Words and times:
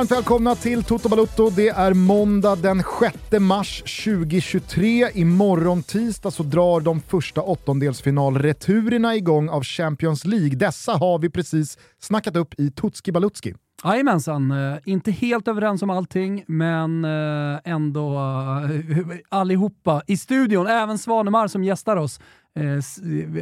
varmt 0.00 0.10
välkomna 0.10 0.54
till 0.54 0.84
Toto 0.84 1.08
Balutto. 1.08 1.50
Det 1.50 1.68
är 1.68 1.94
måndag 1.94 2.56
den 2.56 2.82
6 3.00 3.40
mars 3.40 3.82
2023. 4.04 5.10
Imorgon 5.14 5.82
tisdag 5.82 6.30
så 6.30 6.42
drar 6.42 6.80
de 6.80 7.00
första 7.00 7.42
åttondelsfinalreturerna 7.42 9.16
igång 9.16 9.48
av 9.48 9.62
Champions 9.62 10.24
League. 10.24 10.56
Dessa 10.56 10.92
har 10.92 11.18
vi 11.18 11.30
precis 11.30 11.78
snackat 11.98 12.36
upp 12.36 12.60
i 12.60 12.70
Tutski 12.70 13.12
Balutski. 13.12 13.54
Jajamensan, 13.84 14.50
eh, 14.50 14.78
inte 14.84 15.10
helt 15.10 15.48
överens 15.48 15.82
om 15.82 15.90
allting, 15.90 16.44
men 16.46 17.04
eh, 17.04 17.58
ändå 17.64 18.14
eh, 18.14 19.16
allihopa 19.28 20.02
i 20.06 20.16
studion, 20.16 20.66
även 20.66 20.98
Svanemar 20.98 21.48
som 21.48 21.64
gästar 21.64 21.96
oss, 21.96 22.20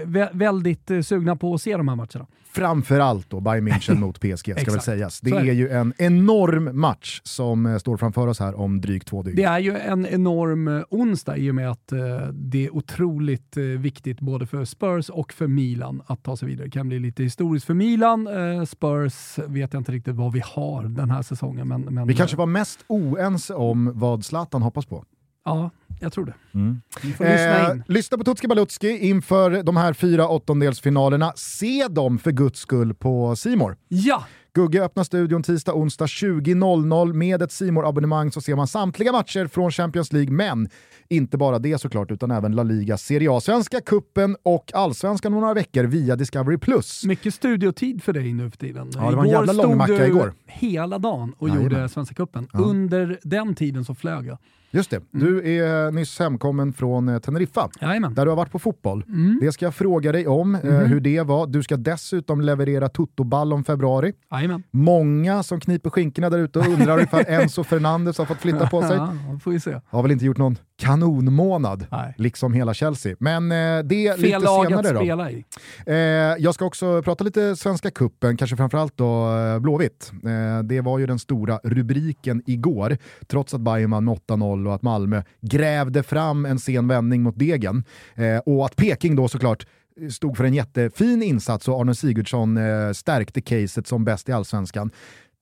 vä 0.04 0.30
väldigt 0.32 0.90
sugna 1.02 1.36
på 1.36 1.54
att 1.54 1.62
se 1.62 1.76
de 1.76 1.88
här 1.88 1.96
matcherna. 1.96 2.26
Framförallt 2.50 3.30
då 3.30 3.40
Bayern 3.40 3.68
München 3.68 3.94
mot 4.00 4.20
PSG 4.20 4.60
ska 4.60 4.70
väl 4.70 4.80
sägas. 4.80 5.20
Det 5.20 5.30
är, 5.30 5.44
är 5.44 5.52
ju 5.52 5.68
en 5.68 5.92
enorm 5.98 6.80
match 6.80 7.20
som 7.24 7.80
står 7.80 7.96
framför 7.96 8.26
oss 8.26 8.40
här 8.40 8.60
om 8.60 8.80
drygt 8.80 9.08
två 9.08 9.22
dygn. 9.22 9.36
Det 9.36 9.44
är 9.44 9.58
ju 9.58 9.76
en 9.76 10.06
enorm 10.06 10.84
onsdag 10.90 11.36
i 11.36 11.50
och 11.50 11.54
med 11.54 11.70
att 11.70 11.92
det 12.32 12.66
är 12.66 12.74
otroligt 12.74 13.56
viktigt 13.56 14.20
både 14.20 14.46
för 14.46 14.64
Spurs 14.64 15.08
och 15.08 15.32
för 15.32 15.46
Milan 15.46 16.02
att 16.06 16.22
ta 16.22 16.36
sig 16.36 16.48
vidare. 16.48 16.66
Det 16.66 16.70
kan 16.70 16.88
bli 16.88 16.98
lite 16.98 17.22
historiskt 17.22 17.66
för 17.66 17.74
Milan. 17.74 18.28
Spurs 18.66 19.38
vet 19.38 19.72
jag 19.72 19.80
inte 19.80 19.92
riktigt 19.92 20.14
vad 20.14 20.32
vi 20.32 20.42
har 20.44 20.82
den 20.84 21.10
här 21.10 21.22
säsongen. 21.22 21.68
Men, 21.68 21.80
men 21.80 22.06
vi 22.06 22.14
kanske 22.14 22.36
var 22.36 22.46
mest 22.46 22.84
oense 22.86 23.54
om 23.54 23.92
vad 23.94 24.24
Zlatan 24.24 24.62
hoppas 24.62 24.86
på. 24.86 25.04
Ja, 25.48 25.70
jag 26.00 26.12
tror 26.12 26.24
det. 26.24 26.34
Mm. 26.54 26.80
Lyssna, 27.02 27.72
eh, 27.72 27.76
lyssna 27.86 28.18
på 28.18 28.24
Tutski 28.24 28.48
Balutski 28.48 28.98
inför 28.98 29.62
de 29.62 29.76
här 29.76 29.92
fyra 29.92 30.28
åttondelsfinalerna. 30.28 31.32
Se 31.36 31.86
dem 31.90 32.18
för 32.18 32.30
guds 32.30 32.60
skull 32.60 32.94
på 32.94 33.36
Simor. 33.36 33.76
Ja! 33.88 34.24
Gugge 34.54 34.84
öppnar 34.84 35.04
studion 35.04 35.42
tisdag, 35.42 35.72
onsdag 35.74 36.06
20.00. 36.06 37.12
Med 37.12 37.42
ett 37.42 37.52
simor 37.52 37.88
abonnemang 37.88 38.32
så 38.32 38.40
ser 38.40 38.56
man 38.56 38.66
samtliga 38.66 39.12
matcher 39.12 39.46
från 39.46 39.70
Champions 39.70 40.12
League, 40.12 40.32
men 40.32 40.68
inte 41.08 41.38
bara 41.38 41.58
det 41.58 41.80
såklart, 41.80 42.10
utan 42.10 42.30
även 42.30 42.52
La 42.52 42.62
Liga, 42.62 42.96
Serie 42.98 43.30
A, 43.32 43.40
Svenska 43.40 43.80
Kuppen 43.80 44.36
och 44.42 44.74
Allsvenskan 44.74 45.34
om 45.34 45.40
några 45.40 45.54
veckor 45.54 45.84
via 45.84 46.16
Discovery+. 46.16 46.58
Mycket 47.04 47.34
studiotid 47.34 48.02
för 48.02 48.12
dig 48.12 48.32
nu 48.32 48.50
för 48.50 48.58
tiden. 48.58 48.90
Ja, 48.94 49.10
det 49.10 49.16
var 49.16 49.24
en 49.24 49.30
jävla 49.30 49.52
lång 49.52 49.76
macka 49.76 50.06
igår. 50.06 50.34
hela 50.46 50.98
dagen 50.98 51.34
och 51.38 51.48
ja, 51.48 51.54
gjorde 51.54 51.88
Svenska 51.88 52.14
Kuppen. 52.14 52.48
Ja. 52.52 52.58
Under 52.58 53.18
den 53.22 53.54
tiden 53.54 53.84
så 53.84 53.94
flög 53.94 54.26
jag. 54.26 54.38
Just 54.70 54.90
det, 54.90 54.96
mm. 54.96 55.26
du 55.26 55.58
är 55.58 55.90
nyss 55.90 56.18
hemkommen 56.18 56.72
från 56.72 57.08
eh, 57.08 57.18
Teneriffa, 57.18 57.68
Jajamän. 57.80 58.14
där 58.14 58.24
du 58.24 58.30
har 58.30 58.36
varit 58.36 58.52
på 58.52 58.58
fotboll. 58.58 59.04
Mm. 59.08 59.38
Det 59.40 59.52
ska 59.52 59.64
jag 59.64 59.74
fråga 59.74 60.12
dig 60.12 60.26
om, 60.26 60.54
eh, 60.54 60.60
hur 60.62 61.00
det 61.00 61.22
var. 61.22 61.46
Du 61.46 61.62
ska 61.62 61.76
dessutom 61.76 62.40
leverera 62.40 62.88
Toto-ball 62.88 63.52
om 63.52 63.64
februari. 63.64 64.12
Jajamän. 64.30 64.62
Många 64.70 65.42
som 65.42 65.60
kniper 65.60 65.90
skinkorna 65.90 66.30
där 66.30 66.38
ute 66.38 66.58
och 66.58 66.66
undrar 66.66 67.02
ifall 67.02 67.24
Enzo 67.26 67.64
Fernandes 67.64 68.18
har 68.18 68.24
fått 68.24 68.38
flytta 68.38 68.66
på 68.66 68.82
sig. 68.82 68.96
Ja, 68.96 69.14
får 69.42 69.50
vi 69.50 69.60
se. 69.60 69.80
Har 69.86 70.02
väl 70.02 70.10
inte 70.10 70.24
gjort 70.24 70.38
någon 70.38 70.56
kanonmånad, 70.78 71.86
Nej. 71.90 72.14
liksom 72.16 72.52
hela 72.52 72.74
Chelsea. 72.74 73.16
Men 73.20 73.52
eh, 73.52 73.84
det 73.84 74.12
Fel 74.12 74.20
lite 74.20 74.38
lag 74.38 74.66
senare 74.66 74.88
att 74.88 74.94
då. 74.94 75.00
spela 75.00 75.30
i. 75.30 75.44
Eh, 75.86 75.96
jag 76.38 76.54
ska 76.54 76.64
också 76.64 77.02
prata 77.02 77.24
lite 77.24 77.56
Svenska 77.56 77.90
Kuppen, 77.90 78.36
kanske 78.36 78.56
framförallt 78.56 78.96
då 78.96 79.36
eh, 79.36 79.58
Blåvitt. 79.58 80.12
Eh, 80.24 80.62
det 80.62 80.80
var 80.80 80.98
ju 80.98 81.06
den 81.06 81.18
stora 81.18 81.60
rubriken 81.64 82.42
igår, 82.46 82.96
trots 83.26 83.54
att 83.54 83.60
Bayern 83.60 83.90
vann 83.90 84.04
med 84.04 84.14
8-0 84.14 84.66
och 84.66 84.74
att 84.74 84.82
Malmö 84.82 85.22
grävde 85.40 86.02
fram 86.02 86.46
en 86.46 86.58
sen 86.58 86.88
vändning 86.88 87.22
mot 87.22 87.38
Degen. 87.38 87.84
Eh, 88.14 88.38
och 88.38 88.66
att 88.66 88.76
Peking 88.76 89.16
då 89.16 89.28
såklart 89.28 89.66
stod 90.10 90.36
för 90.36 90.44
en 90.44 90.54
jättefin 90.54 91.22
insats 91.22 91.68
och 91.68 91.80
Arne 91.80 91.94
Sigurdsson 91.94 92.56
eh, 92.56 92.92
stärkte 92.92 93.40
caset 93.40 93.86
som 93.86 94.04
bäst 94.04 94.28
i 94.28 94.32
allsvenskan. 94.32 94.90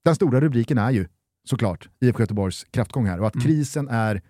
Den 0.05 0.15
stora 0.15 0.41
rubriken 0.41 0.79
är 0.79 0.91
ju 0.91 1.07
såklart 1.49 1.89
IFK 2.01 2.23
Göteborgs 2.23 2.65
kraftgång 2.71 3.07
här 3.07 3.21
och 3.21 3.27
att 3.27 3.35
mm. 3.35 3.47
krisen 3.47 3.89
är, 3.89 4.23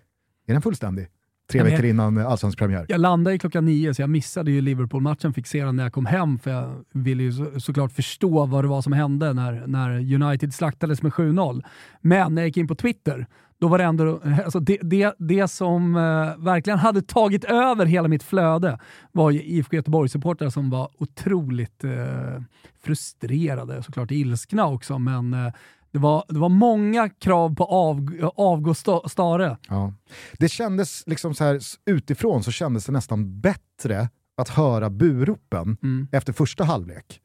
är 0.47 0.53
den 0.53 0.61
fullständig? 0.61 1.07
Tre 1.51 1.63
veckor 1.63 1.85
innan 1.85 2.17
allsvensk 2.17 2.57
premiär. 2.57 2.85
Jag 2.89 3.01
landade 3.01 3.33
ju 3.33 3.39
klockan 3.39 3.65
nio 3.65 3.93
så 3.93 4.01
jag 4.01 4.09
missade 4.09 4.51
ju 4.51 4.61
Liverpool-matchen, 4.61 5.33
den 5.51 5.75
när 5.75 5.83
jag 5.83 5.93
kom 5.93 6.05
hem 6.05 6.39
för 6.39 6.51
jag 6.51 6.83
ville 6.93 7.23
ju 7.23 7.31
så, 7.31 7.59
såklart 7.59 7.91
förstå 7.91 8.45
vad 8.45 8.63
det 8.63 8.67
var 8.67 8.81
som 8.81 8.93
hände 8.93 9.33
när, 9.33 9.67
när 9.67 10.13
United 10.23 10.53
slaktades 10.53 11.01
med 11.01 11.11
7-0. 11.11 11.63
Men 12.01 12.35
när 12.35 12.41
jag 12.41 12.47
gick 12.47 12.57
in 12.57 12.67
på 12.67 12.75
Twitter 12.75 13.27
då 13.59 13.67
var 13.67 13.77
det 13.77 13.83
ändå, 13.83 14.21
alltså 14.45 14.59
det, 14.59 14.77
det, 14.81 15.15
det 15.17 15.47
som 15.47 15.95
uh, 15.95 16.37
verkligen 16.37 16.79
hade 16.79 17.01
tagit 17.01 17.43
över 17.45 17.85
hela 17.85 18.07
mitt 18.07 18.23
flöde 18.23 18.79
var 19.11 19.31
IFK 19.31 19.75
Göteborg-supportrar 19.75 20.49
som 20.49 20.69
var 20.69 20.89
otroligt 20.97 21.83
uh, 21.83 22.41
frustrerade, 22.83 23.83
såklart 23.83 24.11
ilskna 24.11 24.67
också, 24.67 24.99
men 24.99 25.33
uh, 25.33 25.51
det 25.97 26.01
var, 26.01 26.23
det 26.27 26.39
var 26.39 26.49
många 26.49 27.09
krav 27.09 27.55
på 27.55 27.65
av, 27.65 28.31
avgå 28.35 28.73
Stare. 28.73 29.57
Ja. 29.67 29.93
Det 30.39 30.49
kändes 30.49 31.03
liksom 31.07 31.35
så 31.35 31.43
här, 31.43 31.59
utifrån 31.85 32.43
så 32.43 32.51
kändes 32.51 32.85
det 32.85 32.91
nästan 32.91 33.41
bättre 33.41 34.09
att 34.37 34.49
höra 34.49 34.89
buropen 34.89 35.77
mm. 35.83 36.07
efter 36.11 36.33
första 36.33 36.63
halvlek 36.63 37.21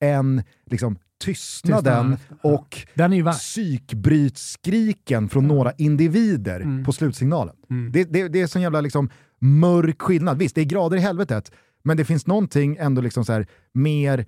än 0.00 0.42
liksom 0.70 0.98
tystnaden 1.24 2.16
och 2.42 2.86
psykbrytskriken 3.32 5.28
från 5.28 5.46
några 5.48 5.72
individer 5.72 6.60
mm. 6.60 6.84
på 6.84 6.92
slutsignalen. 6.92 7.56
Mm. 7.70 7.92
Det, 7.92 8.04
det, 8.04 8.28
det 8.28 8.40
är 8.40 8.46
sån 8.46 8.62
jävla 8.62 8.80
liksom, 8.80 9.10
mörk 9.38 10.02
skillnad. 10.02 10.38
Visst, 10.38 10.54
det 10.54 10.60
är 10.60 10.64
grader 10.64 10.96
i 10.96 11.00
helvetet, 11.00 11.52
men 11.82 11.96
det 11.96 12.04
finns 12.04 12.26
någonting 12.26 12.76
ändå 12.80 13.02
liksom 13.02 13.24
så 13.24 13.32
här, 13.32 13.46
mer 13.72 14.26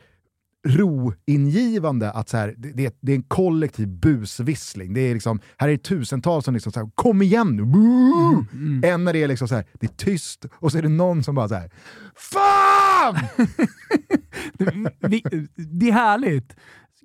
roingivande 0.66 2.10
att 2.10 2.28
så 2.28 2.36
här, 2.36 2.54
det, 2.56 2.72
det, 2.72 2.96
det, 3.00 3.12
är 3.12 3.16
en 3.16 3.22
kollektiv 3.22 3.88
busvissling. 3.88 4.94
Det 4.94 5.00
är 5.00 5.14
liksom, 5.14 5.40
här 5.56 5.68
är 5.68 5.72
det 5.72 5.82
tusentals 5.82 6.44
som 6.44 6.54
liksom 6.54 6.72
så 6.72 6.80
här, 6.80 6.90
kom 6.94 7.22
igen 7.22 7.56
nu! 7.56 7.62
Mm, 7.62 8.46
mm. 8.52 8.94
Än 8.94 9.04
när 9.04 9.12
det 9.12 9.22
är 9.22 9.28
liksom 9.28 9.48
så 9.48 9.54
här, 9.54 9.64
det 9.72 9.86
är 9.86 9.96
tyst 9.96 10.46
och 10.52 10.72
så 10.72 10.78
är 10.78 10.82
det 10.82 10.88
någon 10.88 11.22
som 11.22 11.34
bara 11.34 11.48
så 11.48 11.54
här, 11.54 11.70
FAN! 12.16 13.14
det, 14.98 15.22
det 15.56 15.88
är 15.88 15.92
härligt 15.92 16.56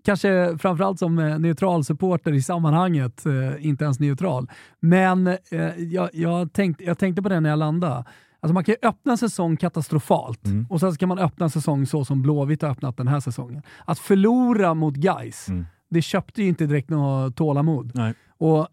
kanske 0.05 0.57
framförallt 0.57 0.99
som 0.99 1.19
eh, 1.19 1.39
neutral 1.39 1.83
supporter 1.83 2.33
i 2.33 2.41
sammanhanget, 2.41 3.25
eh, 3.25 3.65
inte 3.65 3.83
ens 3.83 3.99
neutral. 3.99 4.49
Men 4.79 5.27
eh, 5.27 5.77
jag, 5.77 6.09
jag, 6.13 6.53
tänkt, 6.53 6.81
jag 6.81 6.97
tänkte 6.97 7.21
på 7.21 7.29
det 7.29 7.39
när 7.39 7.49
jag 7.49 7.59
landade. 7.59 8.05
Alltså 8.43 8.53
man 8.53 8.63
kan 8.63 8.75
ju 8.81 8.87
öppna 8.87 9.11
en 9.11 9.17
säsong 9.17 9.57
katastrofalt 9.57 10.45
mm. 10.45 10.65
och 10.69 10.79
sen 10.79 10.93
ska 10.93 11.07
man 11.07 11.19
öppna 11.19 11.43
en 11.43 11.49
säsong 11.49 11.85
så 11.85 12.05
som 12.05 12.21
Blåvitt 12.21 12.61
har 12.61 12.69
öppnat 12.69 12.97
den 12.97 13.07
här 13.07 13.19
säsongen. 13.19 13.61
Att 13.85 13.99
förlora 13.99 14.73
mot 14.73 14.95
Guys, 14.95 15.49
mm. 15.49 15.65
det 15.89 16.01
köpte 16.01 16.41
ju 16.41 16.47
inte 16.47 16.65
direkt 16.65 16.89
något 16.89 17.35
tålamod. 17.35 17.91
Nej. 17.93 18.13
Och, 18.37 18.67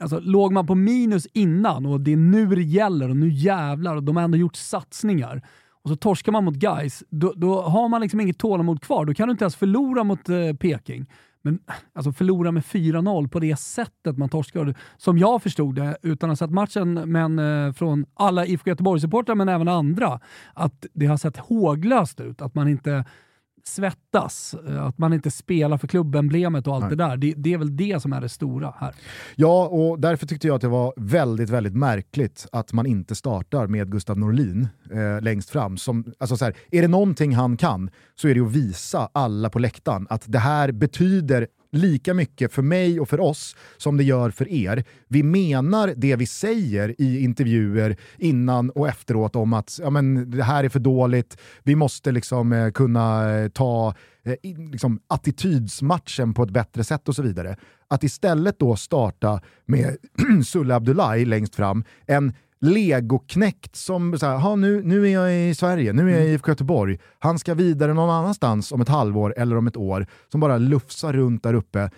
alltså, 0.00 0.20
låg 0.20 0.52
man 0.52 0.66
på 0.66 0.74
minus 0.74 1.26
innan 1.26 1.86
och 1.86 2.00
det 2.00 2.12
är 2.12 2.16
nu 2.16 2.46
det 2.46 2.62
gäller 2.62 3.08
och 3.08 3.16
nu 3.16 3.28
jävlar 3.28 3.96
och 3.96 4.02
de 4.02 4.16
har 4.16 4.22
ändå 4.22 4.38
gjort 4.38 4.56
satsningar 4.56 5.42
och 5.84 5.90
så 5.90 5.96
torskar 5.96 6.32
man 6.32 6.44
mot 6.44 6.54
Guys, 6.54 7.02
då, 7.10 7.32
då 7.36 7.60
har 7.62 7.88
man 7.88 8.00
liksom 8.00 8.20
inget 8.20 8.38
tålamod 8.38 8.82
kvar. 8.82 9.04
Då 9.04 9.14
kan 9.14 9.28
du 9.28 9.32
inte 9.32 9.44
ens 9.44 9.56
förlora 9.56 10.04
mot 10.04 10.28
eh, 10.28 10.52
Peking. 10.60 11.06
Men 11.44 11.58
alltså 11.92 12.12
förlora 12.12 12.52
med 12.52 12.62
4-0 12.62 13.28
på 13.28 13.40
det 13.40 13.56
sättet 13.56 14.18
man 14.18 14.28
torskade, 14.28 14.74
som 14.96 15.18
jag 15.18 15.42
förstod 15.42 15.74
det, 15.74 15.96
utan 16.02 16.30
att 16.30 16.40
ha 16.40 16.46
sett 16.46 16.54
matchen, 16.54 16.94
men 16.94 17.38
eh, 17.38 17.72
från 17.72 18.06
alla 18.14 18.46
IFK 18.46 18.70
Göteborg-supportrar, 18.70 19.34
men 19.34 19.48
även 19.48 19.68
andra, 19.68 20.20
att 20.54 20.86
det 20.92 21.06
har 21.06 21.16
sett 21.16 21.36
håglöst 21.36 22.20
ut. 22.20 22.42
Att 22.42 22.54
man 22.54 22.68
inte 22.68 23.04
svettas, 23.64 24.54
eh, 24.68 24.84
att 24.84 24.98
man 24.98 25.12
inte 25.12 25.30
spelar 25.30 25.78
för 25.78 25.86
klubbemblemet 25.86 26.66
och 26.66 26.74
allt 26.74 26.84
Nej. 26.84 26.96
det 26.96 27.04
där. 27.04 27.16
Det, 27.16 27.34
det, 27.36 27.52
är 27.52 27.58
väl 27.58 27.76
det 27.76 28.02
som 28.02 28.12
är 28.12 28.20
det 28.20 28.28
stora 28.28 28.74
här. 28.78 28.94
Ja, 29.36 29.66
och 29.66 30.00
därför 30.00 30.26
tyckte 30.26 30.46
jag 30.46 30.54
att 30.54 30.60
det 30.60 30.68
var 30.68 30.94
väldigt, 30.96 31.50
väldigt 31.50 31.74
märkligt 31.74 32.46
att 32.52 32.72
man 32.72 32.86
inte 32.86 33.14
startar 33.14 33.66
med 33.66 33.90
Gustav 33.90 34.18
Norlin 34.18 34.68
eh, 34.90 35.22
längst 35.22 35.50
fram. 35.50 35.76
Som, 35.76 36.12
alltså 36.18 36.36
så 36.36 36.44
här, 36.44 36.56
är 36.70 36.82
det 36.82 36.88
någonting 36.88 37.34
han 37.34 37.56
kan 37.56 37.90
så 38.14 38.28
är 38.28 38.34
det 38.34 38.40
att 38.40 38.52
visa 38.52 39.08
alla 39.12 39.50
på 39.50 39.58
läktaren 39.58 40.06
att 40.10 40.24
det 40.26 40.38
här 40.38 40.72
betyder 40.72 41.46
lika 41.74 42.14
mycket 42.14 42.52
för 42.52 42.62
mig 42.62 43.00
och 43.00 43.08
för 43.08 43.20
oss 43.20 43.56
som 43.76 43.96
det 43.96 44.04
gör 44.04 44.30
för 44.30 44.48
er. 44.48 44.84
Vi 45.08 45.22
menar 45.22 45.94
det 45.96 46.16
vi 46.16 46.26
säger 46.26 46.94
i 47.00 47.20
intervjuer 47.20 47.96
innan 48.18 48.70
och 48.70 48.88
efteråt 48.88 49.36
om 49.36 49.52
att 49.52 49.78
ja, 49.82 49.90
men, 49.90 50.30
det 50.30 50.44
här 50.44 50.64
är 50.64 50.68
för 50.68 50.80
dåligt, 50.80 51.38
vi 51.62 51.76
måste 51.76 52.12
liksom 52.12 52.52
eh, 52.52 52.70
kunna 52.70 53.34
eh, 53.34 53.48
ta 53.48 53.94
eh, 54.24 54.34
liksom, 54.70 55.00
attitydsmatchen 55.06 56.34
på 56.34 56.42
ett 56.42 56.50
bättre 56.50 56.84
sätt 56.84 57.08
och 57.08 57.16
så 57.16 57.22
vidare. 57.22 57.56
Att 57.88 58.04
istället 58.04 58.58
då 58.58 58.76
starta 58.76 59.40
med 59.66 59.96
Sulle 60.46 60.74
Abdullahi 60.74 61.24
längst 61.24 61.54
fram, 61.54 61.84
en 62.06 62.32
legoknäckt 62.60 63.76
som 63.76 64.18
så 64.18 64.26
här, 64.26 64.56
nu, 64.56 64.82
nu 64.82 65.08
är 65.08 65.12
jag 65.12 65.48
i 65.50 65.54
Sverige, 65.54 65.92
nu 65.92 66.02
är 66.02 66.12
jag 66.12 66.20
i 66.20 66.22
mm. 66.22 66.34
IFK 66.34 66.50
Göteborg, 66.50 66.98
han 67.18 67.38
ska 67.38 67.54
vidare 67.54 67.94
någon 67.94 68.10
annanstans 68.10 68.72
om 68.72 68.80
ett 68.80 68.88
halvår 68.88 69.34
eller 69.36 69.56
om 69.56 69.66
ett 69.66 69.76
år, 69.76 70.06
som 70.28 70.40
bara 70.40 70.58
lufsar 70.58 71.12
runt 71.12 71.42
där 71.42 71.54
uppe. 71.54 71.90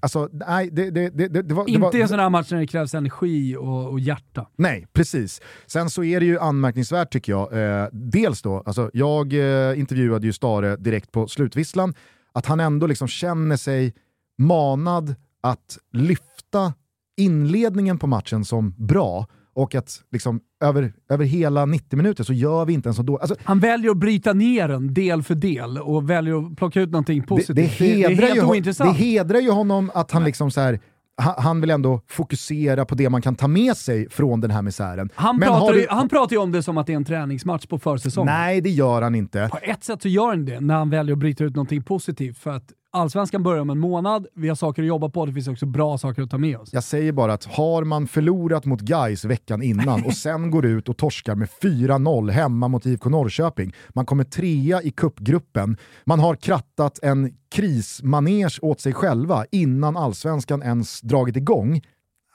Alltså, 0.00 0.28
nej, 0.32 0.70
det, 0.72 0.90
det, 0.90 1.10
det, 1.10 1.42
det 1.42 1.54
var... 1.54 1.70
Inte 1.70 1.98
i 1.98 2.02
en 2.02 2.08
sån 2.08 2.18
här 2.18 2.30
match 2.30 2.50
när 2.50 2.58
det 2.58 2.66
krävs 2.66 2.94
energi 2.94 3.56
och, 3.56 3.90
och 3.90 4.00
hjärta. 4.00 4.46
Nej, 4.56 4.86
precis. 4.92 5.40
Sen 5.66 5.90
så 5.90 6.04
är 6.04 6.20
det 6.20 6.26
ju 6.26 6.38
anmärkningsvärt 6.38 7.12
tycker 7.12 7.32
jag. 7.32 7.52
Eh, 7.52 7.88
dels 7.92 8.42
då, 8.42 8.62
alltså, 8.66 8.90
jag 8.92 9.32
eh, 9.32 9.78
intervjuade 9.78 10.26
ju 10.26 10.32
Stare 10.32 10.76
direkt 10.76 11.12
på 11.12 11.28
slutvisslan, 11.28 11.94
att 12.32 12.46
han 12.46 12.60
ändå 12.60 12.86
liksom 12.86 13.08
känner 13.08 13.56
sig 13.56 13.94
manad 14.38 15.14
att 15.40 15.78
lyfta 15.92 16.74
inledningen 17.16 17.98
på 17.98 18.06
matchen 18.06 18.44
som 18.44 18.74
bra 18.78 19.26
och 19.58 19.74
att 19.74 20.02
liksom, 20.12 20.40
över, 20.64 20.92
över 21.10 21.24
hela 21.24 21.66
90 21.66 21.96
minuter 21.96 22.24
så 22.24 22.32
gör 22.32 22.64
vi 22.64 22.72
inte 22.72 22.88
en 22.88 22.94
så 22.94 23.02
dålig... 23.02 23.20
Alltså, 23.20 23.36
Han 23.44 23.60
väljer 23.60 23.90
att 23.90 23.96
bryta 23.96 24.32
ner 24.32 24.68
den 24.68 24.94
del 24.94 25.22
för 25.22 25.34
del 25.34 25.78
och 25.78 26.10
väljer 26.10 26.46
att 26.46 26.56
plocka 26.56 26.80
ut 26.80 26.90
någonting 26.90 27.22
positivt. 27.22 27.56
det, 27.56 27.62
det, 27.84 27.94
hedrar 27.94 28.08
det 28.08 28.22
är 28.22 28.26
helt 28.26 28.36
ju, 28.36 28.42
ointressant. 28.44 28.98
det 28.98 29.04
hedrar 29.04 29.40
ju 29.40 29.50
honom 29.50 29.90
att 29.94 30.10
han 30.10 30.24
liksom 30.24 30.50
så 30.50 30.60
här, 30.60 30.80
han, 31.16 31.60
vill 31.60 31.70
ändå 31.70 32.00
fokusera 32.08 32.84
på 32.84 32.94
det 32.94 33.10
man 33.10 33.22
kan 33.22 33.34
ta 33.36 33.48
med 33.48 33.76
sig 33.76 34.10
från 34.10 34.40
den 34.40 34.50
här 34.50 34.62
misären. 34.62 35.08
han, 35.14 35.36
Men 35.36 35.48
pratar 35.48 35.72
du- 35.72 35.86
han 35.90 36.08
pratar 36.08 36.36
ju 36.36 36.42
om 36.42 36.52
det 36.52 36.62
som 36.62 36.78
att 36.78 36.86
det 36.86 36.92
är 36.92 36.96
en 36.96 37.04
träningsmatch 37.04 37.66
på 37.66 37.78
försäsongen. 37.78 38.34
Nej, 38.34 38.60
det 38.60 38.70
gör 38.70 39.02
han 39.02 39.14
inte. 39.14 39.48
På 39.52 39.58
ett 39.62 39.84
sätt 39.84 40.02
så 40.02 40.08
gör 40.08 40.28
han 40.28 40.44
det 40.44 40.60
när 40.60 40.74
han 40.74 40.90
väljer 40.90 41.12
att 41.12 41.18
bryta 41.18 41.44
ut 41.44 41.54
någonting 41.56 41.82
positivt. 41.82 42.38
För 42.38 42.50
att 42.50 42.72
allsvenskan 42.90 43.42
börjar 43.42 43.60
om 43.60 43.70
en 43.70 43.78
månad, 43.78 44.26
vi 44.34 44.48
har 44.48 44.56
saker 44.56 44.82
att 44.82 44.88
jobba 44.88 45.08
på, 45.08 45.26
det 45.26 45.32
finns 45.32 45.48
också 45.48 45.66
bra 45.66 45.98
saker 45.98 46.22
att 46.22 46.30
ta 46.30 46.38
med 46.38 46.58
oss. 46.58 46.72
Jag 46.72 46.84
säger 46.84 47.12
bara 47.12 47.32
att 47.32 47.44
har 47.44 47.84
man 47.84 48.06
förlorat 48.06 48.64
mot 48.64 48.80
Gais 48.80 49.24
veckan 49.24 49.62
innan 49.62 50.04
och 50.04 50.14
sen 50.14 50.50
går 50.50 50.66
ut 50.66 50.88
och 50.88 50.96
torskar 50.96 51.34
med 51.34 51.48
4-0 51.62 52.30
hemma 52.30 52.68
mot 52.68 52.86
IFK 52.86 53.10
Norrköping, 53.10 53.72
man 53.88 54.06
kommer 54.06 54.24
trea 54.24 54.82
i 54.82 54.90
kuppgruppen, 54.90 55.76
man 56.04 56.20
har 56.20 56.36
krattat 56.36 56.98
en 57.02 57.34
krismanege 57.50 58.58
åt 58.62 58.80
sig 58.80 58.92
själva 58.92 59.44
innan 59.50 59.96
allsvenskan 59.96 60.62
ens 60.62 61.00
dragit 61.00 61.36
igång, 61.36 61.80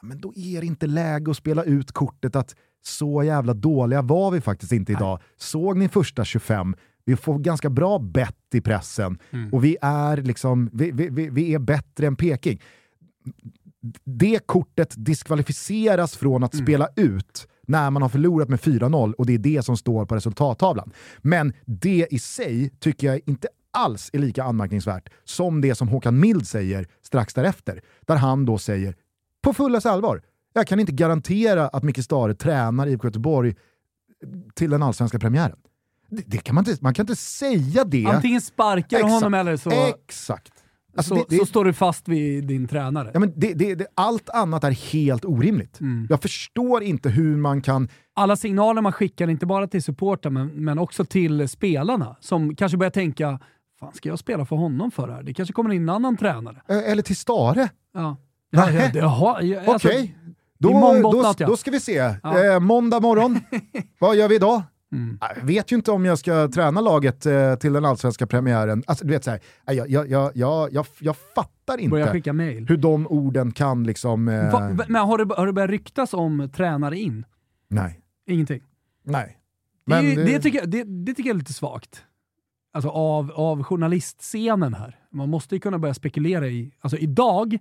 men 0.02 0.22
då 0.22 0.34
är 0.36 0.62
det 0.62 0.68
inte 0.68 0.88
läge 0.88 1.32
att 1.32 1.38
spela 1.38 1.64
ut 1.64 1.92
kortet 1.92 2.36
att 2.36 2.56
så 2.86 3.24
jävla 3.24 3.54
dåliga 3.54 4.02
var 4.02 4.32
vi 4.32 4.42
faktiskt 4.42 4.72
inte 4.72 4.92
idag. 4.92 5.20
Såg 5.38 5.78
ni 5.78 5.90
första 5.90 6.26
25? 6.26 6.76
Vi 7.06 7.16
får 7.16 7.40
ganska 7.40 7.70
bra 7.70 8.00
bett 8.00 8.56
i 8.56 8.62
pressen 8.62 9.18
och 9.52 9.64
vi 9.64 9.78
är, 9.82 10.18
liksom, 10.18 10.70
vi, 10.74 10.92
vi, 10.92 11.30
vi, 11.30 11.54
är 11.54 11.60
bättre 11.60 12.08
än 12.08 12.16
Peking 12.16 12.62
det 14.04 14.40
kortet 14.46 14.94
diskvalificeras 14.98 16.18
från 16.18 16.44
att 16.44 16.56
spela 16.56 16.88
ut 16.96 17.48
när 17.68 17.90
man 17.90 18.02
har 18.02 18.10
förlorat 18.10 18.50
med 18.50 18.60
4-0 18.60 19.14
och 19.14 19.26
det 19.26 19.34
är 19.34 19.38
det 19.38 19.66
som 19.66 19.78
står 19.78 20.06
på 20.06 20.16
resultattavlan. 20.16 20.92
Men 21.18 21.54
det 21.66 22.08
i 22.12 22.20
sig 22.20 22.70
tycker 22.80 23.08
jag 23.08 23.22
inte 23.26 23.48
alls 23.72 24.10
är 24.14 24.20
lika 24.20 24.44
anmärkningsvärt 24.44 25.10
som 25.24 25.62
det 25.62 25.76
som 25.76 25.88
Håkan 25.88 26.20
Mild 26.20 26.48
säger 26.48 26.88
strax 27.02 27.34
därefter. 27.34 27.82
Där 28.02 28.16
han 28.16 28.46
då 28.46 28.58
säger, 28.58 28.96
på 29.44 29.54
fullaste 29.54 29.92
allvar, 29.92 30.22
jag 30.54 30.68
kan 30.68 30.80
inte 30.80 30.92
garantera 30.92 31.68
att 31.68 31.84
Micke 31.84 32.04
Stare 32.04 32.36
tränar 32.36 32.88
IFK 32.88 33.08
Göteborg 33.08 33.56
till 34.54 34.70
den 34.70 34.84
allsvenska 34.84 35.20
premiären. 35.20 35.58
Det, 36.16 36.24
det 36.26 36.38
kan 36.38 36.56
man, 36.56 36.70
inte, 36.70 36.84
man 36.84 36.94
kan 36.94 37.04
inte 37.04 37.16
säga 37.16 37.84
det. 37.84 38.06
Antingen 38.06 38.42
sparkar 38.42 38.98
du 38.98 39.04
honom 39.04 39.34
eller 39.34 39.58
så, 39.58 39.70
Exakt. 39.72 40.52
Alltså, 40.98 41.16
så, 41.16 41.26
det- 41.30 41.38
så 41.38 41.46
står 41.46 41.66
du 41.66 41.74
fast 41.74 42.08
vid 42.08 42.48
din 42.48 42.68
tränare. 42.68 43.12
Ja, 43.14 43.20
men 43.20 43.34
det, 43.36 43.88
allt 43.96 44.30
annat 44.30 44.64
är 44.64 44.72
helt 44.72 45.26
orimligt. 45.26 45.80
Mm. 45.80 46.08
Jag 46.10 46.22
förstår 46.22 46.84
inte 46.84 47.10
hur 47.10 47.38
man 47.38 47.62
kan... 47.62 47.90
Alla 48.16 48.36
signaler 48.36 48.82
man 48.82 48.92
skickar, 48.92 49.28
inte 49.28 49.46
bara 49.46 49.68
till 49.68 49.84
supportrar 49.84 50.32
men, 50.32 50.48
men 50.48 50.80
också 50.80 51.06
till 51.06 51.50
spelarna, 51.50 52.16
som 52.20 52.56
kanske 52.56 52.78
börjar 52.78 52.92
tänka 52.92 53.40
Fan, 53.80 53.94
ska 53.94 54.10
jag 54.10 54.20
spela 54.20 54.46
för 54.46 54.56
honom 54.56 54.92
för 54.92 55.08
det 55.08 55.14
här? 55.14 55.24
Det 55.24 55.34
kanske 55.34 55.54
kommer 55.54 55.74
in 55.74 55.82
en 55.82 55.90
annan 55.90 56.18
tränare. 56.18 56.62
Eller 56.68 57.04
till 57.04 57.16
Stare. 57.16 57.70
Ja. 57.94 58.18
Nähä. 58.52 58.84
Ja, 58.86 58.90
det, 58.94 59.00
jaha, 59.00 59.42
ja, 59.42 59.62
Okej, 59.62 59.74
alltså, 59.74 59.90
då, 60.60 61.12
då, 61.12 61.46
då 61.48 61.58
ska 61.58 61.72
vi 61.72 61.80
se. 61.80 62.16
Ja. 62.24 62.46
Eh, 62.46 62.60
måndag 62.60 63.00
morgon, 63.00 63.40
vad 64.00 64.16
gör 64.16 64.28
vi 64.28 64.36
idag? 64.36 64.62
Mm. 64.94 65.18
Jag 65.36 65.46
vet 65.46 65.72
ju 65.72 65.76
inte 65.76 65.92
om 65.92 66.06
jag 66.06 66.20
ska 66.20 66.48
träna 66.48 66.82
laget 66.82 67.26
eh, 67.26 67.56
till 67.56 67.74
den 67.74 67.86
allsvenska 67.86 68.28
premiären. 68.28 68.84
Alltså, 68.88 69.06
du 69.06 69.14
vet, 69.14 69.24
så 69.24 69.32
här, 69.32 69.40
jag, 69.66 69.90
jag, 69.90 70.10
jag, 70.10 70.32
jag, 70.36 70.86
jag, 71.00 71.18
fattar 71.36 71.78
inte 71.78 71.96
hur 72.68 72.78
de 72.78 73.08
orden 73.08 73.52
kan 73.52 73.84
liksom... 73.84 74.28
Eh, 74.28 74.52
Va, 74.52 74.78
men 74.88 75.02
har 75.02 75.18
det, 75.26 75.36
har 75.36 75.46
det 75.46 75.54
börjat 75.54 75.70
ryktas 75.70 76.14
om 76.14 76.50
tränare 76.56 76.98
in? 77.00 77.26
nej. 77.68 78.00
Ingenting. 78.26 78.62
nej. 79.04 79.38
Det, 79.86 79.96
Men 79.96 80.06
ju- 80.06 80.16
det- 80.16 80.24
det, 80.24 80.40
tycker 80.40 80.60
jag, 80.60 80.70
det, 80.70 80.84
det 80.84 81.14
tycker 81.14 81.30
jag 81.30 81.36
är 81.36 81.40
lite 81.40 81.54
svagt. 81.54 82.04
Alltså 82.74 82.90
av, 82.90 83.32
av 83.32 83.64
journalistscenen 83.64 84.74
här. 84.74 85.00
Man 85.12 85.30
måste 85.30 85.56
ju 85.56 85.60
kunna 85.62 85.80
börja 85.80 85.94
spekulera 85.94 86.48
i, 86.48 86.74
alltså 86.82 86.98
idag, 86.98 87.58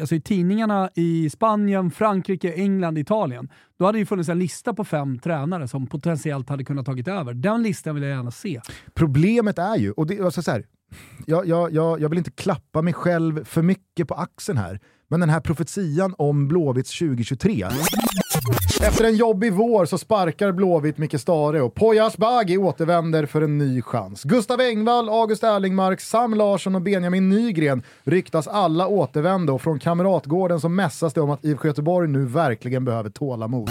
alltså 0.00 0.14
i 0.14 0.20
tidningarna 0.20 0.90
i 0.94 1.30
Spanien, 1.30 1.90
Frankrike, 1.90 2.52
England, 2.52 2.98
Italien, 2.98 3.48
då 3.78 3.84
hade 3.84 3.96
det 3.96 4.00
ju 4.00 4.06
funnits 4.06 4.28
en 4.28 4.38
lista 4.38 4.74
på 4.74 4.84
fem 4.84 5.18
tränare 5.18 5.68
som 5.68 5.86
potentiellt 5.86 6.48
hade 6.48 6.64
kunnat 6.64 6.86
tagit 6.86 7.08
över. 7.08 7.34
Den 7.34 7.62
listan 7.62 7.94
vill 7.94 8.04
jag 8.04 8.16
gärna 8.16 8.30
se. 8.30 8.60
Problemet 8.94 9.58
är 9.58 9.76
ju, 9.76 9.92
och 9.92 10.06
det, 10.06 10.20
alltså 10.20 10.42
så 10.42 10.50
här, 10.50 10.64
jag, 11.26 11.46
jag, 11.46 11.72
jag, 11.72 12.00
jag 12.00 12.08
vill 12.08 12.18
inte 12.18 12.30
klappa 12.30 12.82
mig 12.82 12.92
själv 12.92 13.44
för 13.44 13.62
mycket 13.62 14.08
på 14.08 14.14
axeln 14.14 14.58
här, 14.58 14.80
men 15.08 15.20
den 15.20 15.30
här 15.30 15.40
profetian 15.40 16.14
om 16.18 16.48
Blåvitts 16.48 16.98
2023. 16.98 17.66
Efter 18.82 19.04
en 19.04 19.16
jobbig 19.16 19.52
vår 19.52 19.86
så 19.86 19.98
sparkar 19.98 20.52
Blåvitt 20.52 20.98
Micke 20.98 21.20
Stare 21.20 21.62
och 21.62 21.74
Poya 21.74 22.06
Asbaghi 22.06 22.58
återvänder 22.58 23.26
för 23.26 23.42
en 23.42 23.58
ny 23.58 23.82
chans. 23.82 24.22
Gustav 24.22 24.60
Engvall, 24.60 25.08
August 25.08 25.42
Erlingmark, 25.42 26.00
Sam 26.00 26.34
Larsson 26.34 26.74
och 26.74 26.82
Benjamin 26.82 27.28
Nygren 27.28 27.82
ryktas 28.04 28.48
alla 28.48 28.86
återvända 28.86 29.52
och 29.52 29.62
från 29.62 29.78
Kamratgården 29.78 30.60
så 30.60 30.68
mässas 30.68 31.14
det 31.14 31.20
om 31.20 31.30
att 31.30 31.44
IFK 31.44 31.68
Göteborg 31.68 32.08
nu 32.08 32.24
verkligen 32.24 32.84
behöver 32.84 33.10
tålamod. 33.10 33.70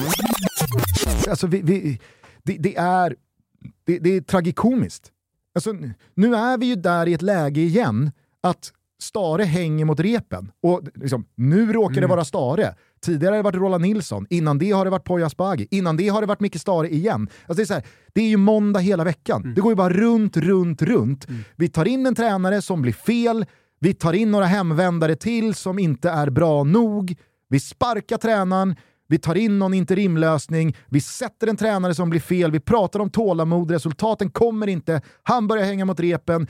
Alltså, 1.29 1.47
vi, 1.47 1.61
vi, 1.61 1.99
det, 2.43 2.57
det, 2.59 2.77
är, 2.77 3.15
det, 3.85 3.99
det 3.99 4.09
är 4.09 4.21
tragikomiskt. 4.21 5.11
Alltså, 5.55 5.73
nu 6.13 6.35
är 6.35 6.57
vi 6.57 6.65
ju 6.65 6.75
där 6.75 7.07
i 7.07 7.13
ett 7.13 7.21
läge 7.21 7.61
igen 7.61 8.11
att 8.41 8.71
Stare 8.99 9.43
hänger 9.43 9.85
mot 9.85 9.99
repen. 9.99 10.51
Och 10.61 10.81
liksom, 10.93 11.25
nu 11.35 11.73
råkar 11.73 12.01
det 12.01 12.07
vara 12.07 12.25
Stare. 12.25 12.75
Tidigare 13.05 13.31
har 13.31 13.37
det 13.37 13.43
varit 13.43 13.55
Roland 13.55 13.81
Nilsson, 13.81 14.27
innan 14.29 14.57
det 14.57 14.71
har 14.71 14.85
det 14.85 14.91
varit 14.91 15.03
Poya 15.03 15.25
Asbaghi, 15.25 15.67
innan 15.71 15.97
det 15.97 16.07
har 16.07 16.21
det 16.21 16.27
varit 16.27 16.39
Micke 16.39 16.59
Stare 16.59 16.89
igen. 16.89 17.29
Alltså 17.47 17.53
det, 17.53 17.61
är 17.61 17.65
så 17.65 17.73
här, 17.73 17.83
det 18.13 18.21
är 18.21 18.27
ju 18.27 18.37
måndag 18.37 18.79
hela 18.79 19.03
veckan. 19.03 19.53
Det 19.55 19.61
går 19.61 19.71
ju 19.71 19.75
bara 19.75 19.93
runt, 19.93 20.37
runt, 20.37 20.81
runt. 20.81 21.27
Vi 21.55 21.69
tar 21.69 21.85
in 21.85 22.05
en 22.05 22.15
tränare 22.15 22.61
som 22.61 22.81
blir 22.81 22.93
fel, 22.93 23.45
vi 23.79 23.93
tar 23.93 24.13
in 24.13 24.31
några 24.31 24.45
hemvändare 24.45 25.15
till 25.15 25.53
som 25.53 25.79
inte 25.79 26.09
är 26.09 26.29
bra 26.29 26.63
nog, 26.63 27.15
vi 27.49 27.59
sparkar 27.59 28.17
tränaren, 28.17 28.75
vi 29.07 29.17
tar 29.17 29.35
in 29.35 29.59
någon 29.59 29.73
interimlösning, 29.73 30.75
vi 30.89 31.01
sätter 31.01 31.47
en 31.47 31.57
tränare 31.57 31.95
som 31.95 32.09
blir 32.09 32.19
fel, 32.19 32.51
vi 32.51 32.59
pratar 32.59 32.99
om 32.99 33.09
tålamod, 33.09 33.71
resultaten 33.71 34.29
kommer 34.29 34.67
inte, 34.67 35.01
han 35.23 35.47
börjar 35.47 35.65
hänga 35.65 35.85
mot 35.85 35.99
repen, 35.99 36.47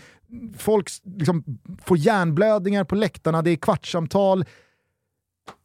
folk 0.58 0.90
liksom 1.18 1.44
får 1.84 1.98
hjärnblödningar 1.98 2.84
på 2.84 2.96
läktarna, 2.96 3.42
det 3.42 3.52
är 3.52 3.56
kvartssamtal. 3.56 4.46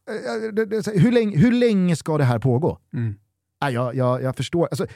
Eh, 0.08 0.52
det- 0.52 0.66
det- 0.66 1.00
Hur 1.00 1.12
länge, 1.12 1.38
hur 1.38 1.52
länge 1.52 1.96
ska 1.96 2.18
det 2.18 2.24
här 2.24 2.38
pågå? 2.38 2.78
Mm. 2.94 3.14
Nej, 3.62 3.74
jag, 3.74 3.94
jag, 3.94 4.22
jag 4.22 4.36
förstår. 4.36 4.68
Alltså, 4.70 4.86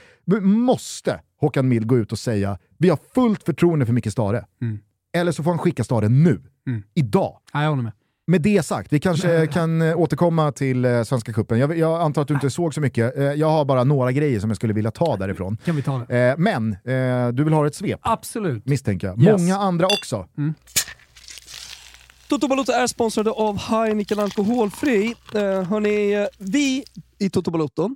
måste 0.42 1.20
Håkan 1.40 1.68
Mild 1.68 1.86
gå 1.86 1.98
ut 1.98 2.12
och 2.12 2.18
säga 2.18 2.58
vi 2.78 2.88
har 2.88 2.98
fullt 3.14 3.42
förtroende 3.42 3.86
för 3.86 3.92
Micke 3.92 4.12
Stare. 4.12 4.44
Mm. 4.62 4.78
Eller 5.16 5.32
så 5.32 5.42
får 5.42 5.50
han 5.50 5.58
skicka 5.58 5.84
Stare 5.84 6.08
nu, 6.08 6.40
Mm. 6.66 6.82
idag. 6.94 7.38
Ja, 7.52 7.62
jag 7.62 7.70
håller 7.70 7.82
med. 7.82 7.92
Med 8.26 8.42
det 8.42 8.62
sagt, 8.62 8.92
vi 8.92 9.00
kanske 9.00 9.46
kan 9.52 9.82
eh, 9.82 9.98
återkomma 9.98 10.52
till 10.52 10.84
eh, 10.84 11.02
Svenska 11.02 11.32
Cupen. 11.32 11.58
Jag, 11.58 11.78
jag 11.78 12.00
antar 12.00 12.22
att 12.22 12.28
du 12.28 12.34
inte 12.34 12.50
såg 12.50 12.74
så 12.74 12.80
mycket. 12.80 13.16
Eh, 13.16 13.22
jag 13.24 13.50
har 13.50 13.64
bara 13.64 13.84
några 13.84 14.12
grejer 14.12 14.40
som 14.40 14.50
jag 14.50 14.56
skulle 14.56 14.72
vilja 14.72 14.90
ta 14.90 15.16
därifrån. 15.16 15.56
Kan 15.64 15.76
vi 15.76 15.82
ta 15.82 15.98
det? 16.08 16.18
Eh, 16.18 16.34
men 16.38 16.72
eh, 16.72 17.28
du 17.32 17.44
vill 17.44 17.52
ha 17.52 17.66
ett 17.66 17.74
svep, 17.74 18.00
Absolut. 18.02 18.66
misstänker 18.66 19.06
jag. 19.06 19.22
Yes. 19.22 19.40
Många 19.40 19.56
andra 19.56 19.86
också. 19.86 20.28
Toto 22.34 22.48
Balotto 22.48 22.72
är 22.72 22.86
sponsrade 22.86 23.30
av 23.30 23.58
Heineken 23.58 24.18
Alkoholfri. 24.18 25.14
Eh, 25.34 25.62
hörni, 25.62 26.26
vi 26.38 26.84
i 27.18 27.30
Toto 27.30 27.50
Balotto 27.50 27.90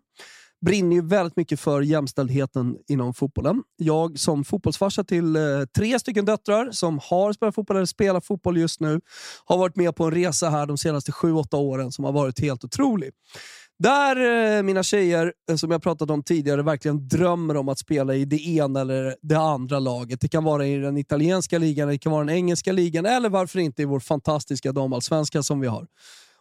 brinner 0.66 0.96
ju 0.96 1.02
väldigt 1.02 1.36
mycket 1.36 1.60
för 1.60 1.82
jämställdheten 1.82 2.76
inom 2.88 3.14
fotbollen. 3.14 3.62
Jag 3.76 4.18
som 4.18 4.44
fotbollsfarsa 4.44 5.04
till 5.04 5.36
eh, 5.36 5.42
tre 5.76 5.98
stycken 5.98 6.24
döttrar 6.24 6.70
som 6.70 7.00
har 7.02 7.32
spelat 7.32 7.54
fotboll 7.54 7.76
eller 7.76 7.86
spelar 7.86 8.20
fotboll 8.20 8.58
just 8.58 8.80
nu 8.80 9.00
har 9.44 9.58
varit 9.58 9.76
med 9.76 9.96
på 9.96 10.04
en 10.04 10.10
resa 10.10 10.50
här 10.50 10.66
de 10.66 10.78
senaste 10.78 11.12
sju 11.12 11.32
åtta 11.32 11.56
åren 11.56 11.92
som 11.92 12.04
har 12.04 12.12
varit 12.12 12.40
helt 12.40 12.64
otrolig. 12.64 13.10
Där 13.78 14.56
eh, 14.56 14.62
mina 14.62 14.82
tjejer, 14.82 15.32
eh, 15.50 15.56
som 15.56 15.70
jag 15.70 15.82
pratat 15.82 16.10
om 16.10 16.22
tidigare, 16.22 16.62
verkligen 16.62 17.08
drömmer 17.08 17.56
om 17.56 17.68
att 17.68 17.78
spela 17.78 18.14
i 18.14 18.24
det 18.24 18.46
ena 18.46 18.80
eller 18.80 19.16
det 19.22 19.38
andra 19.38 19.78
laget. 19.78 20.20
Det 20.20 20.28
kan 20.28 20.44
vara 20.44 20.66
i 20.66 20.76
den 20.76 20.96
italienska 20.96 21.58
ligan, 21.58 21.88
det 21.88 21.98
kan 21.98 22.12
vara 22.12 22.24
den 22.24 22.34
engelska 22.34 22.72
ligan 22.72 23.06
eller 23.06 23.28
varför 23.28 23.58
inte 23.58 23.82
i 23.82 23.84
vår 23.84 24.00
fantastiska 24.00 24.72
damallsvenska 24.72 25.42
som 25.42 25.60
vi 25.60 25.66
har. 25.66 25.86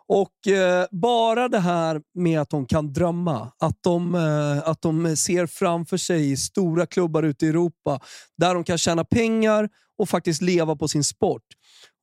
Och 0.07 0.47
eh, 0.47 0.85
bara 0.91 1.47
det 1.47 1.59
här 1.59 2.01
med 2.13 2.41
att 2.41 2.49
de 2.49 2.65
kan 2.65 2.93
drömma, 2.93 3.51
att 3.59 3.83
de, 3.83 4.15
eh, 4.15 4.69
att 4.69 4.81
de 4.81 5.17
ser 5.17 5.47
framför 5.47 5.97
sig 5.97 6.37
stora 6.37 6.85
klubbar 6.85 7.23
ute 7.23 7.45
i 7.45 7.49
Europa 7.49 7.99
där 8.37 8.53
de 8.53 8.63
kan 8.63 8.77
tjäna 8.77 9.03
pengar 9.03 9.69
och 9.97 10.09
faktiskt 10.09 10.41
leva 10.41 10.75
på 10.75 10.87
sin 10.87 11.03
sport. 11.03 11.43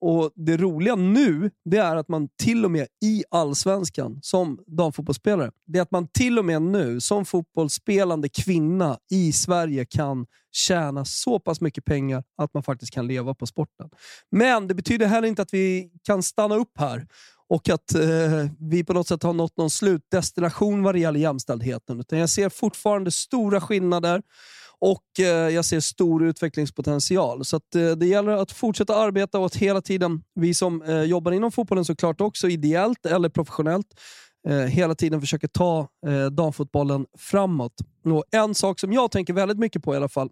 Och 0.00 0.32
Det 0.34 0.56
roliga 0.56 0.96
nu 0.96 1.50
det 1.64 1.76
är 1.76 1.96
att 1.96 2.08
man 2.08 2.28
till 2.42 2.64
och 2.64 2.70
med 2.70 2.86
i 3.04 3.24
allsvenskan 3.30 4.18
som 4.22 4.58
damfotbollsspelare, 4.66 5.50
det 5.66 5.78
är 5.78 5.82
att 5.82 5.90
man 5.90 6.08
till 6.08 6.38
och 6.38 6.44
med 6.44 6.62
nu 6.62 7.00
som 7.00 7.24
fotbollsspelande 7.24 8.28
kvinna 8.28 8.98
i 9.10 9.32
Sverige 9.32 9.84
kan 9.84 10.26
tjäna 10.52 11.04
så 11.04 11.38
pass 11.38 11.60
mycket 11.60 11.84
pengar 11.84 12.24
att 12.36 12.54
man 12.54 12.62
faktiskt 12.62 12.92
kan 12.92 13.06
leva 13.06 13.34
på 13.34 13.46
sporten. 13.46 13.90
Men 14.30 14.68
det 14.68 14.74
betyder 14.74 15.06
heller 15.06 15.28
inte 15.28 15.42
att 15.42 15.54
vi 15.54 15.90
kan 16.02 16.22
stanna 16.22 16.54
upp 16.54 16.72
här 16.78 17.06
och 17.48 17.68
att 17.68 17.94
eh, 17.94 18.46
vi 18.60 18.84
på 18.84 18.92
något 18.92 19.08
sätt 19.08 19.22
har 19.22 19.32
nått 19.32 19.56
någon 19.56 19.70
slutdestination 19.70 20.82
vad 20.82 20.94
det 20.94 20.98
gäller 20.98 21.20
jämställdheten. 21.20 22.00
Utan 22.00 22.18
jag 22.18 22.30
ser 22.30 22.48
fortfarande 22.48 23.10
stora 23.10 23.60
skillnader 23.60 24.22
och 24.78 25.20
eh, 25.20 25.26
jag 25.26 25.64
ser 25.64 25.80
stor 25.80 26.24
utvecklingspotential. 26.24 27.44
Så 27.44 27.56
att, 27.56 27.74
eh, 27.74 27.90
det 27.90 28.06
gäller 28.06 28.32
att 28.32 28.52
fortsätta 28.52 28.96
arbeta 28.96 29.38
och 29.38 29.46
att 29.46 29.56
hela 29.56 29.80
tiden, 29.80 30.22
vi 30.34 30.54
som 30.54 30.82
eh, 30.82 31.02
jobbar 31.02 31.32
inom 31.32 31.52
fotbollen 31.52 31.84
såklart 31.84 32.20
också, 32.20 32.48
ideellt 32.48 33.06
eller 33.06 33.28
professionellt, 33.28 33.86
eh, 34.48 34.56
hela 34.56 34.94
tiden 34.94 35.20
försöker 35.20 35.48
ta 35.48 35.88
eh, 36.06 36.26
damfotbollen 36.26 37.06
framåt. 37.18 37.74
Och 38.04 38.24
en 38.30 38.54
sak 38.54 38.80
som 38.80 38.92
jag 38.92 39.10
tänker 39.10 39.32
väldigt 39.32 39.58
mycket 39.58 39.82
på 39.82 39.94
i 39.94 39.96
alla 39.96 40.08
fall, 40.08 40.28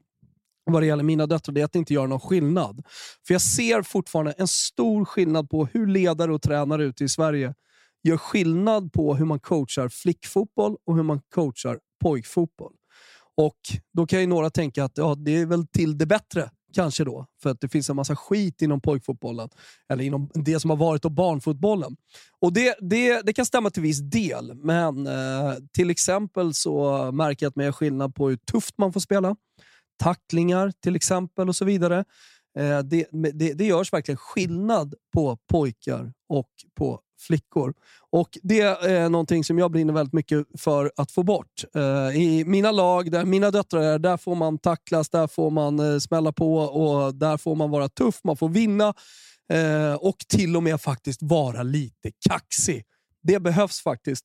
vad 0.65 0.83
det 0.83 0.87
gäller 0.87 1.05
mina 1.05 1.27
döttrar, 1.27 1.55
det 1.55 1.61
är 1.61 1.65
att 1.65 1.73
det 1.73 1.79
inte 1.79 1.95
gör 1.95 2.07
någon 2.07 2.21
skillnad. 2.21 2.83
För 3.27 3.35
jag 3.35 3.41
ser 3.41 3.83
fortfarande 3.83 4.33
en 4.33 4.49
stor 4.49 5.05
skillnad 5.05 5.51
på 5.51 5.67
hur 5.67 5.87
ledare 5.87 6.33
och 6.33 6.43
tränare 6.43 6.85
ute 6.85 7.05
i 7.05 7.09
Sverige 7.09 7.55
gör 8.03 8.17
skillnad 8.17 8.93
på 8.93 9.15
hur 9.15 9.25
man 9.25 9.41
coachar 9.41 9.89
flickfotboll 9.89 10.77
och 10.87 10.97
hur 10.97 11.03
man 11.03 11.21
coachar 11.35 11.79
pojkfotboll. 12.03 12.73
Och 13.37 13.59
Då 13.93 14.07
kan 14.07 14.21
ju 14.21 14.27
några 14.27 14.51
tänka 14.51 14.85
att 14.85 14.99
ja, 14.99 15.15
det 15.15 15.41
är 15.41 15.47
väl 15.47 15.67
till 15.67 15.99
det 15.99 16.07
bättre 16.07 16.51
kanske 16.75 17.05
då, 17.05 17.27
för 17.43 17.51
att 17.51 17.61
det 17.61 17.69
finns 17.69 17.91
en 17.91 17.97
massa 17.97 18.17
skit 18.17 18.63
inom 18.63 18.81
pojkfotbollen, 18.81 19.49
eller 19.89 20.05
inom 20.05 20.31
det 20.35 20.61
som 20.61 20.71
har 20.71 20.77
varit 20.77 21.05
och 21.05 21.13
barnfotbollen. 21.13 21.97
Och 22.41 22.53
det, 22.53 22.77
det, 22.81 23.23
det 23.23 23.33
kan 23.33 23.47
stämma 23.47 23.71
till 23.71 23.83
viss 23.83 24.01
del, 24.01 24.55
men 24.55 25.07
eh, 25.07 25.55
till 25.73 25.91
exempel 25.91 26.55
så 26.55 27.11
märker 27.13 27.47
jag 27.47 27.51
att 27.51 27.57
man 27.57 27.65
gör 27.65 27.73
skillnad 27.73 28.15
på 28.15 28.29
hur 28.29 28.37
tufft 28.37 28.79
man 28.79 28.93
får 28.93 29.01
spela, 29.01 29.37
tacklingar 30.03 30.73
till 30.83 30.97
exempel 30.97 31.49
och 31.49 31.57
så 31.57 31.65
vidare. 31.65 32.05
Eh, 32.59 32.79
det, 32.79 33.07
det, 33.13 33.53
det 33.53 33.65
görs 33.65 33.93
verkligen 33.93 34.17
skillnad 34.17 34.95
på 35.13 35.39
pojkar 35.51 36.13
och 36.29 36.49
på 36.75 37.01
flickor. 37.21 37.75
Och 38.11 38.39
Det 38.43 38.61
är 38.61 39.09
någonting 39.09 39.45
som 39.45 39.59
jag 39.59 39.71
brinner 39.71 39.93
väldigt 39.93 40.13
mycket 40.13 40.47
för 40.59 40.93
att 40.97 41.11
få 41.11 41.23
bort. 41.23 41.65
Eh, 41.75 42.17
I 42.17 42.45
mina 42.47 42.71
lag, 42.71 43.11
där 43.11 43.25
mina 43.25 43.51
döttrar 43.51 43.81
är, 43.81 43.99
där 43.99 44.17
får 44.17 44.35
man 44.35 44.59
tacklas, 44.59 45.11
där 45.11 45.27
får 45.27 45.51
man 45.51 45.81
eh, 45.81 45.99
smälla 45.99 46.33
på 46.33 46.57
och 46.57 47.15
där 47.15 47.37
får 47.37 47.55
man 47.55 47.71
vara 47.71 47.89
tuff, 47.89 48.21
man 48.25 48.37
får 48.37 48.49
vinna 48.49 48.95
och 49.99 50.19
till 50.29 50.57
och 50.57 50.63
med 50.63 50.81
faktiskt 50.81 51.23
vara 51.23 51.63
lite 51.63 52.11
kaxig. 52.29 52.85
Det 53.23 53.41
behövs 53.41 53.81
faktiskt 53.81 54.25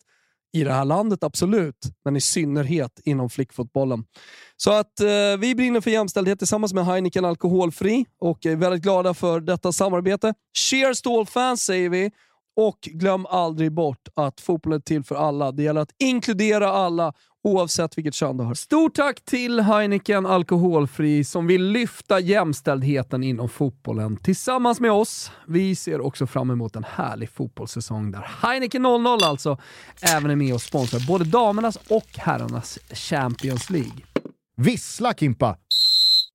i 0.53 0.63
det 0.63 0.73
här 0.73 0.85
landet, 0.85 1.23
absolut. 1.23 1.77
Men 2.05 2.15
i 2.15 2.21
synnerhet 2.21 2.99
inom 3.03 3.29
flickfotbollen. 3.29 4.03
Så 4.57 4.71
att 4.71 4.99
eh, 4.99 5.37
vi 5.39 5.55
brinner 5.55 5.81
för 5.81 5.91
jämställdhet 5.91 6.39
tillsammans 6.39 6.73
med 6.73 6.85
Heineken 6.85 7.25
Alkoholfri 7.25 8.05
och 8.19 8.45
är 8.45 8.55
väldigt 8.55 8.81
glada 8.81 9.13
för 9.13 9.39
detta 9.39 9.71
samarbete. 9.71 10.33
Cheers 10.57 11.01
to 11.01 11.19
all 11.19 11.25
fans 11.25 11.65
säger 11.65 11.89
vi. 11.89 12.11
Och 12.55 12.79
glöm 12.81 13.25
aldrig 13.25 13.73
bort 13.73 14.07
att 14.15 14.41
fotbollen 14.41 14.77
är 14.77 14.81
till 14.81 15.03
för 15.03 15.15
alla. 15.15 15.51
Det 15.51 15.63
gäller 15.63 15.81
att 15.81 15.95
inkludera 15.99 16.71
alla 16.71 17.13
oavsett 17.43 17.97
vilket 17.97 18.13
kön 18.13 18.37
du 18.37 18.43
har. 18.43 18.53
Stort 18.53 18.95
tack 18.95 19.25
till 19.25 19.59
Heineken 19.59 20.25
Alkoholfri 20.25 21.23
som 21.23 21.47
vill 21.47 21.63
lyfta 21.63 22.19
jämställdheten 22.19 23.23
inom 23.23 23.49
fotbollen 23.49 24.17
tillsammans 24.17 24.79
med 24.79 24.91
oss. 24.91 25.31
Vi 25.47 25.75
ser 25.75 26.01
också 26.01 26.27
fram 26.27 26.51
emot 26.51 26.75
en 26.75 26.85
härlig 26.89 27.29
fotbollssäsong 27.29 28.11
där 28.11 28.29
Heineken 28.41 28.81
00 28.81 29.23
alltså 29.23 29.57
även 30.01 30.31
är 30.31 30.35
med 30.35 30.53
och 30.53 30.61
sponsrar 30.61 31.07
både 31.07 31.25
damernas 31.25 31.77
och 31.89 32.07
herrarnas 32.17 32.79
Champions 32.91 33.69
League. 33.69 34.01
Vissla 34.57 35.13
Kimpa! 35.13 35.57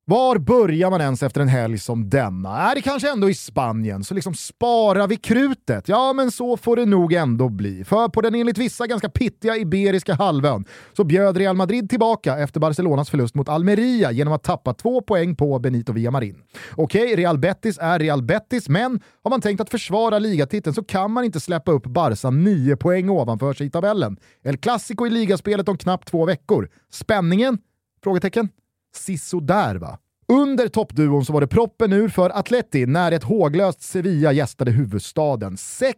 Var 0.05 0.39
börjar 0.39 0.91
man 0.91 1.01
ens 1.01 1.23
efter 1.23 1.41
en 1.41 1.49
helg 1.49 1.79
som 1.79 2.11
denna? 2.11 2.71
Är 2.71 2.75
det 2.75 2.83
kanske 2.83 3.11
ändå 3.11 3.31
i 3.31 3.35
Spanien, 3.35 4.05
så 4.05 4.15
liksom 4.15 4.35
sparar 4.35 5.07
vi 5.07 5.17
krutet? 5.17 5.89
Ja, 5.89 6.13
men 6.13 6.31
så 6.31 6.57
får 6.57 6.77
det 6.77 6.87
nog 6.87 7.13
ändå 7.13 7.49
bli. 7.49 7.85
För 7.85 8.09
på 8.09 8.21
den 8.21 8.35
enligt 8.35 8.59
vissa 8.59 8.87
ganska 8.87 9.09
pittiga 9.09 9.57
Iberiska 9.57 10.15
halvön 10.15 10.65
så 10.97 11.05
bjöd 11.05 11.37
Real 11.37 11.57
Madrid 11.57 11.91
tillbaka 11.91 12.39
efter 12.39 12.61
Barcelonas 12.61 13.11
förlust 13.11 13.35
mot 13.35 13.49
Almeria 13.49 14.11
genom 14.11 14.33
att 14.33 14.43
tappa 14.43 14.75
två 14.75 15.01
poäng 15.01 15.37
på 15.37 15.59
Benito 15.59 15.93
Villamarin. 15.93 16.37
Okej, 16.77 17.17
Real 17.17 17.39
Betis 17.39 17.79
är 17.79 17.99
Real 17.99 18.23
Betis, 18.23 18.69
men 18.69 19.01
har 19.23 19.31
man 19.31 19.41
tänkt 19.41 19.61
att 19.61 19.71
försvara 19.71 20.19
ligatiteln 20.19 20.75
så 20.75 20.85
kan 20.85 21.11
man 21.11 21.25
inte 21.25 21.41
släppa 21.41 21.73
upp 21.73 21.87
Barca 21.87 22.31
nio 22.31 22.77
poäng 22.77 23.11
ovanför 23.11 23.53
sig 23.53 23.67
i 23.67 23.71
tabellen. 23.71 24.17
El 24.43 24.57
Clasico 24.57 25.07
i 25.07 25.11
ligaspelet 25.11 25.69
om 25.69 25.79
knappt 25.79 26.09
två 26.09 26.25
veckor. 26.25 26.69
Spänningen? 26.93 27.59
Frågetecken 28.05 28.49
sisådär 28.97 29.77
va? 29.77 29.99
Under 30.29 30.69
toppduon 30.69 31.25
så 31.25 31.33
var 31.33 31.41
det 31.41 31.47
proppen 31.47 31.93
ur 31.93 32.09
för 32.09 32.31
Atleti 32.31 32.87
när 32.87 33.13
ett 33.13 33.25
håglöst 33.25 33.83
Sevilla 33.83 34.33
gästade 34.33 34.71
huvudstaden. 34.71 35.57
6-1 35.57 35.93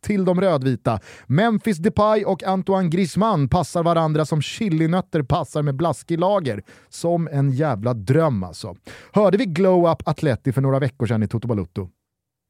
till 0.00 0.24
de 0.24 0.40
rödvita. 0.40 1.00
Memphis 1.26 1.78
Depay 1.78 2.24
och 2.24 2.42
Antoine 2.42 2.90
Griezmann 2.90 3.48
passar 3.48 3.82
varandra 3.82 4.24
som 4.24 4.42
chilinötter 4.42 5.22
passar 5.22 5.62
med 5.62 5.76
blaskig 5.76 6.18
lager. 6.18 6.62
Som 6.88 7.28
en 7.32 7.50
jävla 7.50 7.94
dröm 7.94 8.44
alltså. 8.44 8.76
Hörde 9.12 9.38
vi 9.38 9.44
Glow 9.44 9.90
Up 9.90 10.08
Atleti 10.08 10.52
för 10.52 10.60
några 10.60 10.78
veckor 10.78 11.06
sedan 11.06 11.22
i 11.22 11.28
Toto 11.28 11.48
Balutto? 11.48 11.88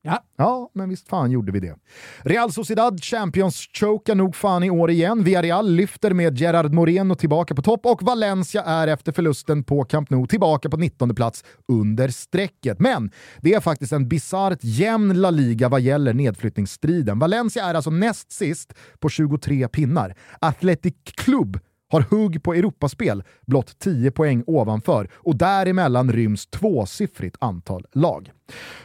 Ja. 0.04 0.24
ja, 0.36 0.70
men 0.74 0.88
visst 0.88 1.08
fan 1.08 1.30
gjorde 1.30 1.52
vi 1.52 1.60
det. 1.60 1.74
Real 2.22 2.52
Sociedad 2.52 3.04
Champions 3.04 3.68
chokar 3.72 4.14
nog 4.14 4.36
fan 4.36 4.64
i 4.64 4.70
år 4.70 4.90
igen. 4.90 5.24
Villarreal 5.24 5.70
lyfter 5.70 6.14
med 6.14 6.38
Gerard 6.38 6.72
Moreno 6.72 7.14
tillbaka 7.14 7.54
på 7.54 7.62
topp 7.62 7.86
och 7.86 8.02
Valencia 8.02 8.62
är 8.62 8.88
efter 8.88 9.12
förlusten 9.12 9.64
på 9.64 9.84
Camp 9.84 10.10
Nou 10.10 10.26
tillbaka 10.26 10.70
på 10.70 10.76
19 10.76 11.14
plats 11.14 11.44
under 11.68 12.08
strecket. 12.08 12.80
Men 12.80 13.10
det 13.40 13.54
är 13.54 13.60
faktiskt 13.60 13.92
en 13.92 14.08
bisarrt 14.08 14.58
jämn 14.62 15.20
La 15.20 15.30
Liga 15.30 15.68
vad 15.68 15.80
gäller 15.80 16.14
nedflyttningsstriden. 16.14 17.18
Valencia 17.18 17.64
är 17.64 17.74
alltså 17.74 17.90
näst 17.90 18.32
sist 18.32 18.74
på 18.98 19.08
23 19.08 19.68
pinnar. 19.68 20.14
Athletic 20.40 20.94
Club 21.04 21.58
har 21.92 22.04
hugg 22.10 22.42
på 22.42 22.54
Europaspel 22.54 23.22
blott 23.46 23.78
10 23.78 24.10
poäng 24.10 24.44
ovanför 24.46 25.10
och 25.14 25.36
däremellan 25.36 26.12
ryms 26.12 26.46
tvåsiffrigt 26.46 27.36
antal 27.40 27.86
lag. 27.92 28.30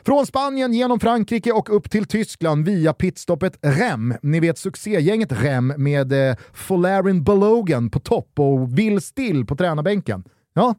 Från 0.06 0.26
Spanien 0.26 0.74
genom 0.74 1.00
Frankrike 1.00 1.52
och 1.52 1.76
upp 1.76 1.92
till 1.92 2.06
Tyskland 2.06 2.66
via 2.66 2.94
pitstoppet 2.94 3.60
Rem. 3.62 4.14
Ni 4.22 4.40
vet 4.40 4.58
succégänget 4.58 5.32
Rem 5.32 5.74
med 5.78 6.30
eh, 6.30 6.36
Folarin 6.54 7.24
Balogan 7.24 7.90
på 7.90 8.00
topp 8.00 8.40
och 8.40 8.78
Will 8.78 9.02
Still 9.02 9.46
på 9.46 9.56
tränarbänken. 9.56 10.24
Ja, 10.54 10.76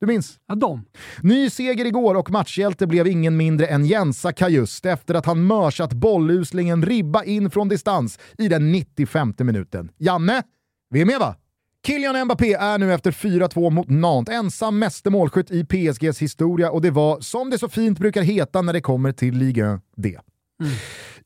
du 0.00 0.06
minns? 0.06 0.38
Ja, 0.46 0.54
de. 0.54 0.84
Ny 1.22 1.50
seger 1.50 1.84
igår 1.84 2.14
och 2.14 2.30
matchhjälte 2.30 2.86
blev 2.86 3.06
ingen 3.06 3.36
mindre 3.36 3.66
än 3.66 3.86
Jensa 3.86 4.32
Kajust 4.32 4.86
efter 4.86 5.14
att 5.14 5.26
han 5.26 5.46
mörsat 5.46 5.92
bolluslingen 5.92 6.82
ribba 6.82 7.24
in 7.24 7.50
från 7.50 7.68
distans 7.68 8.18
i 8.38 8.48
den 8.48 8.72
95 8.72 9.34
minuten. 9.38 9.90
Janne, 9.98 10.42
vi 10.90 11.00
är 11.00 11.04
med 11.04 11.18
va? 11.20 11.36
Kylian 11.86 12.24
Mbappé 12.24 12.52
är 12.52 12.78
nu 12.78 12.92
efter 12.92 13.10
4-2 13.10 13.70
mot 13.70 13.88
Nantes 13.88 14.34
ensam 14.34 14.78
meste 14.78 15.10
målskytt 15.10 15.50
i 15.50 15.64
PSGs 15.64 16.18
historia 16.18 16.70
och 16.70 16.82
det 16.82 16.90
var, 16.90 17.20
som 17.20 17.50
det 17.50 17.58
så 17.58 17.68
fint 17.68 17.98
brukar 17.98 18.22
heta 18.22 18.62
när 18.62 18.72
det 18.72 18.80
kommer 18.80 19.12
till 19.12 19.34
Ligue 19.34 19.80
D. 19.96 20.18
Mm. 20.60 20.72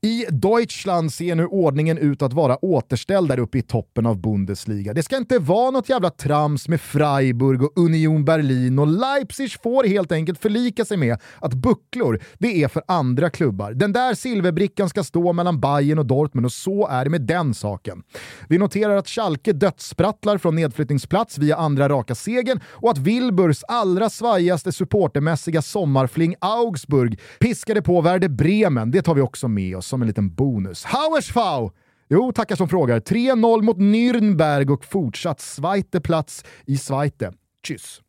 I 0.03 0.25
Deutschland 0.29 1.13
ser 1.13 1.35
nu 1.35 1.45
ordningen 1.45 1.97
ut 1.97 2.21
att 2.21 2.33
vara 2.33 2.65
återställd 2.65 3.27
där 3.27 3.39
uppe 3.39 3.57
i 3.57 3.61
toppen 3.61 4.05
av 4.05 4.21
Bundesliga. 4.21 4.93
Det 4.93 5.03
ska 5.03 5.17
inte 5.17 5.39
vara 5.39 5.71
något 5.71 5.89
jävla 5.89 6.09
trams 6.09 6.67
med 6.67 6.81
Freiburg 6.81 7.63
och 7.63 7.71
Union 7.75 8.25
Berlin 8.25 8.79
och 8.79 8.87
Leipzig 8.87 9.61
får 9.63 9.83
helt 9.83 10.11
enkelt 10.11 10.39
förlika 10.39 10.85
sig 10.85 10.97
med 10.97 11.19
att 11.39 11.53
bucklor, 11.53 12.19
det 12.37 12.63
är 12.63 12.67
för 12.67 12.83
andra 12.87 13.29
klubbar. 13.29 13.73
Den 13.73 13.93
där 13.93 14.13
silverbrickan 14.13 14.89
ska 14.89 15.03
stå 15.03 15.33
mellan 15.33 15.59
Bayern 15.59 15.99
och 15.99 16.05
Dortmund 16.05 16.45
och 16.45 16.51
så 16.51 16.87
är 16.87 17.03
det 17.03 17.09
med 17.09 17.21
den 17.21 17.53
saken. 17.53 18.03
Vi 18.49 18.57
noterar 18.57 18.95
att 18.95 19.07
Schalke 19.07 19.53
dödssprattlar 19.53 20.37
från 20.37 20.55
nedflyttningsplats 20.55 21.37
via 21.37 21.55
andra 21.55 21.89
raka 21.89 22.15
segern 22.15 22.59
och 22.65 22.91
att 22.91 22.97
Wilburs 22.97 23.63
allra 23.67 24.09
svajigaste 24.09 24.71
supportermässiga 24.71 25.61
sommarfling 25.61 26.35
Augsburg 26.39 27.19
piskade 27.39 27.81
på 27.81 28.01
Werder 28.01 28.29
Bremen. 28.29 28.91
Det 28.91 29.01
tar 29.01 29.15
vi 29.15 29.21
också 29.21 29.47
med 29.47 29.77
oss 29.77 29.90
som 29.91 30.01
en 30.01 30.07
liten 30.07 30.33
bonus. 30.33 30.83
Hauersfau! 30.83 31.71
Jo, 32.09 32.31
tackar 32.31 32.55
som 32.55 32.69
frågar. 32.69 32.99
3-0 32.99 33.61
mot 33.61 33.77
Nürnberg 33.77 34.69
och 34.69 34.85
fortsatt 34.85 35.39
Zweite-plats 35.39 36.45
i 36.65 36.77
Zweite. 36.77 37.33
Tschüss! 37.67 38.01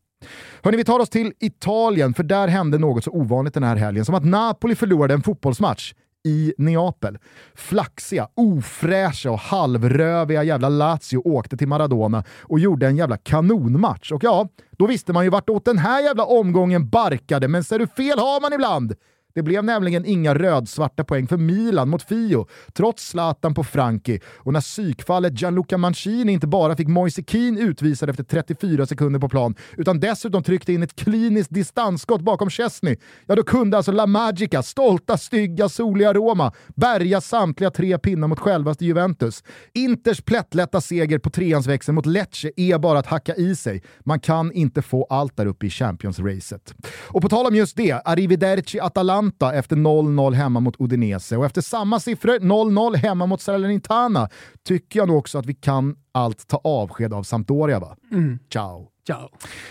Hörni, 0.63 0.77
vi 0.77 0.83
tar 0.83 0.99
oss 0.99 1.09
till 1.09 1.33
Italien, 1.39 2.13
för 2.13 2.23
där 2.23 2.47
hände 2.47 2.77
något 2.77 3.03
så 3.03 3.11
ovanligt 3.11 3.53
den 3.53 3.63
här 3.63 3.75
helgen 3.75 4.05
som 4.05 4.15
att 4.15 4.25
Napoli 4.25 4.75
förlorade 4.75 5.13
en 5.13 5.21
fotbollsmatch 5.21 5.93
i 6.25 6.53
Neapel. 6.57 7.17
Flaxiga, 7.55 8.27
ofräscha 8.35 9.31
och 9.31 9.39
halvröviga 9.39 10.43
jävla 10.43 10.69
Lazio 10.69 11.17
åkte 11.17 11.57
till 11.57 11.67
Maradona 11.67 12.23
och 12.41 12.59
gjorde 12.59 12.87
en 12.87 12.97
jävla 12.97 13.17
kanonmatch. 13.17 14.11
Och 14.11 14.23
ja, 14.23 14.47
då 14.71 14.87
visste 14.87 15.13
man 15.13 15.23
ju 15.23 15.29
vartåt 15.29 15.65
den 15.65 15.77
här 15.77 16.03
jävla 16.03 16.25
omgången 16.25 16.89
barkade, 16.89 17.47
men 17.47 17.63
ser 17.63 17.79
du 17.79 17.87
fel 17.87 18.19
har 18.19 18.41
man 18.41 18.53
ibland! 18.53 18.95
Det 19.35 19.43
blev 19.43 19.63
nämligen 19.63 20.05
inga 20.05 20.35
rödsvarta 20.35 21.03
poäng 21.03 21.27
för 21.27 21.37
Milan 21.37 21.89
mot 21.89 22.03
Fio, 22.03 22.47
trots 22.73 23.07
Zlatan 23.07 23.53
på 23.53 23.63
Franki 23.63 24.19
och 24.25 24.53
när 24.53 24.61
psykfallet 24.61 25.41
Gianluca 25.41 25.77
Mancini 25.77 26.31
inte 26.31 26.47
bara 26.47 26.75
fick 26.75 26.87
Moise 26.87 27.23
Keane 27.27 27.61
utvisad 27.61 28.09
efter 28.09 28.23
34 28.23 28.85
sekunder 28.85 29.19
på 29.19 29.29
plan, 29.29 29.55
utan 29.77 29.99
dessutom 29.99 30.43
tryckte 30.43 30.73
in 30.73 30.83
ett 30.83 30.95
kliniskt 30.95 31.53
distansskott 31.53 32.21
bakom 32.21 32.49
Chesney, 32.49 32.95
ja 33.25 33.35
då 33.35 33.43
kunde 33.43 33.77
alltså 33.77 33.91
La 33.91 34.05
Magica, 34.05 34.63
stolta, 34.63 35.17
stygga, 35.17 35.69
soliga 35.69 36.13
Roma, 36.13 36.51
bärga 36.75 37.21
samtliga 37.21 37.71
tre 37.71 37.97
pinnar 37.97 38.27
mot 38.27 38.39
självaste 38.39 38.85
Juventus. 38.85 39.43
Inters 39.73 40.21
plättlätta 40.21 40.81
seger 40.81 41.19
på 41.19 41.29
treans 41.29 41.67
växel 41.67 41.95
mot 41.95 42.05
Lecce 42.05 42.51
är 42.55 42.77
bara 42.77 42.99
att 42.99 43.07
hacka 43.07 43.35
i 43.35 43.55
sig. 43.55 43.83
Man 43.99 44.19
kan 44.19 44.51
inte 44.51 44.81
få 44.81 45.07
allt 45.09 45.37
där 45.37 45.45
uppe 45.45 45.65
i 45.65 45.69
Champions-racet. 45.69 46.73
Och 47.07 47.21
på 47.21 47.29
tal 47.29 47.45
om 47.45 47.55
just 47.55 47.77
det, 47.77 47.91
arrivederci 47.91 48.79
Atalanta 48.79 49.22
Atalanta 49.27 49.53
efter 49.53 49.75
0-0 49.75 50.33
hemma 50.33 50.59
mot 50.59 50.75
Udinese 50.79 51.37
och 51.37 51.45
efter 51.45 51.61
samma 51.61 51.99
siffror, 51.99 52.39
0-0 52.39 52.95
hemma 52.95 53.25
mot 53.25 53.41
Salernitana, 53.41 54.29
tycker 54.67 54.99
jag 54.99 55.07
nog 55.07 55.17
också 55.17 55.37
att 55.37 55.45
vi 55.45 55.53
kan 55.53 55.95
allt 56.11 56.47
ta 56.47 56.61
avsked 56.63 57.13
av 57.13 57.23
Sampdoria 57.23 57.79
va? 57.79 57.95
Mm. 58.11 58.39
Ciao! 58.53 58.87
Ciao. 59.07 59.29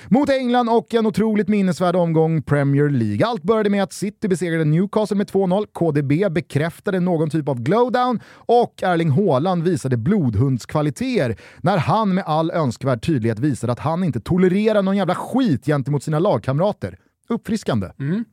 Mot 0.09 0.29
England 0.31 0.69
och 0.69 0.95
en 0.95 1.07
otroligt 1.07 1.49
minnesvärd 1.49 1.97
omgång 1.97 2.43
Premier 2.43 2.89
League. 2.89 3.27
Allt 3.27 3.43
började 3.43 3.71
med 3.71 3.83
att 3.83 3.93
City 3.93 4.29
besegrade 4.29 4.65
Newcastle 4.65 5.17
med 5.17 5.31
2-0, 5.31 5.67
KDB 5.73 6.33
bekräftade 6.33 7.01
någon 7.01 7.31
typ 7.31 7.49
av 7.49 7.61
glowdown 7.61 8.21
och 8.35 8.83
Erling 8.83 9.11
Haaland 9.11 9.63
visade 9.63 9.97
blodhundskvaliteter 9.97 11.37
när 11.63 11.79
han 11.79 12.15
med 12.15 12.25
all 12.27 12.51
önskvärd 12.51 13.03
tydlighet 13.07 13.39
visade 13.39 13.73
att 13.73 13.79
han 13.79 14.05
inte 14.05 14.21
tolererar 14.21 14.83
någon 14.83 14.97
jävla 14.97 15.15
skit 15.15 15.67
gentemot 15.67 16.03
sina 16.03 16.19
lagkamrater. 16.19 16.99
Uppfriskande. 17.29 17.91
Mm. 17.99 18.25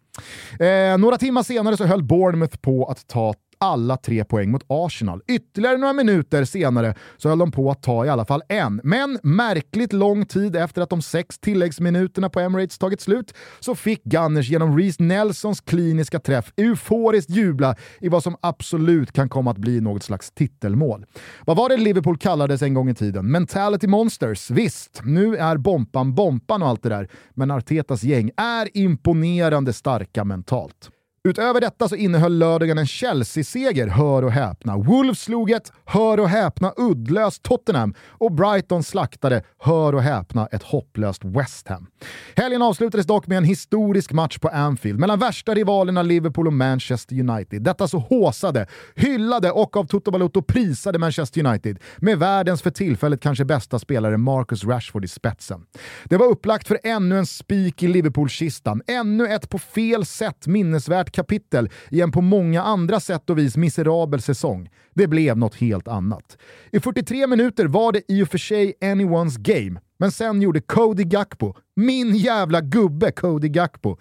Eh, 0.59 0.97
några 0.97 1.17
timmar 1.17 1.43
senare 1.43 1.77
så 1.77 1.85
höll 1.85 2.03
Bournemouth 2.03 2.57
på 2.57 2.85
att 2.85 3.07
ta 3.07 3.33
alla 3.59 3.97
tre 3.97 4.25
poäng 4.25 4.51
mot 4.51 4.63
Arsenal. 4.67 5.21
Ytterligare 5.27 5.77
några 5.77 5.93
minuter 5.93 6.45
senare 6.45 6.95
så 7.17 7.29
höll 7.29 7.39
de 7.39 7.51
på 7.51 7.71
att 7.71 7.83
ta 7.83 8.05
i 8.05 8.09
alla 8.09 8.25
fall 8.25 8.41
en. 8.49 8.81
Men 8.83 9.19
märkligt 9.23 9.93
lång 9.93 10.25
tid 10.25 10.55
efter 10.55 10.81
att 10.81 10.89
de 10.89 11.01
sex 11.01 11.39
tilläggsminuterna 11.39 12.29
på 12.29 12.39
Emirates 12.39 12.77
tagit 12.77 13.01
slut 13.01 13.33
så 13.59 13.75
fick 13.75 14.03
Gunners 14.03 14.49
genom 14.49 14.77
Reece 14.77 14.99
Nelsons 14.99 15.61
kliniska 15.61 16.19
träff 16.19 16.53
euforiskt 16.57 17.29
jubla 17.29 17.75
i 18.01 18.09
vad 18.09 18.23
som 18.23 18.35
absolut 18.41 19.11
kan 19.11 19.29
komma 19.29 19.51
att 19.51 19.57
bli 19.57 19.81
något 19.81 20.03
slags 20.03 20.31
titelmål. 20.31 21.05
Vad 21.45 21.57
var 21.57 21.69
det 21.69 21.77
Liverpool 21.77 22.17
kallades 22.17 22.61
en 22.61 22.73
gång 22.73 22.89
i 22.89 22.95
tiden? 22.95 23.31
Mentality 23.31 23.87
Monsters. 23.87 24.51
Visst, 24.51 25.01
nu 25.03 25.35
är 25.35 25.57
Bompan 25.57 26.15
Bompan 26.15 26.63
och 26.63 26.69
allt 26.69 26.83
det 26.83 26.89
där, 26.89 27.09
men 27.33 27.51
Artetas 27.51 28.03
gäng 28.03 28.31
är 28.37 28.77
imponerande 28.77 29.73
starka 29.73 30.23
mentalt. 30.23 30.89
Utöver 31.23 31.61
detta 31.61 31.89
så 31.89 31.95
innehöll 31.95 32.37
lördagen 32.37 32.77
en 32.77 32.87
Chelsea-seger, 32.87 33.87
hör 33.87 34.23
och 34.23 34.31
häpna. 34.31 34.77
Wolves 34.77 35.19
slog 35.21 35.51
ett, 35.51 35.71
hör 35.85 36.19
och 36.19 36.29
häpna, 36.29 36.73
uddlöst 36.77 37.43
Tottenham 37.43 37.93
och 38.07 38.31
Brighton 38.31 38.83
slaktade, 38.83 39.43
hör 39.59 39.95
och 39.95 40.01
häpna, 40.01 40.47
ett 40.47 40.63
hopplöst 40.63 41.25
West 41.25 41.67
Ham. 41.67 41.87
Helgen 42.35 42.61
avslutades 42.61 43.05
dock 43.05 43.27
med 43.27 43.37
en 43.37 43.43
historisk 43.43 44.11
match 44.11 44.37
på 44.37 44.47
Anfield 44.47 44.99
mellan 44.99 45.19
värsta 45.19 45.53
rivalerna 45.53 46.01
Liverpool 46.01 46.47
och 46.47 46.53
Manchester 46.53 47.19
United. 47.19 47.63
Detta 47.63 47.87
så 47.87 47.97
håsade, 47.97 48.67
hyllade 48.95 49.51
och 49.51 49.77
av 49.77 49.83
Toto 49.83 50.11
Balotto 50.11 50.41
prisade 50.41 50.99
Manchester 50.99 51.45
United 51.45 51.79
med 51.97 52.19
världens 52.19 52.61
för 52.61 52.71
tillfället 52.71 53.21
kanske 53.21 53.45
bästa 53.45 53.79
spelare 53.79 54.17
Marcus 54.17 54.63
Rashford 54.63 55.05
i 55.05 55.07
spetsen. 55.07 55.61
Det 56.05 56.17
var 56.17 56.25
upplagt 56.25 56.67
för 56.67 56.79
ännu 56.83 57.17
en 57.17 57.25
spik 57.25 57.83
i 57.83 57.87
Liverpool-kistan, 57.87 58.81
ännu 58.87 59.27
ett 59.27 59.49
på 59.49 59.59
fel 59.59 60.05
sätt 60.05 60.47
minnesvärt 60.47 61.08
kapitel 61.09 61.69
i 61.89 62.01
en 62.01 62.11
på 62.11 62.21
många 62.21 62.61
andra 62.61 62.99
sätt 62.99 63.29
och 63.29 63.37
vis 63.37 63.57
miserabel 63.57 64.21
säsong. 64.21 64.69
Det 64.93 65.07
blev 65.07 65.37
något 65.37 65.55
helt 65.55 65.87
annat. 65.87 66.37
I 66.71 66.79
43 66.79 67.27
minuter 67.27 67.65
var 67.65 67.91
det 67.91 68.01
i 68.07 68.23
och 68.23 68.27
för 68.27 68.37
sig 68.37 68.73
anyone's 68.81 69.39
game, 69.39 69.79
men 69.99 70.11
sen 70.11 70.41
gjorde 70.41 70.61
Cody 70.61 71.03
Gakpo, 71.03 71.53
min 71.75 72.15
jävla 72.15 72.61
gubbe 72.61 73.11
Cody 73.11 73.47
Gakpo, 73.47 73.97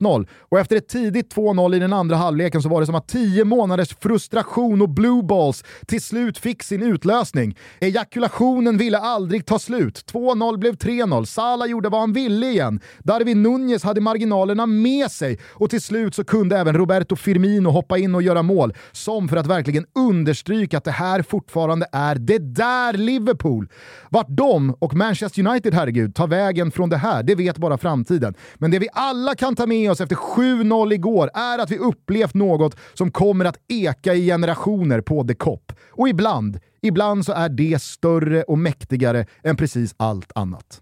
1-0 0.00 0.26
och 0.40 0.58
efter 0.58 0.76
ett 0.76 0.88
tidigt 0.88 1.34
2-0 1.34 1.76
i 1.76 1.78
den 1.78 1.92
andra 1.92 2.16
halvleken 2.16 2.62
så 2.62 2.68
var 2.68 2.80
det 2.80 2.86
som 2.86 2.94
att 2.94 3.08
10 3.08 3.44
månaders 3.44 3.96
frustration 4.00 4.82
och 4.82 4.88
blue 4.88 5.22
balls 5.22 5.64
till 5.86 6.02
slut 6.02 6.38
fick 6.38 6.62
sin 6.62 6.82
utlösning. 6.82 7.56
Ejakulationen 7.80 8.78
ville 8.78 8.98
aldrig 8.98 9.46
ta 9.46 9.58
slut. 9.58 10.04
2-0 10.12 10.58
blev 10.58 10.74
3-0. 10.74 11.24
Salah 11.24 11.68
gjorde 11.68 11.88
vad 11.88 12.00
han 12.00 12.12
ville 12.12 12.46
igen. 12.46 12.80
Darwin 12.98 13.42
Nunez 13.42 13.84
hade 13.84 14.00
marginalerna 14.00 14.66
med 14.66 15.10
sig 15.10 15.38
och 15.44 15.70
till 15.70 15.80
slut 15.80 16.14
så 16.14 16.24
kunde 16.24 16.58
även 16.58 16.76
Roberto 16.76 17.16
Firmino 17.16 17.68
hoppa 17.70 17.98
in 17.98 18.14
och 18.14 18.22
göra 18.22 18.42
mål. 18.42 18.74
Som 18.92 19.28
för 19.28 19.36
att 19.36 19.46
verkligen 19.46 19.86
understryka 19.94 20.78
att 20.78 20.84
det 20.84 20.90
här 20.90 21.22
fortfarande 21.22 21.86
är 21.92 22.14
det 22.14 22.38
där 22.38 22.92
Liverpool. 22.92 23.68
Vart 24.10 24.28
de 24.28 24.74
och 24.78 24.94
Manchester 24.94 25.46
United, 25.46 25.74
herregud, 25.74 26.14
tar 26.14 26.26
vägen 26.26 26.70
från 26.70 26.90
det 26.90 26.96
här, 26.96 27.07
det 27.22 27.34
vet 27.34 27.58
bara 27.58 27.78
framtiden. 27.78 28.34
Men 28.54 28.70
det 28.70 28.78
vi 28.78 28.88
alla 28.92 29.34
kan 29.34 29.56
ta 29.56 29.66
med 29.66 29.90
oss 29.90 30.00
efter 30.00 30.16
7-0 30.16 30.92
igår 30.92 31.30
är 31.34 31.58
att 31.58 31.70
vi 31.70 31.78
upplevt 31.78 32.34
något 32.34 32.76
som 32.94 33.10
kommer 33.10 33.44
att 33.44 33.56
eka 33.68 34.14
i 34.14 34.26
generationer 34.26 35.00
på 35.00 35.24
The 35.24 35.34
Cop. 35.34 35.72
Och 35.90 36.08
ibland, 36.08 36.58
ibland 36.82 37.24
så 37.24 37.32
är 37.32 37.48
det 37.48 37.82
större 37.82 38.42
och 38.42 38.58
mäktigare 38.58 39.26
än 39.42 39.56
precis 39.56 39.94
allt 39.96 40.32
annat. 40.34 40.80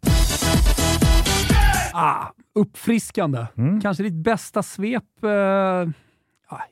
Ah, 1.92 2.26
uppfriskande. 2.54 3.46
Mm. 3.56 3.80
Kanske 3.80 4.02
ditt 4.02 4.24
bästa 4.24 4.62
svep 4.62 5.24
eh 5.24 5.90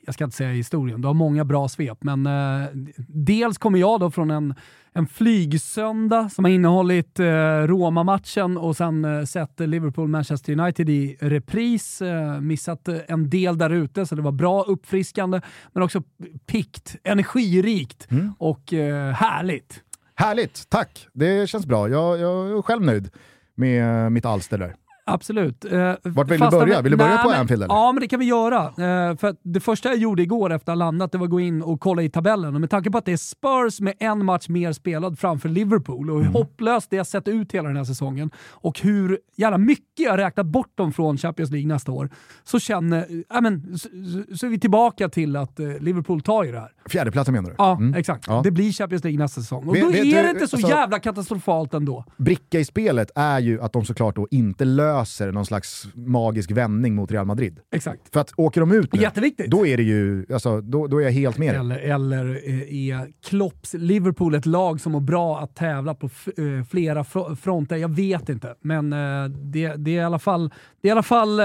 jag 0.05 0.15
ska 0.15 0.25
inte 0.25 0.37
säga 0.37 0.51
historien, 0.51 1.01
du 1.01 1.07
har 1.07 1.15
många 1.15 1.45
bra 1.45 1.69
svep, 1.69 1.99
men 2.01 2.27
eh, 2.27 2.69
dels 3.09 3.59
kommer 3.59 3.79
jag 3.79 4.01
då 4.01 4.11
från 4.11 4.31
en, 4.31 4.55
en 4.93 5.07
flygsöndag 5.07 6.29
som 6.29 6.45
har 6.45 6.53
innehållit 6.53 7.21
eh, 7.21 7.27
Roma-matchen 7.67 8.57
och 8.57 8.77
sen 8.77 9.05
eh, 9.05 9.25
sett 9.25 9.61
Liverpool-Manchester 9.61 10.61
United 10.61 10.89
i 10.89 11.17
repris. 11.21 12.03
Eh, 12.03 12.41
missat 12.41 12.89
eh, 12.89 12.97
en 13.09 13.31
del 13.31 13.59
där 13.59 13.71
ute, 13.71 14.07
så 14.07 14.15
det 14.15 14.23
var 14.23 14.33
bra, 14.33 14.63
uppfriskande, 14.63 15.41
men 15.73 15.83
också 15.83 16.03
pikt, 16.47 16.97
energirikt 17.05 18.11
mm. 18.11 18.33
och 18.39 18.73
eh, 18.73 19.13
härligt. 19.13 19.81
Härligt, 20.15 20.69
tack! 20.69 21.09
Det 21.13 21.51
känns 21.51 21.67
bra. 21.67 21.89
Jag, 21.89 22.21
jag 22.21 22.59
är 22.59 22.63
själv 22.63 22.83
nöjd 22.83 23.11
med 23.55 24.13
mitt 24.13 24.25
alster 24.25 24.59
där. 24.59 24.75
Absolut. 25.07 25.65
Eh, 25.65 25.93
Vart 26.03 26.31
vill 26.31 26.41
du 26.41 26.51
börja? 26.51 26.83
Vill 26.83 26.91
du 26.91 26.97
börja 26.97 27.19
på 27.19 27.31
Anfield? 27.31 27.63
Eller? 27.63 27.75
Ja, 27.75 27.93
men 27.93 28.01
det 28.01 28.09
kan 28.09 28.21
vi 28.21 28.27
göra. 28.27 28.65
Eh, 28.65 29.17
för 29.17 29.37
det 29.43 29.61
första 29.61 29.89
jag 29.89 29.99
gjorde 29.99 30.23
igår 30.23 30.53
efter 30.53 30.73
att 30.73 30.79
ha 30.79 30.85
landat 30.85 31.13
det 31.13 31.19
var 31.19 31.25
att 31.25 31.31
gå 31.31 31.41
in 31.41 31.63
och 31.63 31.81
kolla 31.81 32.03
i 32.03 32.09
tabellen. 32.09 32.55
Och 32.55 32.61
med 32.61 32.71
tanke 32.71 32.91
på 32.91 32.99
att 32.99 33.05
det 33.05 33.13
är 33.13 33.17
Spurs 33.17 33.81
med 33.81 33.95
en 33.99 34.25
match 34.25 34.49
mer 34.49 34.73
spelad 34.73 35.19
framför 35.19 35.49
Liverpool 35.49 36.11
och 36.11 36.17
hur 36.17 36.23
mm. 36.23 36.35
hopplöst 36.35 36.91
det 36.91 36.97
har 36.97 37.05
sett 37.05 37.29
ut 37.29 37.53
hela 37.53 37.69
den 37.69 37.77
här 37.77 37.85
säsongen 37.85 38.31
och 38.51 38.81
hur 38.81 39.19
jävla 39.37 39.59
mycket 39.59 39.85
jag 40.07 40.19
räknat 40.19 40.47
bort 40.47 40.73
dem 40.75 40.93
från 40.93 41.19
Champions 41.19 41.51
League 41.51 41.69
nästa 41.69 41.93
år, 41.93 42.11
så 42.45 42.59
känner... 42.59 43.07
Ja, 43.29 43.41
men, 43.41 43.79
så, 43.79 43.89
så 44.37 44.47
är 44.47 44.51
vi 44.51 44.61
tillbaka 44.61 45.09
till 45.09 45.37
att 45.37 45.61
eh, 45.61 45.79
Liverpool 45.81 46.21
tar 46.21 46.45
ju 46.45 46.53
det 46.53 46.61
här. 46.61 46.73
Fjärdeplatsen 46.89 47.35
menar 47.35 47.51
du? 47.51 47.55
Ja, 47.59 47.77
mm. 47.77 47.95
exakt. 47.95 48.25
Ja. 48.27 48.41
Det 48.45 48.51
blir 48.51 48.73
Champions 48.73 49.05
League 49.05 49.19
nästa 49.19 49.41
säsong. 49.41 49.69
Och 49.69 49.75
vet, 49.75 49.83
då 49.83 49.89
vet 49.89 50.05
är 50.05 50.23
det 50.23 50.31
inte 50.31 50.49
så 50.49 50.57
alltså, 50.57 50.71
jävla 50.71 50.99
katastrofalt 50.99 51.75
ändå. 51.75 52.05
Bricka 52.17 52.61
i 52.61 52.65
spelet 52.65 53.11
är 53.15 53.39
ju 53.39 53.61
att 53.61 53.73
de 53.73 53.85
såklart 53.85 54.17
då 54.17 54.29
inte 54.31 54.65
löser 54.65 54.94
någon 55.33 55.47
slags 55.47 55.87
magisk 55.95 56.51
vändning 56.51 56.95
mot 56.95 57.11
Real 57.11 57.27
Madrid. 57.27 57.61
Exakt. 57.75 58.13
För 58.13 58.21
att 58.21 58.33
åker 58.37 58.61
de 58.61 58.73
ut 58.73 58.93
nu, 58.93 59.01
Jätteviktigt. 59.01 59.51
då 59.51 59.67
är 59.67 59.77
det 59.77 59.83
ju, 59.83 60.27
alltså, 60.33 60.61
då, 60.61 60.87
då 60.87 60.99
är 60.99 61.05
jag 61.05 61.11
helt 61.11 61.39
med 61.39 61.55
Eller, 61.55 61.79
eller 61.79 62.41
eh, 62.45 62.91
är 62.91 63.13
Klopps 63.29 63.75
Liverpool 63.75 64.35
ett 64.35 64.47
lag 64.47 64.81
som 64.81 64.93
mår 64.93 65.01
bra 65.01 65.41
att 65.41 65.57
tävla 65.57 65.95
på 65.95 66.07
eh, 66.07 66.65
flera 66.71 67.05
fronter? 67.43 67.77
Jag 67.77 67.95
vet 67.95 68.29
inte, 68.29 68.55
men 68.61 68.93
eh, 68.93 69.25
det, 69.29 69.75
det, 69.77 69.91
är 69.91 70.01
i 70.01 70.05
alla 70.05 70.19
fall, 70.19 70.49
det 70.83 70.89
är 70.89 70.91
i 70.91 70.93
alla 70.93 71.03
fall 71.03 71.41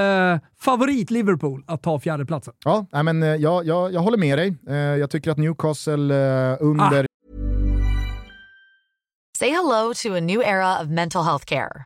favorit 0.60 1.12
Liverpool 1.12 1.64
att 1.68 1.84
ta 1.84 2.00
fjärdeplatsen. 2.00 2.54
Ja, 2.66 3.04
men, 3.04 3.22
jag, 3.22 3.66
jag, 3.66 3.94
jag 3.94 4.02
håller 4.02 4.18
med 4.18 4.38
dig. 4.38 4.56
jag 5.00 5.10
tycker 5.10 5.32
att 5.32 5.38
Newcastle 5.38 6.14
under... 6.60 7.04
Ah. 7.04 7.06
Say 9.40 9.50
hello 9.50 9.94
to 9.94 10.16
a 10.16 10.20
new 10.20 10.42
era 10.42 10.82
of 10.82 10.90
mental 10.90 11.24
health 11.24 11.46
care. 11.46 11.86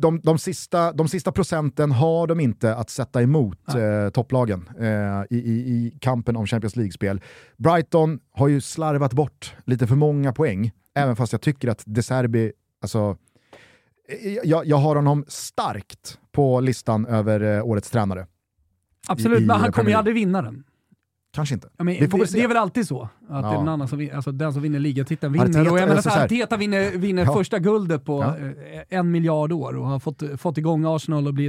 De, 0.00 0.20
de, 0.20 0.38
sista, 0.38 0.92
de 0.92 1.08
sista 1.08 1.32
procenten 1.32 1.92
har 1.92 2.26
de 2.26 2.40
inte 2.40 2.74
att 2.74 2.90
sätta 2.90 3.22
emot 3.22 3.74
eh, 3.74 4.10
topplagen 4.10 4.68
eh, 4.78 5.22
i, 5.30 5.38
i, 5.38 5.50
i 5.50 5.98
kampen 6.00 6.36
om 6.36 6.46
Champions 6.46 6.76
League-spel. 6.76 7.20
Brighton 7.56 8.20
har 8.32 8.48
ju 8.48 8.60
slarvat 8.60 9.12
bort 9.12 9.54
lite 9.64 9.86
för 9.86 9.96
många 9.96 10.32
poäng, 10.32 10.72
även 10.94 11.16
fast 11.16 11.32
jag 11.32 11.40
tycker 11.40 11.68
att 11.68 11.82
De 11.86 12.02
Serbi, 12.02 12.52
alltså, 12.82 13.16
eh, 14.08 14.32
jag, 14.44 14.66
jag 14.66 14.76
har 14.76 14.96
honom 14.96 15.24
starkt 15.28 16.18
på 16.32 16.60
listan 16.60 17.06
över 17.06 17.56
eh, 17.56 17.66
årets 17.66 17.90
tränare. 17.90 18.26
Absolut, 19.08 19.40
i 19.40 19.46
men 19.46 19.60
han 19.60 19.72
kommer 19.72 19.90
ju 19.90 19.96
aldrig 19.96 20.14
vinna 20.14 20.42
den. 20.42 20.64
Kanske 21.34 21.54
inte. 21.54 21.68
Ja, 21.76 21.84
det, 21.84 21.92
det 22.32 22.42
är 22.42 22.48
väl 22.48 22.56
alltid 22.56 22.86
så, 22.86 23.02
att 23.02 23.10
Ja. 23.28 23.52
någon 23.52 23.68
annan 23.68 23.88
som 23.88 24.08
alltså 24.14 24.32
den 24.32 24.52
som 24.52 24.62
vinner 24.62 24.78
ligatiteln 24.78 25.32
vinner. 25.32 25.44
Arteta, 25.46 25.70
och 25.72 25.78
jag 25.78 25.88
menar 25.88 26.02
så 26.02 26.10
Arteta 26.10 26.56
vinner, 26.56 26.90
vinner 26.90 27.24
Ja. 27.24 27.32
första 27.34 27.58
guldet 27.58 28.04
på 28.04 28.22
eh, 28.22 28.98
en 28.98 29.10
miljard 29.10 29.52
år 29.52 29.76
och 29.76 29.86
har 29.86 29.98
fått, 29.98 30.22
fått 30.36 30.58
igång 30.58 30.84
Arsenal 30.86 31.26
och 31.26 31.34
bli 31.34 31.46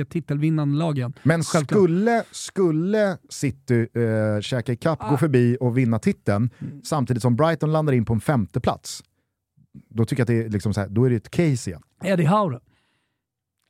ett, 0.00 0.10
titelvinnande 0.10 0.78
lag 0.78 0.98
igen. 0.98 1.12
Men 1.22 1.42
Självklart. 1.42 1.78
skulle, 1.80 2.22
skulle 2.30 3.18
City 3.28 3.80
eh, 3.94 4.40
käka 4.40 4.72
ikapp, 4.72 4.98
Ah. 5.02 5.10
gå 5.10 5.16
förbi 5.16 5.56
och 5.60 5.78
vinna 5.78 5.98
titeln, 5.98 6.50
Mm. 6.58 6.82
samtidigt 6.84 7.22
som 7.22 7.36
Brighton 7.36 7.72
landar 7.72 7.92
in 7.92 8.04
på 8.04 8.12
en 8.12 8.20
femte 8.20 8.60
plats 8.60 9.02
då 9.90 10.04
tycker 10.04 10.20
jag 10.20 10.24
att 10.24 10.28
det 10.28 10.46
är, 10.46 10.48
liksom 10.48 10.74
så 10.74 10.80
här, 10.80 10.88
då 10.88 11.04
är 11.04 11.10
det 11.10 11.16
ett 11.16 11.30
case 11.30 11.70
igen. 11.70 11.82
Eddie 12.04 12.24
Howe. 12.26 12.58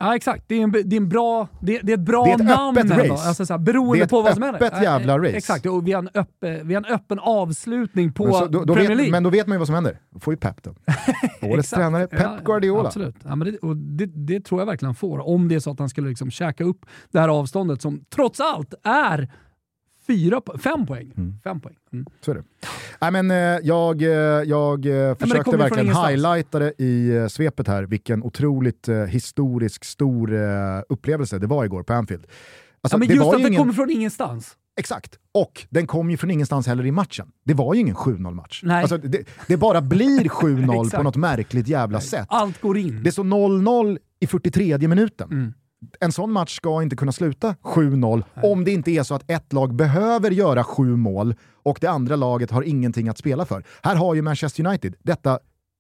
Ja 0.00 0.16
exakt, 0.16 0.44
det 0.46 0.54
är, 0.54 0.62
en, 0.62 0.72
det 0.72 0.78
är, 0.78 0.96
en 0.96 1.08
bra, 1.08 1.48
det, 1.60 1.78
det 1.82 1.92
är 1.92 1.96
ett 1.96 2.00
bra 2.04 2.24
Det 2.24 2.30
är 2.30 2.34
ett 2.34 2.44
namn. 2.46 2.78
öppet 2.78 2.90
race. 3.10 3.28
Alltså, 3.28 3.46
så 3.46 3.52
här, 3.52 3.58
beroende 3.58 3.96
Det 3.96 4.00
är 4.00 4.04
ett 4.04 4.10
på 4.10 4.22
vad 4.22 4.34
som 4.34 4.42
händer. 4.42 4.62
öppet 4.66 4.82
jävla 4.82 5.12
Ja, 5.12 5.18
race. 5.18 5.36
Exakt, 5.36 5.66
och 5.66 5.86
vi 5.88 5.92
har 5.92 6.02
en, 6.02 6.08
öppe, 6.14 6.60
vi 6.64 6.74
har 6.74 6.82
en 6.82 6.94
öppen 6.94 7.18
avslutning 7.18 8.12
på 8.12 8.24
Men, 8.24 8.32
så, 8.34 8.46
då, 8.46 8.64
då 8.64 8.74
Premier 8.74 8.88
vet, 8.88 8.96
League. 8.96 9.10
men 9.12 9.22
då 9.22 9.30
vet 9.30 9.46
man 9.46 9.54
ju 9.54 9.58
vad 9.58 9.66
som 9.68 9.74
händer. 9.74 10.00
Då 10.10 10.20
får 10.20 10.32
ju 10.34 10.38
Pep 10.38 10.62
den. 10.62 10.74
Årets 11.52 11.70
tränare, 11.70 12.06
Pep 12.06 12.20
Ja, 12.20 12.38
Guardiola. 12.44 12.86
Absolut. 12.86 13.16
Ja, 13.24 13.36
men 13.36 13.52
det, 13.52 13.58
och 13.58 13.76
det, 13.76 14.06
det 14.06 14.40
tror 14.44 14.60
jag 14.60 14.66
verkligen 14.66 14.88
han 14.88 14.94
får. 14.94 15.28
Om 15.28 15.48
det 15.48 15.54
är 15.54 15.60
så 15.60 15.70
att 15.70 15.78
han 15.78 15.88
skulle 15.88 16.08
liksom 16.08 16.30
käka 16.30 16.64
upp 16.64 16.86
det 17.10 17.20
här 17.20 17.28
avståndet 17.28 17.82
som 17.82 18.04
trots 18.14 18.40
allt 18.40 18.74
är 18.84 19.30
fyra, 20.08 20.40
fem 20.58 20.86
poäng. 20.86 21.12
Fem 21.44 21.60
poäng. 21.60 21.74
Mm. 21.92 22.06
Så 22.20 22.30
är 22.30 22.34
det. 22.34 22.42
Nej, 23.00 23.10
men, 23.10 23.30
eh, 23.30 23.36
jag 23.62 24.02
eh, 24.02 24.08
jag 24.48 24.86
eh, 24.86 25.14
försökte 25.14 25.44
från 25.50 25.58
verkligen 25.58 25.96
highlighta 25.96 26.58
det 26.58 26.72
i 26.82 27.26
svepet 27.30 27.68
här, 27.68 27.82
vilken 27.82 28.22
otroligt 28.22 28.88
eh, 28.88 28.96
historisk 28.96 29.84
stor 29.84 30.34
eh, 30.34 30.40
upplevelse 30.88 31.38
det 31.38 31.46
var 31.46 31.64
igår 31.64 31.82
på 31.82 31.92
Anfield. 31.92 32.26
Alltså, 32.82 32.94
Ja, 32.96 32.98
men 32.98 33.08
just 33.16 33.34
att 33.34 33.40
ingen- 33.40 33.56
kommer 33.56 33.72
från 33.72 33.90
ingenstans. 33.90 34.56
Exakt. 34.80 35.18
Och 35.34 35.66
den 35.70 35.86
kom 35.86 36.10
ju 36.10 36.16
från 36.16 36.30
ingenstans 36.30 36.66
heller 36.66 36.86
i 36.86 36.92
matchen. 36.92 37.28
Det 37.44 37.54
var 37.54 37.74
ju 37.74 37.80
ingen 37.80 37.94
7-0 37.96 38.34
match. 38.34 38.60
Nej. 38.64 38.80
Alltså, 38.80 38.98
det, 38.98 39.28
det 39.46 39.56
bara 39.56 39.80
blir 39.80 40.24
7-0 40.28 40.96
på 40.96 41.02
något 41.02 41.16
märkligt 41.16 41.68
jävla 41.68 42.00
sätt. 42.00 42.26
Allt 42.30 42.60
går 42.60 42.78
in. 42.78 43.02
Det 43.02 43.12
står 43.12 43.24
0-0 43.24 43.98
i 44.20 44.26
43 44.26 44.78
minuten. 44.88 45.28
Mm. 45.30 45.52
En 46.00 46.12
sån 46.12 46.32
match 46.32 46.56
ska 46.56 46.82
inte 46.82 46.96
kunna 46.96 47.12
sluta 47.12 47.54
7-0 47.62 48.22
om 48.42 48.64
det 48.64 48.70
inte 48.70 48.90
är 48.90 49.02
så 49.02 49.14
att 49.14 49.30
ett 49.30 49.52
lag 49.52 49.74
behöver 49.74 50.30
göra 50.30 50.64
sju 50.64 50.96
mål 50.96 51.34
och 51.62 51.78
det 51.80 51.86
andra 51.86 52.16
laget 52.16 52.50
har 52.50 52.62
ingenting 52.62 53.08
att 53.08 53.18
spela 53.18 53.44
för. 53.44 53.64
Här 53.82 53.96
har 53.96 54.14
ju 54.14 54.22
Manchester 54.22 54.66
United 54.66 54.94
detta 55.02 55.38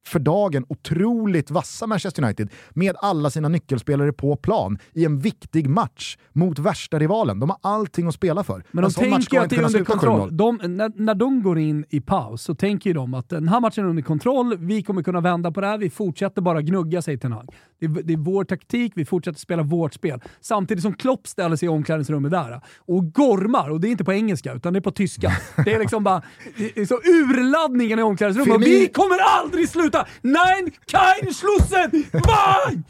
för 0.08 0.18
dagen 0.18 0.64
otroligt 0.68 1.50
vassa 1.50 1.86
Manchester 1.86 2.22
United 2.22 2.50
med 2.70 2.96
alla 2.98 3.30
sina 3.30 3.48
nyckelspelare 3.48 4.12
på 4.12 4.36
plan 4.36 4.78
i 4.92 5.04
en 5.04 5.18
viktig 5.18 5.68
match 5.68 6.16
mot 6.32 6.58
värsta 6.58 6.98
rivalen. 6.98 7.40
De 7.40 7.50
har 7.50 7.58
allting 7.62 8.06
att 8.06 8.14
spela 8.14 8.44
för. 8.44 8.64
Men 8.70 8.84
de 8.84 8.90
tänker 8.92 9.40
att 9.40 9.50
det 9.50 9.56
är 9.56 9.64
under 9.64 9.84
kontroll. 9.84 10.30
7-0. 10.30 10.30
De, 10.30 10.76
när, 10.76 10.92
när 10.94 11.14
de 11.14 11.42
går 11.42 11.58
in 11.58 11.84
i 11.90 12.00
paus 12.00 12.42
så 12.42 12.54
tänker 12.54 12.94
de 12.94 13.14
att 13.14 13.28
den 13.28 13.48
här 13.48 13.60
matchen 13.60 13.84
är 13.84 13.88
under 13.88 14.02
kontroll, 14.02 14.56
vi 14.58 14.82
kommer 14.82 15.02
kunna 15.02 15.20
vända 15.20 15.52
på 15.52 15.60
det 15.60 15.66
här, 15.66 15.78
vi 15.78 15.90
fortsätter 15.90 16.42
bara 16.42 16.62
gnugga 16.62 17.02
sig 17.02 17.18
till 17.18 17.32
Hag. 17.32 17.54
Det, 17.80 17.86
är- 17.86 18.02
det 18.02 18.12
är 18.12 18.16
vår 18.16 18.44
taktik, 18.44 18.92
vi 18.96 19.04
fortsätter 19.04 19.38
spela 19.38 19.62
vårt 19.62 19.94
spel. 19.94 20.20
Samtidigt 20.40 20.82
som 20.82 20.94
Klopp 20.94 21.26
ställer 21.26 21.56
sig 21.56 21.66
i 21.66 21.68
omklädningsrummet 21.68 22.30
där 22.30 22.60
och 22.78 23.12
gormar, 23.12 23.70
och 23.70 23.80
det 23.80 23.88
är 23.88 23.90
inte 23.90 24.04
på 24.04 24.12
engelska 24.12 24.52
utan 24.52 24.72
det 24.72 24.78
är 24.78 24.80
på 24.80 24.90
tyska. 24.90 25.32
Det 25.64 25.74
är 25.74 25.78
liksom 25.78 26.04
bara 26.04 26.22
det 26.56 26.78
är 26.78 26.84
så 26.86 26.94
urladdningen 27.04 27.98
i 27.98 28.02
omklädningsrummet. 28.02 28.56
Och 28.56 28.62
Firmino- 28.62 28.80
Vi 28.80 28.86
kommer 28.88 29.16
aldrig 29.40 29.68
sluta! 29.68 30.06
Nein, 30.22 30.70
kein 30.86 31.34
Schlussen! 31.34 31.90
Nein! 32.12 32.84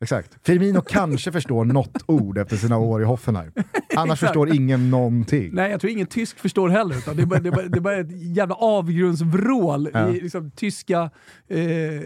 Exakt. 0.00 0.38
Firmino 0.46 0.80
kanske 0.80 1.32
förstår 1.32 1.64
något 1.64 2.02
ord 2.06 2.38
efter 2.38 2.56
sina 2.56 2.78
år 2.78 3.02
i 3.02 3.04
Hoffenheim. 3.04 3.52
Annars 3.96 4.20
förstår 4.20 4.54
ingen 4.54 4.90
någonting. 4.90 5.50
Nej, 5.54 5.70
jag 5.70 5.80
tror 5.80 5.92
ingen 5.92 6.06
tysk 6.06 6.38
förstår 6.38 6.68
heller. 6.68 6.98
Utan 6.98 7.16
det, 7.16 7.22
är 7.22 7.26
bara, 7.26 7.40
det, 7.40 7.48
är 7.48 7.52
bara, 7.52 7.68
det 7.68 7.78
är 7.78 7.80
bara 7.80 7.96
ett 7.96 8.36
jävla 8.36 8.54
avgrundsvrål 8.54 9.90
Ja. 9.92 10.08
i 10.10 10.20
liksom, 10.20 10.50
tyska 10.50 11.10
eh, 11.48 11.60
eh, 11.60 12.00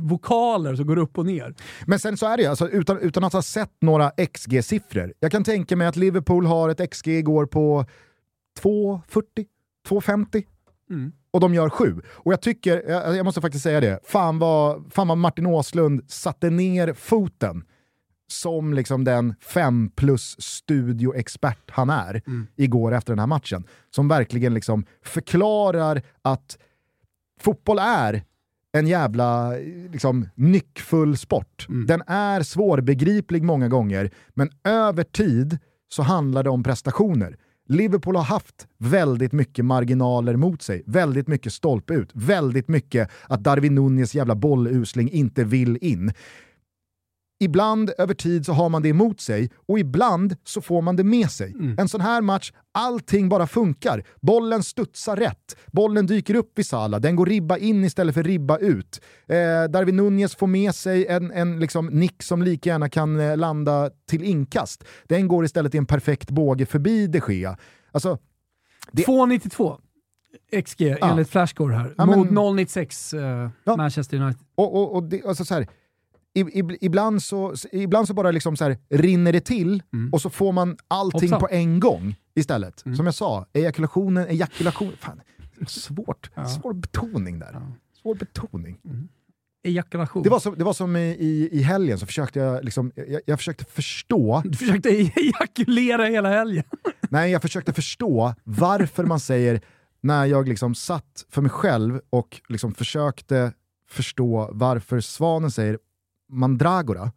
vokaler 0.00 0.76
som 0.76 0.86
går 0.86 0.98
upp 0.98 1.18
och 1.18 1.26
ner. 1.26 1.54
Men 1.86 1.98
sen 1.98 2.16
så 2.16 2.26
är 2.26 2.36
det 2.36 2.46
alltså, 2.46 2.68
utan, 2.68 2.98
utan 2.98 3.24
att 3.24 3.32
ha 3.32 3.42
sett 3.42 3.72
några 3.80 4.10
XG-siffror. 4.10 5.12
Jag 5.20 5.32
kan 5.32 5.44
tänka 5.44 5.76
mig 5.76 5.86
att 5.86 5.96
Liverpool 5.96 6.46
har 6.46 6.68
ett 6.68 6.90
XG 6.90 7.08
igår 7.08 7.46
på 7.46 7.86
2,40, 8.60 9.22
2,50 9.88 10.44
Mm. 10.92 11.12
och 11.30 11.40
de 11.40 11.54
gör 11.54 11.68
sju. 11.68 12.00
Och 12.08 12.32
jag 12.32 12.40
tycker, 12.40 12.90
jag, 12.90 13.16
jag 13.16 13.24
måste 13.24 13.40
faktiskt 13.40 13.62
säga 13.62 13.80
det, 13.80 14.00
fan 14.04 14.38
vad, 14.38 14.92
fan 14.92 15.08
vad 15.08 15.18
Martin 15.18 15.46
Åslund 15.46 16.02
satte 16.10 16.50
ner 16.50 16.92
foten 16.92 17.64
som 18.28 18.74
liksom 18.74 19.04
den 19.04 19.34
5 19.40 19.90
plus 19.96 20.36
studioexpert 20.38 21.70
han 21.70 21.90
är 21.90 22.22
igår 22.56 22.94
efter 22.94 23.12
den 23.12 23.18
här 23.18 23.26
matchen. 23.26 23.64
Som 23.90 24.08
verkligen 24.08 24.54
liksom 24.54 24.84
förklarar 25.04 26.02
att 26.22 26.58
fotboll 27.40 27.78
är 27.78 28.24
en 28.72 28.86
jävla 28.86 29.50
liksom, 29.90 30.28
nyckfull 30.34 31.16
sport. 31.16 31.66
Den 31.86 32.02
är 32.06 32.42
svårbegriplig 32.42 33.42
många 33.42 33.68
gånger, 33.68 34.10
men 34.34 34.50
över 34.64 35.04
tid 35.04 35.58
så 35.88 36.02
handlar 36.02 36.42
det 36.42 36.50
om 36.50 36.62
prestationer. 36.62 37.36
Liverpool 37.72 38.16
har 38.16 38.22
haft 38.22 38.66
väldigt 38.78 39.32
mycket 39.32 39.64
marginaler 39.64 40.36
mot 40.36 40.62
sig, 40.62 40.82
väldigt 40.86 41.28
mycket 41.28 41.52
stolp 41.52 41.90
ut, 41.90 42.10
väldigt 42.12 42.68
mycket 42.68 43.10
att 43.28 43.44
Darwin 43.44 43.74
Nunez 43.74 44.14
jävla 44.14 44.34
bollusling 44.34 45.10
inte 45.10 45.44
vill 45.44 45.78
in. 45.80 46.12
Ibland 47.42 47.90
över 47.98 48.14
tid 48.14 48.46
så 48.46 48.52
har 48.52 48.68
man 48.68 48.82
det 48.82 48.88
emot 48.88 49.20
sig 49.20 49.50
och 49.68 49.78
ibland 49.78 50.36
så 50.44 50.60
får 50.60 50.82
man 50.82 50.96
det 50.96 51.04
med 51.04 51.30
sig. 51.30 51.54
En 51.78 51.88
sån 51.88 52.00
här 52.00 52.20
match, 52.20 52.52
allting 52.72 53.28
bara 53.28 53.46
funkar. 53.46 54.04
Bollen 54.20 54.62
studsar 54.62 55.16
rätt, 55.16 55.56
bollen 55.72 56.06
dyker 56.06 56.34
upp 56.34 56.58
i 56.58 56.64
Sala, 56.64 56.98
den 56.98 57.16
går 57.16 57.26
ribba 57.26 57.56
in 57.58 57.84
istället 57.84 58.14
för 58.14 58.22
ribba 58.22 58.58
ut. 58.58 59.00
Eh, 59.26 59.36
Darwin 59.70 59.96
Nunez 59.96 60.34
får 60.34 60.46
med 60.46 60.74
sig 60.74 61.06
en, 61.06 61.30
en 61.30 61.60
liksom 61.60 61.86
nick 61.86 62.22
som 62.22 62.42
lika 62.42 62.70
gärna 62.70 62.88
kan 62.88 63.20
eh, 63.20 63.36
landa 63.36 63.90
till 64.08 64.22
inkast. 64.24 64.84
Den 65.08 65.28
går 65.28 65.44
istället 65.44 65.74
i 65.74 65.78
en 65.78 65.86
perfekt 65.86 66.30
båge 66.30 66.66
förbi 66.66 67.06
de 67.06 67.20
Gea. 67.28 67.56
Alltså, 67.92 68.18
Det- 68.92 69.02
2,92 69.06 69.78
XG 70.64 70.96
enligt 71.02 71.28
Flashscore 71.28 71.74
här. 71.74 71.94
Ja, 71.98 72.06
mot 72.06 72.30
men- 72.30 72.38
0,96 72.38 73.14
eh, 73.44 73.50
Ja. 73.64 73.76
Manchester 73.76 74.16
United. 74.16 74.42
Och, 74.54 74.76
och, 74.76 74.94
och 74.96 75.02
det, 75.02 75.22
alltså 75.26 75.44
så 75.44 75.54
här, 75.54 75.66
ibland, 76.80 77.22
så, 77.22 77.54
ibland 77.72 78.06
så 78.08 78.14
bara 78.14 78.30
liksom 78.30 78.56
så 78.56 78.64
här, 78.64 78.78
rinner 78.90 79.32
det 79.32 79.40
till 79.40 79.82
och 80.12 80.22
så 80.22 80.30
får 80.30 80.52
man 80.52 80.76
allting 80.88 81.30
Hoppsan. 81.30 81.40
på 81.40 81.48
en 81.50 81.80
gång 81.80 82.16
istället. 82.34 82.78
Som 82.80 83.06
jag 83.06 83.14
sa, 83.14 83.46
ejakulationen, 83.52 84.28
ejakulation, 84.28 84.92
fan, 85.00 85.20
svårt, 85.66 86.30
svår 86.60 86.72
betoning 86.72 87.38
där. 87.38 87.60
Svår 88.02 88.14
betoning. 88.14 88.78
Ejakulation. 89.64 90.22
Det 90.22 90.30
var 90.30 90.40
som, 90.40 90.54
det 90.58 90.64
var 90.64 90.72
som 90.72 90.96
i, 90.96 91.00
i, 91.00 91.48
i 91.52 91.62
helgen, 91.62 91.98
så 91.98 92.06
försökte 92.06 92.38
jag, 92.38 92.64
liksom, 92.64 92.92
jag, 92.94 93.20
jag 93.26 93.38
försökte 93.38 93.64
förstå, 93.64 94.42
Du 94.44 94.56
försökte 94.56 94.88
ejakulera 94.90 96.04
hela 96.04 96.28
helgen. 96.28 96.64
nej 97.10 97.30
jag 97.30 97.42
försökte 97.42 97.72
förstå 97.72 98.34
varför 98.44 99.04
man 99.04 99.20
säger, 99.20 99.60
när 100.00 100.24
jag 100.26 100.48
liksom 100.48 100.74
satt 100.74 101.26
för 101.30 101.42
mig 101.42 101.50
själv 101.50 102.00
och 102.10 102.40
liksom 102.48 102.74
försökte 102.74 103.52
förstå 103.88 104.48
varför 104.52 105.00
Svanen 105.00 105.50
säger 105.50 105.78
mandragora 106.32 107.12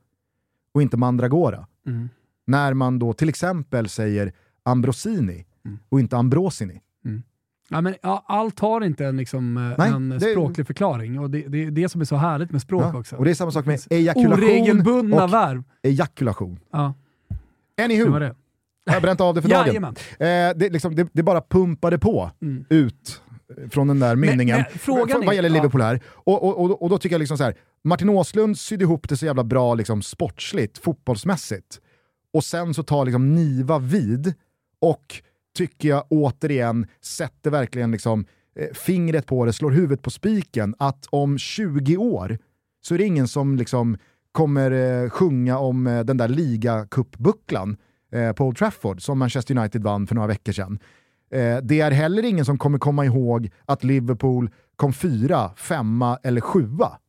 och 0.73 0.81
inte 0.81 0.97
mandragora. 0.97 1.67
Mm. 1.87 2.09
När 2.47 2.73
man 2.73 2.99
då 2.99 3.13
till 3.13 3.29
exempel 3.29 3.89
säger 3.89 4.33
Ambrosini 4.63 5.45
och 5.89 5.99
inte 5.99 6.17
Ambrosini. 6.17 6.81
Mm. 7.05 7.23
Ja, 7.69 7.81
men, 7.81 7.95
ja, 8.01 8.23
allt 8.27 8.59
har 8.59 8.81
inte 8.81 9.05
en, 9.05 9.17
liksom, 9.17 9.57
eh, 9.57 9.77
Nej, 9.77 9.89
en 9.91 10.09
det- 10.09 10.19
språklig 10.19 10.67
förklaring 10.67 11.19
och 11.19 11.29
det, 11.29 11.41
det 11.47 11.63
är 11.65 11.71
det 11.71 11.89
som 11.89 12.01
är 12.01 12.05
så 12.05 12.15
härligt 12.15 12.51
med 12.51 12.61
språk 12.61 12.83
Ja, 12.93 12.99
också. 12.99 13.15
Och 13.15 13.25
det 13.25 13.31
är 13.31 13.35
samma 13.35 13.51
sak 13.51 13.65
med 13.65 13.79
ejakulation 13.89 14.43
Oregelbundna 14.43 15.23
och 15.23 15.33
verb. 15.33 15.63
ejakulation. 15.83 16.59
Ja, 16.71 16.93
det 17.75 17.83
Anywho, 17.83 18.11
var 18.11 18.19
det. 18.19 18.35
har 18.85 18.93
jag 18.93 19.01
bränt 19.01 19.21
av 19.21 19.35
det 19.35 19.41
för 19.41 19.49
dagen. 19.49 19.83
Eh, 19.83 19.95
det, 20.55 20.69
liksom, 20.69 20.95
det, 20.95 21.07
det 21.13 21.23
bara 21.23 21.41
pumpade 21.41 21.99
på 21.99 22.31
Mm. 22.41 22.65
ut 22.69 23.21
från 23.69 23.87
den 23.87 23.99
där 23.99 24.15
mynningen. 24.15 24.63
Vad- 24.87 25.35
gäller. 25.35 25.49
Liverpool 25.49 25.81
här. 25.81 25.99
Och, 26.07 26.43
och, 26.43 26.59
och, 26.65 26.81
och 26.81 26.89
då 26.89 26.97
tycker 26.97 27.13
jag 27.13 27.19
liksom 27.19 27.37
så 27.37 27.43
här, 27.43 27.55
Martin 27.87 28.09
Åslund 28.09 28.59
sydde 28.59 28.83
ihop 28.83 29.09
det 29.09 29.17
så 29.17 29.25
jävla 29.25 29.43
bra 29.43 29.75
liksom, 29.75 30.01
sportsligt, 30.01 30.77
fotbollsmässigt. 30.77 31.79
Och 32.33 32.43
sen 32.43 32.73
så 32.73 32.83
tar 32.83 33.05
liksom 33.05 33.35
Niva 33.35 33.79
vid 33.79 34.33
och 34.79 35.21
tycker 35.57 35.89
jag 35.89 36.03
återigen 36.09 36.87
sätter 37.01 37.51
verkligen 37.51 37.91
liksom, 37.91 38.25
eh, 38.55 38.73
fingret 38.73 39.25
på 39.25 39.45
det, 39.45 39.53
slår 39.53 39.71
huvudet 39.71 40.01
på 40.01 40.09
spiken, 40.09 40.75
att 40.79 41.07
om 41.09 41.37
20 41.37 41.97
år 41.97 42.37
så 42.81 42.93
är 42.93 42.97
det 42.97 43.05
ingen 43.05 43.27
som 43.27 43.55
liksom 43.55 43.97
kommer 44.31 44.71
eh, 44.71 45.09
sjunga 45.09 45.57
om 45.57 45.87
eh, 45.87 46.03
den 46.03 46.17
där 46.17 46.27
ligacupbucklan 46.27 47.77
eh, 48.11 48.31
på 48.31 48.45
Old 48.45 48.57
Trafford 48.57 49.01
som 49.01 49.19
Manchester 49.19 49.57
United 49.57 49.83
vann 49.83 50.07
för 50.07 50.15
några 50.15 50.27
veckor 50.27 50.51
sedan. 50.51 50.79
Eh, 51.31 51.57
det 51.63 51.79
är 51.79 51.91
heller 51.91 52.25
ingen 52.25 52.45
som 52.45 52.57
kommer 52.57 52.77
komma 52.77 53.05
ihåg 53.05 53.51
att 53.65 53.83
Liverpool 53.83 54.49
kom 54.75 54.93
fyra, 54.93 55.51
femma 55.55 56.19
eller 56.23 56.41
sjua. 56.41 56.99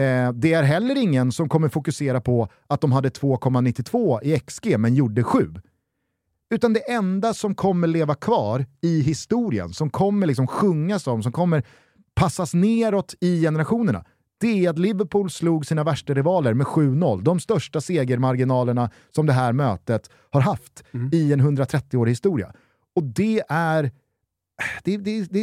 Eh, 0.00 0.32
det 0.32 0.52
är 0.52 0.62
heller 0.62 0.96
ingen 0.96 1.32
som 1.32 1.48
kommer 1.48 1.68
fokusera 1.68 2.20
på 2.20 2.48
att 2.66 2.80
de 2.80 2.92
hade 2.92 3.08
2,92 3.08 4.22
i 4.22 4.40
XG 4.40 4.78
men 4.78 4.94
gjorde 4.94 5.22
7. 5.22 5.54
Utan 6.50 6.72
det 6.72 6.90
enda 6.90 7.34
som 7.34 7.54
kommer 7.54 7.86
leva 7.86 8.14
kvar 8.14 8.66
i 8.80 9.00
historien, 9.00 9.72
som 9.72 9.90
kommer 9.90 10.26
liksom 10.26 10.46
sjungas 10.46 11.06
om, 11.06 11.22
som 11.22 11.32
kommer 11.32 11.62
passas 12.14 12.54
neråt 12.54 13.14
i 13.20 13.42
generationerna, 13.42 14.04
det 14.40 14.64
är 14.64 14.70
att 14.70 14.78
Liverpool 14.78 15.30
slog 15.30 15.66
sina 15.66 15.84
värsta 15.84 16.14
rivaler 16.14 16.54
med 16.54 16.66
7-0. 16.66 17.22
De 17.22 17.40
största 17.40 17.80
segermarginalerna 17.80 18.90
som 19.10 19.26
det 19.26 19.32
här 19.32 19.52
mötet 19.52 20.10
har 20.30 20.40
haft 20.40 20.84
i 21.12 21.32
en 21.32 21.40
130-årig 21.40 22.10
historia. 22.10 22.52
Och 22.94 23.02
det 23.02 23.42
är... 23.48 23.90
Det, 24.84 24.96
det, 24.96 25.24
det, 25.24 25.40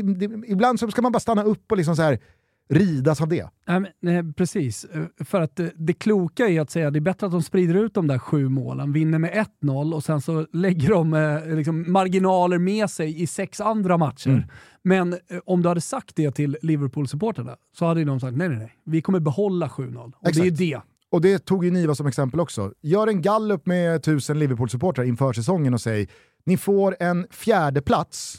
ibland 0.47 0.79
så 0.79 0.91
ska 0.91 1.01
man 1.01 1.11
bara 1.11 1.19
stanna 1.19 1.43
upp 1.43 1.71
och 1.71 1.77
liksom 1.77 1.95
så 1.95 2.01
här 2.01 2.19
ridas 2.69 3.21
av 3.21 3.27
det. 3.27 3.49
Nej, 3.67 3.79
men, 3.79 3.91
nej, 3.99 4.33
precis. 4.33 4.85
Eh, 4.85 5.03
För 5.25 5.41
att 5.41 5.55
det, 5.55 5.71
det 5.75 5.93
kloka 5.93 6.47
är 6.47 6.61
att 6.61 6.69
säga 6.69 6.87
att 6.87 6.93
det 6.93 6.99
är 6.99 7.01
bättre 7.01 7.25
att 7.25 7.31
de 7.31 7.43
sprider 7.43 7.73
ut 7.75 7.93
de 7.93 8.07
där 8.07 8.19
sju 8.19 8.49
målen, 8.49 8.93
vinner 8.93 9.19
med 9.19 9.47
1-0 9.61 9.93
och 9.93 10.03
sen 10.03 10.21
så 10.21 10.47
lägger 10.53 10.89
de 10.89 11.13
eh, 11.13 11.55
liksom 11.55 11.91
marginaler 11.91 12.57
med 12.57 12.89
sig 12.89 13.21
i 13.21 13.27
sex 13.27 13.61
andra 13.61 13.97
matcher. 13.97 14.29
Mm. 14.29 14.43
Men 14.83 15.13
eh, 15.13 15.19
om 15.45 15.61
du 15.61 15.69
hade 15.69 15.81
sagt 15.81 16.15
det 16.15 16.31
till 16.31 16.57
Liverpool-supporterna 16.61 17.55
så 17.77 17.85
hade 17.85 18.03
de 18.03 18.19
sagt 18.19 18.37
nej, 18.37 18.49
nej, 18.49 18.57
nej. 18.57 18.73
Vi 18.85 19.01
kommer 19.01 19.19
behålla 19.19 19.67
7-0. 19.67 19.97
Och 20.05 20.13
det 20.21 20.27
är 20.27 20.29
Exakt. 20.29 20.57
det. 20.57 20.81
Och 21.09 21.21
det 21.21 21.45
tog 21.45 21.65
ju 21.65 21.71
Niva 21.71 21.95
som 21.95 22.07
exempel 22.07 22.39
också. 22.39 22.73
Gör 22.81 23.07
en 23.07 23.21
gallup 23.21 23.65
med 23.65 24.03
tusen 24.03 24.39
Liverpool-supportrar 24.39 25.03
inför 25.03 25.33
säsongen 25.33 25.73
och 25.73 25.81
säg 25.81 26.07
ni 26.45 26.57
får 26.57 26.95
en 26.99 27.27
fjärde 27.29 27.81
plats 27.81 28.37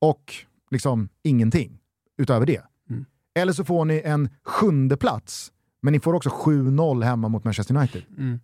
och 0.00 0.34
liksom 0.70 1.08
ingenting 1.22 1.78
utöver 2.18 2.46
det. 2.46 2.62
Eller 3.34 3.52
så 3.52 3.64
får 3.64 3.84
ni 3.84 4.02
en 4.04 4.28
sjunde 4.44 4.96
plats 4.96 5.50
men 5.84 5.92
ni 5.92 6.00
får 6.00 6.14
också 6.14 6.30
7-0 6.30 7.02
hemma 7.04 7.28
mot 7.28 7.44
Manchester 7.44 7.76
United. 7.76 8.02
Mm. 8.18 8.40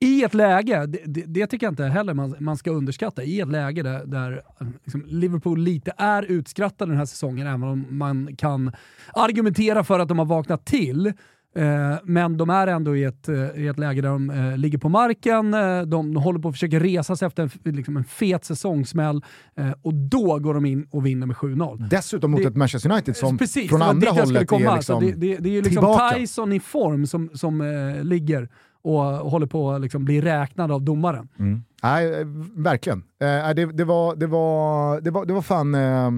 I 0.00 0.24
ett 0.24 0.34
läge, 0.34 0.86
det, 0.86 1.02
det, 1.06 1.24
det 1.26 1.46
tycker 1.46 1.66
jag 1.66 1.72
inte 1.72 1.84
heller 1.84 2.14
man, 2.14 2.34
man 2.38 2.56
ska 2.56 2.70
underskatta, 2.70 3.22
i 3.22 3.40
ett 3.40 3.48
läge 3.48 3.82
där, 3.82 4.06
där 4.06 4.42
liksom 4.84 5.04
Liverpool 5.06 5.60
lite 5.60 5.92
är 5.96 6.22
utskrattade 6.22 6.90
den 6.90 6.98
här 6.98 7.06
säsongen, 7.06 7.46
även 7.46 7.62
om 7.62 7.86
man 7.90 8.36
kan 8.36 8.72
argumentera 9.14 9.84
för 9.84 9.98
att 9.98 10.08
de 10.08 10.18
har 10.18 10.26
vaknat 10.26 10.66
till. 10.66 11.12
Eh, 11.58 11.96
men 12.04 12.36
de 12.36 12.50
är 12.50 12.66
ändå 12.66 12.96
i 12.96 13.04
ett, 13.04 13.28
eh, 13.28 13.34
i 13.56 13.66
ett 13.68 13.78
läge 13.78 14.00
där 14.00 14.08
de 14.08 14.30
eh, 14.30 14.56
ligger 14.58 14.78
på 14.78 14.88
marken, 14.88 15.50
de, 15.50 15.90
de 15.90 16.16
håller 16.16 16.38
på 16.40 16.48
att 16.48 16.54
försöka 16.54 16.80
resa 16.80 17.16
sig 17.16 17.26
efter 17.26 17.42
en, 17.64 17.74
liksom 17.76 17.96
en 17.96 18.04
fet 18.04 18.44
säsongssmäll 18.44 19.24
eh, 19.56 19.70
och 19.82 19.94
då 19.94 20.38
går 20.38 20.54
de 20.54 20.66
in 20.66 20.86
och 20.90 21.06
vinner 21.06 21.26
med 21.26 21.36
7-0. 21.36 21.88
Dessutom 21.90 22.30
mot 22.30 22.42
Det- 22.42 22.48
ett 22.48 22.56
Manchester 22.56 22.92
United 22.92 23.16
som 23.16 23.38
Precis, 23.38 23.68
från 23.70 23.82
andra 23.82 24.10
hållet 24.10 24.48
komma. 24.48 24.70
är 24.72 24.76
liksom 24.76 25.00
det, 25.04 25.12
det, 25.12 25.36
det 25.36 25.48
är 25.48 25.52
ju 25.52 25.62
liksom 25.62 25.70
tillbaka. 25.70 26.14
Tyson 26.16 26.52
i 26.52 26.60
form 26.60 27.06
som, 27.06 27.30
som 27.34 27.60
eh, 27.60 28.04
ligger 28.04 28.48
och, 28.82 29.20
och 29.22 29.30
håller 29.30 29.46
på 29.46 29.70
att 29.70 29.80
liksom 29.80 30.04
bli 30.04 30.20
räknad 30.20 30.72
av 30.72 30.82
domaren. 30.82 31.28
Mm. 31.38 31.62
Nej, 31.82 32.12
verkligen. 32.56 32.98
Eh, 33.20 33.54
det, 33.54 33.66
det, 33.72 33.84
var, 33.84 34.16
det, 34.16 34.26
var, 34.26 35.00
det, 35.00 35.10
var, 35.10 35.26
det 35.26 35.32
var 35.32 35.42
fan... 35.42 35.74
Eh, 35.74 36.10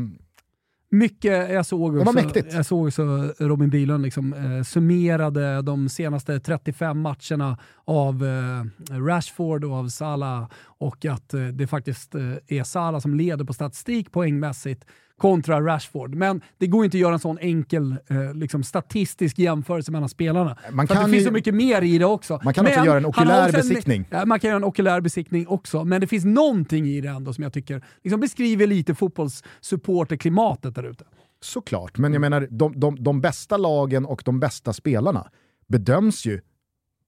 Mycket, 0.93 1.51
jag 1.51 1.67
såg 1.67 1.95
Det 1.95 2.01
också, 2.01 2.13
mäktigt. 2.13 2.55
jag 2.55 2.67
såg 2.67 2.87
också 2.87 3.35
Robin 3.39 3.71
Bylund 3.71 4.03
liksom, 4.03 4.33
eh, 4.35 4.63
summerade 4.63 5.63
de 5.63 5.89
senaste 5.89 6.41
35 6.41 7.01
matcherna 7.01 7.59
av 7.85 8.25
eh, 8.25 8.95
Rashford 8.99 9.65
och 9.65 9.73
av 9.75 9.89
Salah 9.89 10.51
och 10.65 11.05
att 11.05 11.35
eh, 11.35 11.43
det 11.43 11.67
faktiskt 11.67 12.15
eh, 12.15 12.23
är 12.49 12.65
Salah 12.65 13.01
som 13.01 13.15
leder 13.15 13.45
på 13.45 13.53
statistik 13.53 14.13
poängmässigt 14.13 14.85
kontra 15.21 15.61
Rashford. 15.61 16.15
Men 16.15 16.41
det 16.59 16.67
går 16.67 16.85
inte 16.85 16.97
att 16.97 17.01
göra 17.01 17.13
en 17.15 17.19
sån 17.21 17.39
enkel 17.39 17.97
eh, 18.09 18.35
liksom, 18.35 18.63
statistisk 18.63 19.39
jämförelse 19.39 19.93
mellan 19.93 20.09
spelarna. 20.09 20.57
Man 20.73 20.87
För 20.87 20.95
kan 20.95 21.05
det 21.05 21.11
finns 21.11 21.23
ju- 21.23 21.27
så 21.27 21.33
mycket 21.33 21.55
mer 21.55 21.83
i 21.83 21.99
det 21.99 22.05
också. 22.05 22.41
Man 22.45 22.55
kan 22.55 22.67
också 22.67 22.85
göra 22.85 22.97
en 22.97 23.07
okulär 23.07 23.47
en- 23.47 23.53
besiktning. 23.53 24.05
Ja, 24.11 24.27
man 24.27 24.41
kan 24.41 24.49
göra 24.49 24.57
en 24.57 24.65
okulär 24.65 25.01
besiktning 25.01 25.47
också, 25.49 25.85
men 25.85 26.01
det 26.01 26.07
finns 26.07 26.25
någonting 26.25 26.87
i 26.87 27.01
det 27.01 27.09
ändå 27.09 27.33
som 27.33 27.45
jag 27.45 27.53
tycker 27.53 27.85
liksom 28.05 28.21
beskriver 28.21 28.67
lite 28.67 28.95
fotbollssupporterklimatet 28.95 30.75
där 30.75 30.83
ute. 30.91 31.05
Såklart, 31.43 31.99
men 31.99 32.13
jag 32.13 32.21
menar 32.21 32.49
de, 32.51 32.81
de, 32.81 33.03
de 33.05 33.21
bästa 33.21 33.57
lagen 33.57 34.05
och 34.07 34.23
de 34.25 34.41
bästa 34.41 34.73
spelarna 34.73 35.31
bedöms 35.69 36.27
ju 36.27 36.41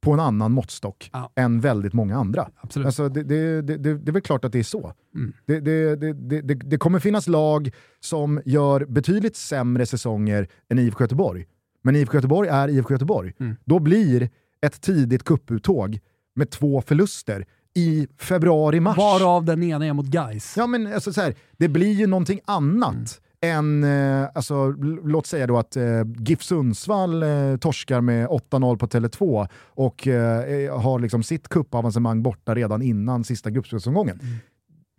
på 0.03 0.13
en 0.13 0.21
annan 0.21 0.53
måttstock 0.53 1.11
Ja. 1.13 1.33
än 1.37 1.61
väldigt 1.61 1.93
många 1.93 2.17
andra. 2.17 2.49
Absolut. 2.61 2.87
Alltså, 2.87 3.09
det, 3.09 3.23
det, 3.23 3.63
det, 3.63 3.77
det, 3.77 4.11
är 4.11 4.13
väl 4.13 4.23
klart 4.23 4.45
att 4.45 4.53
det 4.53 4.59
är 4.59 4.63
så. 4.63 4.93
Mm. 5.15 5.33
Det, 5.47 5.61
det, 5.61 5.97
det, 6.13 6.55
det, 6.55 6.79
kommer 6.79 6.99
finnas 6.99 7.29
lag 7.29 7.71
som 8.01 8.41
gör 8.45 8.85
betydligt 8.85 9.37
sämre 9.37 9.87
säsonger 9.87 10.49
än 10.69 10.79
IFK 10.79 11.05
Göteborg. 11.05 11.47
Men 11.83 11.97
IFK 11.97 12.15
Göteborg 12.15 12.49
är 12.49 12.69
IFK 12.69 12.95
Göteborg. 12.95 13.33
Mm. 13.41 13.57
Då 13.65 13.79
blir 13.79 14.31
ett 14.67 14.81
tidigt 14.81 15.25
kupputtåg 15.25 16.01
med 16.35 16.51
två 16.51 16.83
förluster 16.83 17.47
i 17.75 18.09
februari-mars. 18.19 18.99
Varav 18.99 19.45
den 19.45 19.63
ena 19.63 19.87
är 19.87 19.93
mot 19.93 20.07
Guys. 20.07 20.55
Ja, 20.57 20.67
men 20.67 20.95
alltså, 20.95 21.13
så 21.13 21.21
här, 21.21 21.35
det 21.57 21.69
blir 21.69 21.93
ju 21.93 22.07
någonting 22.07 22.41
annat 22.45 23.21
än, 23.43 23.85
eh, 23.85 24.29
alltså, 24.35 24.71
låt 25.05 25.27
säga 25.27 25.47
då 25.47 25.59
att 25.59 25.77
eh, 25.77 25.85
GIF 26.19 26.43
Sundsvall 26.43 27.23
eh, 27.23 27.57
torskar 27.57 28.01
med 28.01 28.29
8-0 28.29 28.79
på 28.79 28.87
Tele2 28.87 29.49
och 29.65 30.07
eh, 30.07 30.81
har 30.81 30.99
liksom 30.99 31.23
sitt 31.23 31.49
cuppavancemang 31.49 32.23
borta 32.23 32.55
redan 32.55 32.83
innan 32.83 33.25
sista 33.25 33.51
gruppspelsomgången. 33.51 34.21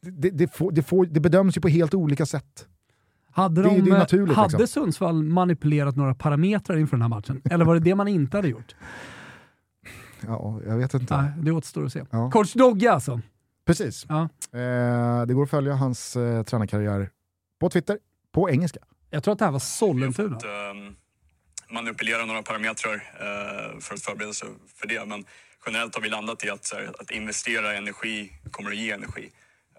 Det, 0.01 0.29
det, 0.29 0.47
får, 0.55 0.71
det, 0.71 0.83
får, 0.83 1.05
det 1.05 1.19
bedöms 1.19 1.57
ju 1.57 1.61
på 1.61 1.67
helt 1.67 1.93
olika 1.93 2.25
sätt. 2.25 2.67
Hade, 3.31 3.61
Det 3.61 3.69
de, 3.69 3.81
det 3.81 3.97
naturligt, 3.97 4.35
hade 4.35 4.57
liksom. 4.57 4.67
Sundsvall 4.83 5.23
manipulerat 5.23 5.95
några 5.95 6.15
parametrar 6.15 6.77
inför 6.77 6.97
den 6.97 7.01
här 7.01 7.09
matchen? 7.09 7.41
Eller 7.49 7.65
var 7.65 7.73
det 7.73 7.79
det 7.79 7.95
man 7.95 8.07
inte 8.07 8.37
hade 8.37 8.47
gjort? 8.47 8.75
Ja, 10.27 10.59
jag 10.67 10.77
vet 10.77 10.93
inte. 10.93 11.21
Nej, 11.21 11.31
det 11.41 11.51
återstår 11.51 11.85
att 11.85 11.93
se. 11.93 12.03
Ja. 12.09 12.31
Coach 12.31 12.53
Dogge 12.53 12.91
alltså. 12.91 13.21
Precis. 13.65 14.05
Ja. 14.09 14.21
Eh, 14.59 15.25
det 15.25 15.33
går 15.33 15.43
att 15.43 15.49
följa 15.49 15.75
hans 15.75 16.15
eh, 16.15 16.43
tränarkarriär 16.43 17.09
på 17.59 17.69
Twitter, 17.69 17.97
på 18.33 18.49
engelska. 18.49 18.79
Jag 19.09 19.23
tror 19.23 19.31
att 19.31 19.39
det 19.39 19.45
här 19.45 19.51
var 19.51 19.59
Sollentuna. 19.59 20.37
att 20.37 20.43
ehm, 20.43 20.95
manipulera 21.69 22.25
några 22.25 22.43
parametrar 22.43 22.93
eh, 22.95 23.79
för 23.79 23.95
att 23.95 24.01
förbereda 24.01 24.33
sig 24.33 24.49
för 24.75 24.87
det. 24.87 25.05
Men 25.05 25.25
generellt 25.65 25.95
har 25.95 26.01
vi 26.01 26.09
landat 26.09 26.45
i 26.45 26.49
att, 26.49 26.73
här, 26.73 26.91
att 26.99 27.11
investera 27.11 27.73
i 27.73 27.77
energi 27.77 28.31
kommer 28.51 28.71
att 28.71 28.77
ge 28.77 28.91
energi. 28.91 29.31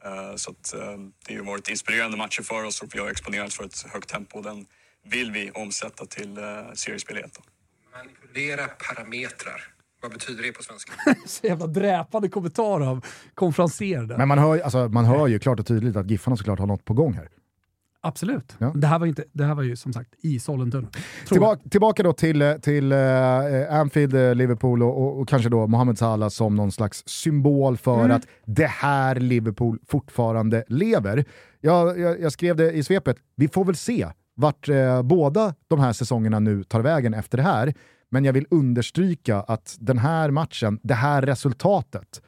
Eh, 0.04 0.36
så 0.36 0.50
att, 0.50 0.74
ehm, 0.74 1.12
det 1.26 1.36
har 1.36 1.44
varit 1.44 1.68
inspirerande 1.68 2.16
matcher 2.16 2.42
för 2.42 2.64
oss 2.64 2.82
och 2.82 2.94
vi 2.94 2.98
har 2.98 3.10
exponerats 3.10 3.56
för 3.56 3.64
ett 3.64 3.86
högt 3.92 4.08
tempo. 4.08 4.42
Den 4.42 4.66
vill 5.04 5.30
vi 5.30 5.50
omsätta 5.50 6.06
till 6.06 6.38
uh, 6.38 6.72
seriespel 6.74 7.18
i 7.18 7.20
ett. 7.20 7.34
då. 7.34 7.42
Manipulera 7.98 8.66
parametrar. 8.66 9.62
Vad 10.02 10.12
betyder 10.12 10.42
det 10.42 10.52
på 10.52 10.62
svenska? 10.62 10.92
Så 11.26 11.46
jävla 11.46 11.66
dräpande 11.66 12.28
kommentar 12.28 12.80
av 12.80 13.06
konferenser 13.34 14.02
där. 14.02 14.18
Men 14.18 14.28
man 14.28 14.38
hör, 14.38 14.60
alltså, 14.60 14.88
man 14.88 15.04
hör 15.04 15.26
ju 15.26 15.38
klart 15.38 15.60
och 15.60 15.66
tydligt 15.66 15.96
att 15.96 16.10
Giffarna 16.10 16.36
såklart 16.36 16.58
har 16.58 16.66
något 16.66 16.84
på 16.84 16.94
gång 16.94 17.12
här. 17.12 17.28
Absolut. 18.04 18.56
Ja. 18.58 18.72
Det, 18.74 18.86
här 18.86 18.98
var 18.98 19.06
inte, 19.06 19.24
det 19.32 19.44
här 19.44 19.54
var 19.54 19.62
ju 19.62 19.76
som 19.76 19.92
sagt 19.92 20.14
i 20.22 20.40
Sollentuna. 20.40 20.88
Tillbaka, 21.28 21.68
tillbaka 21.68 22.02
då 22.02 22.12
till, 22.12 22.56
till 22.62 22.92
eh, 22.92 22.98
Anfield, 23.70 24.14
eh, 24.14 24.34
Liverpool 24.34 24.82
och, 24.82 25.02
och, 25.02 25.20
och 25.20 25.28
kanske 25.28 25.48
då 25.48 25.66
Mohamed 25.66 25.98
Salah 25.98 26.28
som 26.28 26.56
någon 26.56 26.72
slags 26.72 27.02
symbol 27.06 27.76
för 27.76 28.08
att 28.08 28.26
det 28.46 28.66
här 28.66 29.14
Liverpool 29.14 29.78
fortfarande 29.86 30.64
lever. 30.68 31.24
Jag, 31.60 31.98
jag, 32.00 32.20
jag 32.20 32.32
skrev 32.32 32.56
det 32.56 32.72
i 32.72 32.82
svepet, 32.82 33.16
vi 33.36 33.48
får 33.48 33.64
väl 33.64 33.76
se 33.76 34.06
vart 34.34 34.68
eh, 34.68 35.02
båda 35.02 35.54
de 35.68 35.80
här 35.80 35.92
säsongerna 35.92 36.38
nu 36.38 36.64
tar 36.64 36.80
vägen 36.80 37.14
efter 37.14 37.38
det 37.38 37.44
här. 37.44 37.74
Men 38.10 38.24
jag 38.24 38.32
vill 38.32 38.46
understryka 38.50 39.40
att 39.40 39.76
den 39.80 39.98
här 39.98 40.30
matchen, 40.30 40.78
det 40.82 40.94
här 40.94 41.22
resultatet, 41.22 42.22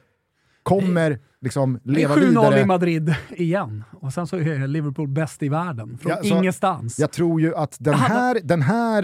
kommer 0.67 1.19
liksom 1.41 1.79
leva 1.83 2.15
7-0 2.15 2.19
vidare. 2.27 2.59
i 2.61 2.65
Madrid 2.65 3.15
igen. 3.29 3.83
Och 3.91 4.13
sen 4.13 4.27
så 4.27 4.37
är 4.37 4.67
Liverpool 4.67 5.07
bäst 5.07 5.43
i 5.43 5.49
världen. 5.49 5.97
Från 5.97 6.09
Ja, 6.11 6.17
så- 6.17 6.25
ingenstans. 6.39 6.99
Jag 6.99 7.11
tror 7.11 7.41
ju 7.41 7.55
att 7.55 7.77
den 7.79 7.93
här, 7.93 8.39
den 8.43 8.61
här 8.61 9.03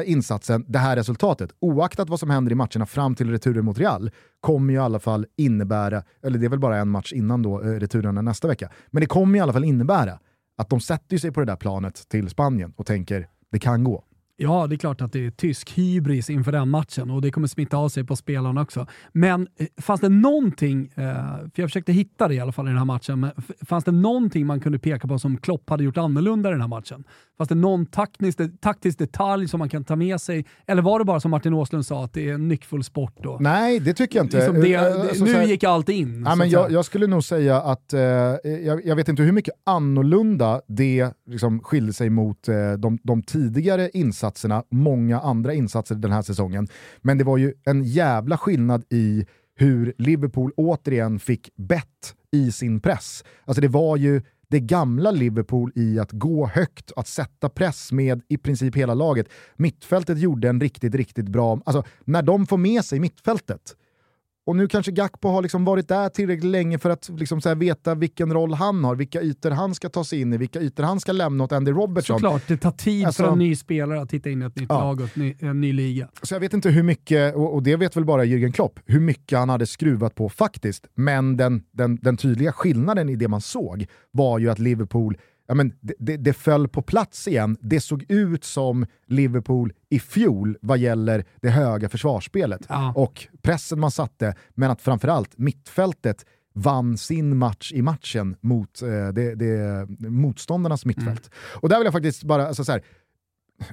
eh, 0.00 0.10
insatsen, 0.12 0.64
det 0.68 0.78
här 0.78 0.96
resultatet, 0.96 1.50
oaktat 1.60 2.08
vad 2.08 2.20
som 2.20 2.30
händer 2.30 2.52
i 2.52 2.54
matcherna 2.54 2.86
fram 2.86 3.14
till 3.14 3.30
returen 3.30 3.64
mot 3.64 3.78
Real, 3.78 4.10
kommer 4.40 4.72
ju 4.72 4.78
i 4.78 4.82
alla 4.82 4.98
fall 4.98 5.26
innebära, 5.36 6.02
eller 6.22 6.38
det 6.38 6.46
är 6.46 6.50
väl 6.50 6.58
bara 6.60 6.76
en 6.78 6.88
match 6.88 7.12
innan 7.12 7.42
då, 7.42 7.62
eh, 7.62 7.66
returerna 7.66 8.22
nästa 8.22 8.48
vecka, 8.48 8.68
men 8.90 9.00
det 9.00 9.06
kommer 9.06 9.38
i 9.38 9.40
alla 9.40 9.52
fall 9.52 9.64
innebära 9.64 10.18
att 10.58 10.70
de 10.70 10.80
sätter 10.80 11.16
sig 11.18 11.32
på 11.32 11.40
det 11.40 11.46
där 11.46 11.56
planet 11.56 12.08
till 12.08 12.28
Spanien 12.28 12.72
och 12.76 12.86
tänker 12.86 13.28
det 13.52 13.58
kan 13.58 13.84
gå. 13.84 14.04
Ja, 14.42 14.66
det 14.66 14.74
är 14.74 14.76
klart 14.76 15.00
att 15.00 15.12
det 15.12 15.26
är 15.26 15.30
tysk 15.30 15.78
hybris 15.78 16.30
inför 16.30 16.52
den 16.52 16.68
matchen 16.68 17.10
och 17.10 17.22
det 17.22 17.30
kommer 17.30 17.46
smitta 17.46 17.76
av 17.76 17.88
sig 17.88 18.04
på 18.04 18.16
spelarna 18.16 18.62
också. 18.62 18.86
Men 19.12 19.48
eh, 19.56 19.66
fanns 19.80 20.00
det 20.00 20.08
någonting, 20.08 20.90
eh, 20.94 21.04
för 21.36 21.62
jag 21.62 21.68
försökte 21.68 21.92
hitta 21.92 22.28
det 22.28 22.34
i 22.34 22.40
alla 22.40 22.52
fall 22.52 22.66
i 22.66 22.68
den 22.68 22.78
här 22.78 22.84
matchen, 22.84 23.20
men 23.20 23.30
fanns 23.66 23.84
det 23.84 23.92
någonting 23.92 24.46
man 24.46 24.60
kunde 24.60 24.78
peka 24.78 25.08
på 25.08 25.18
som 25.18 25.36
Klopp 25.36 25.70
hade 25.70 25.84
gjort 25.84 25.96
annorlunda 25.96 26.48
i 26.48 26.52
den 26.52 26.60
här 26.60 26.68
matchen? 26.68 27.04
Fanns 27.38 27.48
det 27.48 27.54
någon 27.54 27.86
taktisk, 27.86 28.38
taktisk 28.60 28.98
detalj 28.98 29.48
som 29.48 29.58
man 29.58 29.68
kan 29.68 29.84
ta 29.84 29.96
med 29.96 30.20
sig? 30.20 30.46
Eller 30.66 30.82
var 30.82 30.98
det 30.98 31.04
bara 31.04 31.20
som 31.20 31.30
Martin 31.30 31.54
Åslund 31.54 31.86
sa, 31.86 32.04
att 32.04 32.12
det 32.12 32.28
är 32.28 32.34
en 32.34 32.48
nyckfull 32.48 32.84
sport? 32.84 33.26
Och, 33.26 33.40
Nej, 33.42 33.80
det 33.80 33.94
tycker 33.94 34.18
jag 34.18 34.26
inte. 34.26 34.36
liksom 34.36 34.60
det, 34.60 34.72
Eh, 34.72 35.00
alltså, 35.00 35.24
nu 35.24 35.44
gick 35.44 35.64
allt 35.64 35.88
in. 35.88 36.22
Ja, 36.26 36.34
men 36.34 36.50
jag, 36.50 36.72
jag 36.72 36.84
skulle 36.84 37.06
nog 37.06 37.24
säga 37.24 37.60
att, 37.60 37.92
eh, 37.92 38.00
jag, 38.00 38.86
jag 38.86 38.96
vet 38.96 39.08
inte 39.08 39.22
hur 39.22 39.32
mycket 39.32 39.54
annorlunda 39.64 40.60
det 40.68 41.10
liksom 41.26 41.60
skilde 41.60 41.92
sig 41.92 42.10
mot 42.10 42.48
eh, 42.48 42.72
de, 42.72 42.98
de 43.02 43.22
tidigare 43.22 43.90
insatserna, 43.94 44.31
många 44.70 45.20
andra 45.20 45.54
insatser 45.54 45.94
den 45.94 46.12
här 46.12 46.22
säsongen. 46.22 46.68
Men 46.98 47.18
det 47.18 47.24
var 47.24 47.36
ju 47.36 47.54
en 47.64 47.84
jävla 47.84 48.38
skillnad 48.38 48.84
i 48.90 49.26
hur 49.54 49.94
Liverpool 49.98 50.52
återigen 50.56 51.18
fick 51.18 51.50
bett 51.56 52.14
i 52.32 52.52
sin 52.52 52.80
press. 52.80 53.24
Alltså 53.44 53.60
det 53.60 53.68
var 53.68 53.96
ju 53.96 54.22
det 54.48 54.60
gamla 54.60 55.10
Liverpool 55.10 55.72
i 55.74 55.98
att 55.98 56.12
gå 56.12 56.46
högt, 56.46 56.92
att 56.96 57.08
sätta 57.08 57.48
press 57.48 57.92
med 57.92 58.22
i 58.28 58.36
princip 58.36 58.76
hela 58.76 58.94
laget. 58.94 59.28
Mittfältet 59.56 60.18
gjorde 60.18 60.48
en 60.48 60.60
riktigt, 60.60 60.94
riktigt 60.94 61.28
bra... 61.28 61.60
Alltså 61.64 61.84
när 62.04 62.22
de 62.22 62.46
får 62.46 62.56
med 62.56 62.84
sig 62.84 63.00
mittfältet, 63.00 63.76
och 64.46 64.56
nu 64.56 64.68
kanske 64.68 64.92
Gakpo 64.92 65.28
har 65.28 65.42
liksom 65.42 65.64
varit 65.64 65.88
där 65.88 66.08
tillräckligt 66.08 66.50
länge 66.50 66.78
för 66.78 66.90
att 66.90 67.08
liksom 67.16 67.40
så 67.40 67.54
veta 67.54 67.94
vilken 67.94 68.32
roll 68.32 68.54
han 68.54 68.84
har, 68.84 68.94
vilka 68.96 69.22
ytor 69.22 69.50
han 69.50 69.74
ska 69.74 69.88
ta 69.88 70.04
sig 70.04 70.20
in 70.20 70.32
i, 70.32 70.36
vilka 70.36 70.60
ytor 70.60 70.82
han 70.84 71.00
ska 71.00 71.12
lämna 71.12 71.44
åt 71.44 71.52
Andy 71.52 71.70
Robertson. 71.70 72.16
Såklart, 72.18 72.42
det 72.48 72.56
tar 72.56 72.70
tid 72.70 73.06
Alltså- 73.06 73.22
för 73.24 73.32
en 73.32 73.38
ny 73.38 73.56
spelare 73.56 74.00
att 74.00 74.12
hitta 74.12 74.30
in 74.30 74.42
i 74.42 74.44
ett 74.44 74.56
nytt 74.56 74.66
Ja. 74.68 74.78
lag 74.80 75.00
och 75.00 75.18
ny, 75.18 75.34
en 75.40 75.60
ny 75.60 75.72
liga. 75.72 76.08
Så 76.22 76.34
jag 76.34 76.40
vet 76.40 76.52
inte 76.54 76.70
hur 76.70 76.82
mycket, 76.82 77.34
och, 77.34 77.54
och 77.54 77.62
det 77.62 77.76
vet 77.76 77.96
väl 77.96 78.04
bara 78.04 78.24
Jürgen 78.24 78.52
Klopp, 78.52 78.80
hur 78.86 79.00
mycket 79.00 79.38
han 79.38 79.48
hade 79.48 79.66
skruvat 79.66 80.14
på 80.14 80.28
faktiskt. 80.28 80.86
Men 80.94 81.36
den, 81.36 81.62
den, 81.72 81.96
den 82.02 82.16
tydliga 82.16 82.52
skillnaden 82.52 83.08
i 83.08 83.16
det 83.16 83.28
man 83.28 83.40
såg 83.40 83.86
var 84.10 84.38
ju 84.38 84.50
att 84.50 84.58
Liverpool, 84.58 85.16
ja 85.52 85.56
men 85.56 85.72
det, 85.80 85.94
det, 85.98 86.16
det 86.16 86.32
föll 86.32 86.68
på 86.68 86.82
plats 86.82 87.28
igen. 87.28 87.56
Det 87.60 87.80
såg 87.80 88.04
ut 88.08 88.44
som 88.44 88.86
Liverpool 89.06 89.72
i 89.90 90.00
fjol 90.00 90.56
vad 90.60 90.78
gäller 90.78 91.24
det 91.40 91.50
höga 91.50 91.88
försvarsspelet 91.88 92.60
Ja. 92.68 92.92
och 92.96 93.26
pressen 93.42 93.80
man 93.80 93.90
satte, 93.90 94.34
men 94.54 94.70
att 94.70 94.82
framförallt 94.82 95.38
mittfältet 95.38 96.26
vann 96.54 96.98
sin 96.98 97.36
match 97.36 97.72
i 97.72 97.82
matchen 97.82 98.36
mot 98.40 98.82
eh, 98.82 98.88
det, 98.88 99.34
det, 99.34 99.86
motståndarnas 100.08 100.84
mittfält. 100.84 101.30
Och 101.34 101.68
där 101.68 101.78
vill 101.78 101.84
jag 101.84 101.92
faktiskt 101.92 102.24
bara, 102.24 102.48
alltså 102.48 102.64
så 102.64 102.72
här, 102.72 102.82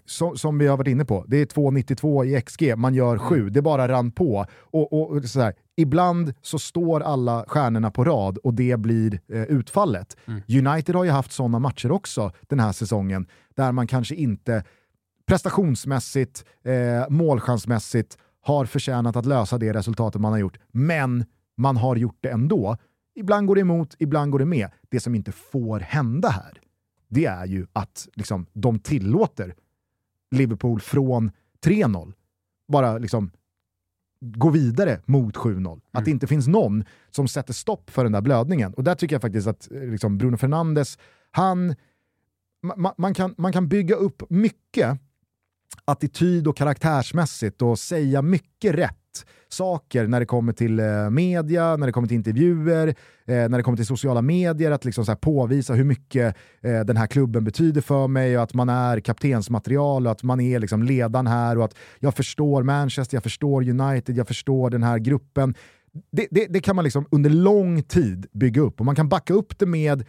som, 0.05 0.37
som 0.37 0.57
vi 0.57 0.67
har 0.67 0.77
varit 0.77 0.87
inne 0.87 1.05
på, 1.05 1.25
det 1.27 1.37
är 1.37 1.45
2,92 1.45 2.25
i 2.25 2.41
XG, 2.41 2.77
man 2.77 2.93
gör 2.93 3.17
7, 3.17 3.49
det 3.49 3.61
bara 3.61 3.87
rann 3.87 4.11
på. 4.11 4.45
Och, 4.59 4.93
och, 4.93 5.09
och 5.11 5.25
så 5.25 5.41
här, 5.41 5.53
ibland 5.75 6.33
så 6.41 6.59
står 6.59 7.01
alla 7.01 7.45
stjärnorna 7.47 7.91
på 7.91 8.03
rad 8.03 8.37
och 8.37 8.53
det 8.53 8.79
blir 8.79 9.19
eh, 9.27 9.43
utfallet. 9.43 10.17
United 10.47 10.95
har 10.95 11.03
ju 11.03 11.09
haft 11.09 11.31
sådana 11.31 11.59
matcher 11.59 11.91
också 11.91 12.31
den 12.47 12.59
här 12.59 12.71
säsongen, 12.71 13.27
där 13.55 13.71
man 13.71 13.87
kanske 13.87 14.15
inte 14.15 14.63
prestationsmässigt, 15.27 16.45
eh, 16.63 17.09
målchansmässigt 17.09 18.17
har 18.41 18.65
förtjänat 18.65 19.15
att 19.15 19.25
lösa 19.25 19.57
det 19.57 19.73
resultatet 19.73 20.21
man 20.21 20.31
har 20.31 20.39
gjort, 20.39 20.57
men 20.71 21.25
man 21.57 21.77
har 21.77 21.95
gjort 21.95 22.17
det 22.21 22.29
ändå. 22.29 22.77
Ibland 23.15 23.47
går 23.47 23.55
det 23.55 23.61
emot, 23.61 23.95
ibland 23.99 24.31
går 24.31 24.39
det 24.39 24.45
med. 24.45 24.69
Det 24.89 24.99
som 24.99 25.15
inte 25.15 25.31
får 25.31 25.79
hända 25.79 26.29
här, 26.29 26.61
det 27.09 27.25
är 27.25 27.45
ju 27.45 27.67
att 27.73 28.07
liksom, 28.15 28.45
de 28.53 28.79
tillåter 28.79 29.55
Liverpool 30.31 30.79
från 30.79 31.31
3-0 31.65 32.13
bara 32.67 32.97
liksom 32.97 33.31
gå 34.21 34.49
vidare 34.49 35.01
mot 35.05 35.35
7-0. 35.35 35.81
Att 35.91 36.05
det 36.05 36.11
inte 36.11 36.27
finns 36.27 36.47
någon 36.47 36.83
som 37.09 37.27
sätter 37.27 37.53
stopp 37.53 37.89
för 37.89 38.03
den 38.03 38.11
där 38.11 38.21
blödningen. 38.21 38.73
Och 38.73 38.83
där 38.83 38.95
tycker 38.95 39.15
jag 39.15 39.21
faktiskt 39.21 39.47
att 39.47 39.71
eh, 39.71 39.81
liksom, 39.81 40.17
Bruno 40.17 40.37
Fernandes, 40.37 40.97
han, 41.31 41.75
ma- 42.63 42.93
man, 42.97 43.13
kan, 43.13 43.35
man 43.37 43.53
kan 43.53 43.67
bygga 43.67 43.95
upp 43.95 44.23
mycket 44.29 44.99
attityd 45.85 46.47
och 46.47 46.57
karaktärsmässigt 46.57 47.61
och 47.61 47.79
säga 47.79 48.21
mycket 48.21 48.75
rätt 48.75 48.95
saker 49.49 50.08
när 50.08 50.19
det 50.19 50.25
kommer 50.25 50.53
till 50.53 50.79
eh, 50.79 51.10
media, 51.10 51.75
när 51.75 51.88
det 51.88 51.93
kommer 51.93 52.08
till 52.08 52.17
intervjuer, 52.17 52.88
eh, 52.88 52.93
när 53.25 53.58
det 53.58 53.63
kommer 53.63 53.75
till 53.75 53.86
sociala 53.86 54.21
medier, 54.21 54.71
att 54.71 54.86
liksom 54.86 55.05
så 55.05 55.15
påvisa 55.15 55.73
hur 55.73 55.84
mycket 55.84 56.36
eh, 56.62 56.79
den 56.79 56.97
här 56.97 57.08
klubben 57.08 57.43
betyder 57.43 57.82
för 57.82 58.08
mig 58.08 58.38
och 58.38 58.43
att 58.43 58.53
man 58.53 58.69
är 58.69 58.99
kaptensmaterial 58.99 60.05
och 60.05 60.12
att 60.12 60.23
man 60.23 60.39
är 60.39 60.60
liksom 60.60 60.84
ledaren 60.84 61.27
här 61.27 61.58
och 61.58 61.65
att 61.65 61.75
jag 61.99 62.15
förstår 62.15 62.63
Manchester, 62.63 63.15
jag 63.15 63.23
förstår 63.23 63.69
United, 63.69 64.17
jag 64.17 64.27
förstår 64.27 64.69
den 64.69 64.84
här 64.84 64.97
gruppen. 64.97 65.55
Det, 66.12 66.27
det, 66.32 66.45
det 66.49 66.60
kan 66.60 66.75
man 66.75 66.84
liksom 66.84 67.05
under 67.12 67.29
lång 67.29 67.84
tid 67.84 68.25
bygga 68.32 68.62
upp 68.62 68.79
och 68.79 68.86
man 68.86 68.95
kan 68.95 69.10
backa 69.10 69.34
upp 69.34 69.60
det 69.60 69.65
med 69.65 70.05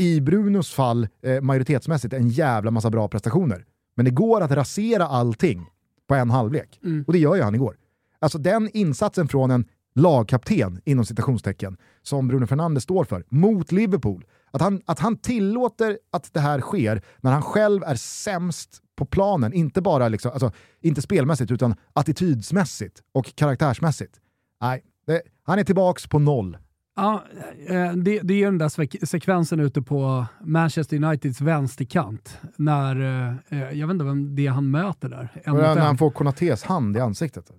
i 0.00 0.20
Brunos 0.20 0.72
fall 0.72 1.08
eh, 1.22 1.40
majoritetsmässigt 1.40 2.14
en 2.14 2.28
jävla 2.28 2.70
massa 2.70 2.90
bra 2.90 3.08
prestationer. 3.08 3.64
Men 3.96 4.04
det 4.04 4.10
går 4.10 4.40
att 4.40 4.50
rasera 4.50 5.06
allting 5.06 5.66
på 6.08 6.14
en 6.14 6.30
halvlek. 6.30 6.80
Och 7.06 7.12
det 7.12 7.18
gör 7.18 7.36
ju 7.36 7.42
han 7.42 7.54
igår. 7.54 7.76
Alltså 8.20 8.38
den 8.38 8.70
insatsen 8.72 9.28
från 9.28 9.50
en 9.50 9.64
lagkapten, 9.94 10.80
inom 10.84 11.04
citationstecken, 11.04 11.76
som 12.02 12.28
Bruno 12.28 12.46
Fernandes 12.46 12.82
står 12.82 13.04
för, 13.04 13.24
mot 13.28 13.72
Liverpool. 13.72 14.24
Att 14.52 14.60
han, 14.60 14.82
att 14.86 14.98
han 14.98 15.16
tillåter 15.16 15.98
att 16.12 16.32
det 16.34 16.40
här 16.40 16.60
sker 16.60 17.02
när 17.20 17.32
han 17.32 17.42
själv 17.42 17.82
är 17.82 17.94
sämst 17.94 18.82
på 18.96 19.04
planen, 19.04 19.52
inte 19.52 19.82
bara 19.82 20.08
liksom, 20.08 20.30
alltså, 20.30 20.52
inte 20.80 21.02
spelmässigt 21.02 21.50
utan 21.50 21.74
attitydsmässigt 21.92 23.02
och 23.12 23.36
karaktärsmässigt. 23.36 24.20
Nej, 24.60 24.82
det, 25.06 25.22
han 25.42 25.58
är 25.58 25.64
tillbaks 25.64 26.06
på 26.06 26.18
noll. 26.18 26.58
Ja, 26.96 27.24
eh, 27.68 27.92
det, 27.92 28.20
det 28.22 28.34
är 28.34 28.44
den 28.44 28.58
där 28.58 28.68
sek- 28.68 29.06
sekvensen 29.06 29.60
ute 29.60 29.82
på 29.82 30.26
Manchester 30.44 30.96
Uniteds 31.04 31.40
vänsterkant. 31.40 32.38
När, 32.56 33.00
eh, 33.48 33.72
jag 33.78 33.86
vet 33.86 33.94
inte 33.94 34.04
vem 34.04 34.34
det 34.34 34.46
är 34.46 34.50
han 34.50 34.70
möter 34.70 35.08
där. 35.08 35.32
Mot 35.46 35.60
När 35.60 35.76
han 35.76 35.98
får 35.98 36.10
Konatés 36.10 36.62
hand 36.62 36.96
i 36.96 37.00
ansiktet. 37.00 37.50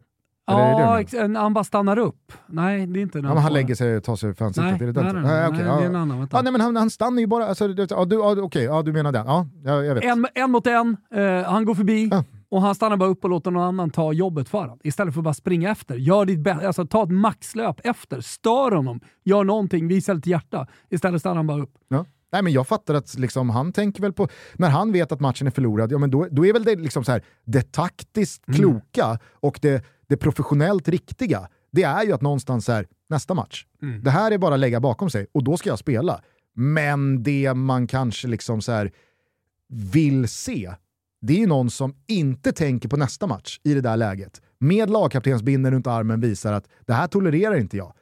Är 0.47 0.55
det 0.57 0.61
det 1.11 1.17
Ja, 1.17 1.23
en- 1.23 1.35
han 1.35 1.53
bara 1.53 1.63
stannar 1.63 1.97
upp. 1.99 2.33
Nej, 2.47 2.87
det 2.87 2.99
är 2.99 3.01
inte 3.01 3.21
när 3.21 3.29
Ja, 3.29 3.35
han 3.39 3.53
lägger 3.53 3.75
sig 3.75 3.97
och 3.97 4.03
tar 4.03 4.15
sig 4.15 4.33
för 4.33 4.45
ansiktet. 4.45 4.79
Nej, 4.79 4.89
är 4.89 4.93
det 4.93 5.01
den? 5.01 5.05
nej, 5.05 5.13
nej, 5.13 5.23
nej, 5.23 5.47
okej, 5.47 5.63
nej, 5.63 5.77
det 5.77 5.83
är 5.83 5.89
en 5.89 5.95
annan. 5.95 6.27
Ja, 6.31 6.41
nej, 6.41 6.51
men 6.51 6.61
han, 6.61 6.75
han 6.75 6.89
stannar 6.89 7.19
ju 7.19 7.27
bara. 7.27 7.45
Alltså, 7.45 7.67
ja, 7.89 8.05
du, 8.05 8.15
ja, 8.15 8.35
okej, 8.41 8.63
ja, 8.63 8.81
du 8.81 8.93
menar 8.93 9.11
den. 9.11 9.25
Ja, 9.25 9.47
jag, 9.63 9.85
jag 9.85 9.95
vet. 9.95 10.03
En, 10.03 10.27
en 10.35 10.51
mot 10.51 10.67
en, 10.67 10.97
eh, 11.15 11.43
han 11.51 11.65
går 11.65 11.75
förbi 11.75 12.07
Ja. 12.11 12.23
och 12.49 12.61
han 12.61 12.75
stannar 12.75 12.97
bara 12.97 13.09
upp 13.09 13.23
och 13.23 13.29
låter 13.29 13.51
någon 13.51 13.63
annan 13.63 13.89
ta 13.89 14.13
jobbet 14.13 14.49
för 14.49 14.57
honom. 14.57 14.79
Istället 14.83 15.13
för 15.13 15.19
att 15.21 15.23
bara 15.23 15.33
springa 15.33 15.69
efter. 15.71 15.95
Gör 15.95 16.25
ditt 16.25 16.47
alltså, 16.47 16.85
ta 16.85 17.03
ett 17.03 17.11
maxlöp 17.11 17.79
efter. 17.83 18.21
Stör 18.21 18.71
honom. 18.71 18.99
Gör 19.23 19.43
någonting. 19.43 19.87
Visa 19.87 20.13
lite 20.13 20.29
hjärta. 20.29 20.67
Istället 20.89 21.19
stannar 21.21 21.35
han 21.35 21.47
bara 21.47 21.61
upp. 21.61 21.73
Ja. 21.87 22.05
Nej, 22.33 22.41
men 22.43 22.53
jag 22.53 22.67
fattar 22.67 22.93
att 22.93 23.17
liksom, 23.19 23.49
han 23.49 23.73
tänker 23.73 24.01
väl 24.01 24.13
på, 24.13 24.27
när 24.53 24.69
han 24.69 24.91
vet 24.91 25.11
att 25.11 25.19
matchen 25.19 25.47
är 25.47 25.51
förlorad, 25.51 25.91
ja, 25.91 25.97
men 25.97 26.11
då, 26.11 26.27
då 26.31 26.45
är 26.45 26.53
väl 26.53 26.63
det, 26.63 26.75
liksom 26.75 27.03
så 27.03 27.11
här, 27.11 27.21
det 27.45 27.71
taktiskt 27.71 28.47
Mm. 28.47 28.59
kloka 28.59 29.19
och 29.39 29.59
det, 29.61 29.85
det 30.11 30.17
professionellt 30.17 30.87
riktiga, 30.87 31.49
det 31.71 31.83
är 31.83 32.03
ju 32.05 32.13
att 32.13 32.21
någonstans 32.21 32.67
här, 32.67 32.87
nästa 33.09 33.33
match, 33.33 33.65
Mm. 33.81 34.03
det 34.03 34.09
här 34.11 34.31
är 34.31 34.37
bara 34.37 34.53
att 34.53 34.59
lägga 34.59 34.79
bakom 34.79 35.09
sig 35.09 35.27
och 35.31 35.43
då 35.43 35.57
ska 35.57 35.69
jag 35.69 35.79
spela. 35.79 36.21
Men 36.55 37.23
det 37.23 37.53
man 37.53 37.87
kanske 37.87 38.27
liksom 38.27 38.61
så 38.61 38.71
här, 38.71 38.91
vill 39.93 40.27
se, 40.27 40.73
det 41.21 41.33
är 41.33 41.37
ju 41.37 41.47
någon 41.47 41.69
som 41.69 41.95
inte 42.07 42.51
tänker 42.51 42.89
på 42.89 42.97
nästa 42.97 43.27
match 43.27 43.59
i 43.63 43.73
det 43.73 43.81
där 43.81 43.97
läget. 43.97 44.41
Med 44.59 44.89
lagkaptensbindeln 44.89 45.75
runt 45.75 45.87
armen 45.87 46.21
visar 46.21 46.53
att 46.53 46.67
det 46.85 46.93
här 46.93 47.07
tolererar 47.07 47.55
inte 47.59 47.77
jag. 47.77 47.93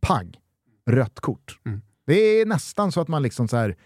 Pang! 0.00 0.34
Rött 0.90 1.20
kort. 1.20 1.58
Mm. 1.66 1.80
Det 2.06 2.14
är 2.14 2.46
nästan 2.46 2.92
så 2.92 3.00
att 3.00 3.08
man 3.08 3.22
liksom 3.22 3.48
så 3.48 3.56
här, 3.56 3.76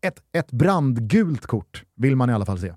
ett, 0.00 0.22
ett 0.32 0.52
brandgult 0.52 1.46
kort 1.46 1.84
vill 1.96 2.16
man 2.16 2.30
i 2.30 2.32
alla 2.32 2.46
fall 2.46 2.58
se. 2.58 2.74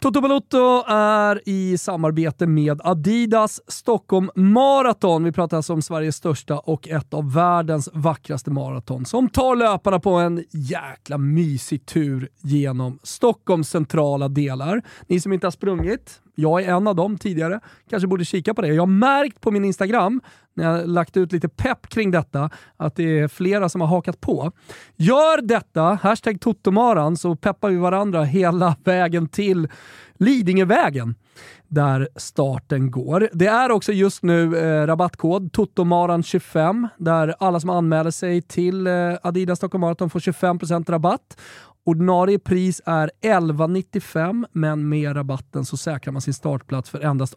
Toto 0.00 0.20
Balotto 0.20 0.84
är 0.88 1.48
i 1.48 1.78
samarbete 1.78 2.46
med 2.46 2.80
Adidas 2.84 3.60
Stockholm 3.68 4.30
Marathon. 4.34 5.24
Vi 5.24 5.32
pratar 5.32 5.56
alltså 5.56 5.72
om 5.72 5.82
Sveriges 5.82 6.16
största 6.16 6.58
och 6.58 6.88
ett 6.88 7.14
av 7.14 7.32
världens 7.32 7.88
vackraste 7.92 8.50
maraton 8.50 9.04
som 9.04 9.28
tar 9.28 9.56
löparna 9.56 10.00
på 10.00 10.10
en 10.10 10.44
jäkla 10.50 11.18
mysig 11.18 11.86
tur 11.86 12.28
genom 12.42 12.98
Stockholms 13.02 13.68
centrala 13.68 14.28
delar. 14.28 14.82
Ni 15.06 15.20
som 15.20 15.32
inte 15.32 15.46
har 15.46 15.52
sprungit, 15.52 16.20
jag 16.38 16.62
är 16.62 16.74
en 16.74 16.86
av 16.86 16.96
dem 16.96 17.18
tidigare. 17.18 17.60
Kanske 17.90 18.06
borde 18.06 18.24
kika 18.24 18.54
på 18.54 18.62
det. 18.62 18.68
Jag 18.68 18.82
har 18.82 18.86
märkt 18.86 19.40
på 19.40 19.50
min 19.50 19.64
Instagram, 19.64 20.20
när 20.54 20.64
jag 20.64 20.88
lagt 20.88 21.16
ut 21.16 21.32
lite 21.32 21.48
pepp 21.48 21.88
kring 21.88 22.10
detta, 22.10 22.50
att 22.76 22.96
det 22.96 23.18
är 23.18 23.28
flera 23.28 23.68
som 23.68 23.80
har 23.80 23.88
hakat 23.88 24.20
på. 24.20 24.52
Gör 24.96 25.42
detta, 25.42 25.82
hashtag 25.82 26.40
Totomaran, 26.40 27.16
så 27.16 27.36
peppar 27.36 27.70
vi 27.70 27.76
varandra 27.76 28.24
hela 28.24 28.76
vägen 28.84 29.28
till 29.28 29.68
Lidingövägen 30.18 31.14
där 31.68 32.08
starten 32.16 32.90
går. 32.90 33.28
Det 33.32 33.46
är 33.46 33.70
också 33.70 33.92
just 33.92 34.22
nu 34.22 34.56
eh, 34.56 34.86
rabattkod 34.86 35.50
TOTOMARAN25 35.50 36.88
där 36.98 37.34
alla 37.38 37.60
som 37.60 37.70
anmäler 37.70 38.10
sig 38.10 38.42
till 38.42 38.86
eh, 38.86 38.92
Adidas 39.22 39.58
Stockholm 39.58 39.80
Marathon 39.80 40.10
får 40.10 40.20
25% 40.20 40.90
rabatt. 40.90 41.36
Ordinarie 41.86 42.38
pris 42.38 42.82
är 42.84 43.10
11,95 43.22 44.46
men 44.52 44.88
med 44.88 45.16
rabatten 45.16 45.64
så 45.64 45.76
säkrar 45.76 46.12
man 46.12 46.22
sin 46.22 46.34
startplats 46.34 46.90
för 46.90 47.00
endast 47.00 47.34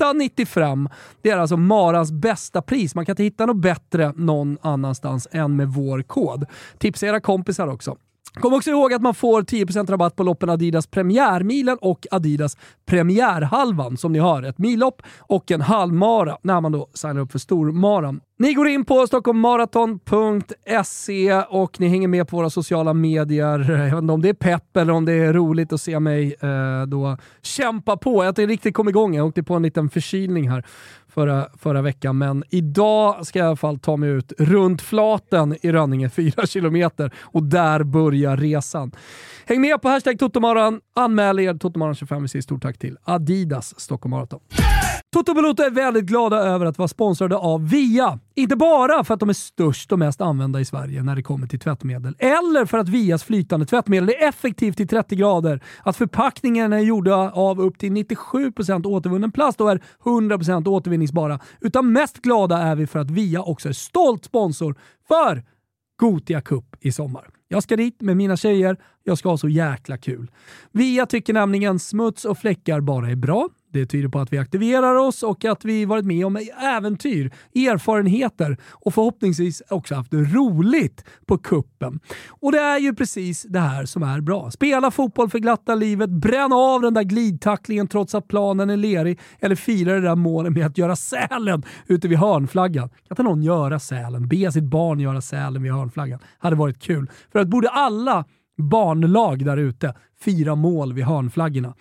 8,95. 0.00 0.90
Det 1.22 1.30
är 1.30 1.36
alltså 1.36 1.56
Marans 1.56 2.12
bästa 2.12 2.62
pris. 2.62 2.94
Man 2.94 3.06
kan 3.06 3.12
inte 3.12 3.22
hitta 3.22 3.46
något 3.46 3.62
bättre 3.62 4.12
någon 4.16 4.58
annanstans 4.62 5.28
än 5.30 5.56
med 5.56 5.68
vår 5.68 6.02
kod. 6.02 6.44
Tipsa 6.78 7.06
era 7.06 7.20
kompisar 7.20 7.66
också. 7.66 7.96
Kom 8.40 8.54
också 8.54 8.70
ihåg 8.70 8.92
att 8.92 9.02
man 9.02 9.14
får 9.14 9.42
10% 9.42 9.90
rabatt 9.90 10.16
på 10.16 10.22
loppen 10.22 10.50
Adidas 10.50 10.86
Premiärmilen 10.86 11.78
och 11.80 12.06
Adidas 12.10 12.56
Premiärhalvan 12.86 13.96
som 13.96 14.12
ni 14.12 14.18
hör. 14.18 14.42
Ett 14.42 14.58
millopp 14.58 15.02
och 15.18 15.50
en 15.50 15.60
halvmara 15.60 16.38
när 16.42 16.60
man 16.60 16.72
då 16.72 16.88
signar 16.94 17.20
upp 17.20 17.32
för 17.32 17.38
stormaran. 17.38 18.20
Ni 18.38 18.54
går 18.54 18.68
in 18.68 18.84
på 18.84 19.06
stockholmmaraton.se 19.06 21.42
och 21.48 21.80
ni 21.80 21.88
hänger 21.88 22.08
med 22.08 22.28
på 22.28 22.36
våra 22.36 22.50
sociala 22.50 22.94
medier. 22.94 23.58
Jag 23.70 23.84
vet 23.84 23.94
inte 24.02 24.12
om 24.12 24.22
det 24.22 24.28
är 24.28 24.34
pepp 24.34 24.76
eller 24.76 24.92
om 24.92 25.04
det 25.04 25.12
är 25.12 25.32
roligt 25.32 25.72
att 25.72 25.80
se 25.80 26.00
mig 26.00 26.36
eh, 26.40 26.82
då 26.86 27.16
kämpa 27.42 27.96
på. 27.96 28.24
Jag 28.24 28.30
inte 28.30 28.46
riktigt 28.46 28.74
kom 28.74 28.88
igång. 28.88 29.14
Jag 29.14 29.26
åkte 29.26 29.42
på 29.42 29.54
en 29.54 29.62
liten 29.62 29.90
förkylning 29.90 30.50
här 30.50 30.64
förra, 31.08 31.46
förra 31.58 31.82
veckan, 31.82 32.18
men 32.18 32.44
idag 32.50 33.26
ska 33.26 33.38
jag 33.38 33.46
i 33.46 33.48
alla 33.48 33.56
fall 33.56 33.78
ta 33.78 33.96
mig 33.96 34.10
ut 34.10 34.32
runt 34.38 34.82
Flaten 34.82 35.56
i 35.62 35.72
Rönninge, 35.72 36.08
4 36.16 36.46
kilometer, 36.46 37.14
och 37.20 37.42
där 37.42 37.82
börjar 37.82 38.36
resan. 38.36 38.92
Häng 39.46 39.60
med 39.60 39.82
på 39.82 39.88
hashtag 39.88 40.18
Totomaran, 40.18 40.80
anmäl 40.96 41.38
er 41.40 41.54
Totomaran25. 41.54 42.22
Vi 42.22 42.28
säger 42.28 42.42
stort 42.42 42.62
tack 42.62 42.78
till 42.78 42.96
Adidas 43.04 43.80
Stockholm 43.80 44.10
Marathon. 44.10 44.40
Toto 45.12 45.34
Balotto 45.34 45.62
är 45.62 45.70
väldigt 45.70 46.04
glada 46.04 46.36
över 46.36 46.66
att 46.66 46.78
vara 46.78 46.88
sponsrade 46.88 47.36
av 47.36 47.68
VIA. 47.68 48.18
Inte 48.34 48.56
bara 48.56 49.04
för 49.04 49.14
att 49.14 49.20
de 49.20 49.28
är 49.28 49.32
störst 49.32 49.92
och 49.92 49.98
mest 49.98 50.20
använda 50.20 50.60
i 50.60 50.64
Sverige 50.64 51.02
när 51.02 51.16
det 51.16 51.22
kommer 51.22 51.46
till 51.46 51.58
tvättmedel, 51.60 52.14
eller 52.18 52.64
för 52.64 52.78
att 52.78 52.88
VIAs 52.88 53.24
flytande 53.24 53.66
tvättmedel 53.66 54.08
är 54.08 54.28
effektivt 54.28 54.80
i 54.80 54.86
30 54.86 55.16
grader, 55.16 55.62
att 55.82 55.96
förpackningarna 55.96 56.76
är 56.76 56.80
gjorda 56.80 57.30
av 57.30 57.60
upp 57.60 57.78
till 57.78 57.92
97% 57.92 58.86
återvunnen 58.86 59.32
plast 59.32 59.60
och 59.60 59.70
är 59.70 59.82
100% 60.04 60.68
återvinningsbara. 60.68 61.40
Utan 61.60 61.92
mest 61.92 62.18
glada 62.18 62.58
är 62.58 62.76
vi 62.76 62.86
för 62.86 62.98
att 62.98 63.10
VIA 63.10 63.42
också 63.42 63.68
är 63.68 63.72
stolt 63.72 64.24
sponsor 64.24 64.74
för 65.08 65.44
Gotia 66.00 66.40
Cup 66.40 66.76
i 66.80 66.92
sommar. 66.92 67.28
Jag 67.48 67.62
ska 67.62 67.76
dit 67.76 68.00
med 68.00 68.16
mina 68.16 68.36
tjejer, 68.36 68.76
jag 69.04 69.18
ska 69.18 69.28
ha 69.28 69.38
så 69.38 69.48
jäkla 69.48 69.98
kul. 69.98 70.30
VIA 70.72 71.06
tycker 71.06 71.32
nämligen 71.32 71.78
smuts 71.78 72.24
och 72.24 72.38
fläckar 72.38 72.80
bara 72.80 73.10
är 73.10 73.16
bra. 73.16 73.48
Det 73.72 73.86
tyder 73.86 74.08
på 74.08 74.18
att 74.18 74.32
vi 74.32 74.38
aktiverar 74.38 74.94
oss 74.94 75.22
och 75.22 75.44
att 75.44 75.64
vi 75.64 75.84
varit 75.84 76.04
med 76.04 76.26
om 76.26 76.36
äventyr, 76.62 77.32
erfarenheter 77.54 78.56
och 78.70 78.94
förhoppningsvis 78.94 79.62
också 79.70 79.94
haft 79.94 80.14
roligt 80.14 81.04
på 81.26 81.38
kuppen. 81.38 82.00
Och 82.28 82.52
det 82.52 82.58
är 82.58 82.78
ju 82.78 82.94
precis 82.94 83.42
det 83.42 83.60
här 83.60 83.84
som 83.84 84.02
är 84.02 84.20
bra. 84.20 84.50
Spela 84.50 84.90
fotboll 84.90 85.30
för 85.30 85.38
glatta 85.38 85.74
livet, 85.74 86.10
bränna 86.10 86.56
av 86.56 86.82
den 86.82 86.94
där 86.94 87.02
glidtacklingen 87.02 87.86
trots 87.86 88.14
att 88.14 88.28
planen 88.28 88.70
är 88.70 88.76
lerig 88.76 89.20
eller 89.40 89.56
fira 89.56 89.94
det 89.94 90.00
där 90.00 90.16
målet 90.16 90.52
med 90.52 90.66
att 90.66 90.78
göra 90.78 90.96
sälen 90.96 91.62
ute 91.86 92.08
vid 92.08 92.18
hörnflaggan. 92.18 92.88
Kan 92.88 92.98
inte 93.10 93.22
någon 93.22 93.42
göra 93.42 93.78
sälen? 93.78 94.28
Be 94.28 94.52
sitt 94.52 94.64
barn 94.64 95.00
göra 95.00 95.20
sälen 95.20 95.62
vid 95.62 95.72
hörnflaggan. 95.72 96.18
Hade 96.38 96.56
varit 96.56 96.82
kul. 96.82 97.10
För 97.32 97.38
att 97.38 97.48
borde 97.48 97.68
alla 97.68 98.24
barnlag 98.58 99.44
där 99.44 99.56
ute 99.56 99.94
fira 100.20 100.54
mål 100.54 100.92
vid 100.92 101.04
hörnflaggorna. 101.04 101.74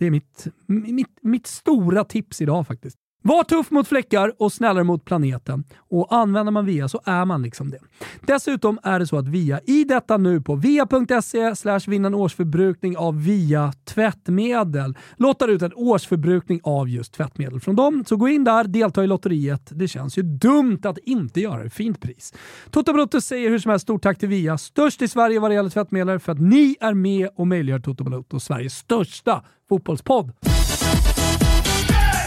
Det 0.00 0.06
är 0.06 0.10
mitt, 0.10 0.46
mitt, 0.66 1.18
mitt 1.22 1.46
stora 1.46 2.04
tips 2.04 2.40
idag 2.40 2.66
faktiskt. 2.66 2.98
Var 3.22 3.44
tuff 3.44 3.70
mot 3.70 3.88
fläckar 3.88 4.32
och 4.38 4.52
snällare 4.52 4.84
mot 4.84 5.04
planeten. 5.04 5.64
Och 5.90 6.14
använder 6.14 6.52
man 6.52 6.66
VIA 6.66 6.88
så 6.88 7.00
är 7.04 7.24
man 7.24 7.42
liksom 7.42 7.70
det. 7.70 7.78
Dessutom 8.20 8.78
är 8.82 8.98
det 8.98 9.06
så 9.06 9.18
att 9.18 9.28
VIA 9.28 9.60
i 9.66 9.84
detta 9.84 10.16
nu 10.16 10.40
på 10.40 10.54
via.se 10.54 11.54
vinna 11.86 12.06
en 12.06 12.14
årsförbrukning 12.14 12.96
av 12.96 13.24
VIA 13.24 13.72
tvättmedel 13.84 14.96
lottar 15.16 15.48
ut 15.48 15.62
en 15.62 15.72
årsförbrukning 15.74 16.60
av 16.64 16.88
just 16.88 17.12
tvättmedel 17.12 17.60
från 17.60 17.76
dem. 17.76 18.04
Så 18.08 18.16
gå 18.16 18.28
in 18.28 18.44
där, 18.44 18.64
delta 18.64 19.04
i 19.04 19.06
lotteriet. 19.06 19.70
Det 19.70 19.88
känns 19.88 20.18
ju 20.18 20.22
dumt 20.22 20.80
att 20.84 20.98
inte 20.98 21.40
göra 21.40 21.64
det. 21.64 21.70
Fint 21.70 22.00
pris. 22.00 22.34
Toto 22.70 22.92
Balotto 22.92 23.20
säger 23.20 23.50
hur 23.50 23.58
som 23.58 23.70
helst 23.70 23.82
stort 23.82 24.02
tack 24.02 24.18
till 24.18 24.28
VIA, 24.28 24.58
störst 24.58 25.02
i 25.02 25.08
Sverige 25.08 25.40
vad 25.40 25.50
det 25.50 25.54
gäller 25.54 25.70
tvättmedel, 25.70 26.18
för 26.18 26.32
att 26.32 26.40
ni 26.40 26.76
är 26.80 26.94
med 26.94 27.28
och 27.36 27.46
möjliggör 27.46 27.78
Toto 27.78 28.04
Balotto, 28.04 28.40
Sveriges 28.40 28.74
största 28.74 29.42
fotbollspodd. 29.68 30.32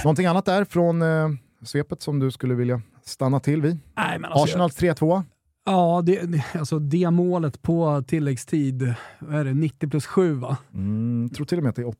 Någonting 0.03 0.25
annat 0.25 0.45
där 0.45 0.65
från 0.65 1.01
eh, 1.01 1.29
svepet 1.63 2.01
som 2.01 2.19
du 2.19 2.31
skulle 2.31 2.53
vilja 2.53 2.81
stanna 3.03 3.39
till 3.39 3.61
vid? 3.61 3.79
Nej, 3.95 4.19
men 4.19 4.31
alltså, 4.31 4.43
Arsenals 4.43 4.77
3-2. 4.77 5.23
Ja, 5.65 6.01
det, 6.05 6.43
alltså 6.53 6.79
det 6.79 7.11
målet 7.11 7.61
på 7.61 8.03
tilläggstid, 8.07 8.93
vad 9.19 9.39
är 9.39 9.45
det, 9.45 9.53
90 9.53 9.89
plus 9.89 10.05
7 10.05 10.33
va? 10.33 10.57
Mm, 10.73 11.29
tror 11.29 11.45
till 11.45 11.57
och 11.57 11.63
med 11.63 11.69
att 11.69 11.75
det 11.75 11.81
är 11.81 11.87
8. 11.87 11.97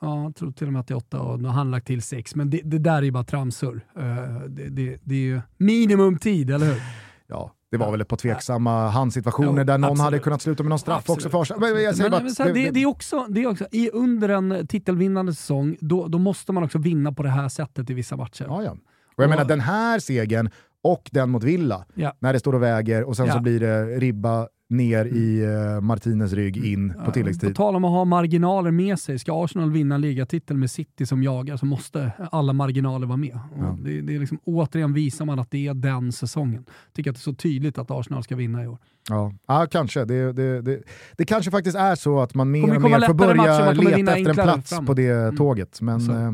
Ja, 0.00 0.22
jag 0.22 0.36
tror 0.36 0.52
till 0.52 0.66
och 0.66 0.72
med 0.72 0.80
att 0.80 0.86
det 0.86 0.94
är 0.94 0.96
8 0.96 1.20
och 1.20 1.40
nu 1.40 1.48
har 1.48 1.54
han 1.54 1.70
lagt 1.70 1.86
till 1.86 2.02
6. 2.02 2.34
Men 2.34 2.50
det, 2.50 2.60
det 2.64 2.78
där 2.78 2.96
är 2.98 3.02
ju 3.02 3.10
bara 3.10 3.24
tramsur. 3.24 3.86
Uh, 3.98 4.04
det, 4.48 4.68
det, 4.68 4.98
det 5.02 5.14
är 5.14 5.18
ju 5.18 5.40
minimumtid, 5.56 6.50
eller 6.50 6.66
hur? 6.66 6.82
Ja, 7.26 7.52
det 7.72 7.78
var 7.78 7.90
väl 7.90 8.00
ett 8.00 8.08
par 8.08 8.16
tveksamma 8.16 8.88
handsituationer 8.88 9.58
jo, 9.58 9.64
där 9.64 9.78
någon 9.78 9.90
absolut. 9.90 10.04
hade 10.04 10.18
kunnat 10.18 10.42
sluta 10.42 10.62
med 10.62 10.70
någon 10.70 10.78
straff 10.78 10.98
absolut. 10.98 11.16
också 11.16 11.30
för 11.30 11.44
sig. 11.44 11.56
Men, 11.60 11.82
jag 11.82 11.96
säger 11.96 12.10
men, 12.10 12.24
men, 12.24 12.46
det, 12.46 12.52
det, 12.52 12.70
det, 12.70 12.82
är 12.82 12.86
också, 12.86 13.26
det 13.28 13.42
är 13.42 13.46
också 13.46 13.66
i, 13.70 13.90
under 13.90 14.28
en 14.28 14.66
titelvinnande 14.66 15.34
säsong, 15.34 15.76
då, 15.80 16.08
då 16.08 16.18
måste 16.18 16.52
man 16.52 16.62
också 16.62 16.78
vinna 16.78 17.12
på 17.12 17.22
det 17.22 17.28
här 17.28 17.48
sättet 17.48 17.90
i 17.90 17.94
vissa 17.94 18.16
matcher. 18.16 18.44
Ja, 18.48 18.62
ja. 18.62 18.70
Och 18.70 18.78
jag 19.16 19.24
och, 19.24 19.30
menar 19.30 19.44
den 19.44 19.60
här 19.60 19.98
segern 19.98 20.50
och 20.82 21.10
den 21.12 21.30
mot 21.30 21.42
Villa, 21.42 21.84
ja. 21.94 22.12
när 22.18 22.32
det 22.32 22.38
står 22.38 22.52
och 22.52 22.62
väger 22.62 23.04
och 23.04 23.16
sen 23.16 23.26
ja. 23.26 23.32
så 23.32 23.40
blir 23.40 23.60
det 23.60 23.84
ribba 23.84 24.48
ner 24.72 25.04
i 25.04 25.46
uh, 25.46 25.80
Martinez 25.80 26.32
rygg 26.32 26.64
in 26.64 26.94
på 27.04 27.10
tilläggstid. 27.10 27.48
På 27.48 27.54
tal 27.54 27.76
om 27.76 27.84
att 27.84 27.90
ha 27.90 28.04
marginaler 28.04 28.70
med 28.70 28.98
sig, 28.98 29.18
ska 29.18 29.44
Arsenal 29.44 29.70
vinna 29.70 29.96
ligatiteln 29.96 30.60
med 30.60 30.70
City 30.70 31.06
som 31.06 31.22
jagar 31.22 31.56
så 31.56 31.66
måste 31.66 32.12
alla 32.32 32.52
marginaler 32.52 33.06
vara 33.06 33.16
med. 33.16 33.38
Ja. 33.58 33.78
Det, 33.82 34.00
det, 34.00 34.14
är 34.14 34.18
liksom, 34.18 34.38
återigen 34.44 34.92
visar 34.92 35.24
man 35.24 35.38
att 35.38 35.50
det 35.50 35.66
är 35.66 35.74
den 35.74 36.12
säsongen. 36.12 36.64
Tycker 36.92 37.10
att 37.10 37.16
det 37.16 37.18
är 37.18 37.22
så 37.22 37.34
tydligt 37.34 37.78
att 37.78 37.90
Arsenal 37.90 38.22
ska 38.22 38.36
vinna 38.36 38.64
i 38.64 38.66
år. 38.66 38.78
Ja, 39.08 39.32
ja 39.46 39.66
kanske. 39.70 40.04
Det, 40.04 40.32
det, 40.32 40.62
det, 40.62 40.82
det 41.16 41.24
kanske 41.24 41.50
faktiskt 41.50 41.76
är 41.76 41.94
så 41.94 42.20
att 42.20 42.34
man 42.34 42.50
mer 42.50 42.76
och 42.76 42.82
mer 42.82 43.00
får 43.00 43.14
börja 43.14 43.72
leta 43.72 44.16
efter 44.16 44.28
en 44.30 44.34
plats 44.34 44.68
framåt. 44.68 44.86
på 44.86 44.94
det 44.94 45.10
mm. 45.10 45.36
tåget. 45.36 45.80
Men 45.80 46.10
äh, 46.10 46.32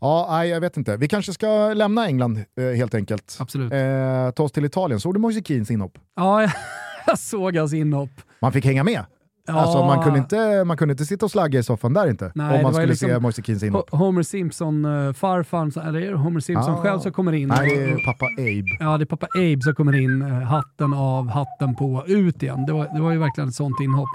ja, 0.00 0.44
jag 0.44 0.60
vet 0.60 0.76
inte. 0.76 0.96
Vi 0.96 1.08
kanske 1.08 1.32
ska 1.32 1.74
lämna 1.74 2.06
England 2.06 2.44
äh, 2.58 2.64
helt 2.64 2.94
enkelt. 2.94 3.36
Absolut. 3.40 3.72
Eh, 3.72 4.30
ta 4.30 4.42
oss 4.42 4.52
till 4.52 4.64
Italien. 4.64 5.00
Såg 5.00 5.14
du 5.14 5.20
Moise 5.20 5.42
Keens 5.44 5.70
inhopp? 5.70 5.98
Ja, 6.16 6.50
jag 7.06 7.18
såg 7.18 7.56
hans 7.56 7.72
inhopp. 7.72 8.10
Man 8.40 8.52
fick 8.52 8.64
hänga 8.64 8.84
med. 8.84 9.04
Ja. 9.46 9.54
Alltså, 9.54 9.84
man, 9.84 10.02
kunde 10.02 10.18
inte, 10.18 10.64
man 10.64 10.76
kunde 10.76 10.92
inte 10.92 11.04
sitta 11.04 11.26
och 11.26 11.30
slagga 11.30 11.58
i 11.58 11.62
soffan 11.62 11.92
där 11.92 12.10
inte. 12.10 12.32
Nej, 12.34 12.56
om 12.56 12.62
man 12.62 12.74
skulle 12.74 12.86
liksom 12.86 13.08
se 13.08 13.18
Moise 13.18 13.42
Keens 13.42 13.62
inhopp. 13.62 13.90
Homer 13.90 14.22
Simpson, 14.22 14.84
uh, 14.84 15.12
farfar, 15.12 15.88
eller 15.88 16.00
är 16.00 16.10
det 16.10 16.16
Homer 16.16 16.40
Simpson 16.40 16.74
ah. 16.74 16.82
själv 16.82 16.98
som 16.98 17.12
kommer 17.12 17.32
in? 17.32 17.48
Nej, 17.48 17.68
det 17.68 17.84
är 17.84 18.04
pappa 18.04 18.26
Abe. 18.26 18.76
Ja, 18.80 18.98
det 18.98 19.04
är 19.04 19.06
pappa 19.06 19.26
Abe 19.34 19.60
som 19.62 19.74
kommer 19.74 19.94
in, 19.94 20.22
uh, 20.22 20.42
hatten 20.42 20.94
av, 20.94 21.28
hatten 21.28 21.74
på, 21.76 22.04
ut 22.06 22.42
igen. 22.42 22.66
Det 22.66 22.72
var, 22.72 22.94
det 22.94 23.00
var 23.00 23.12
ju 23.12 23.18
verkligen 23.18 23.48
ett 23.48 23.54
sånt 23.54 23.80
inhopp. 23.80 24.08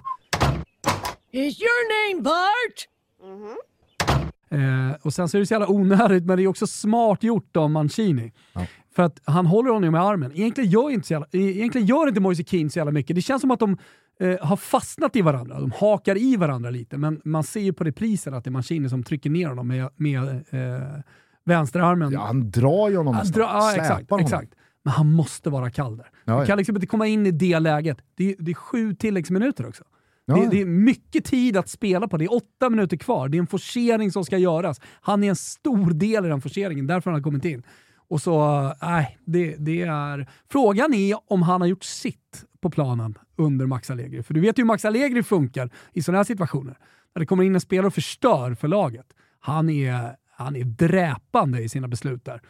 Is 1.32 1.62
your 1.62 2.14
name 2.14 2.24
Bart? 2.24 2.88
Mm 3.24 3.40
-hmm. 3.44 4.90
eh, 4.90 4.96
och 5.02 5.14
sen 5.14 5.30
så 5.30 5.38
är 5.38 5.40
det 5.40 5.46
så 5.46 5.54
jävla 5.54 5.70
onödigt, 5.70 6.26
men 6.26 6.38
det 6.38 6.44
är 6.44 6.48
också 6.48 6.68
smart 6.68 7.24
gjort 7.24 7.58
av 7.58 7.70
Mancini. 7.70 8.32
Ja. 8.54 8.62
För 8.96 9.04
att 9.04 9.22
han 9.24 9.46
håller 9.46 9.72
honom 9.72 9.92
med 9.92 10.02
armen. 10.02 10.32
Egentligen 10.32 10.70
gör 10.70 10.90
inte, 10.90 11.14
jävla, 11.14 11.28
egentligen 11.32 11.88
gör 11.88 12.08
inte 12.08 12.20
Moise 12.20 12.44
Keane 12.44 12.70
så 12.70 12.80
jävla 12.80 12.92
mycket. 12.92 13.16
Det 13.16 13.22
känns 13.22 13.42
som 13.42 13.52
att 13.52 13.60
de 13.60 13.78
eh, 14.20 14.46
har 14.46 14.58
fastnat 14.58 15.16
i 15.16 15.22
varandra. 15.22 15.60
De 15.60 15.72
hakar 15.72 16.18
i 16.18 16.36
varandra 16.36 16.70
lite, 16.70 16.98
men 16.98 17.22
man 17.24 17.44
ser 17.44 17.60
ju 17.60 17.74
på 17.74 17.84
reprisen 17.84 18.34
att 18.34 18.44
det 18.44 18.50
är 18.50 18.52
Mancini 18.52 18.90
som 18.90 19.04
trycker 19.04 19.30
ner 19.30 19.48
honom 19.48 19.68
med, 19.68 19.90
med 19.96 20.24
eh, 20.50 21.02
vänsterarmen. 21.44 22.12
Ja, 22.12 22.26
han 22.26 22.52
drar 22.52 22.90
ju 22.90 22.98
honom 22.98 23.16
nästan. 23.16 23.42
Ja, 23.42 23.76
exakt, 23.76 24.10
honom. 24.10 24.26
exakt. 24.26 24.54
Men 24.84 24.94
han 24.94 25.12
måste 25.12 25.50
vara 25.50 25.72
kall 25.72 25.98
där. 25.98 26.10
Ja, 26.26 26.40
du 26.40 26.46
kan 26.46 26.58
liksom 26.58 26.76
inte 26.76 26.88
komma 26.88 27.08
in 27.08 27.26
i 27.26 27.32
det 27.32 27.60
läget. 27.60 27.98
Det 28.16 28.32
är, 28.32 28.36
det 28.40 28.52
är 28.52 28.56
sju 28.56 28.96
tilläggsminuter 28.96 29.68
också. 29.68 29.84
Ja. 30.26 30.36
Det, 30.36 30.48
det, 30.48 30.62
är 30.62 30.66
mycket 30.66 31.26
tid 31.26 31.58
att 31.58 31.70
spela 31.70 32.08
på. 32.08 32.18
Det 32.18 32.26
är 32.26 32.34
åtta 32.34 32.70
minuter 32.70 32.98
kvar. 32.98 33.30
Det 33.30 33.38
är 33.38 33.40
en 33.40 33.48
forcering 33.48 34.12
som 34.12 34.26
ska 34.26 34.38
göras. 34.38 34.82
Han 35.02 35.24
är 35.24 35.30
en 35.30 35.36
stor 35.36 35.92
del 35.92 36.26
i 36.26 36.30
den 36.30 36.42
forceringen, 36.42 36.88
därför 36.88 37.10
har 37.12 37.16
han 37.16 37.24
kommit 37.24 37.46
in. 37.46 37.64
Och 38.12 38.22
så, 38.22 38.74
nej, 38.82 39.18
det, 39.26 39.56
det 39.60 39.82
är... 39.82 40.30
Frågan 40.52 40.94
är 40.94 41.18
om 41.32 41.42
han 41.42 41.62
har 41.62 41.68
gjort 41.68 41.84
sitt 41.84 42.46
på 42.62 42.70
planen 42.70 43.18
under 43.38 43.66
Max 43.66 43.90
Allegri. 43.92 44.24
För 44.24 44.34
du 44.34 44.40
vet 44.42 44.60
ju 44.60 44.62
hur 44.62 44.68
Max 44.68 44.86
Allegri 44.86 45.24
funkar 45.24 45.70
i 45.94 46.02
sådana 46.04 46.18
här 46.20 46.24
situationer. 46.24 46.78
När 47.16 47.20
det 47.20 47.26
kommer 47.26 47.44
in 47.44 47.56
en 47.56 47.62
spelare 47.62 47.88
och 47.88 47.94
förstör 47.94 48.54
för 48.54 48.68
laget. 48.68 49.06
Han 49.40 49.70
är, 49.70 50.16
han 50.32 50.56
är 50.56 50.64
dräpande 50.64 51.62
i 51.62 51.70
sina 51.70 51.88
beslut 51.88 52.26
där. 52.26 52.42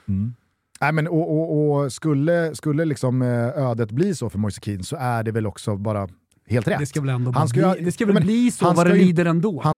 Nej, 0.81 0.91
men, 0.91 1.07
och, 1.07 1.31
och, 1.37 1.71
och 1.83 1.93
skulle, 1.93 2.55
skulle 2.55 2.85
liksom 2.85 3.21
eh, 3.21 3.29
ödet 3.47 3.91
bli 3.91 4.15
så 4.15 4.29
för 4.29 4.39
Moise 4.39 4.61
Keane 4.61 4.83
så 4.83 4.95
är 4.95 5.23
det 5.23 5.31
väl 5.31 5.47
också 5.47 5.75
bara 5.77 6.09
helt 6.47 6.67
rätt. 6.67 6.79
Det 6.79 6.85
ska 6.85 7.01
väl 7.01 7.09
ändå 7.09 7.31
Han 7.31 7.47
ska 7.47 7.73
bli, 7.75 7.83
det 7.85 7.91
ska 7.91 8.05
väl 8.05 8.13
men 8.13 8.23
bli 8.23 8.51
så 8.51 8.73
vad 8.73 8.87
det 8.87 8.93
lider 8.93 9.25
ändå. 9.25 9.61
han- 9.63 9.73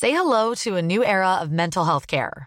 Say 0.00 0.10
hello 0.10 0.54
to 0.64 0.76
a 0.78 0.80
new 0.82 1.02
era 1.02 1.42
of 1.42 1.48
mental 1.50 1.86
health 1.86 2.06
care. 2.06 2.46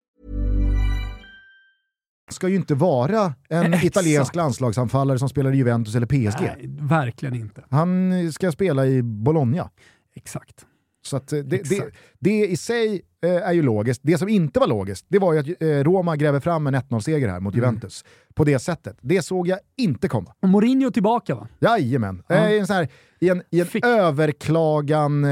Ska 2.31 2.47
ju 2.47 2.55
inte 2.55 2.75
vara 2.75 3.33
en 3.49 3.65
Exakt. 3.73 3.85
italiensk 3.85 4.35
landslagsanfallare 4.35 5.19
som 5.19 5.29
spelar 5.29 5.51
i 5.53 5.57
Juventus 5.57 5.95
eller 5.95 6.05
PSG. 6.07 6.41
Nej, 6.41 6.69
verkligen 6.79 7.35
inte. 7.35 7.63
Han 7.69 8.13
ska 8.33 8.51
spela 8.51 8.85
i 8.85 9.03
Bologna. 9.03 9.69
Exakt. 10.15 10.65
Så 11.01 11.17
att 11.17 11.33
eh, 11.33 11.39
det, 11.39 11.69
det, 11.69 11.83
det 12.19 12.47
i 12.47 12.57
sig 12.57 13.01
eh, 13.25 13.35
är 13.47 13.53
ju 13.53 13.61
logiskt. 13.61 14.01
Det 14.03 14.17
som 14.17 14.29
inte 14.29 14.59
var 14.59 14.67
logiskt, 14.67 15.05
det 15.09 15.19
var 15.19 15.33
ju 15.33 15.39
att 15.39 15.61
eh, 15.61 15.67
Roma 15.67 16.15
gräver 16.15 16.39
fram 16.39 16.67
en 16.67 16.75
1-0-seger 16.75 17.27
här 17.29 17.39
mot 17.39 17.53
Mm. 17.53 17.65
Juventus. 17.65 18.05
På 18.33 18.43
det 18.43 18.59
sättet. 18.59 18.97
Det 19.01 19.21
såg 19.21 19.47
jag 19.47 19.59
inte 19.77 20.07
komma. 20.07 20.33
Och 20.41 20.49
Mourinho 20.49 20.91
tillbaka 20.91 21.35
va? 21.35 21.47
Jajamän. 21.59 22.23
Ja. 22.27 22.49
I 22.49 22.59
en, 22.59 22.67
sån 22.67 22.75
här, 22.75 22.87
I 23.19 23.29
en, 23.29 23.41
i 23.49 23.59
en 23.59 23.65
Fick- 23.65 23.85
överklagan 23.85 25.25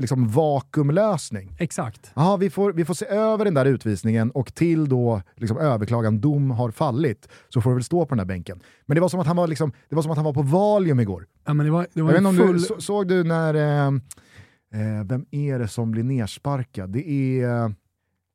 liksom 0.00 0.28
vakuumlösning. 0.28 1.56
Exakt. 1.58 2.10
Jaha, 2.14 2.36
vi 2.36 2.50
får, 2.50 2.72
vi 2.72 2.84
får 2.84 2.94
se 2.94 3.06
över 3.06 3.44
den 3.44 3.54
där 3.54 3.64
utvisningen 3.64 4.30
och 4.30 4.54
till 4.54 4.88
då 4.88 5.22
liksom, 5.36 5.58
överklagan 5.58 6.20
dom 6.20 6.50
har 6.50 6.70
fallit 6.70 7.28
så 7.48 7.60
får 7.60 7.70
det 7.70 7.74
väl 7.74 7.84
stå 7.84 8.06
på 8.06 8.14
den 8.14 8.18
där 8.18 8.34
bänken. 8.34 8.60
Men 8.86 8.94
det 8.94 9.00
var 9.00 9.08
som 9.08 9.20
att 9.20 9.26
han 9.26 9.36
var, 9.36 9.46
liksom, 9.46 9.72
det 9.88 9.94
var, 9.96 10.02
som 10.02 10.10
att 10.10 10.18
han 10.18 10.24
var 10.24 10.32
på 10.32 10.42
Valium 10.42 11.00
igår. 11.00 11.26
Ja, 11.46 11.54
men 11.54 11.66
det 11.66 11.72
var, 11.72 11.82
det 11.82 11.88
Jag 11.92 12.04
var 12.04 12.12
vet 12.12 12.18
inte 12.18 12.28
om 12.28 12.36
full... 12.36 12.52
du, 12.52 12.60
så, 12.60 12.80
såg 12.80 13.08
du 13.08 13.24
när, 13.24 13.54
eh, 13.54 13.92
eh, 14.74 15.04
vem 15.04 15.26
är 15.30 15.58
det 15.58 15.68
som 15.68 15.90
blir 15.90 16.02
nersparkad? 16.04 16.90
Det 16.90 17.08
är 17.42 17.64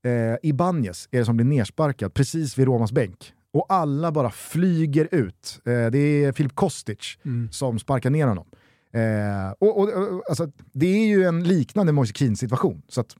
eh, 0.05 0.35
Ibanez 0.43 1.07
är 1.11 1.19
det 1.19 1.25
som 1.25 1.37
blir 1.37 1.45
nersparkad 1.47 2.13
precis 2.13 2.57
vid 2.57 2.67
Romas 2.67 2.91
bänk. 2.91 3.33
Och 3.53 3.65
alla 3.69 4.11
bara 4.11 4.29
flyger 4.29 5.07
ut. 5.11 5.59
Eh, 5.65 5.71
det 5.91 5.97
är 5.99 6.31
Filip 6.31 6.55
Kostic 6.55 7.17
Mm. 7.25 7.51
som 7.51 7.79
sparkar 7.79 8.09
ner 8.09 8.27
honom. 8.27 8.45
Eh, 8.93 9.51
och, 9.59 9.77
och, 9.79 9.89
och, 9.89 10.23
alltså, 10.29 10.51
det 10.73 10.85
är 10.87 11.05
ju 11.07 11.23
en 11.23 11.43
liknande 11.43 11.91
Moise 11.91 12.13
Keane 12.13 12.35
situation. 12.35 12.81
Så 12.87 13.01
att, 13.01 13.15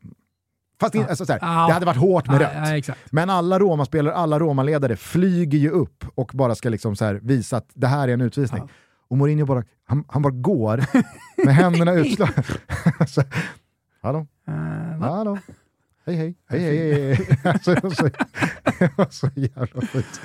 fast 0.79 0.93
det, 0.93 0.99
Ja. 0.99 1.07
alltså, 1.09 1.25
så 1.25 1.31
här, 1.33 1.39
Ja. 1.41 1.67
det 1.67 1.73
hade 1.73 1.85
varit 1.85 1.97
hårt 1.97 2.27
med 2.27 2.41
Ja, 2.41 2.61
rött. 2.71 2.77
exakt. 2.77 2.99
Men 3.11 3.29
alla 3.29 3.59
Roma-spelare, 3.59 4.13
alla 4.15 4.39
Roma-ledare 4.39 4.95
flyger 4.95 5.57
ju 5.59 5.69
upp 5.69 6.05
och 6.15 6.31
bara 6.33 6.55
ska 6.55 6.69
liksom 6.69 6.95
så 6.95 7.05
här 7.05 7.19
visa 7.23 7.57
att 7.57 7.69
det 7.73 7.87
här 7.87 8.07
är 8.07 8.13
en 8.13 8.21
utvisning. 8.21 8.63
Och 9.11 9.17
Mourinho 9.17 9.45
bara, 9.45 9.63
han, 9.85 10.03
han 10.07 10.21
bara 10.21 10.33
går 10.33 10.85
med 11.45 11.55
händerna 11.55 11.93
utslagna. 11.93 12.43
så, 13.07 13.23
hallå, 14.01 14.27
va? 14.99 15.07
hallå. 15.15 15.37
Hej 16.05 16.15
hej, 16.15 16.35
hej 16.49 16.59
hej. 16.59 16.93
hej, 16.93 17.15
hej. 17.15 17.39
Alltså, 17.53 17.73
det 17.73 17.83
var 17.83 17.89
så, 17.89 18.03
det 18.79 18.97
var 18.97 19.07
så 19.09 19.29
jävla 19.35 19.81
skit. 19.81 20.21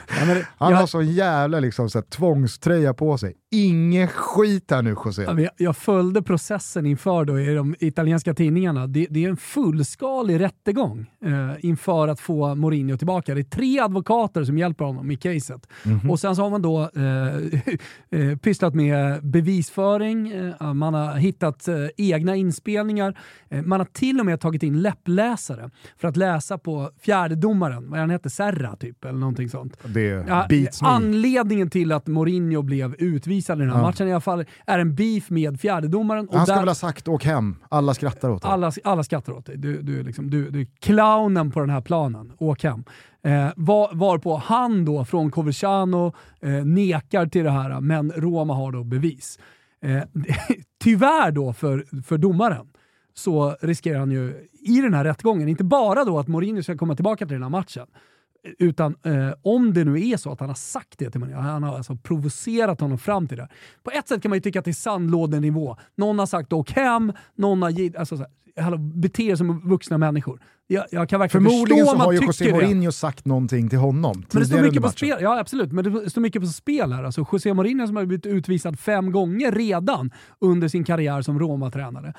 Han 0.59 0.72
har 0.74 0.87
sån 0.87 1.07
jävla 1.07 1.61
liksom, 1.61 1.91
så 1.91 1.99
här, 1.99 2.05
tvångströja 2.05 2.95
på 2.95 3.18
sig. 3.18 3.34
Ingen 3.57 4.09
skit 4.09 4.70
här 4.70 4.82
nu 4.82 4.90
José. 5.04 5.22
Ja, 5.22 5.40
jag, 5.40 5.50
jag 5.57 5.76
följde 5.76 6.22
processen 6.22 6.86
inför 6.86 7.24
då 7.24 7.40
i 7.40 7.54
de 7.54 7.74
italienska 7.80 8.34
tidningarna. 8.34 8.86
Det, 8.86 9.07
det 9.11 9.24
är 9.24 9.28
en 9.28 9.36
fullskalig 9.36 10.40
rättegång 10.40 11.07
eh, 11.24 11.50
inför 11.61 12.09
att 12.09 12.20
få 12.20 12.54
Mourinho 12.54 12.96
tillbaka. 12.96 13.34
Det 13.34 13.40
är 13.40 13.42
tre 13.42 13.80
advokater 13.80 14.44
som 14.44 14.59
hjälper 14.59 14.84
honom 14.84 15.11
i 15.11 15.16
caset. 15.16 15.66
Mhm. 15.84 16.11
Och 16.11 16.20
sen 16.20 16.36
så 16.36 16.42
har 16.42 16.50
man 16.50 16.62
då 16.62 16.80
eh, 16.82 18.20
eh, 18.30 18.36
pysslat 18.36 18.74
med 18.74 19.24
bevisföring, 19.26 20.32
eh, 20.61 20.74
man 20.74 20.94
har 20.94 21.14
hittat 21.14 21.68
eh, 21.68 21.74
egna 21.96 22.36
inspelningar, 22.36 23.18
eh, 23.50 23.62
man 23.62 23.80
har 23.80 23.86
till 23.92 24.20
och 24.20 24.26
med 24.26 24.40
tagit 24.40 24.62
in 24.62 24.82
läppläsare 24.82 25.70
för 25.98 26.09
att 26.09 26.16
läsa 26.16 26.59
på 26.59 26.90
fjärdedomaren, 27.00 27.90
vad 27.90 28.00
han 28.00 28.11
hette, 28.11 28.30
Serra 28.30 28.76
typ, 28.76 29.04
eller 29.04 29.18
någonting 29.18 29.48
sånt. 29.48 29.76
Det 29.84 30.24
Ja, 30.28 30.46
beats 30.48 30.82
me. 30.82 30.88
anledningen 30.88 31.70
till 31.70 31.92
att 31.92 32.07
Mourinho 32.07 32.62
blev 32.62 32.94
utvisad 32.98 33.45
i 33.55 33.59
den 33.59 33.70
här 33.70 33.78
Ja. 33.78 33.82
matchen 33.82 34.09
i 34.09 34.12
alla 34.12 34.20
fall 34.20 34.44
är 34.66 34.78
en 34.78 34.94
beef 34.94 35.30
med 35.30 35.61
fjärdedomaren. 35.61 36.28
Han 36.32 36.47
ska 36.47 36.55
där, 36.55 36.61
väl 36.61 36.68
ha 36.68 36.74
sagt 36.74 37.09
åk 37.09 37.24
hem, 37.24 37.57
alla 37.68 37.94
skrattar 37.94 38.30
åt 38.30 38.44
honom. 38.44 38.55
alla, 38.55 38.72
alla 38.84 39.03
skrattar 39.05 39.32
åt 39.32 39.47
dig. 39.47 39.57
Du, 39.57 39.82
du, 39.82 40.01
är 40.01 40.05
liksom, 40.05 40.30
du, 40.30 40.51
du 40.51 40.61
är 40.61 40.66
clownen 40.80 41.51
på 41.51 41.61
den 41.61 41.70
här 41.70 41.80
planen. 41.80 42.32
Åk 42.38 42.62
hem. 42.64 42.84
Eh, 43.22 43.49
var, 43.57 43.90
varpå 43.94 44.36
han 44.36 44.84
då 44.84 45.05
från 45.05 45.30
Coverciano 45.30 46.12
eh, 46.40 46.51
nekar 46.51 47.26
till 47.26 47.44
det 47.44 47.51
här, 47.51 47.80
men 47.80 48.12
Roma 48.12 48.55
har 48.55 48.72
då 48.72 48.84
bevis. 48.84 49.38
Eh, 49.82 50.03
tyvärr 50.84 51.30
då 51.30 51.53
för, 51.53 52.03
för 52.03 52.18
domaren 52.18 52.66
så 53.14 53.57
riskerar 53.61 53.99
han 53.99 54.11
ju 54.11 54.49
i 54.61 54.80
den 54.80 54.94
här 54.94 55.05
rättgången, 55.05 55.49
inte 55.49 55.64
bara 55.64 56.05
då 56.05 56.18
att 56.18 56.28
Mourinho 56.28 56.62
ska 56.62 56.76
komma 56.76 56.94
tillbaka 56.94 57.26
till 57.26 57.34
den 57.34 57.42
här 57.42 57.51
matchen, 57.51 57.86
utan 58.59 58.97
eh, 59.03 59.30
om 59.42 59.74
det 59.74 59.84
nu 59.84 60.09
är 60.09 60.16
så 60.16 60.32
att 60.32 60.40
han 60.40 60.49
har 60.49 60.57
sagt 60.57 60.99
det 60.99 61.11
till 61.11 61.20
Mourinho, 61.20 61.40
han 61.40 61.62
har 61.62 61.76
alltså 61.76 61.97
provocerat 61.97 62.80
honom 62.80 62.99
fram 62.99 63.28
till 63.28 63.36
det. 63.36 63.49
På 63.82 63.90
ett 63.90 64.09
sätt 64.09 64.22
kan 64.22 64.28
man 64.30 64.36
ju 64.36 64.40
tycka 64.40 64.59
att 64.59 64.64
det 64.64 64.70
är 64.70 64.72
sandlådenivå. 64.72 65.76
Någon 65.94 66.18
har 66.18 66.26
sagt 66.26 66.53
åk 66.53 66.70
hem, 66.70 67.12
någon 67.34 67.62
har 67.62 67.70
gett, 67.70 67.97
alltså 67.97 68.26
hallå, 68.61 68.78
bete 68.78 69.22
er 69.22 69.36
som 69.36 69.68
vuxna 69.68 69.99
människor. 69.99 70.40
Jag, 70.66 70.84
jag 70.90 71.09
kan 71.09 71.20
verkligen 71.20 71.44
Förmodligen 71.44 71.86
så 71.86 71.97
har 71.97 72.12
ju 72.12 72.18
José 72.18 72.44
det. 72.44 72.53
Mourinho 72.53 72.92
sagt 72.92 73.24
någonting 73.24 73.68
till 73.68 73.78
honom 73.78 74.24
Men 74.32 74.42
det 74.42 74.49
står 74.49 74.62
mycket 74.62 74.82
på 74.82 74.88
spel. 74.88 75.18
Ja, 75.20 75.40
absolut. 75.40 75.72
Men 75.72 75.84
det 75.84 76.11
står 76.11 76.20
mycket 76.20 76.42
på 76.42 76.49
spel 76.49 76.92
här. 76.92 77.05
Alltså, 77.05 77.26
José 77.32 77.55
Mourinho 77.55 77.86
som 77.86 77.97
har 77.97 78.05
blivit 78.05 78.26
utvisad 78.26 78.78
fem 78.78 79.12
gånger 79.12 79.53
redan 79.53 80.11
under 80.38 80.68
sin 80.68 80.84
karriär 80.84 81.22
som 81.22 81.38
Roma-tränare 81.38 82.14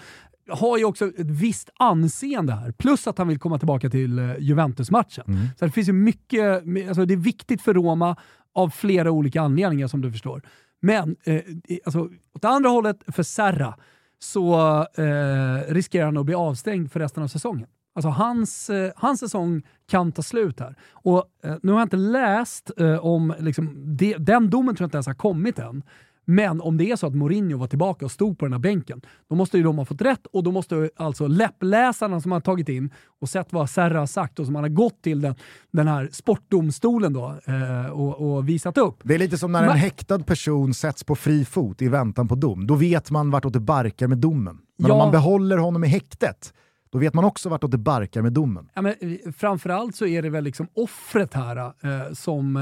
har 0.50 0.78
ju 0.78 0.86
också 0.86 1.06
ett 1.06 1.32
visst 1.32 1.70
anseende 1.80 2.54
här. 2.54 2.72
Plus 2.72 3.08
att 3.08 3.18
han 3.18 3.28
vill 3.28 3.40
komma 3.40 3.58
tillbaka 3.58 3.90
till 3.90 4.20
eh, 4.20 4.26
Juventus-matchen. 4.40 5.24
Mm. 5.28 5.48
Så 5.60 5.66
det 5.66 5.72
finns 5.72 5.90
ju 5.90 5.94
mycket, 5.94 6.64
alltså 6.88 7.06
det 7.06 7.14
är 7.14 7.18
viktigt 7.18 7.62
för 7.62 7.74
Roma 7.74 8.16
av 8.56 8.70
flera 8.70 9.12
olika 9.12 9.42
anledningar 9.42 9.88
som 9.88 10.02
du 10.02 10.12
förstår. 10.12 10.42
Men 10.82 11.16
eh, 11.24 11.42
alltså, 11.86 12.10
åt 12.36 12.46
andra 12.46 12.70
hållet, 12.70 12.98
för 13.08 13.24
Serra, 13.24 13.76
så 14.20 14.80
eh, 14.98 15.74
riskerar 15.74 16.06
han 16.06 16.18
att 16.18 16.26
bli 16.26 16.36
avstängd 16.36 16.92
för 16.92 17.00
resten 17.00 17.24
av 17.24 17.28
säsongen. 17.28 17.68
Alltså 17.96 18.10
hans, 18.10 18.70
eh, 18.70 18.92
hans 18.96 19.20
säsong 19.20 19.62
kan 19.90 20.12
ta 20.12 20.22
slut 20.22 20.60
här. 20.60 20.76
Och 20.92 21.26
eh, 21.44 21.56
Nu 21.64 21.72
har 21.72 21.80
jag 21.80 21.86
inte 21.86 21.98
läst 21.98 22.72
eh, 22.78 23.06
om, 23.06 23.34
liksom, 23.40 23.74
det, 23.98 24.18
den 24.18 24.50
domen 24.50 24.76
tror 24.76 24.86
jag 24.86 24.88
inte 24.88 24.98
ens 24.98 25.08
har 25.08 25.14
kommit 25.14 25.60
än. 25.60 25.84
Men 26.30 26.62
om 26.62 26.78
det 26.78 26.92
är 26.92 26.96
så 26.96 27.08
att 27.08 27.16
Mourinho 27.16 27.58
var 27.58 27.68
tillbaka 27.68 28.06
och 28.06 28.12
stod 28.12 28.40
på 28.40 28.46
den 28.46 28.54
här 28.54 28.60
bänken, 28.60 29.02
då 29.30 29.36
måste 29.36 29.58
ju 29.58 29.64
de 29.64 29.78
ha 29.78 29.86
fått 29.86 30.02
rätt 30.02 30.26
och 30.34 30.44
då 30.44 30.52
måste 30.52 30.90
alltså 30.96 31.28
läppläsarna 31.28 32.22
som 32.22 32.32
har 32.32 32.40
tagit 32.40 32.70
in 32.70 32.90
och 33.22 33.30
sett 33.30 33.54
vad 33.54 33.70
Serra 33.70 34.00
har 34.00 34.06
sagt 34.08 34.40
och 34.40 34.46
som 34.46 34.56
han 34.56 34.64
har 34.64 34.70
gått 34.70 35.02
till 35.02 35.22
den, 35.22 35.36
den 35.72 35.88
här 35.88 36.10
sportdomstolen 36.12 37.14
då, 37.14 37.36
eh, 37.46 37.86
och, 37.92 38.36
och 38.38 38.50
visat 38.50 38.78
upp. 38.78 38.98
Det 39.04 39.16
är 39.16 39.20
lite 39.20 39.38
som 39.38 39.52
när 39.52 39.60
en 39.62 39.66
Men- 39.68 39.78
häktad 39.78 40.20
person 40.20 40.74
sätts 40.74 41.04
på 41.04 41.16
fri 41.16 41.46
fot 41.46 41.82
i 41.82 41.88
väntan 41.88 42.28
på 42.28 42.36
dom. 42.36 42.68
Då 42.68 42.76
vet 42.76 43.12
man 43.12 43.32
vartåt 43.32 43.54
det 43.54 43.60
barkar 43.60 44.08
med 44.08 44.18
domen. 44.18 44.58
Men 44.78 44.88
Ja. 44.88 44.94
om 44.94 44.98
man 45.00 45.12
behåller 45.12 45.58
honom 45.58 45.84
i 45.84 45.88
häktet, 45.88 46.54
då 46.90 46.98
vet 46.98 47.14
man 47.14 47.26
också 47.26 47.50
vartåt 47.50 47.72
det 47.72 47.78
barkar 47.78 48.22
med 48.22 48.34
domen. 48.34 48.70
Ja, 48.74 48.82
men, 48.82 48.94
eh, 49.00 49.32
framförallt 49.38 49.96
så 49.96 50.06
är 50.06 50.22
det 50.22 50.30
väl 50.30 50.44
liksom 50.44 50.68
offret 50.74 51.34
här 51.34 51.58
eh, 51.58 52.14
som, 52.14 52.58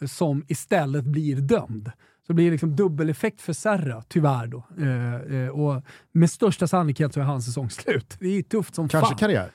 eh, 0.00 0.06
som 0.06 0.44
istället 0.48 1.04
blir 1.04 1.36
dömd. 1.36 1.90
Så 2.26 2.32
det 2.32 2.34
blir 2.34 2.50
liksom 2.50 2.76
dubbeleffekt 2.76 3.40
för 3.40 3.52
Serra, 3.52 4.02
tyvärr. 4.08 4.46
Då. 4.46 4.64
Eh, 4.78 5.36
eh, 5.42 5.48
och 5.48 5.82
med 6.12 6.30
största 6.30 6.66
sannolikhet 6.66 7.14
så 7.14 7.20
är 7.20 7.24
hans 7.24 7.46
säsong 7.46 7.70
slut. 7.70 8.16
Det 8.20 8.38
är 8.38 8.42
tufft 8.42 8.74
som 8.74 8.88
Kanske 8.88 9.08
fan. 9.10 9.18
karriär. 9.18 9.50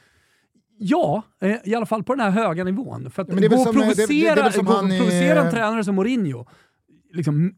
Ja, 0.81 1.23
eh, 1.41 1.55
i 1.63 1.75
alla 1.75 1.85
fall 1.85 2.03
på 2.03 2.15
den 2.15 2.33
här 2.33 2.43
höga 2.43 2.63
nivån. 2.63 3.11
För 3.11 3.21
att 3.21 3.27
Ja, 3.27 3.35
gå 3.35 3.39
och 3.39 3.41
eh, 3.43 4.45
det- 4.45 4.51
som 4.51 4.65
gå 4.65 4.73
han 4.73 4.89
provocera 4.89 5.41
en 5.45 5.51
tränare 5.51 5.83
som 5.83 5.95
Mourinho, 5.95 6.45
liksom, 7.13 7.53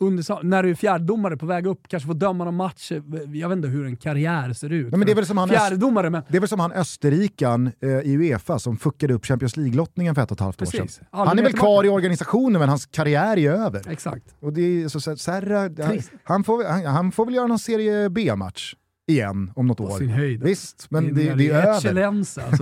under, 0.00 0.44
när 0.44 0.62
du 0.62 0.70
är 0.70 0.74
fjärdedomare 0.74 1.36
på 1.36 1.46
väg 1.46 1.66
upp, 1.66 1.88
kanske 1.88 2.06
får 2.06 2.14
döma 2.14 2.44
någon 2.44 2.56
match. 2.56 2.92
Jag 3.32 3.48
vet 3.48 3.56
inte 3.56 3.68
hur 3.68 3.86
en 3.86 3.96
karriär 3.96 4.52
ser 4.52 4.72
ut. 4.72 4.90
Men 4.90 5.00
det, 5.00 5.10
är 5.10 5.14
väl 5.14 5.26
som 5.26 5.38
han 5.38 5.48
fjärdedomare, 5.48 6.10
men... 6.10 6.22
det 6.28 6.36
är 6.36 6.40
väl 6.40 6.48
som 6.48 6.60
han 6.60 6.72
österrikan 6.72 7.72
eh, 7.80 7.88
i 7.88 8.16
Uefa 8.16 8.58
som 8.58 8.76
fuckade 8.76 9.14
upp 9.14 9.26
Champions 9.26 9.56
League-lottningen 9.56 10.14
för 10.14 10.22
ett 10.22 10.30
och 10.30 10.36
ett 10.36 10.40
halvt 10.40 10.58
Precis. 10.58 10.80
år 10.80 10.86
sedan. 10.86 11.06
Aldrig 11.10 11.28
Han 11.28 11.38
är 11.38 11.42
väl 11.42 11.52
kvar 11.52 11.84
i 11.84 11.88
organisationen 11.88 12.58
men 12.58 12.68
hans 12.68 12.86
karriär 12.86 13.38
är 13.38 13.50
över. 13.50 13.88
Exakt. 13.88 14.34
Och 14.40 14.52
det 14.52 14.82
är 14.82 14.88
så, 14.88 15.00
så, 15.00 15.16
Serra, 15.16 15.60
han, 15.60 16.02
han, 16.24 16.44
får, 16.44 16.64
han, 16.64 16.84
han 16.84 17.12
får 17.12 17.24
väl 17.24 17.34
göra 17.34 17.46
någon 17.46 17.58
serie 17.58 18.10
B-match 18.10 18.74
igen 19.08 19.52
om 19.56 19.66
något 19.66 19.76
På 19.78 19.84
år. 19.84 19.98
sin 19.98 20.08
höjd. 20.08 20.42
Visst, 20.42 20.86
men 20.90 21.14
det, 21.14 21.34
det 21.34 21.48
är 21.48 21.54
över. 21.54 21.70
Alltså, 21.70 21.92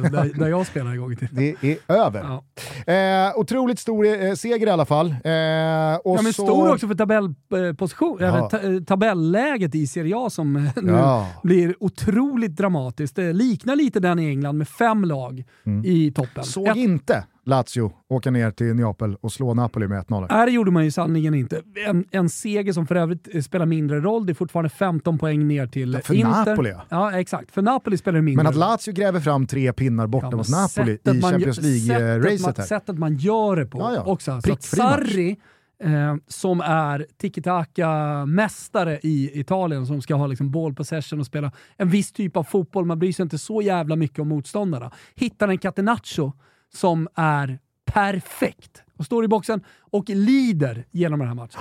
där, 0.02 0.38
där 0.38 0.48
jag 0.48 0.66
spelade 0.66 0.90
en 0.94 1.00
gång 1.00 1.12
i 1.12 1.16
tiden. 1.16 1.36
Det 1.60 1.72
är 1.72 1.78
över. 1.96 2.40
Ja. 2.86 2.92
Eh, 2.92 3.38
otroligt 3.38 3.78
stor 3.78 4.06
eh, 4.06 4.32
seger 4.34 4.66
i 4.66 4.70
alla 4.70 4.84
fall. 4.86 5.06
Eh, 5.06 5.14
och 5.14 5.20
Ja, 5.24 6.22
men 6.22 6.32
så... 6.32 6.46
stor 6.46 6.72
också 6.72 6.88
för 6.88 6.94
tabellposition, 6.94 8.18
Ja. 8.20 8.26
eller 8.26 8.48
ta, 8.48 8.58
eh, 8.58 8.80
tabelläget 8.82 9.74
i 9.74 9.86
Serie 9.86 10.16
A 10.16 10.30
som 10.30 10.56
eh, 10.56 10.62
nu 10.82 10.92
Ja. 10.92 11.28
blir 11.42 11.74
otroligt 11.80 12.56
dramatiskt. 12.56 13.16
Det 13.16 13.32
liknar 13.32 13.76
lite 13.76 14.00
den 14.00 14.18
i 14.18 14.26
England 14.28 14.58
med 14.58 14.68
fem 14.68 15.04
lag 15.04 15.44
i 15.84 16.12
toppen. 16.12 16.30
Mm. 16.34 16.44
Såg 16.44 16.68
Ett- 16.68 16.76
inte 16.76 17.24
Lazio 17.46 17.92
åka 18.08 18.30
ner 18.30 18.50
till 18.50 18.74
Neapel 18.74 19.16
och 19.20 19.32
slå 19.32 19.54
Napoli 19.54 19.88
med 19.88 20.04
1-0. 20.04 20.26
Nej, 20.30 20.46
det 20.46 20.52
gjorde 20.52 20.70
man 20.70 20.84
ju 20.84 20.90
sannerligen 20.90 21.34
inte. 21.34 21.62
En, 21.86 22.04
en 22.10 22.28
seger 22.28 22.72
som 22.72 22.86
för 22.86 22.94
övrigt 22.94 23.28
eh, 23.34 23.40
spelar 23.42 23.66
mindre 23.66 24.00
roll. 24.00 24.26
Det 24.26 24.32
är 24.32 24.34
fortfarande 24.34 24.68
15 24.68 25.18
poäng 25.18 25.48
ner 25.48 25.66
till 25.66 25.92
Ja, 25.92 26.00
för 26.04 26.14
Inter. 26.14 26.30
Napoli, 26.30 26.70
ja. 26.70 26.82
Ja, 26.88 27.18
exakt. 27.20 27.50
För 27.50 27.62
Napoli 27.62 27.96
spelar 27.98 28.16
det 28.16 28.22
mindre 28.22 28.42
Men 28.42 28.46
att 28.46 28.54
roll. 28.54 28.60
Lazio 28.60 28.92
gräver 28.92 29.20
fram 29.20 29.46
tre 29.46 29.72
pinnar 29.72 30.06
borta 30.06 30.28
Ja, 30.30 30.36
mot 30.36 30.48
Napoli 30.48 30.92
i 30.92 31.22
Champions 31.22 31.60
League-racet 31.60 32.58
här. 32.58 32.64
Sättet 32.66 32.98
man 32.98 33.16
gör 33.16 33.56
det 33.56 33.66
på 33.66 33.78
Ja, 33.78 33.94
ja. 33.94 34.02
också. 34.04 34.30
Så 34.30 34.36
att 34.36 34.48
match. 34.48 34.64
Sarri, 34.64 35.36
eh, 35.82 36.14
som 36.28 36.60
är 36.60 37.06
tiki-taka-mästare 37.18 38.98
i 39.02 39.40
Italien, 39.40 39.86
som 39.86 40.02
ska 40.02 40.14
ha 40.14 40.26
liksom 40.26 40.50
ball 40.50 40.74
possession 40.74 41.20
och 41.20 41.26
spela 41.26 41.52
en 41.76 41.88
viss 41.88 42.12
typ 42.12 42.36
av 42.36 42.44
fotboll, 42.44 42.84
man 42.84 42.98
bryr 42.98 43.12
sig 43.12 43.22
inte 43.22 43.38
så 43.38 43.62
jävla 43.62 43.96
mycket 43.96 44.18
om 44.18 44.28
motståndarna. 44.28 44.92
Hittar 45.14 45.48
en 45.48 45.58
Catenaccio 45.58 46.32
som 46.74 47.08
är 47.14 47.58
perfekt 47.84 48.82
och 48.98 49.04
står 49.04 49.24
i 49.24 49.28
boxen 49.28 49.64
och 49.80 50.08
lider 50.08 50.84
genom 50.90 51.18
den 51.18 51.28
här 51.28 51.34
matchen. 51.34 51.60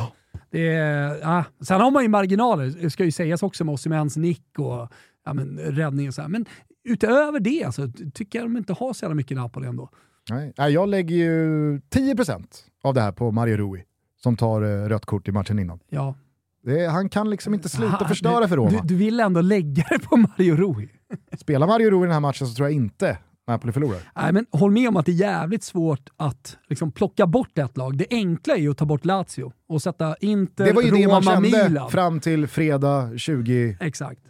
Det 0.51 0.68
är, 0.76 1.16
ja. 1.22 1.43
Sen 1.61 1.82
har 1.82 1.91
man 1.91 2.03
ju 2.03 2.09
marginaler, 2.09 2.74
det 2.82 2.89
ska 2.89 3.05
ju 3.05 3.11
sägas 3.11 3.43
också 3.43 3.64
med 3.66 3.74
Osimhens 3.74 4.18
nick 4.18 4.59
och 4.59 4.89
ja, 5.26 5.34
men, 5.34 5.57
räddning 5.59 6.07
och 6.07 6.14
så 6.14 6.22
här. 6.22 6.30
Men 6.30 6.45
utöver 6.84 7.39
det 7.39 7.76
så 7.76 7.91
tycker 8.14 8.39
jag 8.39 8.45
de 8.45 8.57
inte 8.57 8.74
har 8.74 8.93
så 8.93 9.05
jävla 9.05 9.16
mycket 9.16 9.38
Napoli 9.38 9.68
ändå. 9.68 9.89
Nej. 10.30 10.53
Jag 10.57 10.89
lägger 10.89 11.16
ju 11.16 11.78
10% 11.78 12.45
av 12.84 12.93
det 12.93 13.01
här 13.01 13.11
på 13.11 13.32
Mario 13.32 13.57
Rui 13.57 13.84
som 14.24 14.38
tar 14.38 14.61
eh, 14.61 14.88
rött 14.89 15.05
kort 15.05 15.28
i 15.28 15.32
matchen 15.32 15.59
innan. 15.59 15.80
Ja. 15.89 16.16
Det 16.64 16.86
han 16.88 17.09
kan 17.09 17.30
liksom 17.30 17.53
inte 17.53 17.70
sluta 17.70 17.95
Ha- 17.97 18.07
förstöra 18.07 18.41
du, 18.41 18.47
för 18.47 18.55
Roma. 18.55 18.70
Du, 18.70 18.88
du 18.88 18.95
vill 18.95 19.20
ändå 19.20 19.41
lägga 19.41 19.86
det 19.89 19.99
på 19.99 20.18
Mario 20.18 20.55
Rui. 20.55 20.89
Spelar 21.38 21.68
Mario 21.68 21.89
Rui 21.89 21.99
i 21.99 22.01
den 22.03 22.11
här 22.11 22.20
matchen 22.20 22.47
så 22.47 22.53
tror 22.55 22.68
jag 22.68 22.76
inte 22.76 23.18
Napoli 23.47 23.73
förlorar. 23.73 23.99
Nej, 24.15 24.33
men 24.33 24.45
håll 24.51 24.71
med 24.71 24.89
om 24.89 24.95
att 24.97 25.05
det 25.05 25.11
är 25.11 25.15
jävligt 25.15 25.63
svårt 25.63 26.09
att 26.17 26.57
liksom, 26.67 26.91
plocka 26.91 27.27
bort 27.27 27.57
ett 27.57 27.77
lag. 27.77 27.97
Det 27.97 28.05
enkla 28.09 28.53
är 28.55 28.59
ju 28.59 28.71
att 28.71 28.77
ta 28.77 28.85
bort 28.85 29.05
Lazio 29.05 29.51
och 29.67 29.81
sätta 29.81 30.15
Inter, 30.19 30.65
Det 30.65 30.73
var 30.73 30.81
ju 30.81 30.91
det 30.91 31.07
man 31.07 31.21
Roma, 31.21 31.31
kände 31.31 31.63
Milan. 31.69 31.89
fram 31.91 32.19
till 32.19 32.47
fredag 32.47 33.01
2044. 33.01 33.77
Exakt. 33.87 34.21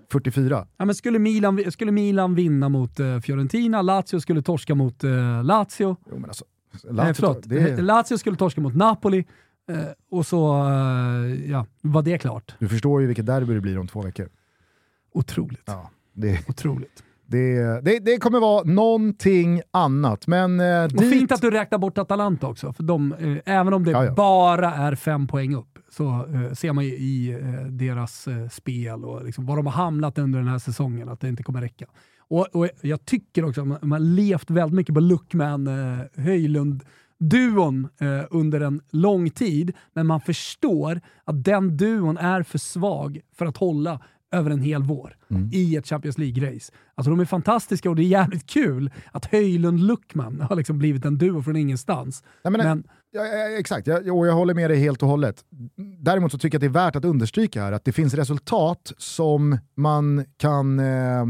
Ja, 0.77 0.85
men 0.85 0.95
skulle, 0.95 1.19
Milan, 1.19 1.71
skulle 1.71 1.91
Milan 1.91 2.35
vinna 2.35 2.69
mot 2.69 2.99
eh, 2.99 3.19
Fiorentina, 3.19 3.81
Lazio 3.81 4.19
skulle 4.19 4.41
torska 4.41 4.75
mot 4.75 5.03
eh, 5.03 5.43
Lazio. 5.43 5.97
Jo, 6.11 6.17
men 6.19 6.25
alltså, 6.25 6.45
Nej, 6.83 6.93
Lazio, 6.93 7.13
förlåt. 7.13 7.39
det 7.49 7.81
Lazio 7.81 8.17
skulle 8.17 8.35
torska 8.37 8.61
mot 8.61 8.75
Napoli 8.75 9.25
eh, 9.69 9.77
och 10.11 10.25
så 10.25 10.37
ja, 11.47 11.65
var 11.81 12.01
det 12.01 12.17
klart. 12.17 12.55
du 12.59 12.67
förstår 12.67 13.01
ju 13.01 13.07
vilket 13.07 13.25
derby 13.25 13.53
det 13.53 13.61
blir 13.61 13.77
om 13.79 13.87
två 13.87 14.01
veckor. 14.01 14.29
Otroligt. 15.13 15.63
Ja, 15.65 15.89
det, 16.13 16.49
Otroligt. 16.49 17.03
Det, 17.37 17.81
det, 17.81 17.99
det 17.99 18.17
kommer 18.17 18.39
vara 18.39 18.63
någonting 18.63 19.61
annat. 19.71 20.27
Men 20.27 20.59
eh, 20.59 20.83
Och 20.83 20.89
dit... 20.91 21.09
fint 21.13 21.31
att 21.31 21.41
du 21.41 21.51
räknar 21.51 21.77
bort 21.77 21.97
Atalanta 21.97 22.47
också, 22.47 22.73
för 22.73 22.83
de, 22.83 23.13
eh, 23.13 23.53
även 23.59 23.73
om 23.73 23.83
det 23.83 23.91
Ja, 23.91 24.05
ja. 24.05 24.13
bara 24.13 24.73
är 24.73 24.95
fem 24.95 25.27
poäng 25.27 25.55
upp 25.55 25.79
så 25.89 26.05
eh, 26.07 26.53
ser 26.53 26.73
man 26.73 26.85
ju 26.85 26.91
i 26.91 27.31
eh, 27.31 27.65
deras 27.67 28.27
eh, 28.27 28.49
spel 28.49 29.03
och 29.05 29.25
liksom 29.25 29.45
var 29.45 29.55
de 29.57 29.65
har 29.65 29.73
hamnat 29.73 30.17
under 30.17 30.39
den 30.39 30.47
här 30.47 30.59
säsongen 30.59 31.09
att 31.09 31.19
det 31.19 31.27
inte 31.29 31.43
kommer 31.43 31.61
räcka. 31.61 31.85
Och, 32.17 32.47
och 32.55 32.69
Jag 32.81 33.05
tycker 33.05 33.45
också 33.45 33.61
att 33.61 33.67
man, 33.67 33.77
man 33.81 33.91
har 33.91 33.99
levt 33.99 34.49
väldigt 34.49 34.75
mycket 34.75 34.95
på 34.95 35.01
Luckman, 35.01 35.67
eh, 35.67 36.23
Höjlund, 36.23 36.83
duon 37.19 37.89
eh, 38.01 38.25
under 38.29 38.61
en 38.61 38.81
lång 38.91 39.29
tid, 39.29 39.71
men 39.93 40.07
man 40.07 40.21
förstår 40.21 41.01
att 41.23 41.43
den 41.43 41.77
duon 41.77 42.17
är 42.17 42.43
för 42.43 42.57
svag 42.57 43.19
för 43.37 43.45
att 43.45 43.57
hålla 43.57 43.99
över 44.33 44.51
en 44.51 44.61
hel 44.61 44.83
vår 44.83 45.15
Mm. 45.29 45.49
i 45.53 45.75
ett 45.75 45.87
Champions 45.87 46.17
League-race. 46.17 46.71
Alltså 46.95 47.09
de 47.09 47.19
är 47.19 47.25
fantastiska 47.25 47.89
och 47.89 47.95
det 47.95 48.03
är 48.03 48.07
jävligt 48.07 48.49
kul 48.49 48.91
att 49.11 49.25
Höjlund-Luckman 49.25 50.41
har 50.41 50.55
liksom 50.55 50.77
blivit 50.77 51.05
en 51.05 51.17
duo 51.17 51.41
från 51.41 51.55
ingenstans. 51.55 52.23
Nej, 52.43 52.51
men, 52.51 52.67
Men 52.67 52.83
Ja, 53.15 53.25
ja, 53.25 53.57
exakt, 53.59 53.87
jag, 53.87 54.17
och 54.17 54.27
jag 54.27 54.33
håller 54.33 54.53
med 54.53 54.69
dig 54.69 54.79
helt 54.79 55.03
och 55.03 55.09
hållet. 55.09 55.43
Däremot 55.99 56.31
så 56.31 56.37
tycker 56.37 56.55
jag 56.55 56.57
att 56.59 56.73
det 56.73 56.79
är 56.79 56.83
värt 56.85 56.95
att 56.95 57.05
understryka 57.05 57.61
här 57.63 57.71
att 57.71 57.85
det 57.85 57.91
finns 57.91 58.13
resultat 58.13 58.93
som 58.97 59.57
man 59.75 60.25
kan 60.37 60.79
eh, 60.79 61.25